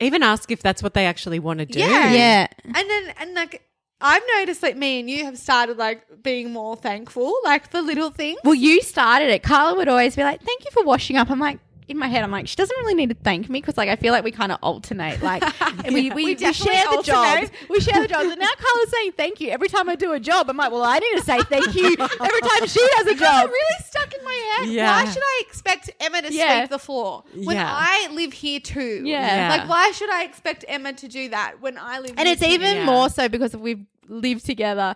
Even 0.00 0.22
ask 0.22 0.50
if 0.50 0.62
that's 0.62 0.82
what 0.82 0.94
they 0.94 1.04
actually 1.06 1.38
want 1.40 1.58
to 1.58 1.66
do. 1.66 1.80
Yeah. 1.80 2.12
Yeah. 2.12 2.46
and 2.64 2.74
then 2.74 3.14
and 3.20 3.34
like 3.34 3.62
I've 4.00 4.22
noticed 4.38 4.60
that 4.60 4.76
me 4.76 5.00
and 5.00 5.10
you 5.10 5.24
have 5.24 5.36
started 5.38 5.76
like 5.76 6.22
being 6.22 6.52
more 6.52 6.76
thankful, 6.76 7.34
like 7.44 7.70
for 7.70 7.80
little 7.80 8.10
things. 8.10 8.38
Well, 8.44 8.54
you 8.54 8.80
started 8.80 9.28
it. 9.30 9.42
Carla 9.42 9.76
would 9.76 9.88
always 9.88 10.14
be 10.14 10.22
like, 10.22 10.40
"Thank 10.42 10.64
you 10.64 10.70
for 10.70 10.84
washing 10.84 11.16
up." 11.16 11.30
I'm 11.30 11.40
like, 11.40 11.58
in 11.88 11.98
my 11.98 12.06
head, 12.06 12.22
I'm 12.22 12.30
like, 12.30 12.46
she 12.46 12.54
doesn't 12.56 12.76
really 12.80 12.94
need 12.94 13.08
to 13.08 13.14
thank 13.14 13.48
me 13.48 13.60
because 13.60 13.76
like 13.78 13.88
I 13.88 13.96
feel 13.96 14.12
like 14.12 14.22
we 14.22 14.30
kind 14.30 14.52
of 14.52 14.58
alternate. 14.62 15.22
Like 15.22 15.42
we, 15.86 16.10
we, 16.10 16.24
we, 16.24 16.34
definitely 16.34 16.74
share 16.76 16.96
the 16.96 17.02
jobs. 17.02 17.50
We 17.70 17.80
share 17.80 18.02
the 18.02 18.08
jobs. 18.08 18.28
And 18.30 18.38
now 18.38 18.46
Carla's 18.58 18.90
saying 18.90 19.12
thank 19.16 19.40
you 19.40 19.48
every 19.50 19.68
time 19.68 19.88
I 19.88 19.96
do 19.96 20.12
a 20.12 20.20
job. 20.20 20.50
I'm 20.50 20.56
like, 20.56 20.70
well, 20.70 20.82
I 20.82 20.98
need 20.98 21.16
to 21.16 21.22
say 21.24 21.40
thank 21.42 21.74
you 21.74 21.96
every 21.98 22.40
time 22.40 22.66
she 22.66 22.86
does 22.96 23.06
a 23.06 23.10
It's 23.12 23.20
job. 23.20 23.48
really 23.48 23.84
stuck 23.84 24.12
in 24.12 24.22
my 24.24 24.56
head. 24.58 24.68
Yeah. 24.68 25.02
Why 25.02 25.10
should 25.10 25.22
I 25.22 25.42
expect 25.48 25.90
Emma 25.98 26.22
to 26.22 26.32
Yeah. 26.32 26.58
sweep 26.60 26.70
the 26.70 26.78
floor 26.78 27.24
when 27.34 27.56
Yeah. 27.56 27.70
I 27.74 28.08
live 28.12 28.32
here 28.34 28.60
too? 28.60 29.02
Yeah. 29.04 29.48
Yeah. 29.48 29.48
Like, 29.56 29.68
why 29.68 29.90
should 29.92 30.10
I 30.10 30.24
expect 30.24 30.64
Emma 30.68 30.92
to 30.92 31.08
do 31.08 31.30
that 31.30 31.60
when 31.60 31.78
I 31.78 32.00
live? 32.00 32.10
Here? 32.10 32.14
And 32.18 32.26
here 32.28 32.32
it's 32.34 32.42
too? 32.42 32.48
even 32.50 32.76
Yeah. 32.76 32.84
more 32.84 33.08
so 33.08 33.28
because 33.28 33.56
we've 33.56 33.84
lived 34.08 34.44
together 34.44 34.94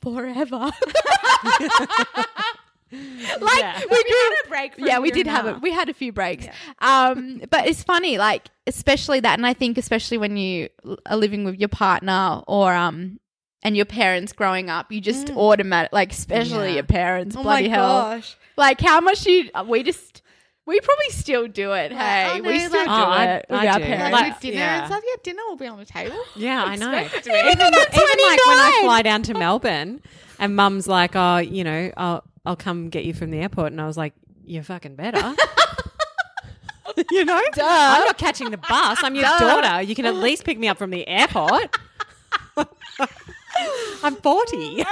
forever. 0.00 0.70
like 3.40 3.58
Yeah. 3.60 3.80
we 3.80 3.86
we 3.96 4.02
do 4.02 4.14
had 4.14 4.34
a 4.44 4.48
break. 4.48 4.74
For 4.74 4.80
yeah, 4.86 4.96
a 4.98 5.00
we 5.00 5.10
did 5.10 5.26
have 5.26 5.46
it. 5.46 5.60
We 5.62 5.72
had 5.72 5.88
a 5.88 5.94
few 5.94 6.12
breaks. 6.12 6.46
Um, 6.80 7.42
but 7.50 7.66
it's 7.66 7.82
funny, 7.82 8.18
like 8.18 8.48
especially 8.66 9.20
that, 9.20 9.38
and 9.38 9.46
I 9.46 9.54
think 9.54 9.78
especially 9.78 10.18
when 10.18 10.36
you 10.36 10.68
are 11.06 11.16
living 11.16 11.44
with 11.44 11.56
your 11.56 11.68
partner 11.68 12.42
or 12.46 12.72
um 12.74 13.20
and 13.62 13.76
your 13.76 13.86
parents 13.86 14.32
growing 14.32 14.70
up, 14.70 14.90
you 14.92 15.00
just 15.00 15.30
automatic 15.30 15.92
like 15.92 16.12
especially 16.12 16.68
Yeah. 16.68 16.74
your 16.74 16.82
parents. 16.84 17.36
Oh 17.36 17.42
bloody 17.42 17.68
my 17.68 17.74
hell! 17.74 17.88
gosh. 18.02 18.36
Like 18.56 18.80
how 18.80 19.00
much 19.00 19.26
you 19.26 19.50
uh, 19.54 19.64
we 19.66 19.82
just. 19.82 20.22
We 20.66 20.78
probably 20.80 21.08
still 21.08 21.48
do 21.48 21.72
it. 21.72 21.92
Like, 21.92 21.98
Hey, 21.98 22.40
oh, 22.40 22.42
we 22.42 22.58
still 22.58 22.72
like- 22.72 22.88
do 22.88 22.92
Oh, 22.92 23.22
it 23.32 23.46
with 23.48 23.58
I 23.58 23.66
our 23.68 23.78
do. 23.78 23.84
parents. 23.86 24.12
Like, 24.12 24.32
Like, 24.32 24.40
dinner 24.40 24.54
yeah. 24.56 24.78
and 24.80 24.86
stuff. 24.88 25.02
Yeah, 25.02 25.16
dinner 25.22 25.42
will 25.48 25.56
be 25.56 25.66
on 25.66 25.78
the 25.78 25.86
table. 25.86 26.18
Yeah, 26.36 26.62
I 26.62 26.76
know. 26.76 26.92
Expect 26.92 27.26
it 27.26 27.30
to 27.30 27.30
be. 27.30 27.38
even, 27.38 27.52
even 27.68 27.72
like 27.72 28.46
when 28.46 28.58
I 28.58 28.80
fly 28.82 29.00
down 29.00 29.22
to 29.22 29.32
Melbourne 29.32 30.02
and 30.38 30.54
mum's 30.54 30.86
like, 30.86 31.12
oh, 31.16 31.38
you 31.38 31.64
know, 31.64 31.90
I'll, 31.96 32.22
I'll 32.48 32.56
come 32.56 32.88
get 32.88 33.04
you 33.04 33.12
from 33.12 33.30
the 33.30 33.38
airport. 33.40 33.72
And 33.72 33.80
I 33.80 33.86
was 33.86 33.98
like, 33.98 34.14
you're 34.46 34.62
fucking 34.62 34.96
better. 34.96 35.18
you 37.10 37.24
know? 37.26 37.42
I'm 37.60 38.04
not 38.06 38.16
catching 38.16 38.50
the 38.50 38.56
bus. 38.56 38.98
I'm 39.02 39.14
your 39.14 39.24
daughter. 39.24 39.82
You 39.82 39.94
can 39.94 40.06
at 40.06 40.14
least 40.14 40.44
pick 40.44 40.58
me 40.58 40.66
up 40.66 40.78
from 40.78 40.88
the 40.90 41.06
airport. 41.06 41.76
I'm 44.02 44.14
40 44.16 44.56
we'll 44.56 44.76
go, 44.76 44.84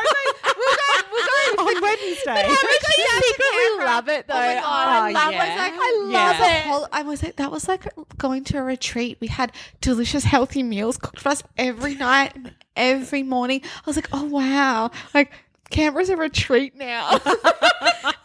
we'll 1.12 1.57
go 1.57 1.62
on 1.62 1.82
Wednesday. 1.82 2.42
How 2.42 2.48
much 2.48 2.96
do 2.96 3.02
you 3.02 3.09
secretly 3.22 3.84
love 3.86 4.09
it 4.09 4.26
oh 4.28 4.32
though? 4.34 4.59
Oh 4.59 4.61
God, 4.61 4.88
I 4.88 5.11
Oh, 5.11 5.12
love 5.12 5.32
yeah. 5.32 5.44
it. 5.54 5.59
Like, 5.59 5.72
I 5.74 6.00
love 6.04 6.36
Yeah. 6.40 6.57
it. 6.57 6.62
whole, 6.66 6.88
I 6.92 7.02
was 7.02 7.22
like, 7.22 7.36
that 7.36 7.50
was 7.50 7.68
like 7.68 7.86
going 8.18 8.44
to 8.44 8.59
a 8.59 8.62
retreat. 8.62 9.18
We 9.20 9.28
had 9.28 9.52
delicious, 9.80 10.24
healthy 10.24 10.62
meals 10.62 10.96
cooked 10.98 11.20
for 11.20 11.28
us 11.30 11.42
every 11.57 11.94
night, 11.94 12.32
and 12.34 12.54
every 12.74 13.22
morning. 13.22 13.62
I 13.64 13.82
was 13.86 13.96
like, 13.96 14.09
oh 14.12 14.24
wow, 14.24 14.90
like 15.14 15.30
Canberra's 15.70 16.08
a 16.10 16.16
retreat 16.16 16.76
now. 16.76 17.18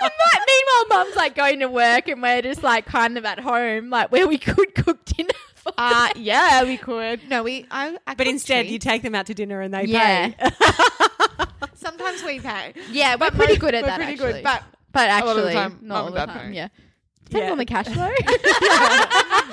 And 0.04 0.12
like, 0.34 0.42
meanwhile, 0.48 0.86
mum's 1.04 1.16
like 1.16 1.36
going 1.36 1.60
to 1.60 1.68
work 1.68 2.08
and 2.08 2.22
we're 2.22 2.42
just 2.42 2.64
like 2.64 2.86
kind 2.86 3.18
of 3.18 3.26
at 3.26 3.40
home, 3.40 3.90
like 3.90 4.12
where 4.12 4.28
we 4.28 4.38
could 4.38 4.74
cook 4.76 5.04
dinner 5.06 5.30
for 5.56 5.72
uh, 5.78 6.10
yeah, 6.16 6.64
we 6.64 6.78
could. 6.78 7.28
No, 7.30 7.44
we. 7.44 7.66
I, 7.70 7.98
I 8.08 8.16
But 8.16 8.26
cook 8.26 8.28
instead, 8.28 8.66
you 8.68 8.80
take 8.80 9.02
them 9.04 9.14
out 9.16 9.28
to 9.28 9.34
dinner 9.36 9.62
and 9.62 9.72
they 9.74 9.86
Yeah. 9.86 10.30
pay. 10.30 10.50
sometimes 11.76 12.24
we 12.24 12.40
pay. 12.40 12.74
Yeah, 12.92 13.16
we're 13.20 13.30
pretty 13.32 13.58
good 13.58 13.76
at 13.76 13.84
We're 13.84 13.88
that 13.90 13.96
pretty 13.98 14.14
actually. 14.14 14.34
good, 14.34 14.44
but 14.44 14.64
but 14.92 15.08
lot 15.26 15.38
of 15.38 15.44
the 15.44 15.50
actually, 15.50 15.54
time, 15.54 15.80
not 15.84 16.04
all 16.06 16.12
the 16.12 16.26
time. 16.26 16.50
pay. 16.50 16.56
Yeah. 16.56 16.68
Depends 17.26 17.46
Yeah. 17.46 17.52
on 17.52 17.58
the 17.60 17.66
cash 17.66 17.88
flow. 17.88 18.10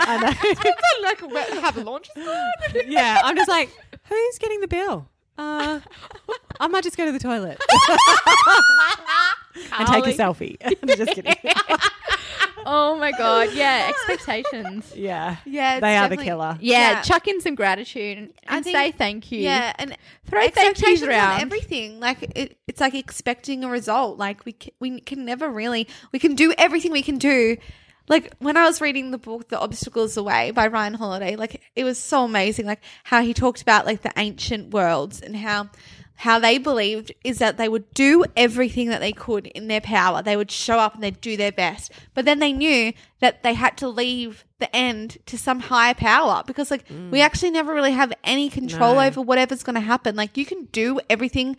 I 0.01 0.19
know. 0.23 1.03
like 1.09 1.23
we 1.55 1.61
have 1.61 1.77
launches. 1.77 2.15
yeah, 2.87 3.21
I'm 3.23 3.37
just 3.37 3.49
like, 3.49 3.71
who's 4.09 4.39
getting 4.39 4.61
the 4.61 4.69
bill? 4.69 5.09
Uh, 5.39 5.81
I 6.61 6.67
might 6.67 6.83
just 6.83 6.97
go 6.97 7.07
to 7.07 7.13
the 7.13 7.19
toilet 7.21 7.61
and 9.79 9.89
take 9.89 10.07
a 10.07 10.13
selfie. 10.19 10.57
just 10.97 11.13
kidding. 11.13 11.35
oh 12.67 12.97
my 12.97 13.13
god, 13.13 13.51
yeah, 13.53 13.87
expectations. 13.89 14.93
yeah, 14.97 15.37
Yeah, 15.47 15.75
it's 15.77 15.81
they 15.83 15.97
are 15.97 16.09
the 16.09 16.17
definitely- 16.17 16.25
killer. 16.25 16.59
Yeah, 16.61 16.91
Yeah. 16.91 17.03
chuck 17.03 17.29
in 17.29 17.41
some 17.41 17.55
gratitude 17.55 18.19
and, 18.19 18.33
I 18.49 18.57
and 18.57 18.65
think- 18.65 18.77
say 18.77 18.91
thank 18.93 19.31
you. 19.33 19.41
Yeah, 19.41 19.73
and 19.79 19.97
Throw 20.27 20.41
thank 20.41 20.57
expectations 20.57 21.01
yous 21.01 21.03
on 21.03 21.09
around. 21.11 21.41
everything. 21.43 22.01
Like 22.01 22.23
it, 22.37 22.59
it's 22.67 22.81
like 22.81 22.95
expecting 22.95 23.63
a 23.65 23.69
result. 23.69 24.19
Like 24.19 24.45
we 24.45 24.53
can, 24.53 24.73
we 24.81 25.01
can 25.01 25.25
never 25.25 25.49
really 25.51 25.87
we 26.13 26.19
can 26.19 26.35
do 26.35 26.53
everything 26.59 26.91
we 26.93 27.03
can 27.03 27.19
do. 27.19 27.57
Like 28.09 28.35
when 28.39 28.57
I 28.57 28.65
was 28.65 28.81
reading 28.81 29.11
the 29.11 29.19
book 29.19 29.49
The 29.49 29.59
Obstacle 29.59 30.05
Is 30.05 30.15
the 30.15 30.23
Way 30.23 30.51
by 30.51 30.69
Ryan 30.69 30.95
Holiday, 30.95 31.37
like 31.37 31.63
it 31.77 31.85
was 31.85 31.99
so 31.99 32.25
amazing 32.25 32.67
like 32.67 32.81
how 33.05 33.23
he 33.23 33.35
talked 33.35 33.63
about 33.63 33.87
like 33.87 34.03
the 34.03 34.13
ancient 34.17 34.73
worlds 34.73 35.21
and 35.21 35.37
how 35.37 35.71
how 36.19 36.41
they 36.41 36.59
believed 36.59 37.13
is 37.23 37.39
that 37.39 37.59
they 37.59 37.69
would 37.69 37.95
do 37.95 38.25
everything 38.37 38.89
that 38.89 38.99
they 38.99 39.13
could 39.13 39.47
in 39.47 39.69
their 39.69 39.81
power. 39.81 40.21
They 40.21 40.37
would 40.37 40.51
show 40.51 40.77
up 40.81 40.95
and 40.95 41.03
they'd 41.03 41.21
do 41.21 41.37
their 41.37 41.53
best. 41.53 41.93
But 42.13 42.25
then 42.25 42.41
they 42.41 42.53
knew 42.53 42.93
that 43.21 43.45
they 43.45 43.55
had 43.55 43.77
to 43.79 43.89
leave 43.89 44.45
the 44.59 44.75
end 44.75 45.19
to 45.27 45.39
some 45.39 45.61
higher 45.61 45.95
power 45.95 46.43
because 46.45 46.73
like 46.73 46.85
we 46.89 47.21
mm. 47.21 47.21
actually 47.21 47.53
never 47.53 47.73
really 47.73 47.93
have 47.93 48.13
any 48.25 48.51
control 48.51 48.97
No. 48.97 49.03
over 49.03 49.23
whatever's 49.23 49.63
going 49.63 49.75
to 49.75 49.81
happen. 49.81 50.17
Like 50.17 50.37
you 50.37 50.45
can 50.45 50.65
do 50.73 50.99
everything 51.09 51.57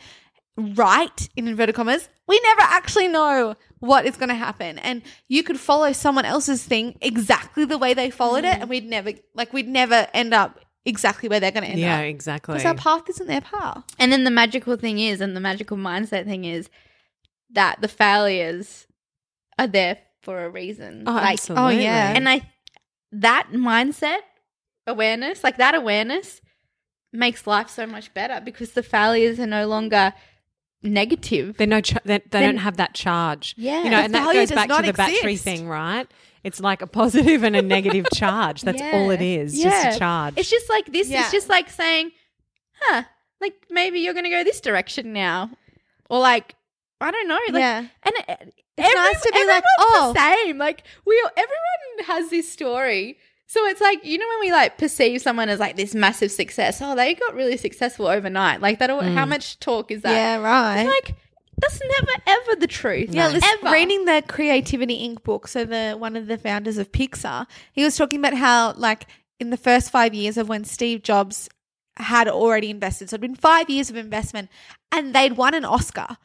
right 0.60 1.30
in 1.36 1.48
inverted 1.48 1.76
commas. 1.76 2.10
We 2.28 2.40
never 2.44 2.62
actually 2.62 3.08
know 3.08 3.56
what 3.80 4.06
is 4.06 4.18
going 4.18 4.30
to 4.30 4.36
happen. 4.36 4.78
And 4.80 5.02
you 5.28 5.42
could 5.44 5.60
follow 5.60 5.92
someone 5.94 6.26
else's 6.26 6.64
thing 6.64 6.98
exactly 7.02 7.66
the 7.66 7.78
way 7.78 7.94
they 7.94 8.10
followed 8.10 8.44
it 8.46 8.60
and 8.60 8.70
we'd 8.70 8.86
never 8.86 9.12
like 9.34 9.54
we'd 9.54 9.68
never 9.68 10.08
end 10.14 10.34
up 10.34 10.60
exactly 10.86 11.30
where 11.30 11.40
they're 11.40 11.52
going 11.52 11.64
to 11.64 11.70
end 11.70 11.80
Yeah, 11.80 12.00
up. 12.00 12.04
exactly. 12.06 12.54
Because 12.56 12.66
our 12.66 12.76
path 12.76 13.10
isn't 13.10 13.28
their 13.28 13.42
path. 13.42 13.84
And 14.00 14.12
then 14.12 14.24
the 14.24 14.32
magical 14.32 14.76
thing 14.78 15.00
is, 15.00 15.22
and 15.22 15.36
the 15.36 15.40
magical 15.40 15.78
mindset 15.78 16.26
thing 16.26 16.46
is, 16.46 16.70
that 17.52 17.82
the 17.82 17.88
failures 17.88 18.86
are 19.58 19.68
there 19.68 19.98
for 20.22 20.44
a 20.46 20.50
reason. 20.50 21.04
Oh, 21.08 21.14
like, 21.14 21.34
absolutely. 21.34 21.78
Oh 21.78 21.80
yeah. 21.80 22.14
and 22.16 22.28
I 22.30 22.42
that 23.12 23.48
mindset 23.54 24.20
awareness, 24.88 25.44
like 25.44 25.58
that 25.58 25.76
awareness, 25.76 26.42
makes 27.12 27.48
life 27.48 27.70
so 27.70 27.86
much 27.88 28.14
better 28.14 28.40
because 28.44 28.72
the 28.74 28.84
failures 28.84 29.40
are 29.40 29.48
no 29.48 29.68
longer 29.68 30.14
negative. 30.84 31.58
They're 31.58 31.68
no, 31.68 31.82
ch- 31.82 31.94
they, 32.06 32.18
they 32.20 32.24
Then- 32.30 32.44
don't 32.56 32.58
have 32.58 32.78
that 32.78 32.94
charge. 32.94 33.56
Yeah. 33.58 33.84
you 33.84 33.90
know, 33.90 33.98
and 34.00 34.14
that 34.14 34.34
goes 34.34 34.52
back 34.52 34.70
to 34.70 34.82
the 34.86 34.94
battery 34.94 35.36
thing, 35.36 35.68
right? 35.68 36.08
It's 36.44 36.60
like 36.62 36.82
a 36.82 36.88
positive 36.88 37.44
and 37.44 37.56
a 37.56 37.62
negative 37.62 38.08
charge. 38.14 38.62
That's 38.62 38.80
Yeah. 38.80 38.92
all 38.94 39.10
it 39.12 39.22
is. 39.22 39.58
Yeah. 39.58 39.70
Just 39.84 39.96
a 39.98 40.00
charge. 40.00 40.34
It's 40.38 40.50
just 40.50 40.70
like 40.70 40.92
this. 40.92 41.10
Yeah. 41.10 41.22
It's 41.24 41.32
just 41.32 41.50
like 41.50 41.70
saying, 41.70 42.12
"Huh, 42.80 43.04
like 43.42 43.56
maybe 43.70 44.00
you're 44.00 44.14
going 44.14 44.24
to 44.24 44.30
go 44.30 44.44
this 44.46 44.62
direction 44.62 45.12
now," 45.12 45.50
or 46.10 46.20
like 46.20 46.56
I 47.02 47.12
don't 47.12 47.28
know. 47.28 47.40
Like, 47.52 47.60
yeah. 47.62 47.78
And 47.80 48.16
it, 48.30 48.54
It's 48.78 48.96
nice 48.96 49.22
to 49.22 49.32
be 49.34 49.46
like, 49.48 49.64
oh. 49.80 50.14
the 50.14 50.20
same. 50.20 50.58
Like 50.58 50.84
we, 51.06 51.22
everyone 51.36 52.06
has 52.08 52.30
this 52.30 52.50
story. 52.50 53.18
So 53.50 53.66
it's 53.66 53.82
like 53.82 54.06
you 54.06 54.20
know 54.20 54.28
when 54.28 54.42
we 54.42 54.52
like 54.52 54.78
perceive 54.78 55.24
someone 55.24 55.50
as 55.50 55.60
like 55.60 55.76
this 55.76 55.96
massive 55.96 56.32
success. 56.32 56.84
Oh, 56.84 56.96
they 56.96 57.16
got 57.16 57.34
really 57.34 57.58
successful 57.58 58.06
overnight. 58.06 58.62
Like 58.62 58.78
that. 58.78 58.92
How 58.92 59.02
mm. 59.02 59.28
much 59.28 59.60
talk 59.60 59.90
is 59.90 60.04
that? 60.04 60.14
Yeah, 60.14 60.38
right. 60.38 60.82
It's 60.82 60.88
like 60.88 61.16
that's 61.58 61.82
never 61.82 62.12
ever 62.28 62.56
the 62.60 62.68
truth. 62.68 63.10
Yeah, 63.10 63.30
listen, 63.30 63.50
ever. 63.64 63.74
reading 63.74 64.06
the 64.06 64.24
Creativity 64.28 65.10
Inc. 65.10 65.24
book, 65.24 65.48
so 65.48 65.66
the 65.66 65.96
one 65.98 66.16
of 66.16 66.28
the 66.28 66.38
founders 66.38 66.78
of 66.78 66.92
Pixar, 66.92 67.48
he 67.74 67.84
was 67.84 67.98
talking 67.98 68.20
about 68.20 68.36
how 68.36 68.74
like 68.74 69.08
in 69.40 69.50
the 69.50 69.58
first 69.58 69.90
five 69.90 70.14
years 70.14 70.38
of 70.38 70.48
when 70.48 70.64
Steve 70.64 71.02
Jobs 71.02 71.50
had 71.98 72.28
already 72.28 72.70
invested, 72.70 73.10
so 73.10 73.16
it'd 73.16 73.22
been 73.22 73.34
five 73.34 73.68
years 73.68 73.90
of 73.90 73.98
investment, 73.98 74.50
and 74.92 75.16
they'd 75.16 75.38
won 75.38 75.56
an 75.56 75.66
Oscar. 75.66 76.18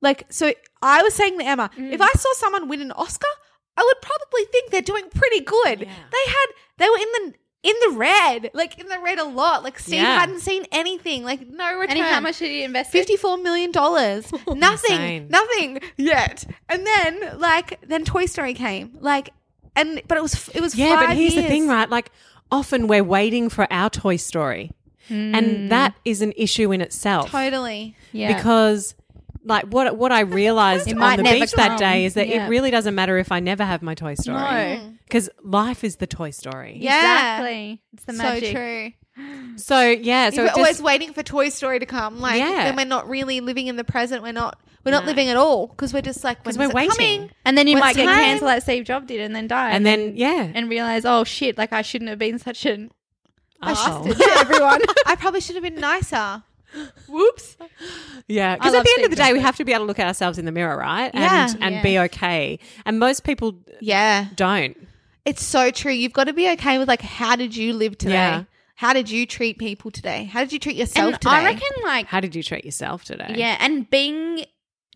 Like, 0.00 0.24
so 0.30 0.54
I 0.80 1.02
was 1.02 1.12
saying 1.12 1.38
to 1.38 1.44
Emma, 1.44 1.70
if 1.76 2.00
mm. 2.00 2.02
I 2.02 2.18
saw 2.18 2.32
someone 2.36 2.68
win 2.68 2.80
an 2.80 2.92
Oscar, 2.92 3.28
I 3.76 3.82
would 3.82 4.02
probably 4.02 4.44
think 4.46 4.70
they're 4.70 4.82
doing 4.82 5.08
pretty 5.14 5.40
good. 5.40 5.80
Yeah. 5.80 5.94
They 6.10 6.30
had 6.30 6.46
they 6.78 6.88
were 6.88 6.98
in 6.98 7.08
the 7.12 7.34
in 7.62 7.74
the 7.88 7.96
red, 7.96 8.50
like 8.54 8.78
in 8.78 8.88
the 8.88 8.98
red 8.98 9.18
a 9.18 9.24
lot. 9.24 9.62
Like 9.62 9.78
Steve 9.78 10.00
Yeah. 10.00 10.20
hadn't 10.20 10.40
seen 10.40 10.64
anything, 10.72 11.24
like 11.24 11.46
no 11.48 11.78
return. 11.78 11.98
and 11.98 12.06
how 12.06 12.20
much 12.20 12.38
did 12.38 12.50
he 12.50 12.62
invest? 12.62 12.90
Fifty-four 12.90 13.38
million 13.38 13.70
dollars. 13.70 14.30
Oh, 14.46 14.54
nothing, 14.54 14.92
Insane. 14.92 15.28
nothing 15.28 15.80
yet. 15.96 16.44
And 16.68 16.86
then, 16.86 17.38
like, 17.38 17.78
then 17.86 18.04
Toy 18.04 18.26
Story 18.26 18.54
came. 18.54 18.96
Like, 19.00 19.30
and 19.76 20.00
but 20.08 20.16
it 20.16 20.22
was 20.22 20.48
it 20.54 20.60
was 20.60 20.74
yeah, 20.74 21.06
but 21.06 21.16
here's 21.16 21.34
the 21.34 21.42
thing, 21.42 21.68
right? 21.68 21.88
Like, 21.88 22.10
often 22.50 22.86
we're 22.86 23.04
waiting 23.04 23.48
for 23.48 23.70
our 23.70 23.90
Toy 23.90 24.16
Story. 24.16 24.72
And 25.10 25.46
hmm. 25.46 25.68
that 25.68 25.94
is 26.04 26.22
an 26.22 26.32
issue 26.36 26.70
in 26.70 26.80
itself. 26.80 27.30
Totally. 27.30 27.96
Yeah. 28.12 28.34
Because 28.34 28.94
like 29.44 29.64
what 29.66 29.96
what 29.96 30.12
I 30.12 30.20
realized 30.20 30.88
on 30.92 30.98
the 31.16 31.22
never 31.22 31.38
beach 31.40 31.52
that 31.52 31.78
day 31.78 32.04
is 32.04 32.14
that 32.14 32.28
Yeah. 32.28 32.46
it 32.46 32.48
really 32.48 32.70
doesn't 32.70 32.94
matter 32.94 33.18
if 33.18 33.32
I 33.32 33.40
never 33.40 33.64
have 33.64 33.82
my 33.82 33.94
Toy 33.94 34.14
Story. 34.14 34.36
No. 34.38 34.92
Because 35.04 35.28
life 35.42 35.82
is 35.84 35.96
the 35.96 36.06
Toy 36.06 36.30
Story. 36.30 36.76
Yeah. 36.80 37.38
Exactly. 37.40 37.82
It's 37.94 38.04
the 38.04 38.12
So 38.14 38.22
magic. 38.22 38.54
true. 38.54 38.92
So 39.56 39.80
yeah, 39.90 40.30
so 40.30 40.36
So 40.36 40.42
we're 40.42 40.46
just, 40.48 40.58
always 40.58 40.82
waiting 40.82 41.12
for 41.12 41.22
Toy 41.22 41.48
Story 41.50 41.78
to 41.80 41.86
come. 41.86 42.20
Like, 42.20 42.38
Yeah. 42.38 42.64
then 42.64 42.76
we're 42.76 42.84
not 42.86 43.08
really 43.08 43.40
living 43.40 43.66
in 43.66 43.76
the 43.76 43.84
present. 43.84 44.22
We're 44.22 44.32
not. 44.32 44.58
We're 44.82 44.92
not 44.92 45.02
No. 45.04 45.08
living 45.10 45.28
at 45.28 45.36
all 45.36 45.66
because 45.66 45.92
we're 45.92 46.00
just 46.00 46.24
like 46.24 46.42
'Cause 46.42 46.56
when 46.56 46.70
we're 46.70 46.80
is 46.80 46.86
it 46.94 46.98
waiting. 46.98 47.18
coming? 47.18 47.30
And 47.44 47.58
then 47.58 47.66
you 47.66 47.74
What's 47.74 47.84
might 47.84 47.96
get 47.96 48.06
time? 48.06 48.24
cancelled 48.24 48.46
like 48.48 48.62
Steve 48.62 48.84
Jobs 48.84 49.06
did 49.08 49.20
and 49.20 49.36
then 49.36 49.46
die. 49.46 49.70
and 49.72 49.84
then 49.84 50.14
yeah, 50.16 50.50
and 50.54 50.70
realize, 50.70 51.04
oh 51.04 51.22
shit, 51.24 51.58
like 51.58 51.70
I 51.74 51.82
shouldn't 51.82 52.08
have 52.08 52.18
been 52.18 52.38
such 52.38 52.64
an 52.64 52.90
Arsehole. 53.62 54.06
bastard 54.06 54.16
to 54.16 54.38
everyone. 54.38 54.80
I 55.06 55.16
probably 55.16 55.42
should 55.42 55.56
have 55.56 55.64
been 55.64 55.74
nicer. 55.80 56.42
Whoops. 57.08 57.56
Yeah, 58.28 58.56
because 58.56 58.74
at 58.74 58.84
the 58.84 58.92
end 58.98 59.04
of 59.04 59.10
the 59.10 59.16
day, 59.16 59.32
we 59.32 59.40
have 59.40 59.56
to 59.56 59.64
be 59.64 59.72
able 59.72 59.84
to 59.84 59.88
look 59.88 59.98
at 59.98 60.06
ourselves 60.06 60.38
in 60.38 60.44
the 60.44 60.52
mirror, 60.52 60.76
right? 60.76 61.10
Yeah. 61.14 61.50
and 61.50 61.62
and 61.62 61.74
Yeah. 61.76 61.82
be 61.82 61.98
okay. 62.00 62.58
And 62.84 62.98
most 62.98 63.24
people 63.24 63.56
Yeah. 63.80 64.26
don't. 64.36 64.76
It's 65.24 65.44
so 65.44 65.70
true. 65.70 65.92
You've 65.92 66.12
got 66.12 66.24
to 66.24 66.32
be 66.32 66.50
okay 66.52 66.78
with 66.78 66.88
like 66.88 67.02
how 67.02 67.36
did 67.36 67.54
you 67.56 67.72
live 67.72 67.98
today? 67.98 68.12
Yeah. 68.14 68.44
How 68.76 68.94
did 68.94 69.10
you 69.10 69.26
treat 69.26 69.58
people 69.58 69.90
today? 69.90 70.24
How 70.24 70.40
did 70.40 70.52
you 70.54 70.58
treat 70.58 70.76
yourself 70.76 71.12
And 71.12 71.20
today? 71.20 71.34
I 71.34 71.44
reckon 71.44 71.68
like 71.84 72.06
How 72.06 72.20
did 72.20 72.34
you 72.34 72.42
treat 72.42 72.64
yourself 72.64 73.04
today? 73.04 73.34
yeah, 73.36 73.56
and 73.60 73.88
being 73.90 74.44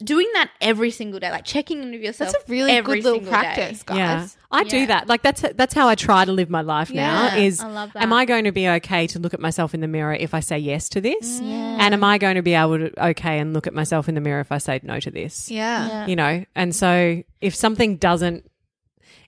doing 0.03 0.28
that 0.34 0.51
every 0.61 0.90
single 0.90 1.20
day, 1.20 1.30
like 1.30 1.45
checking 1.45 1.82
in 1.82 1.92
with 1.92 2.01
yourself. 2.01 2.32
That's 2.32 2.45
a 2.45 2.53
really 2.53 2.72
every 2.72 2.97
good 3.01 3.05
little 3.05 3.20
single 3.20 3.32
day. 3.32 3.55
practice, 3.55 3.82
guys. 3.82 3.97
Yeah, 3.97 4.28
I 4.51 4.64
do 4.64 4.86
that. 4.86 5.09
Like 5.09 5.22
that's 5.22 5.45
that's 5.55 5.74
how 5.74 5.88
I 5.88 5.95
try 5.95 6.24
to 6.24 6.32
live 6.32 6.51
my 6.51 6.62
life 6.62 6.90
now. 6.90 7.36
Is 7.36 7.61
I 7.61 7.68
love 7.68 7.92
that. 7.92 8.03
am 8.03 8.12
I 8.12 8.24
going 8.24 8.45
to 8.45 8.53
be 8.53 8.68
okay 8.68 9.07
to 9.09 9.18
look 9.18 9.34
at 9.34 9.40
myself 9.40 9.74
in 9.74 9.80
the 9.80 9.88
mirror 9.88 10.14
if 10.14 10.34
I 10.34 10.40
say 10.40 10.59
yes 10.59 10.88
to 10.90 11.01
this? 11.01 11.40
Yeah. 11.40 11.78
And 11.80 11.95
am 11.95 12.03
I 12.03 12.18
going 12.18 12.36
to 12.36 12.42
be 12.42 12.55
able 12.55 12.78
to 12.78 13.07
okay 13.09 13.38
and 13.38 13.55
look 13.55 13.66
at 13.66 13.74
myself 13.74 14.09
in 14.09 14.14
the 14.14 14.20
mirror 14.20 14.40
if 14.40 14.51
I 14.53 14.59
say 14.59 14.80
no 14.82 15.01
to 15.01 15.11
this? 15.11 15.51
Yeah. 15.51 15.86
Yeah. 15.86 16.07
You 16.07 16.16
know, 16.16 16.45
and 16.55 16.74
so 16.74 17.22
if 17.40 17.55
something 17.55 17.97
doesn't, 17.97 18.51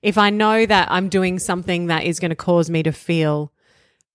if 0.02 0.18
I 0.18 0.30
know 0.30 0.66
that 0.66 0.90
I'm 0.90 1.08
doing 1.08 1.38
something 1.38 1.86
that 1.86 2.04
is 2.04 2.18
going 2.20 2.30
to 2.30 2.36
cause 2.36 2.70
me 2.70 2.82
to 2.82 2.92
feel, 2.92 3.52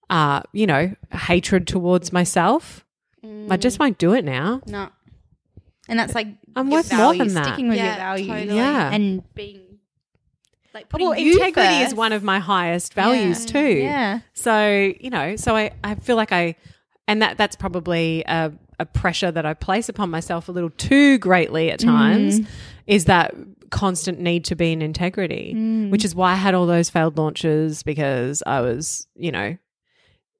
uh, 0.10 0.42
you 0.52 0.68
know, 0.68 0.96
hatred 1.12 1.68
towards 1.68 2.12
myself, 2.12 2.86
I 3.50 3.58
just 3.58 3.78
won't 3.80 3.98
do 3.98 4.14
it 4.14 4.26
now. 4.26 4.62
No. 4.66 4.90
And 5.88 6.00
that's 6.00 6.16
like 6.16 6.28
I'm 6.56 6.70
your 6.70 6.80
worth 6.80 6.94
more 6.94 7.16
than 7.16 7.34
that. 7.34 7.46
Sticking 7.46 7.70
with 7.70 7.78
Yeah, 7.78 7.88
your 7.88 7.96
values. 7.96 8.28
totally. 8.28 8.56
Yeah. 8.56 8.94
And 8.94 9.34
being 9.34 9.62
like 10.74 10.90
putting 10.90 11.08
Well, 11.08 11.18
you 11.18 11.34
integrity 11.34 11.84
is 11.84 11.94
one 11.94 12.14
of 12.14 12.24
my 12.24 12.40
highest 12.40 12.94
values 12.94 13.46
too. 13.46 13.60
Yeah. 13.60 14.20
So, 14.34 14.94
you 15.00 15.10
know, 15.10 15.36
so 15.36 15.56
I, 15.56 15.72
I 15.84 15.96
feel 15.96 16.16
like 16.16 16.32
I, 16.32 16.56
and 17.08 17.22
that 17.22 17.38
that's 17.38 17.56
probably 17.56 18.24
a, 18.28 18.52
a 18.80 18.86
pressure 18.86 19.32
that 19.32 19.46
I 19.46 19.54
place 19.54 19.90
upon 19.90 20.10
myself 20.10 20.48
a 20.48 20.52
little 20.52 20.70
too 20.72 21.18
greatly 21.18 21.72
at 21.72 21.80
mm. 21.80 21.86
times 21.86 22.40
is 22.88 23.06
that 23.06 23.36
constant 23.70 24.20
need 24.20 24.46
to 24.46 24.56
be 24.56 24.72
in 24.72 24.82
integrity, 24.82 25.54
mm. 25.56 25.90
which 25.90 26.06
is 26.06 26.14
why 26.14 26.34
I 26.34 26.36
had 26.36 26.54
all 26.54 26.66
those 26.66 26.90
failed 26.90 27.18
launches 27.18 27.84
because 27.84 28.44
I 28.46 28.62
was, 28.62 29.08
you 29.16 29.32
know, 29.32 29.58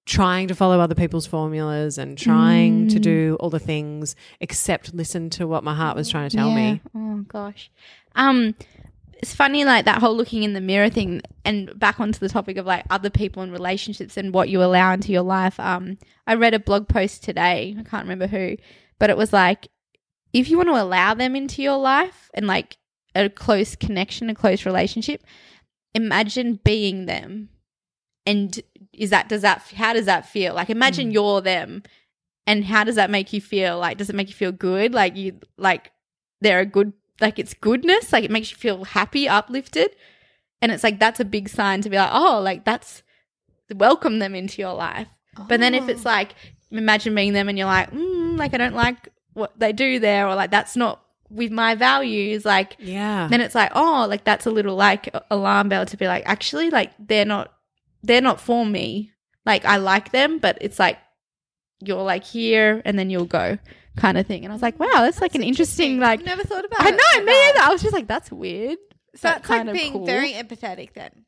trying 0.06 0.48
to 0.48 0.56
follow 0.56 0.80
other 0.80 0.96
people's 0.96 1.28
formulas 1.28 1.98
and 1.98 2.18
trying 2.18 2.88
to 2.88 3.00
do 3.00 3.38
all 3.40 3.50
the 3.52 3.60
things 3.60 4.16
except 4.40 4.94
listen 4.94 5.30
to 5.30 5.46
what 5.48 5.64
my 5.64 5.76
heart 5.76 5.96
was 5.96 6.10
trying 6.10 6.28
to 6.30 6.36
tell 6.36 6.50
Yeah. 6.50 6.74
me. 6.74 6.82
Oh 6.96 7.18
gosh. 7.28 7.70
Um 8.16 8.56
it's 9.14 9.36
funny 9.36 9.64
like 9.66 9.86
that 9.86 10.00
whole 10.00 10.16
looking 10.18 10.42
in 10.42 10.54
the 10.54 10.62
mirror 10.62 10.90
thing 10.90 11.22
and 11.46 11.78
back 11.78 12.00
onto 12.00 12.18
the 12.18 12.28
topic 12.30 12.58
of 12.58 12.66
like 12.66 12.84
other 12.90 13.12
people 13.12 13.44
and 13.44 13.52
relationships 13.52 14.18
and 14.18 14.34
what 14.34 14.50
you 14.50 14.64
allow 14.64 14.92
into 14.92 15.12
your 15.12 15.22
life. 15.22 15.60
Um 15.60 15.98
I 16.26 16.34
read 16.34 16.56
a 16.56 16.60
blog 16.60 16.88
post 16.88 17.24
today, 17.24 17.76
I 17.80 17.84
can't 17.84 18.04
remember 18.04 18.26
who, 18.28 18.58
but 18.98 19.10
it 19.12 19.18
was 19.18 19.32
like 19.32 19.68
if 20.34 20.50
you 20.50 20.58
want 20.58 20.70
to 20.70 20.82
allow 20.82 21.14
them 21.14 21.36
into 21.36 21.62
your 21.62 21.78
life 21.78 22.32
and 22.34 22.48
like 22.48 22.78
a 23.14 23.30
close 23.30 23.76
connection, 23.76 24.30
a 24.30 24.36
close 24.36 24.66
relationship, 24.66 25.24
imagine 25.94 26.60
being 26.64 27.06
them. 27.06 27.50
And 28.26 28.60
is 29.02 29.10
that 29.10 29.28
does 29.28 29.42
that 29.42 29.64
how 29.76 29.94
does 29.94 30.06
that 30.06 30.28
feel? 30.28 30.54
Like 30.54 30.70
imagine 30.70 31.10
you're 31.12 31.42
them 31.42 31.82
and 32.46 32.64
how 32.64 32.84
does 32.84 32.96
that 32.96 33.10
make 33.10 33.34
you 33.34 33.42
feel? 33.42 33.80
Like 33.80 33.98
does 33.98 34.10
it 34.12 34.16
make 34.16 34.30
you 34.30 34.36
feel 34.36 34.52
good? 34.52 34.94
Like 34.94 35.16
you 35.16 35.40
like 35.58 35.92
they're 36.40 36.60
a 36.60 36.66
good 36.66 36.94
like 37.20 37.40
it's 37.40 37.56
goodness, 37.56 38.14
like 38.14 38.24
it 38.24 38.32
makes 38.32 38.52
you 38.52 38.58
feel 38.58 38.84
happy, 38.84 39.28
uplifted. 39.28 39.90
And 40.62 40.72
it's 40.72 40.84
like 40.84 41.00
that's 41.00 41.20
a 41.20 41.26
big 41.26 41.50
sign 41.50 41.82
to 41.82 41.90
be 41.90 41.98
like, 41.98 42.12
oh, 42.14 42.40
like 42.42 42.64
that's 42.64 43.02
welcome 43.76 44.20
them 44.20 44.36
into 44.36 44.62
your 44.62 44.76
life. 44.76 45.08
But 45.48 45.60
then 45.60 45.74
if 45.74 45.90
it's 45.90 46.06
like 46.06 46.36
imagine 46.70 47.16
being 47.16 47.34
them 47.34 47.50
and 47.50 47.58
you're 47.58 47.68
like, 47.68 47.90
mm, 47.92 48.38
like 48.38 48.54
I 48.54 48.58
don't 48.58 48.76
like 48.76 49.10
what 49.34 49.58
they 49.58 49.74
do 49.74 49.98
there 50.00 50.28
or 50.28 50.36
like 50.36 50.52
that's 50.52 50.76
not 50.76 51.02
with 51.32 51.52
my 51.52 51.74
values, 51.74 52.46
like 52.46 52.76
Yeah. 52.78 53.28
then 53.32 53.42
it's 53.42 53.56
like 53.56 53.72
oh 53.74 54.06
like 54.08 54.26
that's 54.26 54.46
a 54.46 54.52
little 54.52 54.76
like 54.76 55.10
alarm 55.32 55.70
bell 55.70 55.88
to 55.88 55.98
be 55.98 56.06
like 56.06 56.24
actually 56.28 56.70
like 56.70 56.92
they're 57.00 57.26
not 57.26 57.52
they're 58.04 58.22
not 58.22 58.40
for 58.42 58.66
me 58.66 59.12
like 59.46 59.64
i 59.66 59.78
like 59.78 60.12
them 60.12 60.40
but 60.40 60.58
it's 60.62 60.80
like 60.80 60.98
you're 61.82 62.04
like 62.04 62.24
here 62.24 62.82
and 62.86 62.98
then 62.98 63.10
you'll 63.10 63.26
go 63.26 63.58
kind 63.98 64.18
of 64.18 64.26
thing 64.28 64.44
and 64.44 64.52
i 64.52 64.56
was 64.56 64.62
like 64.62 64.80
wow 64.80 64.88
that's, 64.96 65.20
like 65.22 65.36
an 65.36 65.44
interesting, 65.44 66.00
like 66.00 66.20
I've 66.20 66.26
never 66.26 66.44
thought 66.44 66.64
about 66.66 66.82
i 66.82 66.90
know 66.92 66.98
like 67.16 67.20
me 67.26 67.32
that. 67.32 67.54
either 67.56 67.68
i 67.68 67.72
was 67.74 67.82
just 67.82 67.94
like 67.94 68.08
that's 68.08 68.32
weird 68.32 68.78
So 69.16 69.28
that's 69.30 69.50
like 69.50 69.60
kinda 69.60 69.74
being 69.74 69.94
cool. 69.94 70.06
very 70.06 70.32
empathetic 70.34 70.94
then. 70.94 71.26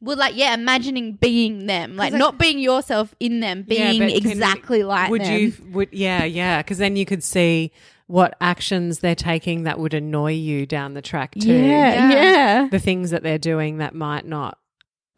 well 0.00 0.16
like 0.16 0.36
yeah 0.36 0.52
imagining 0.54 1.12
being 1.14 1.66
them 1.66 1.96
like, 1.96 2.12
like- 2.12 2.18
not 2.18 2.38
being 2.38 2.58
yourself 2.58 3.14
in 3.20 3.40
them 3.40 3.64
Yeah, 3.68 3.90
being 3.92 4.00
can- 4.20 4.30
exactly 4.30 4.82
like 4.82 5.10
would 5.10 5.22
them. 5.22 5.38
you 5.40 5.52
would 5.72 5.88
yeah 5.92 6.24
yeah 6.24 6.60
because 6.62 6.78
then 6.78 6.96
you 6.96 7.06
could 7.06 7.22
see 7.24 7.72
what 8.06 8.36
actions 8.40 8.98
they're 9.00 9.14
taking 9.14 9.62
that 9.64 9.78
would 9.78 9.94
annoy 9.94 10.32
you 10.32 10.66
down 10.66 10.94
the 10.94 11.02
track 11.02 11.34
too 11.40 11.52
yeah 11.52 12.10
Yeah. 12.10 12.12
yeah 12.12 12.68
the 12.70 12.78
things 12.78 13.10
that 13.10 13.22
they're 13.22 13.38
doing 13.38 13.78
that 13.78 13.94
might 13.94 14.26
not 14.26 14.57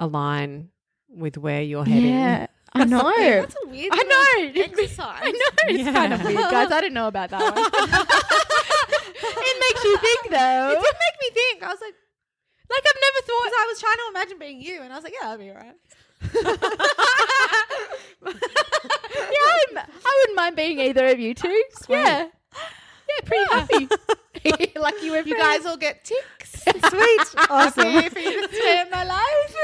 align 0.00 0.70
with 1.08 1.36
where 1.38 1.62
you're 1.62 1.84
heading 1.84 2.10
yeah 2.14 2.46
i 2.72 2.84
know 2.84 3.12
That's 3.16 3.54
a 3.64 3.68
weird 3.68 3.90
I 3.92 4.02
know. 4.02 4.46
little 4.46 4.62
exercise. 4.62 5.20
I 5.22 5.30
know 5.30 5.38
it's 5.68 5.84
Yeah. 5.84 5.92
kind 5.92 6.12
of 6.14 6.22
weird, 6.24 6.50
guys. 6.50 6.70
I 6.72 6.80
didn't 6.80 6.94
know 6.94 7.08
about 7.08 7.30
that 7.30 7.40
one. 7.42 7.52
it 9.42 9.56
makes 9.60 9.84
you 9.84 9.96
think, 9.98 10.30
though. 10.30 10.70
It 10.70 10.80
did 10.80 10.94
make 11.04 11.16
me 11.20 11.30
think. 11.34 11.62
I 11.64 11.68
was 11.68 11.80
like, 11.80 11.94
Like 12.70 12.84
I've 12.88 13.00
never 13.06 13.20
thought. 13.26 13.42
because 13.44 13.58
I 13.58 13.66
was 13.68 13.80
trying 13.80 13.96
to 13.96 14.06
imagine 14.10 14.38
being 14.38 14.60
you, 14.62 14.82
and 14.82 14.92
I 14.92 14.96
was 14.96 15.02
like, 15.04 15.14
yeah, 15.20 15.26
that'd 15.28 15.40
be 15.44 15.50
alright. 15.50 15.74
yeah, 18.22 18.36
I 19.48 19.58
wouldn't, 19.66 19.88
I 19.88 20.18
wouldn't 20.20 20.36
mind 20.36 20.54
being 20.56 20.78
either 20.80 21.06
of 21.08 21.18
you 21.18 21.34
two. 21.34 21.48
Oh, 21.48 21.84
yeah, 21.88 22.26
yeah, 23.08 23.20
pretty 23.24 23.44
happy. 23.52 23.88
Lucky 24.76 25.10
we're 25.10 25.22
You 25.22 25.36
guys 25.36 25.66
all 25.66 25.76
get 25.76 26.04
ticks. 26.04 26.62
Sweet. 26.62 27.20
awesome. 27.50 27.84
Happy 27.90 28.08
for 28.08 28.18
you 28.20 28.46
to 28.46 28.54
stay 28.54 28.80
in 28.82 28.90
my 28.90 29.04
life. 29.04 29.56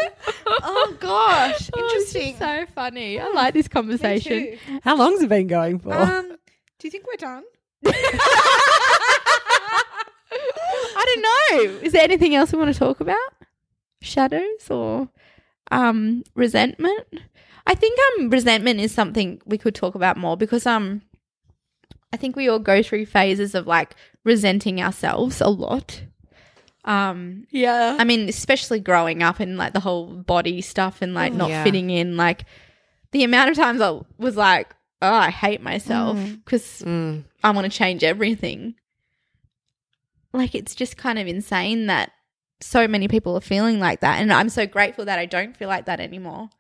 Oh 0.63 0.97
gosh, 1.01 1.71
Oh, 1.75 1.81
interesting. 1.83 2.37
so 2.37 2.67
funny. 2.75 3.19
I 3.21 3.29
like 3.29 3.55
this 3.55 3.69
conversation. 3.69 4.59
how 4.83 4.97
long's 4.97 5.23
it 5.23 5.29
been 5.29 5.47
going 5.47 5.79
for 5.79 5.95
Um, 5.95 6.29
do 6.79 6.87
you 6.87 6.91
think 6.91 7.07
we're 7.07 7.17
done? 7.17 7.45
I 10.99 11.05
don't 11.07 11.23
know. 11.23 11.79
Is 11.83 11.93
there 11.93 12.03
anything 12.03 12.35
else 12.35 12.53
we 12.53 12.59
want 12.59 12.73
to 12.73 12.79
talk 12.79 13.01
about? 13.01 13.19
Shadows 14.01 14.71
or 14.71 15.09
um 15.71 16.23
resentment? 16.35 17.07
I 17.67 17.75
think 17.75 17.99
um 18.19 18.31
resentment 18.31 18.81
is 18.81 18.93
something 18.93 19.41
we 19.45 19.59
could 19.59 19.75
talk 19.75 19.95
about 19.95 20.17
more 20.17 20.37
because 20.37 20.67
um 20.67 21.03
I 22.13 22.17
think 22.17 22.37
we 22.37 22.49
all 22.49 22.59
go 22.59 22.83
through 22.83 23.07
phases 23.07 23.55
of 23.55 23.67
like 23.67 23.95
resenting 24.25 24.81
ourselves 24.81 25.41
a 25.41 25.49
lot. 25.49 26.03
Um 26.85 27.47
Yeah. 27.51 27.97
I 27.99 28.05
mean, 28.05 28.29
especially 28.29 28.81
growing 28.81 29.23
up 29.23 29.41
and 29.41 29.57
like 29.59 29.73
the 29.73 29.81
whole 29.81 30.07
body 30.07 30.61
stuff 30.61 31.03
and 31.03 31.15
like 31.15 31.33
not 31.33 31.51
Yeah. 31.51 31.65
fitting 31.65 31.91
in, 31.91 32.17
like 32.17 32.45
the 33.13 33.25
amount 33.25 33.51
of 33.51 33.57
times 33.57 33.81
I 33.81 34.01
was 34.19 34.37
like, 34.37 34.75
oh, 35.03 35.13
I 35.13 35.31
hate 35.31 35.63
myself 35.63 36.19
because 36.45 36.83
Mm. 36.83 37.25
I 37.43 37.51
want 37.51 37.71
to 37.71 37.77
change 37.77 38.03
everything. 38.05 38.75
Like 40.33 40.55
it's 40.55 40.75
just 40.75 40.97
kind 40.97 41.19
of 41.19 41.27
insane 41.27 41.87
that 41.87 42.13
so 42.61 42.87
many 42.89 43.09
people 43.09 43.35
are 43.37 43.41
feeling 43.41 43.81
like 43.81 44.01
that. 44.01 44.21
And 44.21 44.33
I'm 44.33 44.49
so 44.49 44.67
grateful 44.67 45.05
that 45.07 45.19
I 45.19 45.27
don't 45.27 45.57
feel 45.57 45.69
like 45.69 45.87
that 45.87 46.01
anymore. 46.01 46.51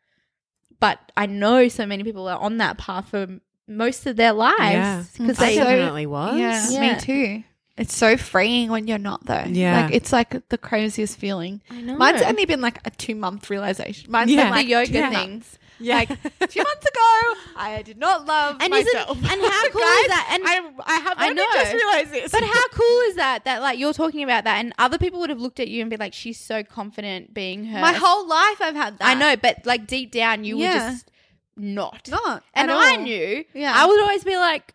But 0.78 0.99
I 1.16 1.26
know 1.26 1.68
so 1.68 1.86
many 1.86 2.03
people 2.05 2.28
are 2.28 2.38
on 2.38 2.59
that 2.59 2.78
path 2.78 3.09
for 3.09 3.38
most 3.69 4.07
of 4.07 4.17
their 4.17 4.33
lives 4.33 5.11
because 5.12 5.37
mm-hmm. 5.37 5.43
I 5.43 5.47
they 5.47 5.57
definitely 5.57 6.07
was 6.07 6.39
Yeah, 6.39 6.69
Yeah. 6.71 6.95
me 6.95 7.01
too. 7.01 7.45
It's 7.77 7.95
so 7.95 8.17
freeing 8.17 8.71
when 8.71 8.87
you're 8.87 8.97
not 8.97 9.27
though. 9.27 9.45
Yeah. 9.47 9.83
like 9.87 9.95
it's 9.95 10.11
like 10.12 10.49
the 10.49 10.57
craziest 10.59 11.19
feeling. 11.19 11.61
I 11.71 11.83
know. 11.83 11.97
Mine's 11.97 12.23
only 12.23 12.47
been 12.47 12.62
like 12.62 12.79
a 12.87 12.91
two 12.91 13.14
month 13.14 13.51
realization. 13.51 14.11
Mine's 14.11 14.31
Yeah. 14.31 14.45
been 14.45 14.51
like 14.53 14.67
the 14.67 14.71
yoga 14.71 14.87
two 14.87 14.93
things. 15.11 15.12
months. 15.12 15.59
yeah 15.79 15.97
Like 15.97 16.09
two 16.09 16.62
months 16.62 16.87
ago, 16.87 17.35
I 17.55 17.82
did 17.85 17.99
not 17.99 18.24
love 18.24 18.57
And 18.61 18.70
myself. 18.70 19.19
and 19.19 19.27
how 19.27 19.69
cool 19.70 19.82
Guys, 19.82 20.01
is 20.01 20.09
that? 20.09 20.28
And 20.32 20.43
I, 20.47 20.70
I 20.86 21.01
have 21.01 21.15
I 21.19 21.32
know. 21.35 21.45
just 21.53 21.74
realized 21.74 22.12
this. 22.12 22.32
But 22.32 22.45
how 22.45 22.69
cool 22.73 23.01
is 23.09 23.16
that? 23.16 23.45
That 23.45 23.61
like 23.61 23.78
you're 23.78 23.93
talking 23.93 24.23
about 24.23 24.45
that, 24.45 24.57
and 24.59 24.73
other 24.78 24.97
people 24.97 25.20
would 25.20 25.28
have 25.28 25.40
looked 25.40 25.61
at 25.61 25.69
you 25.69 25.82
and 25.82 25.90
be 25.90 25.99
like, 25.99 26.15
"She's 26.15 26.40
so 26.40 26.62
confident 26.65 27.35
being 27.35 27.66
her." 27.66 27.78
my 27.78 27.93
whole 27.93 28.27
life 28.27 28.62
I've 28.62 28.74
had 28.74 28.99
that. 29.01 29.07
I 29.07 29.12
know, 29.12 29.36
but 29.36 29.66
like 29.66 29.86
deep 29.86 30.12
down, 30.12 30.45
you 30.45 30.57
Yeah. 30.57 30.73
were 30.86 30.90
just 30.93 31.11
not. 31.57 32.09
not. 32.11 32.43
and 32.55 32.70
I 32.70 32.97
all. 32.97 33.03
knew. 33.03 33.45
Yeah. 33.55 33.73
I 33.74 33.87
would 33.87 34.01
always 34.01 34.24
be 34.24 34.37
like, 34.37 34.74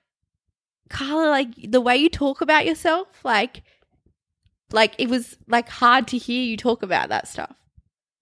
Carla, 0.90 1.30
like 1.30 1.50
the 1.72 1.82
way 1.82 1.98
you 1.98 2.10
talk 2.10 2.42
about 2.42 2.66
yourself, 2.66 3.08
like, 3.24 3.64
like 4.72 4.96
it 4.98 5.10
was 5.10 5.38
like 5.48 5.70
hard 5.70 6.08
to 6.08 6.18
hear 6.18 6.44
you 6.44 6.58
talk 6.58 6.84
about 6.84 7.10
that 7.10 7.28
stuff. 7.28 7.56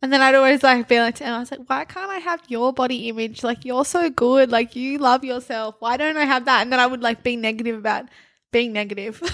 And 0.02 0.14
then 0.14 0.22
I'd 0.22 0.36
always 0.36 0.64
like 0.64 0.88
be 0.88 0.99
like, 0.99 1.19
and 1.22 1.36
I 1.36 1.40
was 1.40 1.52
like, 1.52 1.68
why 1.68 1.84
can't 1.84 2.10
I 2.10 2.19
have 2.19 2.41
your 2.48 2.72
body 2.72 3.10
image? 3.10 3.44
Like 3.44 3.65
you're 3.65 3.86
so 3.86 4.10
good. 4.10 4.49
Like 4.49 4.76
you 4.76 4.98
love 4.98 5.23
yourself. 5.26 5.76
Why 5.80 5.98
don't 5.98 6.18
I 6.18 6.26
have 6.26 6.45
that? 6.45 6.61
And 6.61 6.72
then 6.72 6.80
I 6.80 6.88
would 6.88 7.02
like 7.02 7.22
be 7.22 7.36
negative 7.36 7.77
about 7.77 8.06
being 8.51 8.73
negative. 8.73 9.21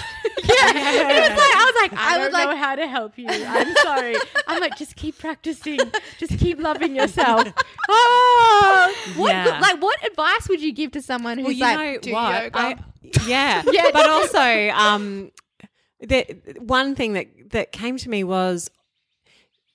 Yeah, 0.47 0.69
it 0.71 1.31
was 1.31 1.37
like 1.37 1.53
I 1.55 1.65
was 1.65 1.75
like, 1.81 1.99
I, 1.99 2.11
I 2.11 2.13
don't 2.15 2.23
would, 2.25 2.33
like- 2.33 2.49
know 2.49 2.55
how 2.55 2.75
to 2.75 2.87
help 2.87 3.17
you. 3.17 3.25
I'm 3.27 3.75
sorry. 3.77 4.15
I'm 4.47 4.61
like, 4.61 4.77
just 4.77 4.95
keep 4.95 5.17
practicing. 5.17 5.79
Just 6.19 6.37
keep 6.37 6.59
loving 6.59 6.95
yourself. 6.95 7.47
oh, 7.89 8.95
what? 9.17 9.31
Yeah. 9.31 9.59
Like, 9.59 9.81
what 9.81 10.05
advice 10.05 10.47
would 10.47 10.61
you 10.61 10.71
give 10.71 10.91
to 10.91 11.01
someone 11.01 11.39
who's 11.39 11.45
well, 11.45 11.53
you 11.53 11.61
like, 11.63 11.77
know 11.77 11.97
do 11.99 12.11
what? 12.13 12.43
yoga. 12.43 12.57
I, 12.59 12.75
yeah, 13.25 13.63
Yeah. 13.71 13.89
But 13.91 14.07
also, 14.07 14.69
um, 14.69 15.31
the 15.99 16.23
one 16.59 16.95
thing 16.95 17.13
that 17.13 17.27
that 17.49 17.71
came 17.71 17.97
to 17.97 18.09
me 18.09 18.23
was 18.23 18.69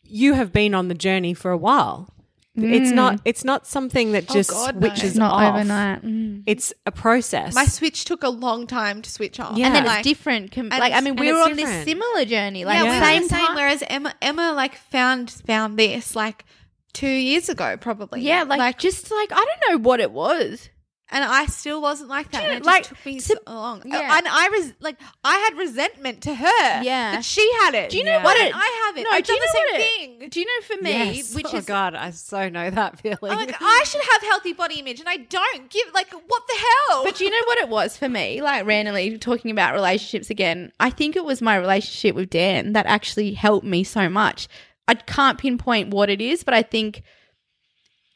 you 0.05 0.35
have 0.35 0.53
been 0.53 0.73
on 0.73 0.87
the 0.89 0.95
journey 0.95 1.35
for 1.35 1.51
a 1.51 1.59
while. 1.59 2.09
It's 2.57 2.91
not. 2.91 3.21
It's 3.25 3.45
not 3.45 3.67
something 3.67 4.13
that 4.13 4.27
Oh, 4.29 4.35
just 4.35 4.51
God, 4.51 4.75
no. 4.75 4.81
switches 4.89 5.11
it's 5.11 5.17
not 5.17 5.33
off. 5.33 5.55
overnight. 5.55 6.03
Mm. 6.05 6.43
It's 6.47 6.73
a 6.85 6.91
process. 6.91 7.55
My 7.55 7.65
switch 7.65 8.05
took 8.05 8.23
a 8.25 8.29
long 8.29 8.67
time 8.67 9.03
to 9.03 9.11
switch 9.11 9.39
on. 9.39 9.57
Yeah. 9.57 9.67
And 9.67 9.75
then 9.77 9.85
like, 9.85 10.01
it's 10.01 10.09
different. 10.09 10.51
Com- 10.53 10.71
and 10.73 10.81
like 10.81 10.93
I 10.93 11.01
mean, 11.01 11.17
we 11.17 11.33
were 11.33 11.39
it's 11.41 11.51
on 11.51 11.57
this 11.57 11.85
similar 11.85 12.25
journey. 12.25 12.65
Like 12.65 12.77
yeah, 12.77 12.85
Yeah. 12.85 13.01
we 13.01 13.07
same 13.07 13.23
the 13.23 13.29
same. 13.35 13.47
time. 13.47 13.55
Whereas 13.57 13.85
Emma, 13.89 14.15
Emma 14.21 14.53
like 14.53 14.75
found 14.75 15.31
found 15.31 15.79
this 15.79 16.17
like 16.17 16.45
two 16.93 17.09
years 17.09 17.49
ago, 17.49 17.77
probably. 17.77 18.21
yeah, 18.23 18.43
like, 18.43 18.79
just 18.79 19.11
like 19.13 19.31
I 19.33 19.37
don't 19.37 19.71
know 19.73 19.79
what 19.89 20.01
it 20.01 20.11
was. 20.11 20.69
And 21.11 21.25
I 21.25 21.47
still 21.47 21.81
wasn't 21.83 22.09
like 22.09 22.31
that. 22.33 22.43
You 22.43 22.49
and 22.49 22.57
it 22.57 22.65
just 22.65 22.67
like, 22.67 22.85
took 22.85 23.05
me 23.07 23.15
to- 23.21 23.23
so 23.23 23.35
long. 23.47 23.83
yeah. 23.85 24.17
and 24.19 24.27
I 24.29 24.49
was 24.49 24.73
like, 24.81 24.97
I 25.25 25.37
had 25.39 25.57
resentment 25.59 26.23
to 26.23 26.35
her. 26.35 26.83
Yeah. 26.83 27.13
that 27.13 27.25
she 27.25 27.51
had 27.63 27.75
it. 27.75 27.91
Do 27.91 27.99
you 27.99 28.05
know 28.05 28.11
Yeah. 28.13 28.25
what 28.25 28.37
it? 28.37 28.53
I 28.55 28.85
have 28.87 28.97
it. 28.97 29.03
No, 29.05 29.11
I've 29.11 29.25
do 29.25 29.33
done 29.33 29.37
you 29.37 29.43
the 29.43 29.53
same 29.53 29.81
what 29.81 30.21
thing. 30.21 30.29
Do 30.31 30.41
you 30.41 30.47
know 30.47 30.67
for 30.77 30.83
me, 30.83 30.91
Yes. 31.17 31.35
which 31.35 31.47
oh 31.53 31.57
is 31.59 31.65
God, 31.67 31.95
I 31.95 32.11
so 32.11 32.49
know 32.49 32.71
that 32.71 33.01
feeling. 33.01 33.19
I'm 33.33 33.39
like, 33.39 33.55
I 33.61 33.83
should 33.87 34.03
have 34.13 34.23
healthy 34.23 34.53
body 34.53 34.81
image, 34.81 35.01
and 35.01 35.09
I 35.09 35.17
don't. 35.19 35.69
Give 35.71 35.87
like, 35.95 36.13
what 36.13 36.43
the 36.49 36.55
hell? 36.89 37.05
But 37.05 37.17
do 37.17 37.25
you 37.25 37.31
know 37.31 37.43
what 37.47 37.59
it 37.59 37.69
was 37.69 37.97
for 37.97 38.09
me? 38.09 38.41
Like 38.43 38.67
randomly 38.67 39.19
talking 39.19 39.51
about 39.51 39.75
relationships 39.75 40.31
again. 40.31 40.73
I 40.81 40.91
think 40.91 41.17
it 41.17 41.25
was 41.25 41.43
my 41.43 41.57
relationship 41.57 42.15
with 42.15 42.31
Dan 42.31 42.73
that 42.73 42.87
actually 42.87 43.33
helped 43.35 43.67
me 43.67 43.85
so 43.85 44.09
much. 44.09 44.49
I 44.89 44.95
can't 44.95 45.39
pinpoint 45.39 45.91
what 45.91 46.11
it 46.11 46.21
is, 46.21 46.43
but 46.45 46.55
I 46.55 46.63
think 46.63 47.03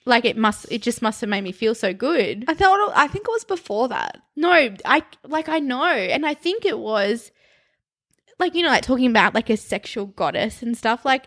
like 0.07 0.25
it 0.25 0.37
must 0.37 0.67
it 0.71 0.83
just 0.83 1.01
must 1.03 1.21
have 1.21 1.31
made 1.31 1.43
me 1.45 1.53
feel 1.53 1.75
so 1.75 1.93
good. 1.95 2.45
I 2.49 2.55
thought. 2.55 2.93
I 2.95 3.07
think 3.09 3.27
it 3.27 3.31
was 3.33 3.45
before 3.45 3.89
that. 3.89 4.21
No, 4.37 4.51
I 4.51 5.03
like 5.25 5.49
I 5.49 5.61
know, 5.61 5.85
and 5.85 6.27
I 6.27 6.35
think 6.35 6.65
it 6.65 6.79
was 6.79 7.31
like 8.39 8.55
you 8.55 8.63
know, 8.63 8.69
like 8.69 8.83
talking 8.85 9.11
about 9.11 9.35
like 9.35 9.51
a 9.51 9.57
sexual 9.57 10.07
goddess 10.07 10.63
and 10.63 10.77
stuff. 10.77 11.05
Like 11.05 11.27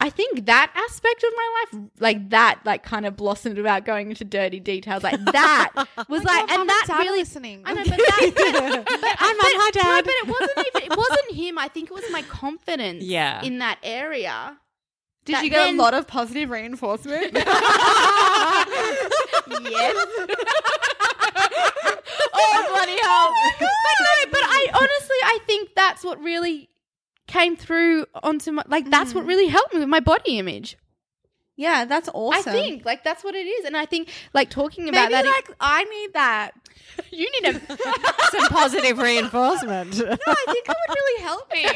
I 0.00 0.10
think 0.10 0.46
that 0.46 0.72
aspect 0.76 1.24
of 1.24 1.30
my 1.36 1.64
life, 1.80 1.90
like 2.00 2.30
that, 2.30 2.60
like 2.64 2.82
kind 2.84 3.04
of 3.04 3.16
blossomed 3.16 3.58
about 3.58 3.84
going 3.84 4.10
into 4.10 4.24
dirty 4.24 4.60
details. 4.60 5.02
Like 5.02 5.22
that 5.26 5.70
oh 5.76 5.86
was 6.08 6.20
Oh 6.20 6.24
my 6.24 6.32
like, 6.40 6.50
and 6.52 6.68
that 6.68 6.84
Dad 6.88 6.94
are 6.94 6.98
really. 7.02 7.18
listening. 7.18 7.62
I 7.64 7.74
know, 7.74 7.82
but 7.84 7.96
that. 7.96 8.82
but, 8.86 9.16
Hi, 9.18 9.32
Mum. 9.32 9.38
Hi, 9.42 9.70
No, 9.74 9.82
Dad. 9.82 10.04
but 10.04 10.14
it 10.14 10.26
wasn't 10.40 10.66
even. 10.76 10.92
It 10.92 10.96
wasn't 10.96 11.32
him. 11.32 11.58
I 11.58 11.68
think 11.68 11.90
it 11.90 11.94
was 11.94 12.04
my 12.10 12.22
confidence. 12.22 13.02
Yeah. 13.04 13.42
In 13.42 13.58
that 13.58 13.78
area. 13.82 14.56
Did 15.28 15.34
That 15.34 15.44
you 15.44 15.50
get 15.50 15.66
then- 15.66 15.74
a 15.74 15.78
lot 15.78 15.92
of 15.92 16.06
positive 16.06 16.48
reinforcement? 16.48 17.32
yes. 17.34 17.44
oh 22.32 22.64
bloody 22.72 22.96
hell! 22.98 23.34
But 23.60 23.68
no, 24.00 24.30
but 24.30 24.40
I 24.40 24.68
honestly, 24.72 25.16
I 25.22 25.38
think 25.46 25.74
that's 25.76 26.02
what 26.02 26.18
really 26.22 26.70
came 27.26 27.58
through 27.58 28.06
onto 28.22 28.52
my 28.52 28.62
like. 28.68 28.88
That's 28.90 29.12
what 29.14 29.26
mm. 29.26 29.28
really 29.28 29.48
helped 29.48 29.74
me 29.74 29.80
with 29.80 29.90
my 29.90 30.00
body 30.00 30.38
image. 30.38 30.78
Yeah, 31.58 31.84
that's 31.86 32.08
awesome. 32.14 32.50
I 32.50 32.52
think 32.52 32.84
like 32.84 33.02
that's 33.02 33.24
what 33.24 33.34
it 33.34 33.44
is, 33.44 33.64
and 33.64 33.76
I 33.76 33.84
think 33.84 34.10
like 34.32 34.48
talking 34.48 34.88
about 34.88 35.10
maybe 35.10 35.22
that. 35.22 35.24
like 35.26 35.56
I 35.60 35.82
need 35.82 36.12
that. 36.14 36.52
you 37.10 37.28
need 37.42 37.56
a. 37.56 37.60
Some 38.30 38.46
positive 38.48 38.96
reinforcement. 38.98 39.98
No, 39.98 40.04
I 40.06 40.44
think 40.46 40.68
it 40.68 40.76
would 40.88 40.94
really 40.94 41.22
help 41.22 41.52
me. 41.52 41.64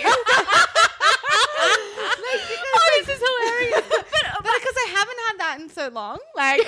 oh, 2.74 2.90
this 2.98 3.08
is 3.08 3.22
hilarious. 3.26 3.88
but, 3.88 4.24
uh, 4.30 4.34
but 4.36 4.52
because 4.54 4.76
I 4.76 4.86
haven't 4.96 5.18
had 5.26 5.38
that 5.40 5.58
in 5.62 5.68
so 5.68 5.88
long, 5.88 6.18
like 6.36 6.60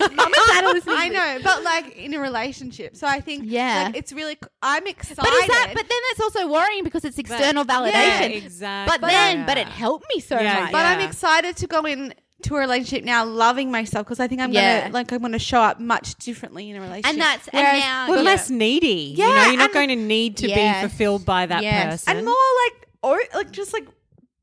Mum 0.00 0.10
and 0.26 0.34
dad 0.34 0.64
are. 0.64 0.74
I 0.88 1.08
know, 1.08 1.38
but 1.42 1.62
like 1.62 1.96
in 1.96 2.12
a 2.12 2.20
relationship. 2.20 2.96
So 2.96 3.06
I 3.06 3.20
think 3.20 3.44
Yeah. 3.46 3.84
like, 3.86 3.96
it's 3.96 4.12
really. 4.12 4.36
I'm 4.60 4.86
excited. 4.86 5.16
But 5.16 5.32
is 5.32 5.46
that? 5.46 5.70
But 5.74 5.88
then 5.88 5.98
that's 6.10 6.20
also 6.20 6.48
worrying 6.52 6.84
because 6.84 7.06
it's 7.06 7.18
external 7.18 7.64
validation. 7.64 7.92
Yeah, 7.92 8.24
exactly. 8.24 8.98
But 8.98 9.06
then, 9.08 9.38
Yeah. 9.38 9.46
but 9.46 9.56
it 9.56 9.68
helped 9.68 10.04
me 10.14 10.20
so 10.20 10.38
Yeah, 10.38 10.60
much. 10.60 10.72
But 10.72 10.84
I'm 10.84 11.00
excited 11.00 11.56
to 11.56 11.66
go 11.66 11.86
in 11.86 12.12
to 12.42 12.54
a 12.54 12.58
relationship 12.60 13.04
now, 13.04 13.24
loving 13.24 13.70
myself 13.70 14.06
because 14.06 14.20
I 14.20 14.28
think 14.28 14.40
I'm 14.40 14.52
Yeah. 14.52 14.82
gonna 14.82 14.94
like 14.94 15.10
I'm 15.12 15.20
gonna 15.22 15.38
show 15.38 15.60
up 15.60 15.80
much 15.80 16.14
differently 16.16 16.70
in 16.70 16.76
a 16.76 16.80
relationship. 16.80 17.10
And 17.12 17.20
that's 17.20 17.48
Whereas- 17.52 17.72
and 17.72 17.80
now 17.80 18.08
well, 18.08 18.18
yeah. 18.18 18.30
less 18.30 18.48
needy. 18.50 19.14
you 19.16 19.24
Yeah, 19.24 19.34
know, 19.34 19.44
you're 19.50 19.56
not 19.58 19.72
going 19.72 19.88
to 19.88 19.96
need 19.96 20.36
to 20.38 20.48
Yes. 20.48 20.82
be 20.84 20.88
fulfilled 20.88 21.24
by 21.24 21.46
that 21.46 21.62
Yes. 21.62 22.04
person. 22.04 22.16
and 22.18 22.26
more 22.26 22.34
like 22.64 22.88
or 23.02 23.20
like 23.34 23.50
just 23.50 23.72
like 23.72 23.86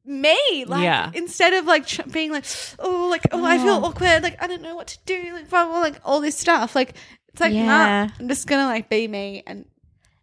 me 0.06 0.66
like 0.68 0.84
Yeah. 0.84 1.10
instead 1.14 1.54
of 1.54 1.66
like 1.66 1.88
tr- 1.88 2.04
being 2.12 2.32
like 2.32 2.46
oh 2.80 3.08
like 3.10 3.24
oh, 3.32 3.44
I 3.44 3.58
feel 3.58 3.74
oh. 3.76 3.86
awkward 3.86 4.22
like 4.24 4.42
I 4.44 4.48
don't 4.48 4.62
know 4.62 4.76
what 4.76 4.88
to 4.88 5.00
do 5.06 5.34
like 5.34 5.50
blah, 5.50 5.66
blah, 5.66 5.80
like 5.80 6.00
all 6.06 6.20
this 6.22 6.38
stuff 6.38 6.76
like 6.76 6.94
it's 7.30 7.42
like 7.42 7.54
Yeah. 7.54 7.66
nah 7.66 8.08
I'm 8.20 8.28
just 8.28 8.46
gonna 8.46 8.68
like 8.68 8.88
be 8.90 9.08
me 9.08 9.42
and 9.48 9.66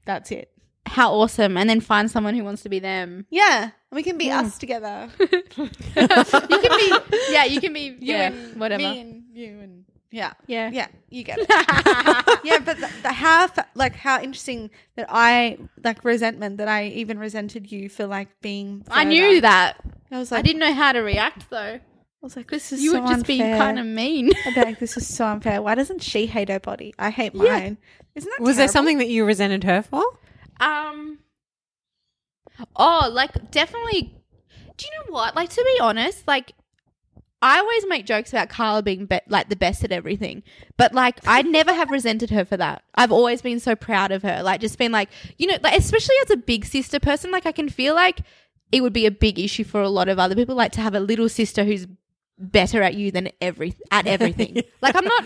that's 0.05 0.31
it 0.31 0.51
how 0.85 1.13
awesome, 1.15 1.57
and 1.57 1.71
then 1.71 1.81
find 1.81 2.11
someone 2.11 2.35
who 2.35 2.45
wants 2.45 2.63
to 2.63 2.69
be 2.69 2.79
them. 2.81 3.25
yeah 3.31 3.63
and 3.63 3.73
we 3.93 4.03
can 4.03 4.19
be 4.19 4.31
us 4.31 4.59
together 4.59 5.09
you 5.19 5.29
can 5.69 6.79
be, 6.79 6.99
yeah, 7.31 7.45
you 7.45 7.61
can 7.61 7.73
be, 7.73 7.81
you 7.81 7.97
yeah, 8.01 8.33
and 8.33 8.61
whatever. 8.61 8.83
me 8.83 9.01
and 9.01 9.25
you 9.33 9.59
and 9.61 9.85
yeah 10.11 10.33
yeah, 10.47 10.69
yeah 10.71 10.89
you 11.09 11.23
get 11.25 11.39
it 11.41 11.47
yeah 12.45 12.59
but 12.59 12.77
the, 12.79 12.91
the 13.03 13.13
how 13.13 13.49
like 13.75 13.95
how 13.95 14.21
interesting 14.21 14.71
that 14.97 15.07
I 15.09 15.59
like 15.83 16.05
resentment 16.05 16.59
that 16.59 16.69
I 16.69 16.89
even 16.89 17.19
resented 17.19 17.71
you 17.73 17.89
for 17.89 18.07
like 18.07 18.29
being 18.43 18.85
I 18.91 19.05
knew 19.05 19.41
that. 19.41 19.79
I 20.11 20.19
was 20.19 20.31
like 20.31 20.41
I 20.41 20.43
didn't 20.43 20.61
know 20.61 20.75
how 20.75 20.93
to 20.93 21.01
react 21.01 21.49
though. 21.49 21.79
I 21.79 21.81
was 22.21 22.37
like 22.37 22.51
this 22.51 22.73
is 22.73 22.83
You 22.83 22.93
so 22.93 23.01
would 23.01 23.09
just 23.09 23.27
be 23.27 23.41
unfair. 23.41 23.57
kind 23.59 23.79
of 23.79 23.87
mean. 23.87 24.31
I'd 24.47 24.55
be 24.55 24.61
like, 24.61 24.79
this 24.79 24.97
is 24.97 25.09
so 25.13 25.25
unfair. 25.27 25.61
Why 25.63 25.75
doesn't 25.75 26.03
she 26.03 26.27
hate 26.27 26.51
her 26.51 26.61
body? 26.61 26.95
I 26.99 27.11
hate 27.11 27.35
mine. 27.35 27.79
Isn't 28.15 28.31
that 28.31 28.45
Was 28.45 28.59
there 28.59 28.69
something 28.69 28.99
that 28.99 29.09
you 29.09 29.25
resented 29.25 29.65
her 29.65 29.83
for? 29.83 30.05
Um. 30.61 31.19
Oh, 32.77 33.09
like 33.13 33.51
definitely. 33.51 34.15
Do 34.77 34.87
you 34.87 34.91
know 34.99 35.13
what? 35.13 35.37
Like 35.37 35.51
to 35.51 35.65
be 35.65 35.81
honest, 35.81 36.27
like 36.27 36.53
I 37.45 37.59
always 37.59 37.85
make 37.89 38.07
jokes 38.07 38.33
about 38.33 38.49
Carla 38.49 38.83
being 38.83 39.07
be- 39.07 39.21
like 39.29 39.49
the 39.49 39.57
best 39.57 39.83
at 39.85 39.91
everything, 39.93 40.43
but 40.77 40.95
like 40.95 41.19
I 41.27 41.43
never 41.43 41.73
have 41.73 41.91
resented 41.91 42.31
her 42.31 42.45
for 42.45 42.57
that. 42.57 42.83
I've 42.95 43.13
always 43.13 43.43
been 43.43 43.59
so 43.61 43.75
proud 43.75 44.13
of 44.13 44.23
her. 44.23 44.43
Like 44.43 44.61
just 44.61 44.79
been 44.79 44.93
like, 44.93 45.09
you 45.39 45.47
know, 45.49 45.59
like 45.63 45.77
especially 45.79 46.15
as 46.25 46.31
a 46.31 46.37
big 46.37 46.65
sister 46.65 47.01
person, 47.01 47.31
like 47.31 47.47
I 47.47 47.53
can 47.53 47.69
feel 47.69 47.95
like 47.95 48.21
it 48.71 48.81
would 48.81 48.93
be 48.93 49.07
a 49.07 49.11
big 49.11 49.39
issue 49.39 49.65
for 49.65 49.83
a 49.83 49.89
lot 49.89 50.09
of 50.09 50.19
other 50.19 50.35
people, 50.35 50.55
like 50.55 50.73
to 50.73 50.81
have 50.81 50.95
a 50.95 51.01
little 51.01 51.29
sister 51.29 51.65
who's 51.65 51.87
better 52.39 52.83
at 52.83 52.95
you 52.95 53.11
than 53.11 53.29
every 53.41 53.75
at 53.91 54.07
everything. 54.07 54.63
Like 54.81 54.97
I'm 54.97 55.05
not 55.05 55.25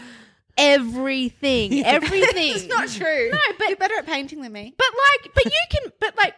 everything, 0.58 1.84
everything. 1.84 2.52
It's 2.56 2.66
not 2.66 2.88
true. 2.88 3.30
No, 3.30 3.38
but 3.58 3.68
You're 3.68 3.76
better 3.76 3.94
at 3.98 4.06
painting 4.06 4.40
than 4.42 4.52
me. 4.52 4.74
but 4.76 4.86
like, 5.22 5.34
but 5.34 5.44
you 5.44 5.60
can, 5.70 5.92
but 6.00 6.16
like, 6.16 6.34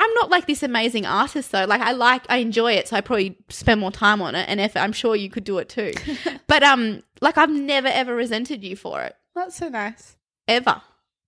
I'm 0.00 0.12
not 0.14 0.30
like 0.30 0.46
this 0.46 0.62
amazing 0.62 1.04
artist 1.06 1.52
though. 1.52 1.64
Like, 1.66 1.80
I 1.82 1.92
like, 1.92 2.22
I 2.28 2.38
enjoy 2.38 2.72
it, 2.72 2.88
so 2.88 2.96
I 2.96 3.00
probably 3.02 3.36
spend 3.50 3.80
more 3.80 3.92
time 3.92 4.22
on 4.22 4.34
it 4.34 4.46
and 4.48 4.58
effort. 4.58 4.80
I'm 4.80 4.92
sure 4.92 5.14
you 5.14 5.28
could 5.30 5.44
do 5.44 5.58
it 5.58 5.68
too. 5.68 5.92
but 6.46 6.62
um, 6.62 7.02
like, 7.20 7.36
I've 7.38 7.50
never 7.50 7.88
ever 7.88 8.14
resented 8.14 8.64
you 8.64 8.76
for 8.76 9.02
it 9.02 9.14
That's 9.34 9.56
so 9.56 9.68
nice. 9.68 10.16
ever. 10.48 10.80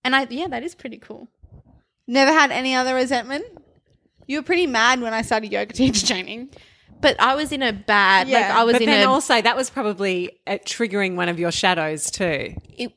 And 0.04 0.16
I, 0.16 0.26
yeah, 0.30 0.48
that 0.48 0.62
is 0.64 0.74
pretty 0.74 0.96
cool. 0.98 1.28
Never 2.08 2.32
had 2.32 2.50
any 2.50 2.74
other 2.74 2.94
resentment. 2.94 3.44
You 4.26 4.38
were 4.38 4.42
pretty 4.42 4.66
mad 4.66 5.00
when 5.00 5.12
I 5.14 5.22
started 5.22 5.52
yoga 5.52 5.72
teacher 5.74 6.06
training. 6.06 6.50
But 7.00 7.20
I 7.20 7.34
was 7.34 7.52
in 7.52 7.62
a 7.62 7.72
bad, 7.72 8.28
like, 8.28 8.44
I 8.44 8.64
was 8.64 8.74
But 8.74 8.82
in 8.82 8.86
then 8.88 9.06
a. 9.06 9.10
also, 9.10 9.40
that 9.42 9.56
was 9.56 9.70
probably 9.70 10.38
uh, 10.46 10.58
triggering 10.64 11.16
one 11.16 11.28
of 11.28 11.38
your 11.38 11.50
shadows 11.52 12.10
too. 12.10 12.54
it, 12.78 12.92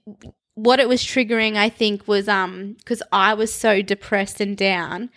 what 0.53 0.79
it 0.79 0.87
was 0.87 1.01
triggering, 1.03 1.57
I 1.57 1.69
think, 1.69 2.07
was 2.07 2.27
um 2.29 2.73
because 2.77 3.01
I 3.11 3.33
was 3.33 3.51
so 3.53 3.81
depressed 3.81 4.39
and 4.39 4.55
down, 4.55 5.09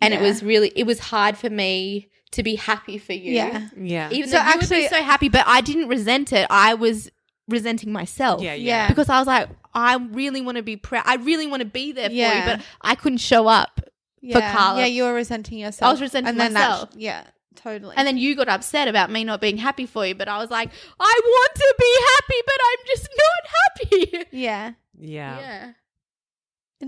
and 0.00 0.14
it 0.14 0.20
was 0.20 0.42
really 0.42 0.72
it 0.76 0.84
was 0.84 0.98
hard 0.98 1.36
for 1.36 1.50
me 1.50 2.08
to 2.32 2.42
be 2.42 2.56
happy 2.56 2.98
for 2.98 3.12
you. 3.12 3.32
Yeah. 3.32 3.68
Yeah. 3.76 4.10
even 4.10 4.28
So 4.30 4.36
though 4.36 4.42
you 4.42 4.46
would 4.54 4.62
actually- 4.62 4.80
be 4.82 4.88
so 4.88 5.02
happy, 5.02 5.28
but 5.28 5.44
I 5.46 5.60
didn't 5.60 5.88
resent 5.88 6.32
it. 6.32 6.46
I 6.50 6.74
was 6.74 7.10
resenting 7.48 7.92
myself. 7.92 8.42
yeah, 8.42 8.54
Yeah. 8.54 8.82
yeah. 8.82 8.88
because 8.88 9.08
I 9.08 9.18
was 9.18 9.26
like, 9.28 9.48
I 9.72 9.96
really 9.96 10.40
want 10.40 10.56
to 10.56 10.62
be 10.62 10.76
proud. 10.76 11.04
I 11.06 11.14
really 11.16 11.46
want 11.46 11.60
to 11.60 11.68
be 11.68 11.92
there 11.92 12.08
for 12.08 12.14
Yeah. 12.14 12.38
you, 12.50 12.56
but 12.56 12.66
I 12.82 12.94
couldn't 12.96 13.18
show 13.18 13.46
up. 13.46 13.80
Yeah. 14.20 14.52
Carla. 14.52 14.80
Yeah, 14.80 14.86
you 14.86 15.04
were 15.04 15.14
resenting 15.14 15.58
yourself. 15.58 15.88
I 15.88 15.92
was 15.92 16.00
resenting 16.00 16.30
and 16.30 16.40
then 16.40 16.54
that- 16.54 16.68
myself. 16.70 16.90
yeah, 16.96 17.22
totally. 17.54 17.94
And 17.96 18.06
then 18.08 18.18
you 18.18 18.34
got 18.34 18.48
upset 18.48 18.88
about 18.88 19.10
me 19.10 19.22
not 19.22 19.40
being 19.40 19.56
happy 19.58 19.86
for 19.86 20.04
you, 20.04 20.14
but 20.16 20.26
I 20.28 20.38
was 20.38 20.50
like, 20.50 20.70
I 20.98 21.20
want 21.24 21.54
to 21.54 21.74
be 21.78 21.96
happy, 22.16 22.42
but 22.46 22.58
I'm 22.68 22.86
just 22.88 23.08
not 23.22 24.18
happy. 24.20 24.26
yeah. 24.36 24.72
yeah. 24.98 25.38
Yeah. 25.40 25.72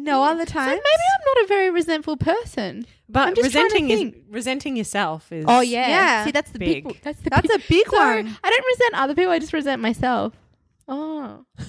No 0.05 0.23
other 0.25 0.47
So 0.47 0.53
time. 0.53 0.69
maybe 0.71 0.79
I'm 0.81 1.25
not 1.35 1.45
a 1.45 1.47
very 1.49 1.71
resentful 1.71 2.17
person. 2.17 2.87
But 3.09 3.29
I'm 3.29 3.35
just 3.35 3.53
trying 3.53 3.69
to 3.71 3.75
resenting 3.75 4.09
is, 4.09 4.15
resenting 4.31 4.77
yourself 4.77 5.31
is 5.33 5.45
Oh 5.49 5.61
yeah. 5.61 5.89
Yeah. 5.89 6.25
See, 6.27 6.31
that's 6.31 6.51
the 6.51 6.59
big. 6.59 6.85
Big. 6.87 7.01
that's 7.03 7.21
the 7.21 7.31
That's 7.31 7.49
big, 7.49 7.57
a 7.61 7.63
big 7.69 7.87
so 7.89 7.97
one. 7.97 8.37
I 8.45 8.51
don't 8.51 8.67
resent 8.67 8.95
other 8.95 9.15
people. 9.15 9.33
I 9.33 9.39
just 9.39 9.53
resent 9.53 9.81
myself. 9.83 10.35
Oh. 10.87 11.45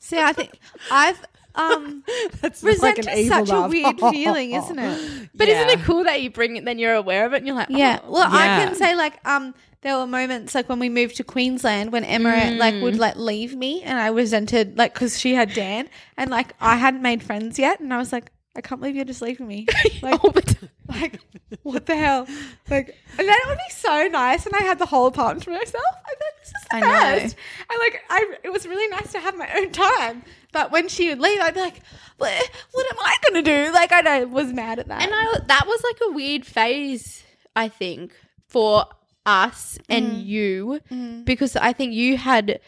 See, 0.00 0.18
I 0.18 0.32
think 0.32 0.50
I've 0.90 1.20
um 1.54 2.02
That's 2.40 2.62
like 2.62 2.72
resent 2.96 2.98
an 3.06 3.08
is 3.18 3.26
evil 3.26 3.46
such 3.46 3.54
a 3.64 3.68
weird 3.68 4.00
feeling, 4.10 4.52
isn't 4.52 4.78
it? 4.78 5.28
But 5.34 5.48
Yeah. 5.48 5.66
isn't 5.66 5.80
it 5.80 5.84
cool 5.84 6.04
that 6.04 6.22
you 6.22 6.30
bring 6.30 6.56
it, 6.56 6.64
then 6.64 6.78
you're 6.78 6.94
aware 6.94 7.24
of 7.26 7.32
it, 7.34 7.38
and 7.38 7.46
you're 7.46 7.56
like, 7.56 7.68
Yeah. 7.70 8.00
oh. 8.04 8.10
Well, 8.12 8.28
I 8.30 8.64
can 8.64 8.74
say 8.74 8.94
like 8.96 9.18
um 9.26 9.54
there 9.82 9.98
were 9.98 10.06
moments 10.06 10.54
like 10.54 10.68
when 10.68 10.78
we 10.78 10.88
moved 10.88 11.16
to 11.16 11.24
Queensland 11.24 11.92
when 11.92 12.04
Emma 12.04 12.54
like 12.56 12.80
would 12.82 12.94
mm. 12.94 12.98
like 12.98 13.16
leave 13.16 13.54
me 13.54 13.82
and 13.82 13.98
I 13.98 14.08
resented 14.08 14.78
like 14.78 14.94
because 14.94 15.18
she 15.18 15.34
had 15.34 15.52
Dan 15.52 15.88
and 16.16 16.30
like 16.30 16.54
I 16.60 16.76
hadn't 16.76 17.02
made 17.02 17.22
friends 17.22 17.58
yet 17.58 17.80
and 17.80 17.92
I 17.92 17.98
was 17.98 18.12
like 18.12 18.30
I 18.54 18.60
can't 18.60 18.80
believe 18.80 18.96
you're 18.96 19.06
just 19.06 19.22
leaving 19.22 19.46
me. 19.46 19.66
Like 20.02 20.20
oh, 20.24 20.30
the 20.30 20.68
like 20.88 21.20
what 21.62 21.86
the 21.86 21.96
hell? 21.96 22.26
Like 22.70 22.96
and 23.18 23.28
then 23.28 23.36
it 23.36 23.48
would 23.48 23.58
be 23.58 23.74
so 23.74 24.08
nice 24.08 24.46
and 24.46 24.54
I 24.54 24.60
had 24.60 24.78
the 24.78 24.86
whole 24.86 25.06
apartment 25.06 25.44
to 25.44 25.50
myself. 25.50 25.84
I 25.94 26.14
thought 26.14 26.38
this 26.40 26.48
is 26.48 26.68
the 26.70 26.76
I 26.76 26.80
know. 26.80 27.20
best. 27.20 27.36
And 27.70 27.78
like 27.78 28.02
I 28.08 28.34
it 28.44 28.52
was 28.52 28.66
really 28.66 28.88
nice 28.88 29.12
to 29.12 29.20
have 29.20 29.36
my 29.36 29.48
own 29.56 29.72
time. 29.72 30.22
But 30.52 30.70
when 30.70 30.88
she 30.88 31.08
would 31.08 31.18
leave 31.18 31.40
I'd 31.40 31.54
be 31.54 31.60
like 31.60 31.82
what, 32.18 32.50
what 32.72 32.86
am 32.92 32.98
I 33.00 33.16
gonna 33.26 33.42
do? 33.42 33.72
Like 33.72 33.90
I 33.90 34.00
know, 34.00 34.26
was 34.26 34.52
mad 34.52 34.78
at 34.78 34.88
that. 34.88 35.02
And 35.02 35.12
I 35.12 35.38
that 35.46 35.66
was 35.66 35.82
like 35.82 35.98
a 36.08 36.12
weird 36.12 36.46
phase, 36.46 37.24
I 37.56 37.68
think, 37.68 38.12
for 38.46 38.86
us 39.26 39.78
and 39.88 40.14
you, 40.22 40.80
because 41.24 41.56
I 41.56 41.72
think 41.72 41.92
you 41.94 42.16
had 42.16 42.60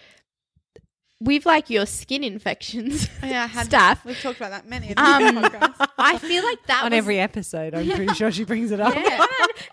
we've 1.21 1.47
like 1.47 1.71
your 1.71 1.87
skin 1.87 2.23
infections. 2.23 3.09
yeah 3.23 3.45
I 3.45 3.47
had 3.47 3.67
Stuff. 3.71 4.05
we've 4.05 4.21
talked 4.21 4.37
about 4.39 4.51
that 4.51 4.69
many 4.69 4.95
Um, 4.97 5.39
um, 5.39 5.45
I 5.99 6.19
feel 6.19 6.45
like 6.45 6.65
that 6.67 6.85
On 6.85 6.91
was, 6.91 6.99
every 6.99 7.19
episode, 7.19 7.75
I'm 7.75 7.89
pretty 7.91 8.13
sure 8.15 8.31
she 8.31 8.45
brings 8.45 8.71
it 8.73 8.81
up. 8.81 8.95
Yeah. 9.05 9.25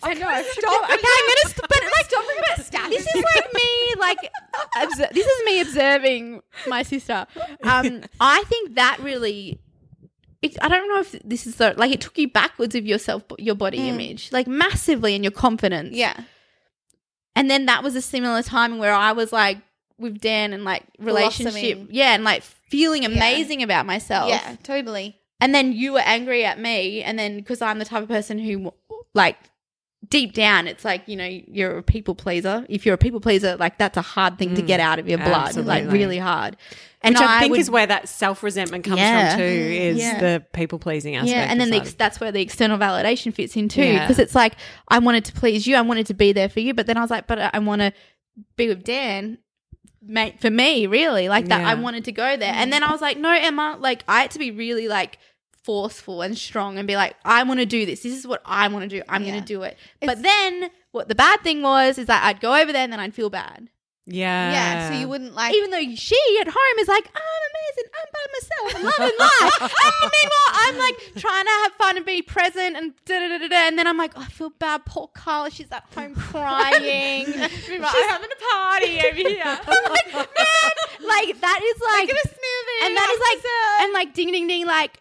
I 0.04 0.14
know 0.14 0.44
Stop. 0.52 0.84
Okay, 0.84 0.94
I'm 0.94 1.00
gonna. 1.00 1.46
St- 1.46 1.68
but 1.68 1.80
like, 1.84 2.06
stop 2.06 2.24
about 2.24 2.66
stats. 2.66 2.90
This 2.90 3.06
is 3.08 3.24
like 3.36 3.54
me, 3.54 4.00
like, 4.00 4.18
obser- 4.82 5.14
this 5.14 5.26
is 5.26 5.46
me 5.46 5.62
observing 5.62 6.42
my 6.68 6.84
sister. 6.84 7.26
Um, 7.64 8.02
I 8.20 8.44
think 8.48 8.76
that 8.76 8.98
really. 9.02 9.60
It, 10.42 10.58
I 10.62 10.70
don't 10.70 10.88
know 10.90 11.00
if 11.02 11.12
this 11.24 11.46
is 11.46 11.56
the 11.58 11.74
like 11.78 11.92
it 11.92 12.02
took 12.02 12.18
you 12.18 12.28
backwards 12.30 12.74
of 12.76 12.86
yourself, 12.86 13.24
your 13.38 13.54
body 13.56 13.90
image, 13.90 14.32
like 14.32 14.48
massively, 14.48 15.14
and 15.16 15.24
your 15.24 15.32
confidence. 15.32 15.96
yeah 15.96 16.16
And 17.36 17.50
then 17.50 17.66
that 17.66 17.84
was 17.84 17.96
a 17.96 18.02
similar 18.02 18.44
time 18.44 18.78
where 18.78 18.94
I 18.94 19.14
was 19.14 19.32
like 19.32 19.58
with 19.98 20.20
Dan 20.20 20.54
and 20.54 20.66
like 20.66 20.84
relationship, 21.00 21.78
Blossoming. 21.78 21.88
yeah, 21.92 22.14
and 22.14 22.24
like 22.24 22.44
feeling 22.44 23.06
amazing 23.06 23.64
about 23.64 23.86
myself. 23.86 24.30
yeah 24.30 24.56
totally 24.64 25.18
And 25.40 25.54
then 25.56 25.74
you 25.74 25.94
were 25.94 26.00
angry 26.00 26.44
at 26.46 26.60
me, 26.60 27.04
and 27.04 27.18
then 27.18 27.38
because 27.38 27.62
I'm 27.62 27.80
the 27.80 27.86
type 27.86 28.04
of 28.04 28.10
person 28.10 28.38
who, 28.40 28.74
like, 29.14 29.38
deep 30.10 30.34
down, 30.34 30.68
it's 30.68 30.84
like 30.84 31.08
you 31.08 31.16
know 31.16 31.26
you're 31.26 31.78
a 31.78 31.84
people 31.84 32.16
pleaser. 32.16 32.66
If 32.70 32.86
you're 32.86 32.96
a 32.96 33.00
people 33.00 33.20
pleaser, 33.20 33.56
like 33.58 33.78
that's 33.78 33.98
a 33.98 34.02
hard 34.02 34.38
thing 34.38 34.56
to 34.56 34.62
get 34.62 34.80
mm, 34.80 34.84
out 34.84 35.00
of 35.00 35.08
your 35.08 35.20
blood, 35.20 35.56
like 35.56 35.90
really 35.92 36.18
hard. 36.20 36.58
And 37.04 37.16
Which 37.16 37.22
I, 37.24 37.40
think 37.40 37.52
would- 37.52 37.60
is 37.60 37.70
where 37.70 37.88
that 37.88 38.08
self 38.08 38.44
resentment 38.44 38.84
comes 38.84 39.00
Yeah. 39.00 39.32
from 39.32 39.40
too, 39.40 39.44
is 39.44 39.98
Yeah. 39.98 40.20
the 40.20 40.46
people 40.54 40.78
pleasing 40.78 41.16
aspect. 41.16 41.32
yeah, 41.36 41.48
and 41.50 41.60
then 41.60 41.72
the, 41.72 41.78
ex- 41.78 41.94
that's 41.94 42.20
where 42.20 42.32
the 42.32 42.42
external 42.42 42.78
validation 42.78 43.34
fits 43.34 43.56
in 43.56 43.70
too, 43.70 43.82
Yeah. 43.84 44.06
because 44.06 44.20
it's 44.20 44.36
like 44.36 44.54
I 44.88 45.00
wanted 45.00 45.26
to 45.26 45.34
please 45.34 45.66
you, 45.66 45.76
I 45.76 45.82
wanted 45.82 46.06
to 46.08 46.14
be 46.14 46.32
there 46.32 46.48
for 46.50 46.60
you, 46.60 46.74
but 46.76 46.86
then 46.86 46.98
I 46.98 47.02
was 47.02 47.10
like, 47.10 47.26
but 47.26 47.40
I 47.56 47.58
want 47.60 47.82
to 47.82 47.92
be 48.56 48.68
with 48.68 48.84
Dan. 48.84 49.40
Mate, 50.04 50.40
for 50.40 50.50
me, 50.50 50.88
really, 50.88 51.30
like 51.30 51.48
that, 51.48 51.62
I 51.64 51.76
wanted 51.76 52.06
to 52.06 52.12
go 52.12 52.36
there, 52.38 52.54
and 52.54 52.72
then 52.74 52.82
I 52.84 52.92
was 52.92 53.02
like, 53.02 53.18
no, 53.18 53.30
Emma, 53.32 53.78
like 53.80 54.04
I 54.08 54.22
had 54.22 54.32
to 54.32 54.40
be 54.40 54.50
really 54.52 54.88
like 54.88 55.18
forceful 55.64 56.22
and 56.24 56.36
strong 56.38 56.78
and 56.80 56.88
be 56.88 56.96
like, 56.96 57.16
I 57.24 57.44
want 57.44 57.60
to 57.60 57.66
do 57.68 57.86
this. 57.86 58.02
This 58.02 58.18
is 58.18 58.26
what 58.26 58.42
I 58.46 58.68
want 58.68 58.90
to 58.90 58.96
do. 58.98 59.04
I'm 59.08 59.24
Yeah. 59.24 59.32
going 59.32 59.42
to 59.44 59.48
do 59.48 59.62
it. 59.64 59.78
but 60.02 60.22
then 60.24 60.70
what 60.92 61.08
the 61.08 61.14
bad 61.16 61.42
thing 61.42 61.62
was 61.62 61.98
is 62.00 62.08
that 62.08 62.24
I'd 62.26 62.42
go 62.42 62.56
over 62.56 62.72
there 62.72 62.82
and 62.84 62.92
then 62.92 63.00
I'd 63.00 63.14
feel 63.14 63.30
bad. 63.30 63.70
Yeah, 64.08 64.52
yeah 64.52 64.90
so 64.90 64.96
you 65.00 65.08
wouldn't 65.08 65.34
like 65.36 65.54
Even 65.54 65.70
though 65.70 65.96
she 65.96 66.18
at 66.42 66.48
home 66.48 66.80
is 66.80 66.88
like, 66.88 67.10
I'm 67.16 67.44
amazing, 67.52 67.88
I'm 67.98 68.08
by 68.12 68.26
myself, 68.34 68.76
I'm 68.76 68.84
loving 68.84 69.18
life. 69.20 69.62
and 70.02 70.12
meanwhile, 70.12 70.52
I'm 70.54 70.78
like 70.78 70.98
trying 71.18 71.46
to 71.46 71.52
have 71.64 71.72
fun 71.74 71.98
and 71.98 72.06
be 72.06 72.22
present 72.22 72.76
and 72.78 72.94
da 73.06 73.20
da 73.20 73.28
da 73.28 73.38
da 73.38 73.48
da. 73.48 73.56
And 73.68 73.78
then 73.78 73.88
I'm 73.88 73.98
like, 73.98 74.14
oh, 74.16 74.22
I 74.22 74.26
feel 74.26 74.50
bad. 74.50 74.86
Poor 74.86 75.08
Carla, 75.14 75.52
she's 75.52 75.72
at 75.72 75.86
home 75.96 76.16
crying. 76.32 77.28
Meanwhile, 77.28 77.92
I'm 77.96 78.10
having 78.10 78.30
a 78.32 78.56
party 78.56 79.00
over 79.08 79.30
here. 79.30 79.44
I'm 79.46 79.92
like, 79.92 80.14
man, 80.14 80.74
like 81.08 81.40
that 81.42 81.60
is 81.64 81.82
like, 81.82 82.08
Making 82.08 82.16
a 82.24 82.28
smoothie. 82.28 82.86
and 82.88 82.98
that 82.98 83.10
is 83.14 83.20
like, 83.20 83.84
and 83.84 83.94
like 83.94 84.14
ding 84.14 84.32
ding 84.32 84.48
ding, 84.48 84.66
like 84.66 85.00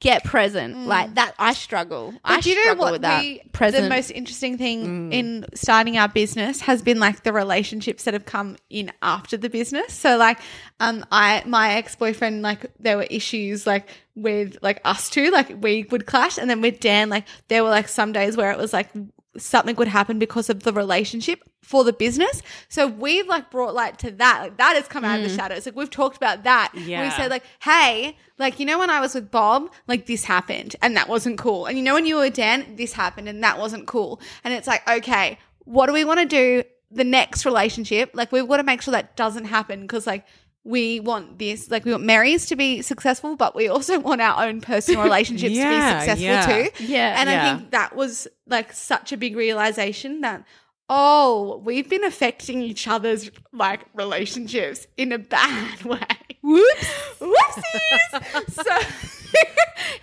get 0.00 0.22
present, 0.22 0.86
like 0.86 1.14
that. 1.14 1.34
I 1.38 1.54
struggle. 1.54 2.14
I 2.24 2.40
do 2.40 2.50
you 2.50 2.56
know 2.56 2.62
struggle 2.62 2.84
what 2.84 2.92
with 2.92 3.02
that. 3.02 3.22
we, 3.22 3.42
present. 3.52 3.84
the 3.84 3.90
most 3.90 4.10
interesting 4.10 4.56
thing 4.56 5.12
in 5.12 5.44
starting 5.54 5.96
our 5.98 6.08
business 6.08 6.60
has 6.60 6.82
been 6.82 7.00
like 7.00 7.24
the 7.24 7.32
relationships 7.32 8.04
that 8.04 8.14
have 8.14 8.24
come 8.24 8.56
in 8.70 8.92
after 9.02 9.36
the 9.36 9.50
business. 9.50 9.92
So 9.92 10.16
like 10.16 10.38
um 10.78 11.04
I 11.10 11.42
my 11.46 11.74
ex-boyfriend 11.74 12.42
like 12.42 12.66
there 12.78 12.96
were 12.96 13.06
issues 13.10 13.66
like 13.66 13.88
with 14.14 14.56
like 14.62 14.80
us 14.84 15.10
two 15.10 15.30
like 15.30 15.62
we 15.62 15.84
would 15.90 16.06
clash 16.06 16.38
and 16.38 16.48
then 16.48 16.60
with 16.60 16.80
Dan 16.80 17.08
like 17.08 17.26
there 17.48 17.64
were 17.64 17.70
like 17.70 17.88
some 17.88 18.12
days 18.12 18.36
where 18.36 18.52
it 18.52 18.58
was 18.58 18.72
like 18.72 18.90
something 19.36 19.76
would 19.76 19.88
happen 19.88 20.18
because 20.18 20.50
of 20.50 20.62
the 20.62 20.72
relationship 20.72 21.42
for 21.62 21.84
the 21.84 21.92
business. 21.92 22.42
So 22.68 22.86
we've 22.86 23.26
like 23.26 23.50
brought 23.50 23.74
light 23.74 23.98
to 23.98 24.10
that. 24.12 24.40
Like 24.42 24.56
that 24.56 24.76
has 24.76 24.88
come 24.88 25.04
out 25.04 25.18
of 25.18 25.24
the 25.24 25.30
mm. 25.30 25.36
shadows. 25.36 25.66
Like 25.66 25.76
we've 25.76 25.90
talked 25.90 26.16
about 26.16 26.44
that. 26.44 26.72
We 26.74 27.10
said 27.10 27.30
like, 27.30 27.44
hey, 27.60 28.16
like 28.38 28.58
you 28.58 28.66
know 28.66 28.78
when 28.78 28.90
I 28.90 29.00
was 29.00 29.14
with 29.14 29.30
Bob, 29.30 29.70
like 29.86 30.06
this 30.06 30.24
happened 30.24 30.76
and 30.80 30.96
that 30.96 31.08
wasn't 31.08 31.38
cool. 31.38 31.66
And 31.66 31.76
you 31.76 31.84
know 31.84 31.94
when 31.94 32.06
you 32.06 32.16
were 32.16 32.22
with 32.22 32.34
Dan, 32.34 32.76
this 32.76 32.92
happened 32.92 33.28
and 33.28 33.42
that 33.44 33.58
wasn't 33.58 33.86
cool. 33.86 34.20
And 34.44 34.54
it's 34.54 34.66
like, 34.66 34.88
okay, 34.88 35.38
what 35.64 35.86
do 35.86 35.92
we 35.92 36.04
want 36.04 36.20
to 36.20 36.26
do 36.26 36.64
the 36.90 37.04
next 37.04 37.44
relationship? 37.44 38.10
Like 38.14 38.32
we've 38.32 38.48
got 38.48 38.58
to 38.58 38.62
make 38.62 38.80
sure 38.80 38.92
that 38.92 39.16
doesn't 39.16 39.44
happen 39.44 39.82
because 39.82 40.06
like 40.06 40.24
we 40.64 41.00
want 41.00 41.38
this, 41.38 41.70
like 41.70 41.84
we 41.84 41.92
want 41.92 42.04
Mary's 42.04 42.46
to 42.46 42.56
be 42.56 42.82
successful, 42.82 43.36
but 43.36 43.54
we 43.54 43.68
also 43.68 43.98
want 43.98 44.20
our 44.20 44.44
own 44.46 44.60
personal 44.60 45.02
relationships 45.04 45.54
to 45.54 45.62
be 45.62 45.80
successful 45.80 46.24
yeah. 46.24 46.46
too. 46.46 46.84
Yeah. 46.84 47.20
And 47.20 47.28
I 47.28 47.56
think 47.56 47.70
that 47.72 47.94
was 47.94 48.28
like 48.46 48.72
such 48.72 49.12
a 49.12 49.16
big 49.16 49.36
realization 49.36 50.22
that 50.22 50.44
oh, 50.88 51.60
we've 51.64 51.88
been 51.88 52.04
affecting 52.04 52.62
each 52.62 52.88
other's 52.88 53.30
like 53.52 53.80
relationships 53.94 54.86
in 54.96 55.12
a 55.12 55.18
bad 55.18 55.82
way. 55.84 56.00
Whoops. 56.42 56.92
Whoopsies. 57.20 58.52
so 58.52 58.62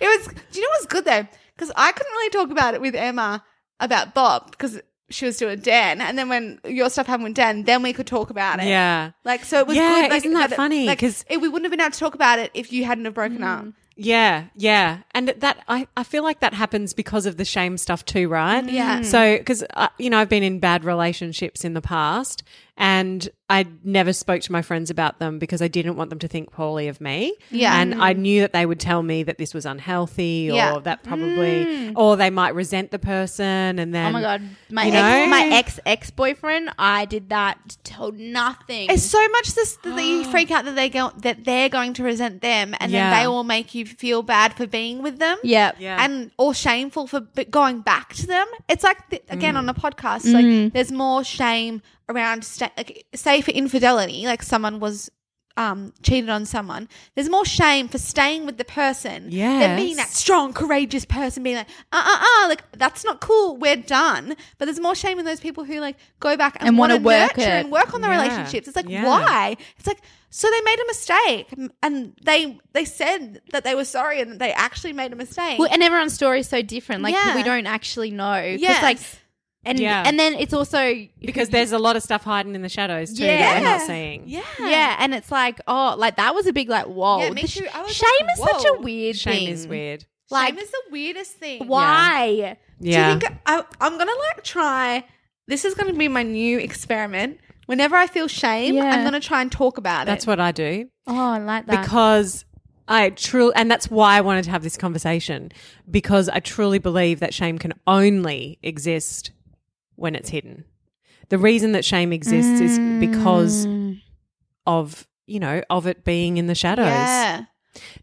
was 0.00 0.28
do 0.52 0.60
you 0.60 0.62
know 0.62 0.68
what's 0.70 0.86
good 0.86 1.04
though? 1.04 1.26
Because 1.54 1.72
I 1.76 1.92
couldn't 1.92 2.12
really 2.12 2.30
talk 2.30 2.50
about 2.50 2.74
it 2.74 2.80
with 2.80 2.94
Emma 2.94 3.44
about 3.80 4.14
Bob 4.14 4.50
because 4.50 4.80
she 5.08 5.24
was 5.24 5.36
doing 5.36 5.60
Dan. 5.60 6.00
And 6.00 6.18
then 6.18 6.28
when 6.28 6.60
your 6.64 6.90
stuff 6.90 7.06
happened 7.06 7.24
with 7.24 7.34
Dan, 7.34 7.62
then 7.62 7.82
we 7.82 7.92
could 7.92 8.06
talk 8.06 8.30
about 8.30 8.60
it. 8.60 8.66
yeah. 8.66 9.12
Like 9.24 9.44
so 9.44 9.60
it 9.60 9.66
was 9.66 9.76
Yeah, 9.76 10.02
good. 10.02 10.10
Like, 10.10 10.18
isn't 10.18 10.32
that 10.34 10.52
it- 10.52 10.56
funny? 10.56 10.88
Because 10.88 11.24
it- 11.28 11.40
we 11.40 11.48
wouldn't 11.48 11.64
have 11.64 11.70
been 11.70 11.80
able 11.80 11.92
to 11.92 11.98
talk 11.98 12.14
about 12.14 12.38
it 12.38 12.50
if 12.54 12.72
you 12.72 12.84
hadn't 12.84 13.04
have 13.04 13.14
broken 13.14 13.38
hmm. 13.38 13.44
up. 13.44 13.66
Yeah, 13.96 14.44
yeah. 14.54 14.98
And 15.14 15.28
that 15.28 15.64
I, 15.68 15.88
I 15.96 16.04
feel 16.04 16.22
like 16.22 16.40
that 16.40 16.52
happens 16.52 16.92
because 16.92 17.24
of 17.24 17.38
the 17.38 17.46
shame 17.46 17.78
stuff 17.78 18.04
too, 18.04 18.28
right? 18.28 18.64
Yeah. 18.68 19.00
So 19.00 19.38
cuz 19.38 19.64
uh, 19.74 19.88
you 19.98 20.10
know, 20.10 20.18
I've 20.18 20.28
been 20.28 20.42
in 20.42 20.60
bad 20.60 20.84
relationships 20.84 21.64
in 21.64 21.72
the 21.72 21.80
past 21.80 22.42
and 22.76 23.28
I 23.48 23.64
never 23.84 24.12
spoke 24.12 24.42
to 24.42 24.52
my 24.52 24.60
friends 24.60 24.90
about 24.90 25.18
them 25.20 25.38
because 25.38 25.62
I 25.62 25.68
didn't 25.68 25.96
want 25.96 26.10
them 26.10 26.18
to 26.18 26.28
think 26.28 26.50
poorly 26.50 26.88
of 26.88 27.00
me. 27.00 27.32
Yeah. 27.50 27.80
And 27.80 28.02
I 28.02 28.12
mm. 28.12 28.18
knew 28.18 28.40
that 28.40 28.52
they 28.52 28.66
would 28.66 28.80
tell 28.80 29.02
me 29.04 29.22
that 29.22 29.38
this 29.38 29.54
was 29.54 29.64
unhealthy 29.64 30.50
or 30.50 30.54
Yeah. 30.56 30.78
that 30.80 31.04
probably 31.04 31.64
mm. 31.64 31.92
or 31.94 32.16
they 32.16 32.28
might 32.28 32.54
resent 32.56 32.90
the 32.90 32.98
person 32.98 33.78
and 33.78 33.94
then 33.94 34.06
Oh 34.08 34.10
my 34.10 34.20
god, 34.20 34.42
my 34.68 34.86
you 34.86 34.92
ex, 34.92 35.26
know? 35.26 35.30
my 35.30 35.48
ex 35.56 35.80
ex 35.86 36.10
boyfriend. 36.10 36.70
I 36.78 37.04
did 37.04 37.28
that. 37.30 37.76
Told 37.84 38.18
nothing. 38.18 38.90
It's 38.90 39.04
so 39.04 39.26
much 39.28 39.54
this 39.54 39.76
that 39.84 40.04
you 40.04 40.24
freak 40.30 40.50
out 40.50 40.64
that 40.64 40.74
they 40.74 40.88
go 40.88 41.12
that 41.18 41.44
they're 41.44 41.68
going 41.68 41.94
to 41.94 42.02
resent 42.02 42.42
them, 42.42 42.74
and 42.80 42.90
Yeah. 42.90 43.10
then 43.10 43.20
they 43.20 43.26
all 43.26 43.44
make 43.44 43.74
you 43.74 43.86
feel 43.86 44.22
bad 44.22 44.54
for 44.54 44.66
being 44.66 45.02
with 45.02 45.18
them. 45.18 45.38
yeah, 45.44 45.70
Yeah. 45.78 46.04
And 46.04 46.32
or 46.36 46.52
shameful 46.52 47.06
for 47.06 47.20
b- 47.20 47.44
going 47.44 47.80
back 47.80 48.12
to 48.14 48.26
them. 48.26 48.46
It's 48.68 48.82
like 48.82 49.08
th- 49.08 49.22
again 49.30 49.54
Mm. 49.54 49.58
on 49.58 49.68
a 49.68 49.74
podcast, 49.74 50.30
like 50.32 50.44
mm. 50.44 50.72
there's 50.72 50.90
more 50.92 51.22
shame 51.22 51.80
around 52.08 52.44
sta- 52.44 52.70
like 52.76 53.06
say 53.14 53.40
for 53.40 53.50
infidelity, 53.50 54.24
like 54.26 54.42
someone 54.42 54.80
was 54.80 55.10
um 55.58 55.94
cheated 56.02 56.28
on 56.28 56.44
someone. 56.44 56.86
There's 57.14 57.30
more 57.30 57.46
shame 57.46 57.88
for 57.88 57.96
staying 57.96 58.44
with 58.44 58.58
the 58.58 58.64
person 58.64 59.30
than 59.30 59.76
being 59.76 59.96
that 59.96 60.08
Yes. 60.08 60.16
strong, 60.18 60.52
courageous 60.52 61.06
person 61.06 61.42
being 61.42 61.56
like, 61.56 61.68
uh 61.92 62.04
uh 62.06 62.24
uh, 62.44 62.48
like 62.48 62.62
that's 62.72 63.04
not 63.04 63.20
cool. 63.22 63.56
We're 63.56 63.76
done. 63.76 64.36
But 64.58 64.66
there's 64.66 64.80
more 64.80 64.94
shame 64.94 65.18
in 65.18 65.24
those 65.24 65.40
people 65.40 65.64
who 65.64 65.80
like 65.80 65.96
go 66.20 66.36
back 66.36 66.56
and, 66.60 66.68
And 66.68 66.76
want 66.78 66.90
wanna 66.90 66.98
to 67.00 67.04
work 67.06 67.38
nurture 67.38 67.50
it. 67.50 67.60
and 67.64 67.72
work 67.72 67.94
on 67.94 68.02
the 68.02 68.08
Yeah. 68.08 68.20
relationships. 68.22 68.68
It's 68.68 68.76
like 68.76 68.88
Yeah. 68.88 69.06
why? 69.06 69.56
It's 69.78 69.86
like 69.86 70.00
so 70.28 70.50
they 70.50 70.60
made 70.60 70.78
a 70.78 70.86
mistake 70.88 71.46
m- 71.56 71.72
and 71.82 72.12
they 72.22 72.58
they 72.74 72.84
said 72.84 73.40
that 73.52 73.64
they 73.64 73.74
were 73.74 73.86
sorry 73.86 74.20
and 74.20 74.32
that 74.32 74.38
they 74.38 74.52
actually 74.52 74.92
made 74.92 75.14
a 75.14 75.16
mistake. 75.16 75.58
Well, 75.58 75.70
and 75.72 75.82
everyone's 75.82 76.12
story 76.12 76.40
is 76.40 76.48
so 76.50 76.60
different. 76.60 77.00
Like 77.02 77.14
Yeah. 77.14 77.34
we 77.34 77.42
don't 77.42 77.66
actually 77.66 78.10
know. 78.10 78.42
'Cause, 78.52 78.60
Yes. 78.60 79.18
Like 79.66 79.70
and 79.70 79.80
Yeah. 79.80 80.02
and 80.06 80.18
then 80.18 80.34
it's 80.34 80.52
also 80.52 80.94
because 81.20 81.48
there's 81.50 81.72
a 81.72 81.78
lot 81.78 81.96
of 81.96 82.02
stuff 82.02 82.22
hiding 82.24 82.54
in 82.54 82.62
the 82.62 82.68
shadows 82.68 83.12
too 83.12 83.24
Yeah. 83.24 83.36
that 83.38 83.62
we're 83.62 83.68
not 83.68 83.80
seeing. 83.82 84.22
yeah. 84.26 84.40
yeah, 84.60 84.96
and 84.98 85.14
it's 85.14 85.30
like 85.30 85.60
oh, 85.66 85.94
like 85.98 86.16
that 86.16 86.34
was 86.34 86.46
a 86.46 86.52
big 86.52 86.68
like 86.68 86.86
whoa. 86.86 87.20
Yeah, 87.20 87.30
me 87.30 87.46
sh- 87.46 87.58
too. 87.58 87.66
I 87.74 87.82
was 87.82 87.92
shame 87.94 88.08
like, 88.26 88.38
is 88.38 88.62
such 88.62 88.64
a 88.66 88.80
weird 88.80 89.16
Shame 89.16 89.34
thing. 89.34 89.48
is 89.48 89.66
weird. 89.66 90.04
Like 90.30 90.54
Shame 90.54 90.58
is 90.58 90.70
the 90.70 90.82
weirdest 90.90 91.32
thing. 91.32 91.66
why? 91.68 92.56
Yeah. 92.80 93.12
Do 93.14 93.14
you 93.14 93.20
think 93.20 93.38
I, 93.46 93.64
I'm 93.80 93.96
gonna 93.98 94.10
like 94.34 94.42
try? 94.44 95.04
This 95.48 95.64
is 95.64 95.74
gonna 95.74 95.92
be 95.92 96.08
my 96.08 96.22
new 96.22 96.58
experiment. 96.58 97.38
Whenever 97.66 97.96
I 97.96 98.06
feel 98.06 98.28
shame, 98.28 98.74
Yeah. 98.76 98.84
I'm 98.84 99.04
gonna 99.04 99.20
try 99.20 99.40
and 99.42 99.50
talk 99.50 99.78
about 99.78 100.06
That's 100.06 100.24
it. 100.24 100.26
That's 100.26 100.26
what 100.26 100.40
I 100.40 100.52
do. 100.52 100.88
Oh, 101.06 101.14
I 101.16 101.38
like 101.38 101.66
that. 101.66 101.80
because 101.82 102.44
I 102.88 103.10
truly, 103.10 103.52
and 103.56 103.68
that's 103.70 103.90
why 103.90 104.16
I 104.16 104.20
wanted 104.20 104.44
to 104.44 104.50
have 104.50 104.62
this 104.62 104.76
conversation 104.76 105.50
because 105.90 106.28
I 106.28 106.38
truly 106.40 106.78
believe 106.78 107.18
that 107.20 107.34
shame 107.34 107.58
can 107.58 107.72
only 107.86 108.58
exist 108.62 109.30
when 109.96 110.14
it's 110.14 110.28
hidden. 110.30 110.64
the 111.28 111.38
reason 111.38 111.72
that 111.72 111.84
shame 111.84 112.12
exists 112.12 112.60
is 112.60 112.78
because 113.00 113.66
Mm. 113.66 114.00
of 114.66 115.06
you 115.26 115.40
know 115.40 115.60
of 115.70 115.86
it 115.86 116.04
being 116.04 116.36
in 116.36 116.46
the 116.46 116.54
shadows. 116.54 116.86
Yeah. 116.86 117.44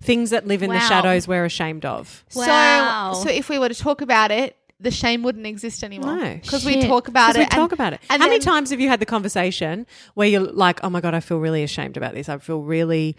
Things 0.01 0.29
that 0.31 0.45
live 0.45 0.61
in 0.61 0.69
the 0.69 0.79
shadows 0.79 1.27
we're 1.27 1.45
ashamed 1.45 1.85
of. 1.85 2.23
Wow. 2.35 3.13
So, 3.15 3.23
so 3.23 3.29
if 3.29 3.47
we 3.49 3.57
were 3.57 3.69
to 3.69 3.75
talk 3.75 4.01
about 4.01 4.29
it, 4.29 4.55
the 4.79 4.91
shame 4.91 5.23
wouldn't 5.23 5.47
exist 5.47 5.83
anymore. 5.83 6.17
No. 6.17 6.33
because 6.43 6.65
we 6.65 6.81
talk 6.85 7.07
about 7.07 7.29
Because 7.33 7.37
we 7.37 7.43
it. 7.43 7.49
talk 7.51 7.71
and, 7.71 7.79
about 7.79 7.93
it. 7.93 8.01
and 8.09 8.21
How 8.21 8.27
many 8.27 8.39
times 8.39 8.69
have 8.71 8.79
you 8.81 8.89
had 8.89 8.99
the 8.99 9.05
conversation 9.05 9.87
where 10.15 10.27
you're 10.27 10.41
like, 10.41 10.83
"Oh 10.83 10.89
my 10.89 10.99
god, 11.01 11.13
I 11.15 11.21
feel 11.21 11.39
really 11.39 11.63
ashamed 11.63 11.95
about 11.97 12.13
this. 12.13 12.27
I 12.29 12.37
feel 12.39 12.61
really 12.61 13.15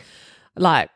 like 0.56 0.90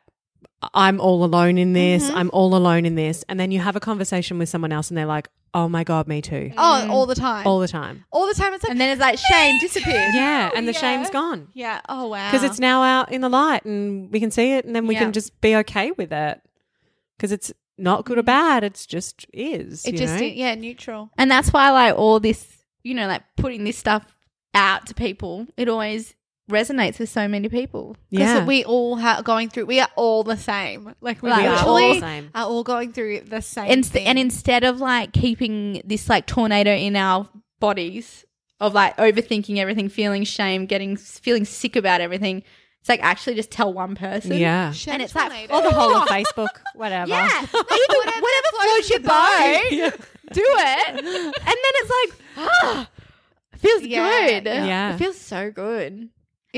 I'm 0.75 1.01
all 1.01 1.25
alone 1.25 1.57
in 1.59 1.73
this. 1.73 2.09
Mm-hmm. 2.09 2.17
I'm 2.17 2.31
all 2.33 2.55
alone 2.55 2.85
in 2.85 2.95
this." 2.95 3.25
And 3.29 3.39
then 3.39 3.51
you 3.51 3.61
have 3.61 3.77
a 3.77 3.81
conversation 3.81 4.39
with 4.39 4.49
someone 4.49 4.73
else, 4.73 4.91
and 4.91 4.99
they're 4.99 5.07
like, 5.07 5.29
"Oh 5.55 5.69
my 5.69 5.85
god, 5.85 6.09
me 6.09 6.21
too." 6.21 6.53
Oh, 6.57 6.89
all 6.91 7.07
the 7.07 7.15
time. 7.15 7.47
All 7.47 7.61
the 7.61 7.69
time. 7.69 8.05
all 8.11 8.27
the 8.27 8.35
time. 8.35 8.55
It's 8.55 8.65
like 8.65 8.71
And 8.71 8.81
then 8.81 8.91
it's 8.91 9.01
like 9.01 9.19
shame 9.19 9.59
disappears. 9.61 10.15
Yeah, 10.15 10.51
and 10.55 10.67
the 10.67 10.73
yeah. 10.73 10.79
shame's 10.79 11.11
gone 11.11 11.49
yeah. 11.55 11.81
Oh 11.89 12.09
wow. 12.09 12.31
because 12.31 12.45
it's 12.45 12.59
now 12.59 12.83
out 12.83 13.13
in 13.13 13.21
the 13.21 13.29
light, 13.29 13.65
and 13.65 14.11
we 14.13 14.21
can 14.21 14.31
see 14.31 14.53
it, 14.53 14.65
and 14.65 14.75
then 14.75 14.87
we 14.87 14.95
Yeah. 14.95 15.01
can 15.01 15.13
just 15.13 15.41
be 15.41 15.55
okay 15.57 15.93
with 15.93 16.13
it 16.13 16.41
because 17.17 17.33
it's 17.33 17.53
not 17.77 18.05
good 18.05 18.19
or 18.19 18.25
bad. 18.25 18.65
It's 18.65 18.85
just 18.87 19.27
is. 19.33 19.85
it 19.87 19.93
you 19.93 19.99
just 19.99 20.19
know? 20.19 20.27
yeah 20.27 20.55
neutral. 20.57 21.11
And 21.17 21.31
that's 21.31 21.53
why, 21.53 21.71
like, 21.71 21.95
all 21.97 22.19
this, 22.19 22.65
you 22.83 22.95
know, 22.95 23.07
like 23.07 23.23
putting 23.37 23.63
this 23.63 23.79
stuff 23.79 24.05
out 24.55 24.87
to 24.89 24.95
people, 24.95 25.47
it 25.57 25.69
always 25.69 26.15
resonates 26.49 26.99
with 26.99 27.09
so 27.11 27.29
many 27.29 27.49
people. 27.49 27.97
Because 28.11 28.27
yeah. 28.27 28.45
we 28.45 28.65
all 28.65 28.97
ha- 28.97 29.23
going 29.23 29.49
through. 29.51 29.67
We 29.67 29.81
are 29.81 29.89
all 29.97 30.25
the 30.25 30.37
same. 30.37 30.95
Like 31.01 31.23
we 31.23 31.31
Like, 31.31 31.41
we 31.43 31.47
are 31.47 31.55
literally 31.57 31.83
all 31.85 31.95
the 31.95 32.01
same. 32.01 32.31
are 32.35 32.45
all 32.45 32.63
going 32.65 32.93
through 32.93 33.21
the 33.21 33.41
same. 33.43 33.71
And, 33.71 33.87
thing. 33.87 34.07
and 34.07 34.19
instead 34.19 34.65
of 34.65 34.81
like 34.81 35.13
keeping 35.13 35.83
this 35.85 36.09
like 36.09 36.27
tornado 36.27 36.73
in 36.73 36.97
our 36.97 37.29
bodies 37.61 38.25
of 38.61 38.75
like 38.75 38.97
overthinking 38.97 39.59
everything, 39.59 39.89
feeling 39.89 40.25
shame, 40.25 40.67
getting 40.67 40.97
feeling 40.97 41.45
sick 41.45 41.77
about 41.77 42.01
everything, 42.01 42.43
it's 42.81 42.89
like 42.89 43.03
actually 43.03 43.35
just 43.37 43.51
tell 43.51 43.73
one 43.73 43.95
person. 43.95 44.33
Yeah. 44.37 44.73
Shame 44.73 44.95
and 44.95 45.03
it's 45.03 45.15
like, 45.15 45.29
tornado. 45.31 45.55
Or 45.55 45.63
the 45.63 45.71
whole 45.71 45.97
of 45.97 46.09
Facebook, 46.09 46.49
whatever. 46.75 47.11
Yeah, 47.11 47.29
even 47.43 47.97
whatever, 47.97 48.49
floats 48.51 48.91
your 48.91 49.01
boat, 49.01 50.01
do 50.33 50.43
it, 50.45 50.89
and 50.89 51.05
then 51.05 51.33
it's 51.37 51.91
like, 51.91 52.21
ah, 52.39 52.89
feels 53.59 53.83
Yeah, 53.83 54.27
good. 54.41 54.45
yeah. 54.47 54.95
it 54.95 54.99
feels 54.99 55.19
so 55.21 55.51
good. 55.51 56.09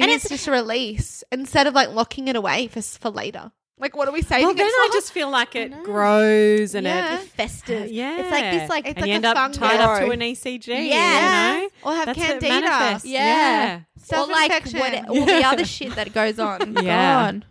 It 0.01 0.05
And 0.05 0.13
is 0.13 0.25
just 0.29 0.47
a 0.49 0.53
release 0.53 1.23
instead 1.31 1.67
of 1.67 1.75
like 1.75 1.91
locking 1.91 2.29
it 2.29 2.37
away 2.37 2.67
for 2.69 2.81
for 2.83 3.11
later. 3.11 3.53
Like 3.79 3.97
what 3.97 4.09
are 4.09 4.13
we 4.13 4.21
saying? 4.21 4.45
Well, 4.45 4.55
then 4.55 4.67
I 4.67 4.91
just 4.93 5.11
feel 5.11 5.31
like 5.31 5.57
it 5.57 5.73
grows 5.85 6.75
and 6.75 6.87
Yeah. 6.87 7.15
It 7.21 7.29
festers. 7.29 7.83
Uh, 7.91 7.93
yeah, 7.93 8.19
it's 8.21 8.31
like 8.31 8.51
this, 8.53 8.69
like 8.69 8.87
It's 8.87 8.97
and 8.97 9.01
like 9.01 9.07
you 9.09 9.13
a 9.13 9.17
end 9.17 9.25
up 9.25 9.37
fungus. 9.37 9.59
tied 9.59 9.81
up 9.81 10.01
to 10.05 10.11
an 10.11 10.21
ECG. 10.21 10.67
Yeah. 10.91 11.55
you 11.57 11.61
know? 11.63 11.69
or 11.85 11.95
have 11.95 12.07
That's 12.07 12.19
it, 12.19 12.23
candida. 12.41 12.49
manifests. 12.49 13.07
Yeah. 13.09 13.75
or 14.13 14.27
like 14.27 14.53
Self-infection. 14.53 14.79
what, 14.81 15.09
all 15.09 15.25
the 15.27 15.45
other 15.47 15.65
shit 15.65 15.95
that 15.95 16.13
goes 16.13 16.39
on. 16.39 16.77
Yeah. 16.83 17.33
God. 17.33 17.47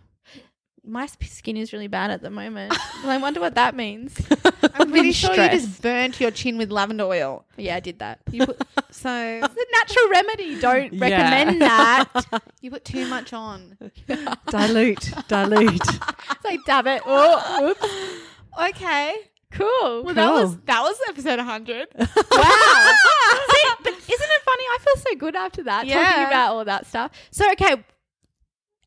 My 0.90 1.06
skin 1.06 1.56
is 1.56 1.72
really 1.72 1.86
bad 1.86 2.10
at 2.10 2.20
the 2.20 2.30
moment. 2.30 2.76
I 3.04 3.16
wonder 3.18 3.38
what 3.40 3.54
that 3.54 3.74
means. 3.76 4.20
I'm 4.74 4.90
pretty 4.90 5.12
sure 5.12 5.30
you 5.34 5.48
just 5.50 5.80
burnt 5.80 6.18
your 6.20 6.30
chin 6.32 6.58
with 6.58 6.70
lavender 6.72 7.04
oil. 7.04 7.44
Yeah, 7.56 7.76
I 7.76 7.80
did 7.80 8.00
that. 8.00 8.18
You 8.30 8.46
put, 8.46 8.60
so 8.90 9.10
It's 9.44 9.54
a 9.54 9.66
natural 9.78 10.08
remedy. 10.10 10.60
Don't 10.60 10.92
Yeah. 10.92 11.00
recommend 11.00 11.62
that. 11.62 12.42
you 12.60 12.70
put 12.70 12.84
too 12.84 13.06
much 13.06 13.32
on. 13.32 13.78
dilute, 14.48 15.12
dilute. 15.28 15.80
It's 15.80 16.44
like, 16.44 16.60
dab 16.66 16.86
it. 16.88 17.02
Oh, 17.06 17.68
oops. 17.70 18.70
Okay. 18.70 19.14
Cool. 19.52 20.04
Well, 20.04 20.14
that 20.14 20.30
was 20.32 20.56
that 20.66 20.80
was 20.82 20.96
episode 21.08 21.38
100. 21.38 21.88
wow. 21.98 22.04
See, 22.06 23.68
but 23.82 23.92
isn't 23.92 24.06
it 24.08 24.42
funny? 24.44 24.64
I 24.64 24.78
feel 24.80 24.96
so 24.96 25.14
good 25.16 25.34
after 25.36 25.62
that, 25.64 25.88
talking 25.88 26.24
about 26.26 26.50
all 26.52 26.64
that 26.64 26.86
stuff. 26.86 27.10
So, 27.32 27.50
okay, 27.52 27.82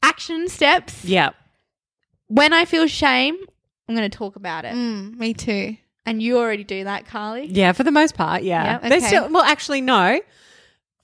action 0.02 0.48
steps. 0.48 1.04
yeah, 1.04 1.32
When 2.34 2.52
I 2.54 2.66
feel 2.66 2.88
shame, 2.88 3.36
I'm 3.88 3.96
going 3.96 4.10
to 4.10 4.18
talk 4.18 4.36
about 4.36 4.66
it. 4.66 4.74
Mm, 4.74 5.18
me 5.18 5.34
too. 5.34 5.78
And 6.06 6.22
you 6.22 6.38
already 6.38 6.64
do 6.64 6.84
that, 6.86 7.06
Carly. 7.06 7.46
yeah. 7.46 7.72
For 7.74 7.84
the 7.84 7.92
most 7.92 8.16
part, 8.16 8.44
yeah. 8.44 8.64
Yeah, 8.82 8.90
There's 8.90 9.04
okay. 9.04 9.08
still, 9.08 9.30
well, 9.30 9.44
actually, 9.44 9.82
no. 9.82 10.20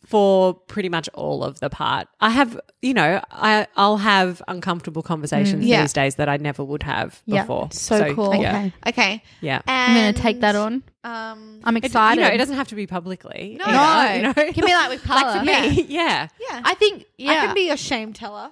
For 0.07 0.55
pretty 0.55 0.89
much 0.89 1.07
all 1.13 1.43
of 1.43 1.59
the 1.59 1.69
part, 1.69 2.07
I 2.19 2.31
have, 2.31 2.59
you 2.81 2.95
know, 2.95 3.21
I 3.29 3.67
I'll 3.75 3.97
have 3.97 4.41
uncomfortable 4.47 5.03
conversations 5.03 5.63
Mm, 5.63 5.67
yeah. 5.67 5.81
these 5.83 5.93
days 5.93 6.15
that 6.15 6.27
I 6.27 6.37
never 6.37 6.63
would 6.63 6.81
have 6.81 7.21
Yeah. 7.27 7.43
before. 7.43 7.67
So, 7.71 8.15
cool. 8.15 8.33
Yeah, 8.33 8.57
Okay. 8.57 8.73
Okay. 8.87 9.23
yeah. 9.41 9.61
I'm 9.67 9.93
going 9.95 10.13
to 10.15 10.19
take 10.19 10.39
that 10.41 10.55
on. 10.55 10.81
Um, 11.03 11.59
I'm 11.63 11.77
It, 11.77 11.85
excited. 11.85 12.19
you 12.21 12.27
know, 12.27 12.33
it 12.33 12.37
doesn't 12.39 12.55
have 12.55 12.69
to 12.69 12.75
be 12.75 12.87
publicly. 12.87 13.57
No. 13.59 13.65
either, 13.67 14.15
you 14.15 14.21
know, 14.23 14.33
It 14.35 14.55
can 14.55 14.65
be 14.65 14.73
like 14.73 14.89
with 14.89 15.05
like 15.09 15.25
colour. 15.25 15.39
for 15.39 15.45
me, 15.45 15.83
yeah. 15.83 16.27
yeah. 16.49 16.61
I 16.65 16.73
think, 16.73 17.05
I 17.19 17.35
can 17.45 17.53
be 17.53 17.69
a 17.69 17.77
shame 17.77 18.11
teller. 18.13 18.49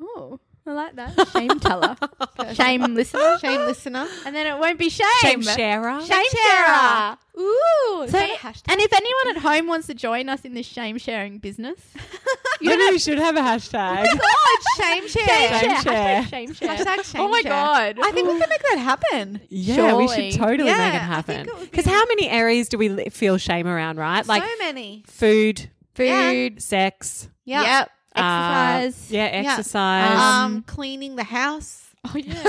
Oh, 0.00 0.40
I 0.66 0.72
like 0.72 0.96
that. 0.96 1.28
Shame 1.28 1.60
teller. 1.60 1.94
shame 2.54 2.94
listener. 2.94 3.38
Shame 3.38 3.60
listener. 3.66 4.06
And 4.24 4.34
then 4.34 4.46
it 4.46 4.58
won't 4.58 4.78
be 4.78 4.88
shame. 4.88 5.06
Shame 5.20 5.42
sharer. 5.42 6.00
Shame 6.00 6.24
sharer. 6.32 7.18
Ooh. 7.38 8.06
So, 8.06 8.12
that 8.12 8.30
a 8.30 8.38
hashtag? 8.38 8.72
and 8.72 8.80
if 8.80 8.92
anyone 8.92 9.36
at 9.36 9.42
home 9.42 9.66
wants 9.66 9.88
to 9.88 9.94
join 9.94 10.28
us 10.30 10.42
in 10.44 10.54
this 10.54 10.66
shame 10.66 10.96
sharing 10.98 11.38
business, 11.38 11.78
you 12.62 12.70
Maybe 12.70 12.92
we 12.92 12.98
should 12.98 13.18
have 13.18 13.36
a 13.36 13.40
hashtag. 13.40 14.06
Oh, 14.26 14.58
god, 14.78 14.84
shame 14.84 15.08
share. 15.08 15.26
shame 15.26 15.48
Shame 15.60 15.60
share. 15.60 15.82
share. 15.82 16.22
Hashtag 16.22 16.28
shame 16.30 16.52
share. 16.54 16.76
Hashtag 16.76 17.04
shame 17.12 17.20
oh 17.20 17.28
my 17.28 17.40
share. 17.42 17.50
god. 17.50 17.98
I 18.02 18.12
think 18.12 18.28
we 18.28 18.38
can 18.38 18.48
make 18.48 18.62
that 18.62 18.78
happen. 18.78 19.40
Yeah, 19.50 19.94
we 19.96 20.08
should 20.08 20.32
totally 20.40 20.68
Yeah, 20.70 20.78
make 20.78 20.94
it 20.94 20.98
happen. 21.04 21.34
think 21.36 21.48
it 21.48 21.54
would 21.54 21.60
be- 21.60 21.76
Because 21.76 21.86
how 21.86 22.04
many 22.06 22.28
areas 22.28 22.68
do 22.70 22.78
we 22.78 23.10
feel 23.10 23.36
shame 23.36 23.66
around, 23.66 23.98
right? 23.98 24.26
Like 24.26 24.42
so 24.42 24.48
many. 24.60 25.04
food, 25.08 25.68
food. 25.94 26.62
sex, 26.62 27.28
Yeah. 27.44 27.62
Yep. 27.80 27.90
Uh, 28.14 28.80
Exercise. 28.84 29.10
yeah, 29.10 29.42
Yeah. 29.42 29.50
exercise. 29.50 30.18
Um, 30.18 30.62
cleaning 30.62 31.16
the 31.16 31.24
house. 31.24 31.82
oh 32.04 32.12
yeah. 32.16 32.34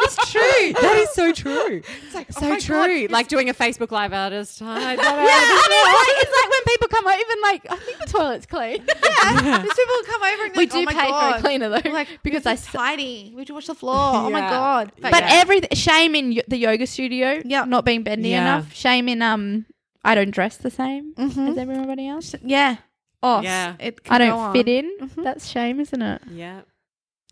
it's 0.00 0.30
true. 0.30 0.72
That 0.80 0.96
is 0.98 1.10
so 1.14 1.32
true. 1.32 1.82
It's 2.06 2.14
like 2.14 2.30
So 2.32 2.52
oh 2.52 2.58
true. 2.58 3.02
God, 3.06 3.10
like 3.10 3.28
doing 3.28 3.48
a 3.48 3.54
Facebook 3.54 3.90
live 3.90 4.12
artist. 4.12 4.60
Yeah, 4.64 4.92
it's 4.92 5.02
like, 5.02 6.16
it's 6.22 6.32
like 6.40 6.50
when 6.50 6.64
people 6.66 6.88
come 6.88 7.06
over, 7.06 7.18
even 7.18 7.38
like, 7.42 7.66
I 7.70 7.76
think 7.76 7.98
the 7.98 8.06
toilet's 8.06 8.46
clean. 8.46 8.84
yeah. 8.86 9.62
These 9.62 9.74
people 9.74 9.94
come 10.06 10.22
over 10.22 10.44
and 10.44 10.52
we 10.56 10.62
like, 10.64 10.70
do 10.70 10.82
oh 10.82 10.86
pay 10.86 11.08
God. 11.08 11.32
for 11.32 11.38
a 11.38 11.40
cleaner 11.40 11.68
though, 11.70 11.90
Like 11.90 12.08
because 12.22 12.46
I. 12.46 12.56
tidy. 12.56 13.32
We 13.36 13.44
do 13.44 13.54
wash 13.54 13.66
the 13.66 13.74
floor. 13.74 13.94
Oh 13.96 14.30
my 14.30 14.40
god! 14.40 14.92
but 15.00 15.12
yeah. 15.12 15.28
every 15.40 15.62
shame 15.72 16.14
in 16.14 16.34
y- 16.36 16.42
the 16.46 16.56
yoga 16.58 16.86
studio, 16.86 17.40
Yep. 17.44 17.68
not 17.68 17.84
being 17.84 18.02
bendy 18.02 18.30
Yeah. 18.30 18.42
enough. 18.42 18.74
Shame 18.74 19.08
in 19.08 19.22
um, 19.22 19.66
I 20.04 20.14
don't 20.14 20.30
dress 20.30 20.56
the 20.58 20.70
same 20.70 21.14
Mhm. 21.14 21.50
as 21.52 21.56
everybody 21.58 22.06
else. 22.08 22.34
yeah. 22.44 22.76
Oh, 23.24 23.40
Yeah. 23.40 23.74
It 23.80 24.04
can 24.04 24.14
I 24.14 24.18
go 24.18 24.30
don't 24.30 24.38
on. 24.38 24.52
fit 24.52 24.68
in. 24.68 24.96
Mhm. 25.00 25.24
That's 25.24 25.46
shame, 25.48 25.80
isn't 25.80 26.02
it? 26.02 26.22
Yeah, 26.30 26.60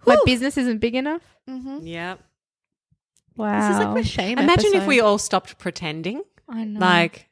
My 0.07 0.15
Whew. 0.15 0.23
business 0.27 0.57
isn't 0.57 0.79
big 0.79 0.95
enough. 0.95 1.23
Mhm. 1.49 1.81
yeah. 1.85 2.15
Wow. 3.37 3.69
This 3.69 3.77
is 3.79 3.85
like 3.85 3.95
the 4.03 4.09
shame. 4.09 4.39
Imagine 4.39 4.75
if 4.75 4.87
we 4.87 5.01
all 5.01 5.19
stopped 5.19 5.59
pretending. 5.59 6.23
I 6.49 6.65
know. 6.65 6.81
Like, 6.81 7.29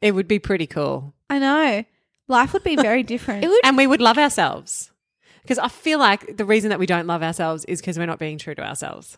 it 0.00 0.12
would 0.14 0.28
be 0.28 0.38
pretty 0.38 0.66
cool. 0.66 1.14
I 1.30 1.38
know. 1.38 1.84
Life 2.28 2.52
would 2.52 2.64
be 2.64 2.76
very 2.76 3.02
different. 3.14 3.44
It 3.44 3.48
would- 3.48 3.60
And 3.64 3.76
we 3.76 3.86
would 3.86 4.00
love 4.00 4.18
ourselves. 4.18 4.90
Because 5.42 5.58
I 5.58 5.68
feel 5.68 5.98
like 5.98 6.36
the 6.36 6.44
reason 6.44 6.70
that 6.70 6.78
we 6.78 6.86
don't 6.86 7.06
love 7.06 7.22
ourselves 7.22 7.64
is 7.66 7.80
because 7.80 7.98
we're 7.98 8.06
not 8.06 8.18
being 8.18 8.36
true 8.36 8.54
to 8.54 8.66
ourselves. 8.66 9.16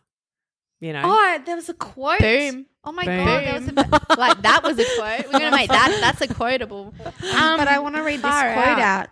You 0.81 0.93
know? 0.93 1.03
Oh, 1.05 1.39
there 1.45 1.57
was 1.57 1.69
a 1.69 1.75
quote. 1.75 2.21
Boom. 2.21 2.67
Oh 2.85 2.93
my 2.93 3.05
Boom. 3.05 3.25
god, 3.25 3.45
there 3.45 3.55
was 3.55 3.69
a. 3.69 3.73
like 4.19 4.43
that 4.43 4.63
was 4.63 4.79
a 4.79 4.85
quote. 4.97 5.27
We're 5.27 5.39
gonna 5.41 5.51
make 5.51 5.69
that. 5.71 5.99
That's 6.01 6.21
a 6.21 6.33
quotable. 6.33 6.95
Um, 7.05 7.59
but 7.59 7.69
I 7.69 7.81
want 7.81 7.97
to 7.97 8.03
read 8.03 8.17
this 8.19 8.23
quote 8.23 8.33
out. 8.33 8.79
out. 8.79 9.09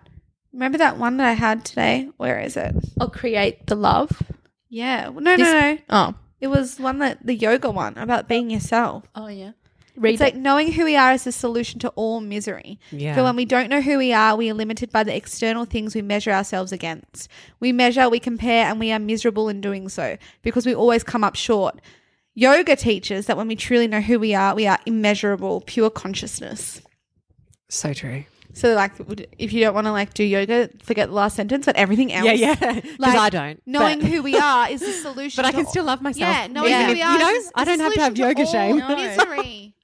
Remember 0.52 0.78
that 0.78 0.97
one 0.97 1.16
that 1.18 1.26
I 1.26 1.32
had 1.32 1.64
today? 1.64 2.09
Where 2.16 2.40
is 2.40 2.56
it? 2.56 2.74
I'll 3.01 3.10
create 3.10 3.66
the 3.66 3.74
love. 3.74 4.22
Yeah. 4.70 5.10
No, 5.12 5.36
This- 5.36 5.40
no, 5.40 5.72
no. 5.72 5.78
Oh. 5.90 6.14
It 6.40 6.48
was 6.48 6.78
one 6.78 6.98
that 6.98 7.24
the 7.26 7.34
yoga 7.34 7.70
one 7.70 7.97
about 7.98 8.28
being 8.28 8.51
yourself. 8.51 9.05
Oh 9.14 9.26
yeah. 9.28 9.52
Read 9.97 10.14
it's 10.14 10.20
like 10.20 10.35
knowing 10.35 10.73
who 10.73 10.85
we 10.85 10.97
are 10.97 11.12
is 11.12 11.24
the 11.24 11.32
solution 11.32 11.81
to 11.81 11.89
all 11.90 12.20
misery. 12.20 12.78
Yeah. 12.90 13.14
For 13.14 13.23
when 13.23 13.36
we 13.36 13.44
don't 13.44 13.70
know 13.70 13.81
who 13.81 13.98
we 13.98 14.12
are, 14.12 14.36
we 14.36 14.51
are 14.51 14.55
limited 14.55 14.93
by 14.93 15.05
the 15.05 15.16
external 15.16 15.64
things 15.64 15.94
we 15.94 16.02
measure 16.02 16.31
ourselves 16.32 16.73
against. 16.73 17.28
We 17.60 17.73
measure, 17.73 18.09
we 18.09 18.20
compare, 18.20 18.66
and 18.66 18.78
we 18.78 18.93
are 18.93 18.98
miserable 18.98 19.48
in 19.48 19.60
doing 19.60 19.89
so 19.89 20.16
because 20.43 20.66
we 20.66 20.74
always 20.74 21.02
come 21.02 21.24
up 21.24 21.35
short. 21.35 21.81
Yoga 22.35 22.77
teaches 22.77 23.27
that 23.27 23.36
when 23.39 23.48
we 23.48 23.56
truly 23.56 23.86
know 23.89 24.02
who 24.02 24.18
we 24.18 24.35
are, 24.35 24.55
we 24.55 24.66
are 24.66 24.78
immeasurable, 24.85 25.62
pure 25.62 25.89
consciousness. 25.89 26.82
so 27.70 27.93
true. 27.94 28.24
So, 28.57 28.73
like, 28.74 28.93
if 29.37 29.53
you 29.53 29.61
don't 29.61 29.74
want 29.74 29.87
to 29.87 29.93
like 29.93 30.15
do 30.15 30.24
yoga, 30.24 30.70
forget 30.83 31.09
the 31.09 31.15
last 31.15 31.37
sentence. 31.37 31.66
But 31.66 31.77
everything 31.77 32.11
else, 32.11 32.24
Yeah, 32.24 32.33
yeah. 32.61 32.81
Because 32.81 32.99
Like, 32.99 33.19
I 33.19 33.28
don't. 33.28 33.61
knowing 33.66 34.01
but, 34.01 34.09
who 34.09 34.23
we 34.23 34.35
are 34.35 34.70
is 34.70 34.81
the 34.81 34.93
solution. 35.07 35.43
but 35.43 35.47
I 35.47 35.53
can 35.53 35.66
still 35.66 35.85
love 35.85 36.01
myself. 36.01 36.35
Yeah, 36.35 36.47
knowing 36.47 36.70
Yeah. 36.70 36.87
who 36.87 36.93
we 36.95 37.03
are. 37.03 37.12
You 37.12 37.19
know, 37.19 37.31
is 37.33 37.53
I 37.55 37.65
don't 37.66 37.81
have 37.81 37.93
to 37.93 38.01
have 38.01 38.16
yoga 38.16 38.41
all 38.45 38.51
shame. 38.51 38.78
No. 38.78 38.97
Misery. 38.97 39.74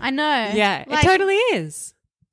I 0.00 0.08
know. 0.10 0.50
Yeah, 0.54 0.84
Like- 0.88 1.04
it 1.04 1.06
totally 1.06 1.36
is. 1.36 1.92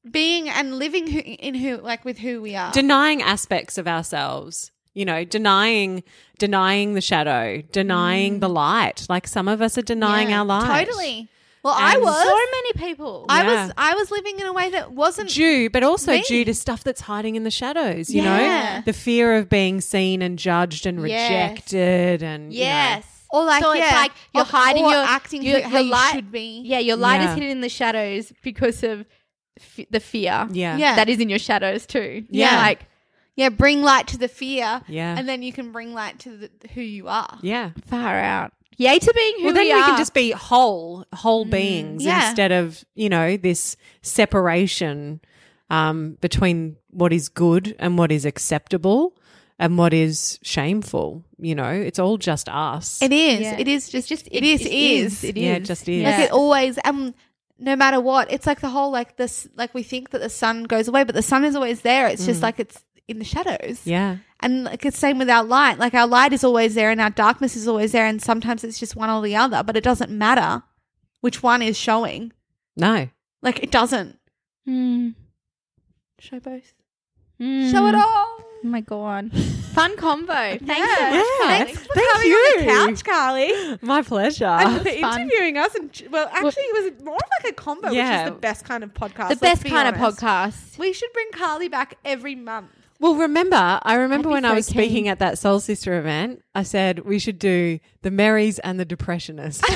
being 0.10 0.48
and 0.50 0.80
living 0.80 1.08
who, 1.08 1.20
in 1.20 1.56
who 1.56 1.78
like 1.78 2.06
with 2.06 2.20
who 2.20 2.42
we 2.42 2.56
are. 2.56 2.72
Denying 2.72 3.22
aspects 3.22 3.78
of 3.78 3.86
ourselves. 3.86 4.72
You 4.94 5.04
know, 5.04 5.26
denying 5.26 6.04
denying 6.40 6.94
the 6.94 7.02
shadow, 7.02 7.62
denying 7.74 8.38
mm. 8.38 8.40
the 8.40 8.50
light. 8.50 9.06
Like 9.10 9.28
some 9.28 9.50
of 9.50 9.62
us 9.62 9.78
are 9.78 9.82
denying 9.84 10.30
Yeah, 10.30 10.40
our 10.40 10.46
light. 10.46 10.86
Totally. 10.86 11.28
Well, 11.64 11.76
I 11.78 11.94
And- 11.94 12.02
was. 12.04 12.24
So 12.24 12.36
many 12.36 12.74
people. 12.88 13.26
I 13.30 13.44
Yeah. 13.44 13.66
was 13.66 13.74
I 13.78 13.94
was 13.94 14.10
living 14.10 14.40
in 14.40 14.46
a 14.48 14.54
way 14.54 14.70
that 14.72 14.92
wasn't 14.94 15.30
due, 15.30 15.70
but 15.70 15.84
also 15.84 16.14
Me. 16.14 16.24
due 16.28 16.44
to 16.46 16.54
stuff 16.56 16.84
that's 16.84 17.02
hiding 17.02 17.36
in 17.36 17.44
the 17.44 17.52
shadows. 17.52 18.10
You 18.10 18.24
Yeah. 18.24 18.38
know, 18.78 18.82
the 18.86 18.94
fear 18.94 19.36
of 19.38 19.48
being 19.50 19.80
seen 19.82 20.22
and 20.24 20.40
judged 20.40 20.86
and 20.88 21.08
Yes. 21.08 21.30
rejected, 21.30 22.24
and 22.24 22.52
you 22.54 22.62
know. 22.62 22.66
yes. 22.66 23.06
or 23.34 23.46
like 23.46 23.64
so 23.64 23.72
yeah, 23.74 23.84
it's 23.86 23.94
like 23.94 24.12
you're 24.34 24.44
or- 24.44 24.46
hiding 24.46 24.84
or 24.86 24.92
your 24.92 25.04
acting 25.04 25.42
your, 25.42 25.62
how 25.62 25.70
your 25.78 25.82
you 25.82 25.92
light 25.92 26.12
should 26.14 26.32
be. 26.34 26.64
Yeah, 26.66 26.80
your 26.80 26.98
light 26.98 27.22
Yeah. 27.22 27.30
is 27.30 27.34
hidden 27.36 27.50
in 27.50 27.62
the 27.62 27.70
shadows 27.70 28.34
because 28.44 28.84
of 28.84 29.06
f- 29.58 29.86
the 29.90 30.02
fear. 30.02 30.48
yeah, 30.52 30.76
Yeah. 30.76 30.96
that 30.96 31.08
is 31.08 31.20
in 31.20 31.30
your 31.30 31.40
shadows 31.40 31.86
too. 31.86 32.26
Yeah. 32.30 32.58
like 32.58 32.82
Yeah, 33.38 33.48
bring 33.48 33.82
light 33.84 34.08
to 34.08 34.18
the 34.18 34.28
fear. 34.28 34.82
Yeah. 34.90 35.16
And 35.18 35.30
then 35.30 35.42
you 35.44 35.54
can 35.54 35.72
bring 35.72 35.94
light 35.94 36.20
to 36.20 36.30
the, 36.36 36.50
who 36.74 36.82
you 36.82 37.08
are. 37.08 37.38
yeah. 37.42 37.70
far 37.88 38.20
out. 38.20 38.52
Yay 38.78 38.98
to 39.00 39.14
being 39.16 39.34
who 39.40 39.46
Well, 39.46 39.54
then 39.54 39.64
we 39.66 39.74
we, 39.74 39.80
are. 39.80 39.86
can 39.86 39.98
just 39.98 40.14
be 40.14 40.32
whole, 40.32 41.06
whole 41.14 41.46
beings 41.46 42.04
Yeah. 42.04 42.28
instead 42.30 42.52
of 42.52 42.84
you 42.96 43.10
know 43.10 43.38
this 43.38 43.76
separation 44.02 45.20
um, 45.70 46.18
between 46.22 46.78
what 46.90 47.14
is 47.14 47.30
good 47.30 47.76
and 47.80 47.98
what 47.98 48.12
is 48.12 48.26
acceptable 48.26 49.16
and 49.60 49.78
what 49.78 49.94
is 49.94 50.40
shameful. 50.42 51.24
You 51.38 51.56
know, 51.56 51.70
it's 51.70 52.00
all 52.00 52.18
just 52.18 52.50
us. 52.50 53.02
It 53.02 53.14
is. 53.14 53.42
Yeah. 53.42 53.58
It 53.60 53.68
is 53.68 53.90
just 53.90 54.08
just 54.10 54.28
it 54.32 54.44
is 54.44 54.66
is. 54.66 55.24
It 55.24 55.38
Yeah, 55.38 55.54
it 55.56 55.66
just 55.66 55.88
is. 55.88 56.04
Like 56.04 56.20
it 56.20 56.32
always 56.32 56.78
um 56.86 57.14
no 57.60 57.76
matter 57.76 58.02
what, 58.02 58.32
it's 58.32 58.48
like 58.48 58.60
the 58.62 58.70
whole 58.70 58.92
like 58.92 59.18
this 59.18 59.48
like 59.56 59.74
we 59.74 59.84
think 59.84 60.10
that 60.12 60.20
the 60.22 60.30
sun 60.30 60.64
goes 60.64 60.88
away, 60.88 61.04
but 61.04 61.14
the 61.14 61.22
sun 61.22 61.44
is 61.46 61.56
always 61.56 61.82
there. 61.82 62.08
It's 62.08 62.26
just 62.26 62.42
like 62.42 62.60
it's 62.60 62.84
in 63.08 63.20
the 63.20 63.26
shadows. 63.26 63.82
yeah, 63.86 64.18
And 64.40 64.64
like 64.64 64.86
it's 64.86 64.98
same 64.98 65.18
with 65.18 65.30
our 65.30 65.44
light. 65.44 65.78
Like 65.80 65.94
our 65.94 66.08
light 66.08 66.34
is 66.34 66.44
always 66.44 66.76
there 66.76 66.90
and 66.92 67.02
our 67.02 67.10
darkness 67.10 67.56
is 67.56 67.68
always 67.68 67.92
there 67.92 68.06
and 68.06 68.22
sometimes 68.22 68.64
it's 68.64 68.80
just 68.80 68.96
one 68.96 69.10
or 69.10 69.22
the 69.22 69.36
other, 69.36 69.64
but 69.64 69.76
it 69.76 69.84
doesn't 69.84 70.12
matter 70.12 70.64
which 71.22 71.44
one 71.44 71.62
is 71.62 71.78
showing. 71.78 72.32
no, 72.78 73.10
Like 73.42 73.62
it 73.64 73.72
doesn't. 73.72 74.18
Mm. 74.68 75.16
Show 76.20 76.40
both. 76.40 76.74
Mm. 77.40 77.72
Show 77.72 77.88
it 77.88 77.96
all. 77.96 78.38
Oh 78.64 78.68
my 78.68 78.82
god, 78.82 79.32
fun 79.74 79.98
combo. 79.98 80.34
Thanks 80.64 80.68
so 80.68 80.76
Yeah. 80.76 81.10
much, 81.10 81.18
Yeah. 81.18 81.24
Carly. 81.40 81.66
Thanks 81.66 81.80
for 81.82 81.94
Thank 81.96 82.12
coming 82.12 82.32
on 82.32 82.60
the 82.60 82.64
you. 82.64 82.72
couch, 82.96 83.04
Carly. 83.04 83.78
my 83.82 84.02
pleasure. 84.04 84.46
and 84.46 84.82
for 84.84 84.88
interviewing 84.90 85.58
us 85.58 85.74
and 85.74 86.04
well 86.12 86.30
actually 86.32 86.64
it 86.64 86.94
was 86.96 87.04
more 87.04 87.16
of 87.16 87.22
like 87.44 87.52
a 87.52 87.56
combo 87.56 87.90
which 87.90 87.98
is 87.98 88.26
the 88.26 88.32
best 88.40 88.64
kind 88.64 88.84
of 88.84 88.94
podcast 88.94 89.30
The 89.30 89.36
best 89.38 89.64
be 89.64 89.72
kind 89.72 89.88
of 89.88 89.96
podcast. 89.96 90.78
we 90.78 90.94
should 90.94 91.12
bring 91.12 91.32
carly 91.34 91.70
back 91.70 91.98
every 92.06 92.36
month 92.36 92.70
Well, 93.02 93.16
remember, 93.16 93.80
I 93.82 93.96
remember 93.96 94.30
I'd 94.30 94.34
when 94.34 94.46
I 94.46 94.54
was 94.54 94.68
keen. 94.68 94.76
speaking 94.76 95.08
at 95.08 95.18
that 95.20 95.40
Soul 95.40 95.60
Sister 95.60 95.98
event, 95.98 96.44
I 96.54 96.62
said 96.62 97.00
we 97.00 97.18
should 97.18 97.40
do 97.40 97.80
the 98.04 98.12
Marys 98.12 98.60
and 98.60 98.80
the 98.80 98.86
Depressionists. 98.86 99.64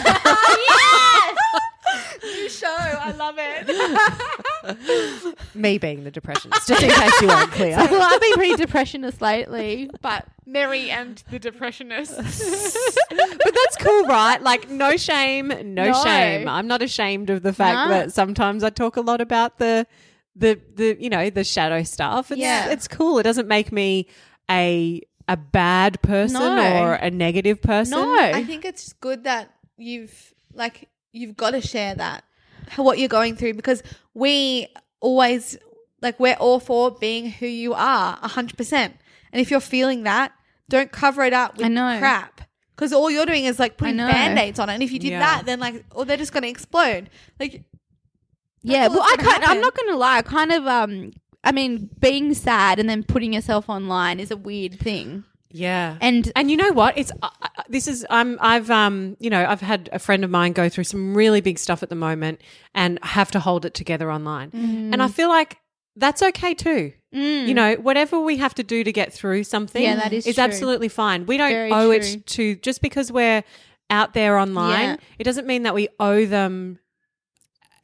new 2.24 2.50
show 2.50 2.68
i 2.68 3.12
love 3.18 3.36
it 3.38 5.36
Me 5.56 5.78
being 5.78 6.04
the 6.04 6.12
Depressionist, 6.12 6.68
just 6.68 6.82
in 6.84 6.90
case 7.02 7.22
you 7.22 7.28
weren't 7.28 7.52
clear. 7.52 7.78
well, 7.78 8.02
I've 8.14 8.20
been 8.22 8.34
pretty 8.34 8.56
depressionist 8.56 9.22
lately, 9.22 9.90
but 10.02 10.26
mary 10.46 10.90
and 10.92 11.24
the 11.32 11.40
depressionists 11.40 12.16
but 13.10 13.54
that's 13.54 13.78
cool, 13.80 14.06
right? 14.06 14.42
Like, 14.42 14.70
no 14.70 14.98
shame, 14.98 15.48
no, 15.50 15.86
No. 15.92 16.04
shame. 16.04 16.48
I'm 16.48 16.68
not 16.68 16.82
ashamed 16.82 17.30
of 17.30 17.42
the 17.44 17.54
fact 17.54 17.90
No. 17.90 17.96
that 17.96 18.14
sometimes 18.14 18.64
I 18.64 18.70
talk 18.70 18.98
a 18.98 19.02
lot 19.02 19.22
about 19.22 19.58
the, 19.60 19.86
the, 20.36 20.60
the, 20.76 20.98
you 21.00 21.10
know, 21.10 21.30
the 21.30 21.44
shadow 21.44 21.84
stuff. 21.84 22.32
It's, 22.32 22.40
Yeah. 22.40 22.70
it's 22.70 22.88
cool. 22.88 23.20
It 23.20 23.24
doesn't 23.24 23.48
make 23.48 23.72
me 23.72 24.08
a 24.50 25.02
a 25.28 25.36
bad 25.36 26.00
person 26.04 26.40
No. 26.40 26.84
or 26.84 26.94
a 26.94 27.10
negative 27.10 27.60
person. 27.60 28.00
no. 28.00 28.16
i 28.20 28.44
think 28.44 28.64
it's 28.64 28.94
good 28.94 29.24
that 29.24 29.50
you've 29.76 30.36
like 30.54 30.88
you've 31.14 31.36
got 31.36 31.52
to 31.52 31.62
share 31.62 31.96
that 31.96 32.24
what 32.76 33.00
you're 33.00 33.08
going 33.10 33.36
through 33.36 33.56
because 33.56 33.82
we 34.14 34.68
always 35.00 35.58
like 36.02 36.20
we're 36.20 36.36
all 36.36 36.60
for 36.60 36.92
being 36.92 37.32
who 37.32 37.48
you 37.48 37.74
are 37.74 38.20
100% 38.20 38.72
and 38.74 38.94
if 39.34 39.50
you're 39.50 39.60
feeling 39.60 40.04
that 40.04 40.32
don't 40.70 40.92
cover 40.92 41.24
it 41.24 41.34
up 41.34 41.58
with 41.58 41.66
I 41.66 41.70
know. 41.70 41.98
crap 41.98 42.42
because 42.76 42.94
all 42.94 43.10
you're 43.10 43.26
doing 43.26 43.46
is 43.46 43.58
like 43.58 43.78
putting 43.78 43.96
know. 43.96 44.08
band-aids 44.08 44.60
on 44.60 44.70
it 44.70 44.74
and 44.76 44.84
if 44.84 44.92
you 44.92 45.00
did 45.00 45.10
Yeah. 45.12 45.20
that 45.22 45.46
then 45.48 45.60
like 45.60 45.86
or 45.90 46.06
they're 46.06 46.18
just 46.18 46.34
going 46.34 46.44
to 46.44 46.50
explode 46.50 47.10
like 47.40 47.64
Yeah, 48.66 48.88
well, 48.88 49.02
I 49.04 49.16
gonna 49.18 49.30
kind 49.30 49.44
I'm 49.46 49.62
not 49.62 49.76
going 49.76 49.90
to 49.90 49.98
lie. 49.98 50.18
I 50.18 50.22
kind 50.22 50.52
of 50.52 50.66
um, 50.68 51.12
I 51.44 51.52
mean, 51.52 51.90
being 52.00 52.34
sad 52.34 52.80
and 52.80 52.90
then 52.90 53.04
putting 53.04 53.34
yourself 53.34 53.70
online 53.70 54.20
is 54.20 54.32
a 54.32 54.38
weird 54.38 54.80
thing. 54.80 55.24
Yeah. 55.52 55.98
And 56.02 56.30
And 56.36 56.52
you 56.52 56.58
know 56.58 56.72
what? 56.74 56.98
It's 56.98 57.12
uh, 57.22 57.30
uh, 57.42 57.48
this 57.70 57.88
is 57.88 58.06
I'm 58.10 58.38
I've 58.42 58.70
um 58.70 59.16
you 59.20 59.30
know 59.30 59.46
I've 59.46 59.62
had 59.62 59.90
a 59.94 60.00
friend 60.00 60.24
of 60.26 60.30
mine 60.30 60.52
go 60.52 60.68
through 60.68 60.84
some 60.84 61.16
really 61.16 61.40
big 61.40 61.58
stuff 61.60 61.82
at 61.82 61.88
the 61.90 61.96
moment 61.96 62.42
and 62.74 63.00
have 63.04 63.32
to 63.32 63.40
hold 63.40 63.64
it 63.66 63.74
together 63.74 64.12
online, 64.12 64.50
and 64.54 65.02
I 65.02 65.08
feel 65.08 65.30
like 65.30 65.58
that's 65.96 66.22
okay 66.22 66.54
too. 66.56 66.92
You 67.12 67.54
know, 67.54 67.76
whatever 67.76 68.20
we 68.20 68.36
have 68.38 68.54
to 68.56 68.64
do 68.64 68.84
to 68.84 68.92
get 68.92 69.14
through 69.14 69.46
something, 69.46 69.82
Yeah, 69.82 69.96
that 69.96 70.12
is 70.12 70.28
is 70.28 70.36
true. 70.36 70.44
absolutely 70.44 70.90
fine. 70.90 71.26
We 71.26 71.38
don't 71.38 71.50
Very 71.50 71.72
owe 71.72 71.86
true. 71.86 71.92
it 71.94 72.26
to 72.26 72.56
just 72.58 72.82
because 72.82 73.10
we're 73.10 73.42
out 73.90 74.14
there 74.14 74.38
online. 74.38 74.82
Yeah. 74.90 74.96
It 75.20 75.24
doesn't 75.24 75.48
mean 75.48 75.64
that 75.64 75.74
we 75.74 75.88
owe 76.02 76.26
them 76.26 76.80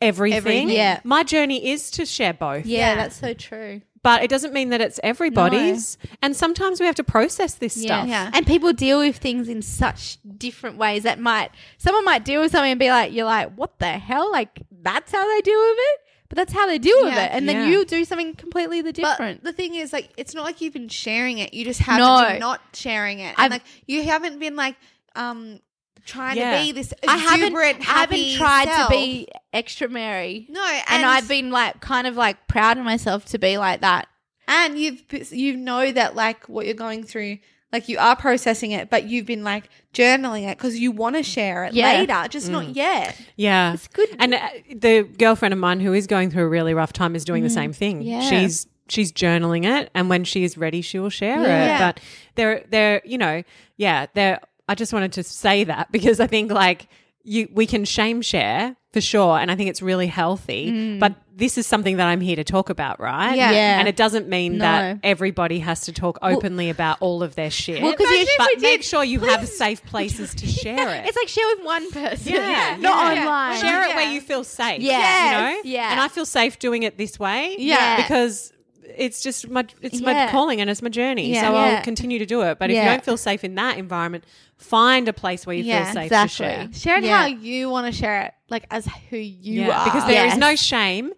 everything. 0.01 0.37
Everything. 0.37 0.69
Yeah. 0.69 0.99
my 1.03 1.23
journey 1.23 1.69
is 1.71 1.91
to 1.91 2.05
share 2.05 2.33
both 2.33 2.65
yeah, 2.65 2.79
Yeah. 2.79 2.95
that's 2.95 3.17
so 3.17 3.33
true. 3.33 3.81
but 4.03 4.23
it 4.23 4.29
doesn't 4.29 4.51
mean 4.53 4.69
that 4.69 4.81
it's 4.81 4.99
everybody's. 5.03 5.97
And 6.21 6.35
sometimes 6.35 6.79
we 6.79 6.85
have 6.87 6.95
to 6.95 7.03
process 7.03 7.53
this 7.55 7.79
stuff. 7.81 8.07
Yeah. 8.07 8.31
And 8.33 8.47
people 8.47 8.73
deal 8.73 8.99
with 8.99 9.17
things 9.17 9.47
in 9.47 9.61
such 9.61 10.17
different 10.37 10.77
ways 10.77 11.03
that 11.03 11.19
might 11.19 11.51
someone 11.77 12.03
might 12.05 12.25
deal 12.25 12.41
with 12.41 12.51
something 12.51 12.71
and 12.71 12.79
be 12.79 12.89
like, 12.89 13.13
you're 13.13 13.25
like, 13.25 13.53
what 13.55 13.77
the 13.79 13.85
hell? 13.99 14.31
Like 14.31 14.61
that's 14.71 15.11
how 15.11 15.27
they 15.35 15.41
deal 15.41 15.59
with 15.59 15.77
it. 15.79 15.99
But 16.29 16.37
that's 16.37 16.53
how 16.53 16.65
they 16.65 16.77
deal 16.79 17.03
with 17.03 17.13
Yeah. 17.13 17.25
it. 17.25 17.31
And 17.33 17.47
then 17.49 17.57
Yeah. 17.57 17.77
you 17.77 17.85
do 17.85 18.05
something 18.05 18.33
completely 18.35 18.81
the 18.81 18.93
But 18.93 18.95
different. 19.11 19.43
the 19.43 19.51
thing 19.51 19.75
is, 19.75 19.91
like, 19.91 20.09
it's 20.15 20.33
not 20.33 20.45
like 20.45 20.61
you've 20.61 20.71
been 20.71 20.87
sharing 20.87 21.39
it. 21.39 21.53
You 21.53 21.65
just 21.65 21.81
haven't 21.81 22.07
No. 22.07 22.25
been 22.29 22.39
not 22.39 22.61
sharing 22.73 23.19
it. 23.19 23.35
I've- 23.37 23.43
And 23.43 23.51
like, 23.51 23.63
you 23.85 24.03
haven't 24.03 24.39
been 24.39 24.55
like, 24.55 24.77
um, 25.15 25.59
trying 26.05 26.37
Yeah. 26.37 26.57
to 26.59 26.63
be 26.65 26.71
this 26.71 26.93
I 27.07 27.17
haven't, 27.17 27.47
exuberant, 27.47 27.79
I 27.81 27.83
haven't 27.99 28.33
tried 28.37 28.67
self. 28.67 28.89
to 28.89 28.95
be 28.95 29.27
extra 29.53 29.87
Mary. 29.89 30.47
No, 30.49 30.63
and, 30.65 30.83
And, 30.89 31.05
I've 31.05 31.27
been 31.27 31.51
like 31.51 31.79
kind 31.81 32.07
of 32.07 32.15
like 32.15 32.47
proud 32.47 32.77
of 32.77 32.83
myself 32.85 33.25
to 33.25 33.37
be 33.39 33.57
like 33.57 33.81
that. 33.81 34.07
and 34.47 34.77
you've 34.77 35.03
you 35.31 35.55
know 35.55 35.91
that 35.91 36.15
like 36.15 36.47
what 36.49 36.65
you're 36.65 36.75
going 36.75 37.03
through, 37.03 37.37
like 37.71 37.87
you 37.87 37.97
are 37.99 38.15
processing 38.17 38.71
it, 38.71 38.89
but 38.89 39.05
you've 39.05 39.25
been 39.25 39.43
like 39.45 39.69
journaling 39.93 40.43
it 40.49 40.57
because 40.57 40.77
you 40.77 40.91
want 40.91 41.15
to 41.15 41.23
share 41.23 41.63
it 41.65 41.73
Yeah. 41.73 41.93
later, 41.99 42.27
just 42.29 42.49
not 42.49 42.75
yet. 42.75 43.17
Yeah. 43.37 43.73
It's 43.73 43.87
good. 43.87 44.09
And 44.19 44.33
uh, 44.33 44.39
the 44.75 45.03
girlfriend 45.03 45.53
of 45.53 45.59
mine 45.59 45.79
who 45.79 45.93
is 45.93 46.05
going 46.07 46.31
through 46.31 46.43
a 46.43 46.49
really 46.49 46.73
rough 46.73 46.91
time 46.91 47.15
is 47.15 47.23
doing 47.23 47.43
the 47.43 47.49
same 47.49 47.71
thing. 47.71 48.01
Mm. 48.01 48.05
Yeah. 48.05 48.21
She's 48.21 48.67
she's 48.89 49.13
journaling 49.13 49.63
it 49.63 49.89
and 49.95 50.09
when 50.09 50.25
she 50.25 50.43
is 50.43 50.57
ready 50.57 50.81
she 50.81 50.99
will 50.99 51.09
share 51.09 51.41
Yeah. 51.41 51.75
it. 51.75 51.79
But 51.79 51.99
they're 52.35 52.65
they're 52.69 53.01
you 53.05 53.17
know, 53.17 53.43
yeah, 53.77 54.07
they're 54.15 54.39
I 54.71 54.75
just 54.75 54.93
wanted 54.93 55.13
to 55.13 55.23
say 55.23 55.63
that 55.65 55.91
because 55.97 56.19
I 56.19 56.27
think 56.27 56.51
like 56.51 56.87
you 57.23 57.47
we 57.53 57.65
can 57.67 57.85
shame 57.85 58.21
share 58.21 58.75
for 58.93 59.01
sure 59.01 59.37
and 59.37 59.51
I 59.51 59.55
think 59.55 59.69
it's 59.69 59.81
really 59.81 60.07
healthy. 60.07 60.97
But 60.99 61.13
this 61.33 61.57
is 61.57 61.65
something 61.67 61.97
that 61.97 62.07
I'm 62.07 62.19
here 62.21 62.35
to 62.35 62.43
talk 62.43 62.69
about, 62.69 62.99
right? 62.99 63.33
Mm. 63.33 63.37
Yeah. 63.37 63.51
Yeah. 63.51 63.79
And 63.79 63.87
it 63.87 63.95
doesn't 63.95 64.27
mean 64.27 64.57
that 64.59 64.99
everybody 65.03 65.59
has 65.59 65.81
to 65.81 65.91
talk 65.93 66.17
openly 66.21 66.69
about 66.69 66.97
all 66.99 67.23
of 67.23 67.35
their 67.35 67.49
shit. 67.51 67.81
Well, 67.81 67.93
'cause 67.95 68.09
you- 68.09 68.27
but 68.37 68.49
if 68.51 68.61
we 68.61 68.67
make 68.69 68.83
sure 68.83 69.03
you 69.03 69.19
have 69.21 69.47
safe 69.47 69.83
places 69.85 70.33
to 70.35 70.47
share 70.61 70.89
it. 70.95 71.05
It's 71.07 71.17
like 71.17 71.27
share 71.29 71.45
with 71.55 71.63
one 71.65 71.91
person. 71.91 72.33
Yeah, 72.33 72.77
Not 72.79 73.15
yeah. 73.15 73.21
online. 73.21 73.59
Share 73.61 73.83
it 73.89 73.95
where 73.95 74.11
you 74.11 74.19
feel 74.21 74.43
safe. 74.43 74.81
Yes. 74.81 75.31
you 75.31 75.37
know. 75.37 75.61
Yeah. 75.77 75.91
and 75.91 75.99
I 75.99 76.07
feel 76.07 76.25
safe 76.25 76.59
doing 76.59 76.83
it 76.83 76.97
this 76.97 77.19
way. 77.19 77.55
Yeah. 77.59 78.01
because 78.01 78.51
it's 78.97 79.23
just 79.23 79.49
my 79.49 79.65
it's 79.81 80.01
my 80.01 80.27
calling 80.31 80.59
and 80.59 80.69
it's 80.69 80.81
my 80.81 80.89
journey. 80.89 81.31
Yeah. 81.33 81.43
So 81.47 81.53
Yeah. 81.53 81.59
I'll 81.77 81.83
continue 81.83 82.19
to 82.19 82.25
do 82.25 82.41
it. 82.41 82.59
But 82.59 82.71
if 82.71 82.77
you 82.77 82.83
don't 82.83 83.05
feel 83.05 83.15
safe 83.17 83.43
in 83.45 83.55
that 83.55 83.77
environment, 83.77 84.25
find 84.61 85.07
a 85.07 85.13
place 85.13 85.45
where 85.45 85.55
you 85.55 85.63
Yeah, 85.63 85.85
feel 85.85 85.93
safe 85.93 86.03
exactly. 86.05 86.45
to 86.45 86.53
share. 86.53 86.69
Share 86.73 86.97
it 86.99 87.03
Yeah. 87.03 87.17
how 87.21 87.25
you 87.25 87.69
want 87.69 87.87
to 87.87 87.91
share 87.99 88.21
it, 88.23 88.33
like 88.49 88.65
as 88.71 88.87
who 89.09 89.17
you 89.17 89.63
Yeah, 89.63 89.79
are. 89.81 89.85
because 89.85 90.05
there 90.05 90.25
is 90.25 90.31
Yes. 90.33 90.37
no 90.37 90.55
shame 90.55 91.11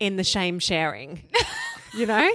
in 0.00 0.16
the 0.16 0.24
shame 0.24 0.58
sharing. 0.58 1.22
you 1.94 2.06
know. 2.06 2.30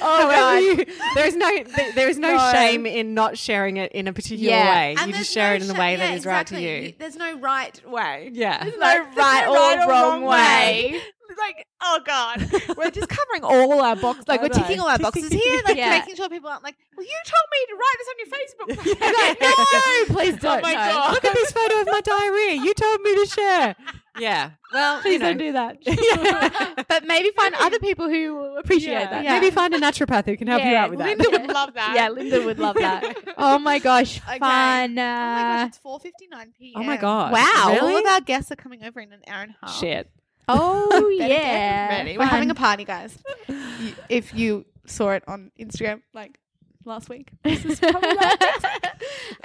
Oh 0.00 0.58
you- 0.58 0.84
there 1.14 1.26
is 1.26 1.34
no 1.34 1.64
there, 1.94 2.08
is 2.08 2.18
no, 2.18 2.36
No. 2.36 2.52
shame 2.52 2.86
in 2.86 3.14
not 3.14 3.36
sharing 3.38 3.76
it 3.78 3.90
in 3.92 4.06
a 4.06 4.12
particular 4.12 4.50
Yeah. 4.52 4.70
way. 4.74 4.94
And 4.98 5.10
you 5.10 5.16
just 5.16 5.32
share 5.32 5.50
no 5.50 5.54
it 5.56 5.62
in 5.62 5.68
the 5.68 5.74
way 5.74 5.92
yeah, 5.92 5.98
that 5.98 6.14
is 6.14 6.26
right 6.26 6.46
to 6.48 6.60
you. 6.60 6.92
There's 6.98 7.16
no 7.16 7.36
right 7.38 7.80
way. 7.88 8.30
Yeah. 8.32 8.62
there's 8.62 8.74
no 8.76 8.80
Like, 8.80 9.16
right 9.16 9.46
there's 9.46 9.48
or 9.48 9.76
no 9.80 9.86
right 9.86 9.88
wrong 9.88 10.22
way. 10.24 11.00
Like, 11.38 11.66
oh 11.82 12.00
god, 12.04 12.50
we're 12.76 12.90
just 12.90 13.08
covering 13.08 13.44
all 13.44 13.80
our 13.80 13.96
boxes. 13.96 14.26
Like, 14.28 14.42
we're 14.42 14.48
ticking 14.48 14.80
all 14.80 14.88
our 14.88 14.98
boxes 14.98 15.28
here, 15.30 15.60
like 15.66 15.76
Yeah. 15.76 15.90
making 15.90 16.16
sure 16.16 16.28
people 16.28 16.50
aren't 16.50 16.64
like, 16.64 16.76
well, 16.96 17.06
you 17.06 17.18
told 17.24 17.48
me 17.52 17.58
to 17.68 17.74
write 17.76 17.96
this 17.98 18.08
on 18.10 18.16
your 18.18 18.28
Facebook. 18.34 18.68
page." 18.84 19.00
Like, 19.00 19.40
no, 20.08 20.14
please 20.14 20.36
don't. 20.40 20.58
Oh 20.58 20.62
my 20.62 20.72
no. 20.74 20.78
God. 20.92 21.12
Look 21.14 21.24
at 21.24 21.34
this 21.34 21.52
photo 21.52 21.80
of 21.80 21.86
my 21.86 22.00
diarrhea. 22.00 22.54
You 22.62 22.74
told 22.74 23.00
me 23.02 23.14
to 23.14 23.26
share. 23.26 23.76
Yeah. 24.18 24.50
Well, 24.72 25.00
Please 25.00 25.12
you 25.12 25.18
know. 25.20 25.26
don't 25.28 25.38
do 25.38 25.52
that. 25.52 26.86
but 26.88 27.04
maybe 27.06 27.30
find 27.36 27.54
other 27.54 27.78
people 27.78 28.08
who 28.08 28.34
will 28.34 28.56
appreciate 28.58 28.92
Yeah. 28.92 29.22
that. 29.22 29.40
Maybe 29.40 29.50
find 29.54 29.72
a 29.74 29.78
naturopath 29.78 30.24
who 30.26 30.36
can 30.36 30.48
help 30.48 30.62
you 30.64 30.70
Yeah, 30.70 30.84
out 30.84 30.90
with 30.90 30.98
that. 30.98 31.06
Linda 31.18 31.30
would 31.30 31.46
love 31.46 31.74
that. 31.74 31.92
Yeah, 31.94 32.08
Linda 32.08 32.42
would 32.44 32.58
love 32.58 32.74
that. 32.76 33.16
Oh 33.38 33.58
my 33.60 33.78
gosh, 33.78 34.18
Okay. 34.28 34.38
fun. 34.40 34.98
Oh 34.98 35.02
my 35.02 35.02
gosh, 35.02 35.62
uh, 35.62 35.66
it's 35.68 35.78
four 35.78 36.00
fifty 36.00 36.26
nine 36.28 36.52
p.m. 36.58 36.82
oh 36.82 36.84
my 36.84 36.96
god! 36.96 37.32
Wow. 37.32 37.68
Really? 37.80 37.94
All 37.94 38.00
of 38.00 38.06
our 38.06 38.20
guests 38.20 38.50
are 38.50 38.56
coming 38.56 38.82
over 38.84 38.98
in 39.00 39.12
an 39.12 39.20
hour 39.28 39.42
and 39.44 39.52
a 39.62 39.66
half. 39.66 39.76
Shit. 39.76 40.10
Oh 40.48 41.08
yeah. 41.18 41.88
ready. 41.88 42.12
We're 42.18 42.24
Fun. 42.24 42.28
having 42.28 42.50
a 42.50 42.54
party, 42.54 42.84
guys. 42.84 43.16
You- 43.48 43.94
if 44.08 44.34
you 44.34 44.66
saw 44.86 45.10
it 45.10 45.22
on 45.28 45.50
Instagram, 45.58 46.02
like 46.14 46.38
last 46.84 47.08
week, 47.08 47.30
this 47.44 47.64
is 47.64 47.78
probably 47.78 48.14
like 48.14 48.42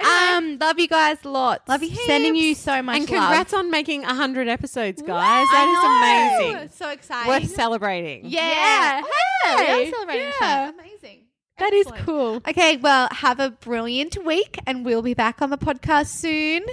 um, 0.00 0.58
love 0.58 0.78
you 0.78 0.88
guys 0.88 1.24
lots. 1.24 1.68
Love 1.68 1.82
you 1.82 1.94
Sending 1.94 2.34
you 2.34 2.48
heaps. 2.48 2.60
so 2.60 2.82
much 2.82 2.96
And 3.00 3.10
love. 3.10 3.20
congrats 3.20 3.52
on 3.54 3.70
making 3.70 4.02
100 4.02 4.48
episodes, 4.48 5.02
guys. 5.02 5.46
I 5.50 5.52
That 5.52 6.38
is 6.40 6.42
know. 6.42 6.52
amazing. 6.56 6.70
So 6.70 6.88
exciting. 6.90 7.28
Worth 7.28 7.50
celebrating. 7.54 8.22
Yeah. 8.24 9.02
We 9.02 9.08
Hey. 9.46 9.88
are 9.88 9.90
celebrating. 9.90 10.28
Yeah. 10.40 10.66
Fun. 10.70 10.74
Amazing. 10.80 11.20
That 11.58 11.72
is 11.72 11.86
Excellent. 11.86 12.06
cool. 12.06 12.36
Okay, 12.48 12.76
well, 12.78 13.08
have 13.12 13.38
a 13.38 13.50
brilliant 13.50 14.24
week, 14.24 14.58
and 14.66 14.84
we'll 14.84 15.02
be 15.02 15.14
back 15.14 15.40
on 15.40 15.50
the 15.50 15.58
podcast 15.58 16.06
soon. 16.06 16.64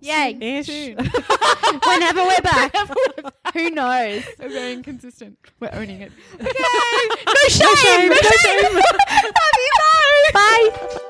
Yay. 0.00 0.36
Ish. 0.40 0.68
Whenever 1.86 2.22
we're 2.24 2.40
back. 2.42 2.74
Who 3.54 3.70
knows? 3.70 4.24
We're 4.38 4.48
very 4.48 4.72
inconsistent. 4.74 5.38
We're 5.60 5.70
owning 5.72 6.02
it. 6.02 6.12
Okay. 6.34 6.46
no 6.46 7.48
shame. 7.48 8.08
No 8.08 8.16
shame. 8.16 8.74
Love 8.74 8.82
you. 9.56 9.72
Bye. 10.32 10.70
Bye. 10.70 11.08